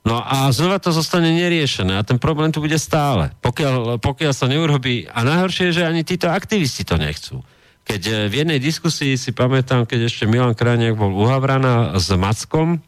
No 0.00 0.16
a 0.18 0.48
znova 0.48 0.80
to 0.80 0.90
zostane 0.96 1.28
neriešené 1.28 2.00
a 2.00 2.02
ten 2.02 2.16
problém 2.16 2.48
tu 2.50 2.64
bude 2.64 2.80
stále. 2.80 3.36
Pokiaľ, 3.44 4.00
pokiaľ 4.00 4.32
sa 4.32 4.48
neurobí, 4.48 5.04
a 5.06 5.22
najhoršie 5.22 5.70
je, 5.70 5.76
že 5.78 5.88
ani 5.88 6.02
títo 6.02 6.32
aktivisti 6.32 6.88
to 6.88 6.96
nechcú. 6.96 7.44
Keď 7.90 8.02
eh, 8.06 8.14
v 8.30 8.34
jednej 8.46 8.62
diskusii 8.62 9.18
si 9.18 9.34
pamätám, 9.34 9.82
keď 9.82 10.06
ešte 10.06 10.30
Milan 10.30 10.54
Krajniak 10.54 10.94
bol 10.94 11.10
uhavraná 11.10 11.98
s 11.98 12.06
Mackom 12.14 12.78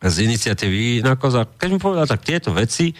z 0.00 0.16
iniciatívy 0.24 1.02
Nakoza, 1.02 1.44
keď 1.44 1.68
mu 1.74 1.78
povedal, 1.82 2.06
tak 2.08 2.24
tieto 2.24 2.54
veci 2.54 2.94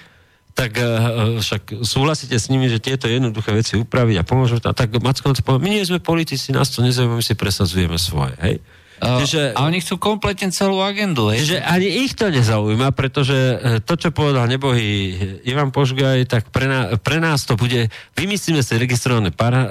tak 0.51 0.77
uh, 0.77 1.39
však 1.39 1.86
súhlasíte 1.86 2.35
s 2.35 2.51
nimi, 2.51 2.66
že 2.66 2.82
tieto 2.82 3.07
jednoduché 3.07 3.55
veci 3.55 3.78
upraviť 3.78 4.20
a 4.20 4.27
pomôžu. 4.27 4.59
A 4.61 4.74
tak 4.74 4.93
Macko 4.98 5.32
povie, 5.32 5.62
my 5.62 5.70
nie 5.78 5.86
sme 5.86 6.02
politici, 6.02 6.52
nás 6.52 6.74
to 6.74 6.82
nezaujíma, 6.82 7.16
my 7.16 7.24
si 7.24 7.39
presadzujeme 7.39 7.97
svoje. 7.97 8.35
Hej? 8.43 8.55
Čiže- 9.01 9.56
a 9.56 9.64
oni 9.64 9.81
chcú 9.81 9.97
kompletne 9.97 10.52
celú 10.52 10.85
agendu. 10.85 11.32
Hej. 11.32 11.48
Čiže 11.48 11.59
ani 11.64 11.89
ich 12.05 12.12
to 12.12 12.28
nezaujíma, 12.28 12.93
pretože 12.93 13.32
e, 13.35 13.56
to, 13.81 13.97
čo 13.97 14.12
povedal 14.12 14.44
nebohý 14.44 15.16
Ivan 15.48 15.72
Požgaj, 15.72 16.28
tak 16.28 16.52
pre, 16.52 16.68
ná, 16.68 17.01
pre 17.01 17.16
nás 17.16 17.48
to 17.48 17.56
bude, 17.56 17.89
vymyslíme 18.14 18.60
si 18.60 18.77
registrované 18.77 19.32
para, 19.32 19.60
uh, 19.64 19.70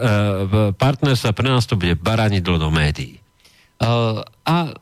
partnerstva, 0.73 1.37
pre 1.37 1.47
nás 1.47 1.69
to 1.69 1.77
bude 1.77 1.93
baranidlo 1.93 2.57
do 2.57 2.73
médií. 2.73 3.21
Uh, 3.79 4.25
a 4.49 4.73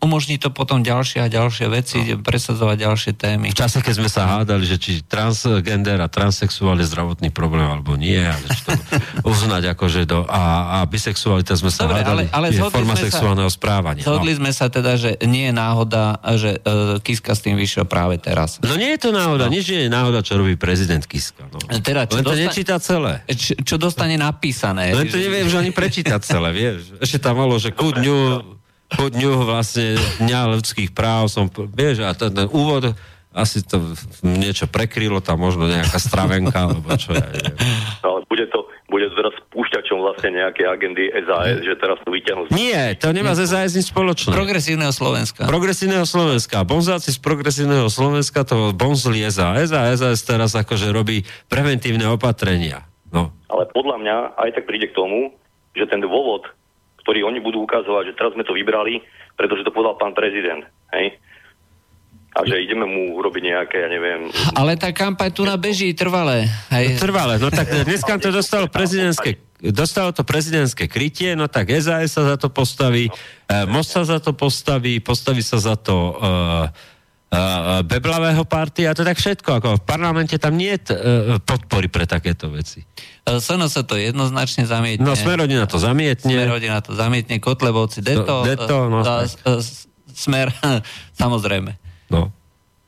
umožní 0.00 0.34
to 0.36 0.50
potom 0.50 0.82
ďalšie 0.82 1.22
a 1.22 1.28
ďalšie 1.28 1.66
veci, 1.68 1.98
no. 2.08 2.18
presadzovať 2.20 2.76
ďalšie 2.76 3.12
témy. 3.14 3.46
V 3.48 3.56
čase, 3.56 3.78
keď 3.78 3.94
sme 3.96 4.10
sa 4.10 4.26
hádali, 4.28 4.64
že 4.64 4.76
či 4.76 4.92
transgender 5.00 5.94
a 5.96 6.08
transsexuál 6.08 6.74
je 6.76 6.86
zdravotný 6.86 7.30
problém 7.30 7.62
alebo 7.62 7.94
nie, 7.94 8.18
a 8.18 8.34
že 8.34 8.60
to 8.60 8.72
uznať 9.30 9.70
akože 9.70 10.00
do, 10.04 10.26
a, 10.26 10.42
a 10.74 10.84
bisexualita 10.84 11.54
sme 11.54 11.70
sa 11.70 11.86
Dobre, 11.86 12.02
hádali, 12.02 12.24
ale- 12.26 12.34
ale 12.34 12.46
je 12.50 12.58
forma 12.64 12.92
sa- 12.92 13.04
sexuálneho 13.04 13.46
správania. 13.48 14.02
Zhodli 14.02 14.32
No. 14.32 14.38
sme 14.40 14.50
sa 14.50 14.66
teda, 14.66 14.96
že 14.96 15.14
nie 15.22 15.46
je 15.46 15.54
náhoda, 15.54 16.02
že 16.34 16.58
uh, 16.58 16.98
Kiska 16.98 17.30
s 17.30 17.40
tým 17.40 17.54
vyšiel 17.54 17.84
práve 17.84 18.16
teraz. 18.16 18.58
no 18.58 18.74
nie 18.74 18.90
je 18.90 19.00
to 19.00 19.10
náhoda, 19.10 19.46
nič 19.46 19.68
nie 19.68 19.86
je 19.86 19.90
náhoda, 19.92 20.18
čo 20.20 20.34
robí 20.34 20.56
prezident 20.56 21.00
Kiska. 21.00 21.46
No. 21.46 21.62
Teda, 21.78 22.04
čo 22.04 22.18
Len 22.18 22.24
to 22.24 22.34
nečíta 22.34 22.76
celé. 22.76 23.22
Čo, 23.28 23.54
čo 23.62 23.74
dostane 23.76 24.16
napísané. 24.16 24.90
Len 24.90 25.06
to 25.06 25.14
neviem, 25.14 25.46
že 25.46 25.60
ani 25.60 25.70
prečítať 25.70 26.18
celé, 26.18 26.50
vieš. 26.50 26.96
Ešte 26.98 27.20
tam 27.20 27.36
bolo, 27.36 27.54
že 27.54 27.70
ku 27.70 27.92
dňu, 27.92 28.16
ku 28.96 29.08
dňu 29.08 29.48
vlastne 29.48 29.96
Dňa 30.22 30.40
ľudských 30.58 30.90
práv 30.92 31.32
som, 31.32 31.48
vieš, 31.50 32.04
a 32.04 32.12
ten, 32.12 32.30
ten 32.32 32.48
úvod 32.52 32.92
asi 33.32 33.64
to 33.64 33.96
niečo 34.20 34.68
prekrylo, 34.68 35.24
tam 35.24 35.40
možno 35.40 35.64
nejaká 35.64 35.96
stravenka, 35.96 36.68
alebo 36.68 36.92
čo 37.00 37.16
ja 37.16 37.24
neviem. 37.32 37.56
No, 38.04 38.20
ale 38.20 38.28
bude 38.28 38.44
to, 38.52 38.68
bude 38.92 39.08
to 39.08 39.14
teraz 39.16 39.32
spúšťačom 39.48 39.98
vlastne 40.04 40.30
nejaké 40.36 40.68
agendy 40.68 41.08
SAS, 41.24 41.64
že 41.64 41.72
teraz 41.80 41.96
to 42.04 42.12
vyťahnú. 42.12 42.52
Nie, 42.52 42.92
to 42.92 43.08
nemá 43.16 43.32
ze 43.32 43.48
SAS 43.48 43.72
nič 43.72 43.88
spoločné. 43.88 44.36
Progresívneho 44.36 44.92
Slovenska. 44.92 45.48
Progresívneho 45.48 46.04
Slovenska. 46.04 46.60
Bonzáci 46.68 47.08
z 47.08 47.18
progresívneho 47.24 47.88
Slovenska 47.88 48.44
to 48.44 48.76
bonzli 48.76 49.24
SAS 49.32 49.72
a 49.72 49.88
SAS 49.96 50.20
teraz 50.28 50.52
akože 50.52 50.92
robí 50.92 51.24
preventívne 51.48 52.04
opatrenia. 52.12 52.84
No. 53.08 53.32
Ale 53.48 53.64
podľa 53.72 53.96
mňa 53.96 54.16
aj 54.44 54.50
tak 54.60 54.64
príde 54.68 54.92
k 54.92 54.96
tomu, 54.96 55.32
že 55.72 55.88
ten 55.88 56.04
dôvod, 56.04 56.44
ktorý 57.02 57.26
oni 57.26 57.42
budú 57.42 57.66
ukazovať, 57.66 58.12
že 58.12 58.16
teraz 58.16 58.32
sme 58.32 58.46
to 58.46 58.54
vybrali, 58.54 59.02
pretože 59.34 59.66
to 59.66 59.74
povedal 59.74 59.98
pán 59.98 60.14
prezident. 60.14 60.62
Hej? 60.94 61.18
A 62.32 62.48
že 62.48 62.64
ideme 62.64 62.88
mu 62.88 63.20
urobiť 63.20 63.42
nejaké, 63.44 63.76
ja 63.84 63.88
neviem, 63.92 64.32
Ale 64.56 64.80
tá 64.80 64.88
kampaň 64.88 65.30
tu 65.36 65.44
na 65.44 65.60
beží 65.60 65.92
trvalé. 65.92 66.48
Hej. 66.72 66.96
Trvale, 66.96 67.36
no 67.36 67.52
tak 67.52 67.68
dneska 67.84 68.16
to 68.16 68.32
dostalo 68.32 68.72
prezidentské 68.72 69.52
dostalo 69.62 70.10
to 70.10 70.26
prezidentské 70.26 70.90
krytie, 70.90 71.38
no 71.38 71.46
tak 71.46 71.70
SAS 71.78 72.18
sa 72.18 72.34
za 72.34 72.36
to 72.40 72.50
postaví, 72.50 73.06
eh, 73.46 73.62
Most 73.70 73.94
sa 73.94 74.02
za 74.02 74.18
to 74.18 74.34
postaví, 74.34 74.98
postaví 74.98 75.38
sa 75.38 75.62
za 75.62 75.78
to 75.78 76.18
uh, 76.18 76.66
Beblavého 77.88 78.44
partia 78.44 78.92
a 78.92 78.94
to 78.94 79.08
tak 79.08 79.16
všetko, 79.16 79.48
ako 79.56 79.68
v 79.80 79.82
parlamente 79.88 80.36
tam 80.36 80.52
nie 80.52 80.76
je 80.76 80.92
uh, 80.92 81.40
podpory 81.40 81.88
pre 81.88 82.04
takéto 82.04 82.52
veci. 82.52 82.84
Sono 83.40 83.72
sa 83.72 83.80
to 83.80 83.96
jednoznačne 83.96 84.68
zamietne. 84.68 85.00
No 85.00 85.16
Smerodina 85.16 85.64
to 85.64 85.80
zamietne. 85.80 86.28
Smerodina 86.28 86.84
to 86.84 86.92
zamietne, 86.92 87.40
Kotlebovci, 87.40 88.04
Deto, 88.04 88.44
Deto, 88.44 88.92
no, 88.92 89.00
a, 89.00 89.24
s- 89.24 89.88
Smer, 90.12 90.52
samozrejme. 91.22 91.72
No. 92.12 92.28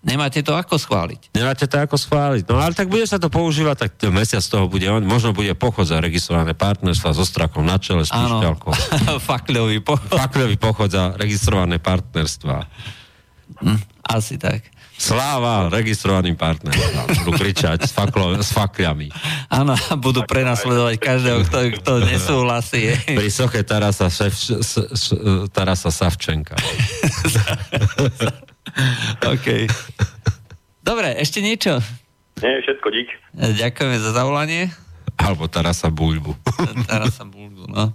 Nemáte 0.05 0.45
to 0.45 0.53
ako 0.53 0.77
schváliť. 0.77 1.33
Nemáte 1.33 1.65
to 1.65 1.81
ako 1.81 1.97
schváliť. 1.97 2.45
No 2.45 2.61
ale 2.61 2.77
tak 2.77 2.93
bude 2.93 3.09
sa 3.09 3.17
to 3.17 3.33
používať, 3.33 3.89
tak 3.89 3.91
ten 3.97 4.13
mesiac 4.13 4.45
toho 4.45 4.69
bude, 4.69 4.85
možno 5.01 5.33
bude 5.33 5.57
pochod 5.57 5.89
za 5.89 5.97
registrované 5.97 6.53
partnerstva 6.53 7.17
so 7.17 7.25
strakom 7.25 7.65
na 7.65 7.81
čele, 7.81 8.05
s 8.05 8.13
Áno. 8.13 8.37
píšťalkou. 8.37 8.73
Fakľový 9.33 9.81
po... 9.81 9.97
Fakľový 9.97 10.61
pochod 10.61 10.93
za 10.93 11.17
registrované 11.17 11.81
partnerstva. 11.81 12.69
Hm, 13.65 13.81
Asi 14.05 14.37
tak. 14.37 14.69
Sláva 14.95 15.67
registrovaným 15.75 16.39
partnerom. 16.39 16.79
Budú 17.27 17.35
kričať 17.35 17.83
s, 17.83 17.91
faklo, 17.91 18.39
s 18.39 18.55
fakľami. 18.55 19.11
Áno, 19.51 19.75
budú 19.99 20.23
prenasledovať 20.23 21.03
každého, 21.03 21.43
kto, 21.51 21.59
kto 21.83 21.93
nesúhlasí. 22.07 22.95
Pri 23.19 23.31
soche 23.33 23.67
Tarasa, 23.67 24.07
šef, 24.07 24.31
s, 24.31 24.79
s, 24.79 25.05
Tarasa 25.51 25.91
Savčenka. 25.91 26.55
OK. 29.35 29.67
Dobre, 30.85 31.19
ešte 31.19 31.43
niečo. 31.43 31.83
nie, 32.39 32.63
všetko 32.63 32.87
dík. 32.95 33.11
Ďakujeme 33.35 33.97
za 33.99 34.15
zavolanie. 34.15 34.71
Alebo 35.19 35.51
Tarasa 35.51 35.91
Buľbu. 35.91 36.39
Teraz 36.87 37.19
sa 37.19 37.27
bulgu, 37.27 37.67
no. 37.67 37.91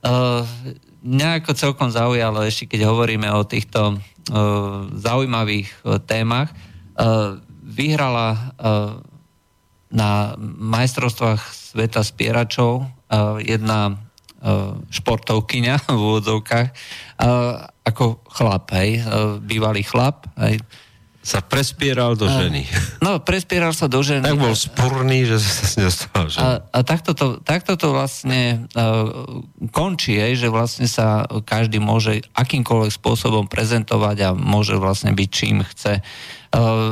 Uh, 0.00 0.48
mňa 1.02 1.42
ako 1.42 1.50
celkom 1.56 1.88
zaujalo, 1.88 2.44
ešte 2.44 2.68
keď 2.68 2.88
hovoríme 2.88 3.28
o 3.32 3.44
týchto 3.44 3.96
uh, 3.96 4.88
zaujímavých 4.92 5.68
uh, 5.82 5.98
témach, 6.00 6.52
uh, 6.52 7.40
vyhrala 7.64 8.28
uh, 8.36 9.00
na 9.90 10.38
majstrovstvách 10.38 11.42
sveta 11.50 12.02
spieračov 12.06 12.86
uh, 12.86 13.38
jedna 13.42 13.98
uh, 14.42 14.78
športovkyňa 14.92 15.90
v 15.90 15.98
úvodzovkách 15.98 16.68
uh, 16.70 17.66
ako 17.82 18.22
chlap, 18.30 18.70
hej, 18.76 19.02
uh, 19.02 19.38
bývalý 19.42 19.82
chlap, 19.82 20.30
hej. 20.38 20.62
Sa 21.30 21.38
prespieral 21.38 22.18
do 22.18 22.26
ženy. 22.26 22.66
No, 22.98 23.22
prespieral 23.22 23.70
sa 23.70 23.86
do 23.86 24.02
ženy. 24.02 24.26
Tak 24.26 24.34
bol 24.34 24.58
spurný, 24.58 25.22
že 25.30 25.38
sa 25.38 25.62
s 25.62 25.74
ňou 25.78 25.92
stal 25.94 26.24
ženu. 26.26 26.42
A, 26.42 26.50
a 26.74 26.78
takto, 26.82 27.14
to, 27.14 27.38
takto 27.38 27.78
to 27.78 27.94
vlastne 27.94 28.66
uh, 28.74 29.38
končí, 29.70 30.18
hej, 30.18 30.42
že 30.42 30.50
vlastne 30.50 30.90
sa 30.90 31.22
každý 31.46 31.78
môže 31.78 32.26
akýmkoľvek 32.34 32.90
spôsobom 32.90 33.46
prezentovať 33.46 34.16
a 34.26 34.28
môže 34.34 34.74
vlastne 34.74 35.14
byť 35.14 35.28
čím 35.30 35.62
chce. 35.62 36.02
Uh, 36.02 36.39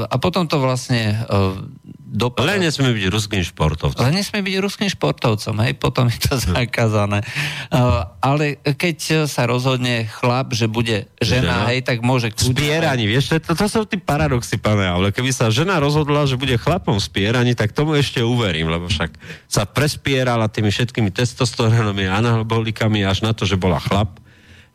a 0.07 0.15
potom 0.23 0.47
to 0.47 0.63
vlastne 0.63 1.19
uh, 1.27 1.59
dopadá... 1.99 2.55
Len 2.55 2.71
nesmie 2.71 2.95
byť 2.95 3.07
ruským 3.11 3.43
športovcom. 3.43 3.99
Ale 3.99 4.15
nesmie 4.15 4.39
byť 4.39 4.55
ruským 4.63 4.87
športovcom, 4.87 5.55
hej, 5.67 5.75
potom 5.75 6.07
je 6.07 6.19
to 6.23 6.39
zakázané. 6.55 7.27
Uh, 7.67 8.07
ale 8.23 8.63
keď 8.63 9.27
sa 9.27 9.51
rozhodne 9.51 10.07
chlap, 10.07 10.55
že 10.55 10.71
bude 10.71 11.11
žena, 11.19 11.67
Žena? 11.67 11.69
hej, 11.75 11.83
tak 11.83 12.07
môže 12.07 12.31
Spieraní, 12.39 13.11
vieš, 13.11 13.35
to, 13.43 13.51
to 13.51 13.67
sú 13.67 13.83
tí 13.83 13.99
paradoxy, 13.99 14.63
pane, 14.63 14.87
ale 14.87 15.11
keby 15.11 15.35
sa 15.35 15.51
žena 15.51 15.83
rozhodla, 15.83 16.23
že 16.31 16.39
bude 16.39 16.55
chlapom 16.55 17.03
spieraní, 17.03 17.59
tak 17.59 17.75
tomu 17.75 17.99
ešte 17.99 18.23
uverím, 18.23 18.71
lebo 18.71 18.87
však 18.87 19.11
sa 19.51 19.67
prespierala 19.67 20.47
tými 20.47 20.71
všetkými 20.71 21.11
testosterónami, 21.11 22.07
anabolikami 22.07 23.03
až 23.03 23.27
na 23.27 23.35
to, 23.35 23.43
že 23.43 23.59
bola 23.59 23.83
chlap, 23.83 24.23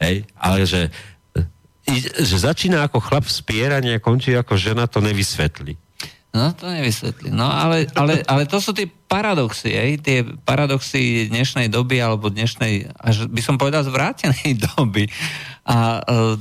hej, 0.04 0.28
ale 0.36 0.68
že, 0.68 0.92
že 2.20 2.38
začína 2.40 2.88
ako 2.88 3.00
chlap 3.00 3.28
v 3.28 3.34
spieraní 3.34 3.92
a 3.92 4.00
končí 4.00 4.32
ako 4.32 4.56
žena, 4.56 4.88
to 4.88 5.04
nevysvetlí. 5.04 5.76
No, 6.34 6.50
to 6.50 6.66
nevysvetlí. 6.66 7.30
No, 7.30 7.46
ale, 7.46 7.86
ale, 7.94 8.26
ale 8.26 8.50
to 8.50 8.58
sú 8.58 8.74
tie 8.74 8.90
paradoxy, 8.90 9.70
ej? 9.70 10.02
tie 10.02 10.26
paradoxy 10.26 11.30
dnešnej 11.30 11.70
doby, 11.70 12.02
alebo 12.02 12.34
dnešnej, 12.34 12.90
až 12.98 13.30
by 13.30 13.42
som 13.46 13.62
povedal, 13.62 13.86
zvrátenej 13.86 14.58
doby. 14.74 15.06
A 15.70 16.02
uh, 16.02 16.34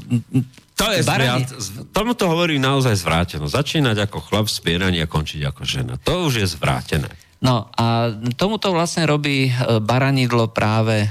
To 0.80 0.88
je 0.88 1.04
Barani- 1.04 1.44
zvrat, 1.44 1.60
z- 1.60 1.92
tomuto 1.92 2.24
hovorím 2.24 2.64
naozaj 2.64 2.96
zvrátené. 2.96 3.44
Začínať 3.44 4.08
ako 4.08 4.18
chlap 4.24 4.48
v 4.48 4.56
spieraní 4.56 4.98
a 5.04 5.06
končiť 5.06 5.44
ako 5.52 5.62
žena. 5.68 6.00
To 6.08 6.24
už 6.24 6.40
je 6.40 6.46
zvrátené. 6.48 7.12
No 7.42 7.66
a 7.74 8.14
tomuto 8.38 8.70
vlastne 8.70 9.02
robí 9.02 9.50
e, 9.50 9.52
baranidlo 9.82 10.54
práve 10.54 11.02
e, 11.02 11.08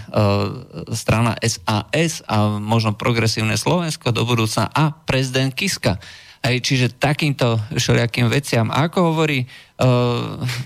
strana 0.96 1.36
SAS 1.44 2.24
a 2.24 2.56
možno 2.56 2.96
progresívne 2.96 3.60
Slovensko 3.60 4.16
do 4.16 4.24
budúcna 4.24 4.72
a 4.72 4.96
prezident 4.96 5.52
Kiska. 5.52 6.00
Aj, 6.42 6.56
čiže 6.56 6.96
takýmto 6.96 7.60
všelijakým 7.76 8.32
veciam. 8.32 8.72
A 8.72 8.88
ako 8.88 9.12
hovorí 9.12 9.44
e, 9.44 9.48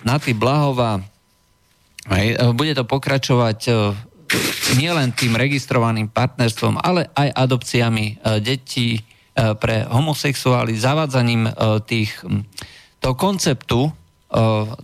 Naty 0.05 0.37
Blahová, 0.37 1.01
aj, 2.13 2.53
bude 2.53 2.77
to 2.77 2.85
pokračovať 2.85 3.59
e, 3.65 3.71
nielen 4.77 5.17
tým 5.17 5.33
registrovaným 5.33 6.13
partnerstvom, 6.13 6.77
ale 6.77 7.09
aj 7.17 7.29
adopciami 7.33 8.05
e, 8.05 8.13
detí 8.37 8.97
e, 8.97 9.01
pre 9.57 9.85
homosexuáli, 9.89 10.77
zavádzaním 10.77 11.49
e, 11.49 11.51
tých, 11.89 12.21
m, 12.21 12.45
toho 13.01 13.17
konceptu 13.17 14.04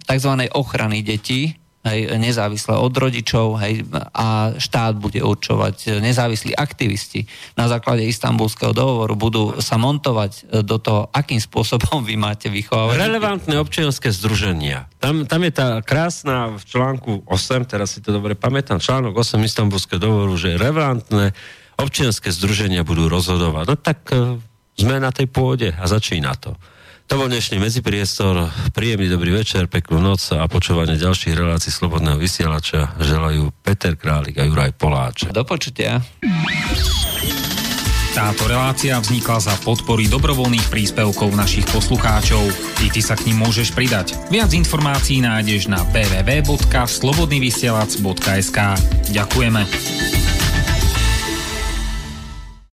tzv. 0.08 0.32
ochrany 0.56 1.04
detí, 1.04 1.62
hej, 1.82 2.14
nezávisle 2.22 2.78
od 2.78 2.94
rodičov 2.94 3.58
hej, 3.62 3.86
a 4.14 4.54
štát 4.54 4.94
bude 4.98 5.22
určovať, 5.22 6.02
nezávislí 6.02 6.54
aktivisti 6.54 7.26
na 7.58 7.66
základe 7.66 8.06
istambulského 8.06 8.74
dohovoru 8.74 9.14
budú 9.18 9.44
sa 9.58 9.82
montovať 9.82 10.32
e, 10.32 10.42
do 10.62 10.78
toho, 10.78 11.10
akým 11.10 11.42
spôsobom 11.42 12.06
vy 12.06 12.18
máte 12.18 12.54
vychovávať. 12.54 13.02
Relevantné 13.02 13.56
občianske 13.58 14.14
združenia. 14.14 14.86
Tam, 15.02 15.26
tam 15.26 15.42
je 15.42 15.52
tá 15.54 15.82
krásna 15.82 16.54
v 16.54 16.64
článku 16.64 17.12
8, 17.26 17.66
teraz 17.66 17.98
si 17.98 18.00
to 18.06 18.14
dobre 18.14 18.38
pamätám, 18.38 18.78
článok 18.78 19.18
8 19.18 19.42
Istanbulského 19.42 19.98
dohovoru, 19.98 20.38
že 20.38 20.62
relevantné 20.62 21.34
občianske 21.82 22.30
združenia 22.30 22.86
budú 22.86 23.10
rozhodovať. 23.10 23.66
No 23.66 23.76
tak 23.76 24.00
e, 24.14 24.38
sme 24.78 25.02
na 25.02 25.10
tej 25.10 25.26
pôde 25.26 25.74
a 25.74 25.84
začína 25.90 26.38
to. 26.38 26.54
To 27.12 27.20
bol 27.20 27.28
dnešný 27.28 27.60
medzipriestor. 27.60 28.48
Príjemný 28.72 29.12
dobrý 29.12 29.36
večer, 29.36 29.68
peknú 29.68 30.00
noc 30.00 30.32
a 30.32 30.48
počúvanie 30.48 30.96
ďalších 30.96 31.36
relácií 31.36 31.68
Slobodného 31.68 32.16
vysielača 32.16 32.96
želajú 33.04 33.52
Peter 33.68 34.00
Králik 34.00 34.40
a 34.40 34.48
Juraj 34.48 34.72
Poláč. 34.80 35.28
Do 35.28 35.44
počutia. 35.44 36.00
Táto 38.16 38.48
relácia 38.48 38.96
vznikla 38.96 39.44
za 39.44 39.52
podpory 39.60 40.08
dobrovoľných 40.08 40.72
príspevkov 40.72 41.36
našich 41.36 41.68
poslucháčov. 41.76 42.48
I 42.80 42.88
ty 42.88 43.04
sa 43.04 43.20
k 43.20 43.28
ním 43.28 43.44
môžeš 43.44 43.76
pridať. 43.76 44.16
Viac 44.32 44.56
informácií 44.56 45.20
nájdeš 45.20 45.68
na 45.68 45.84
www.slobodnyvysielac.sk 45.92 48.60
Ďakujeme. 49.12 50.41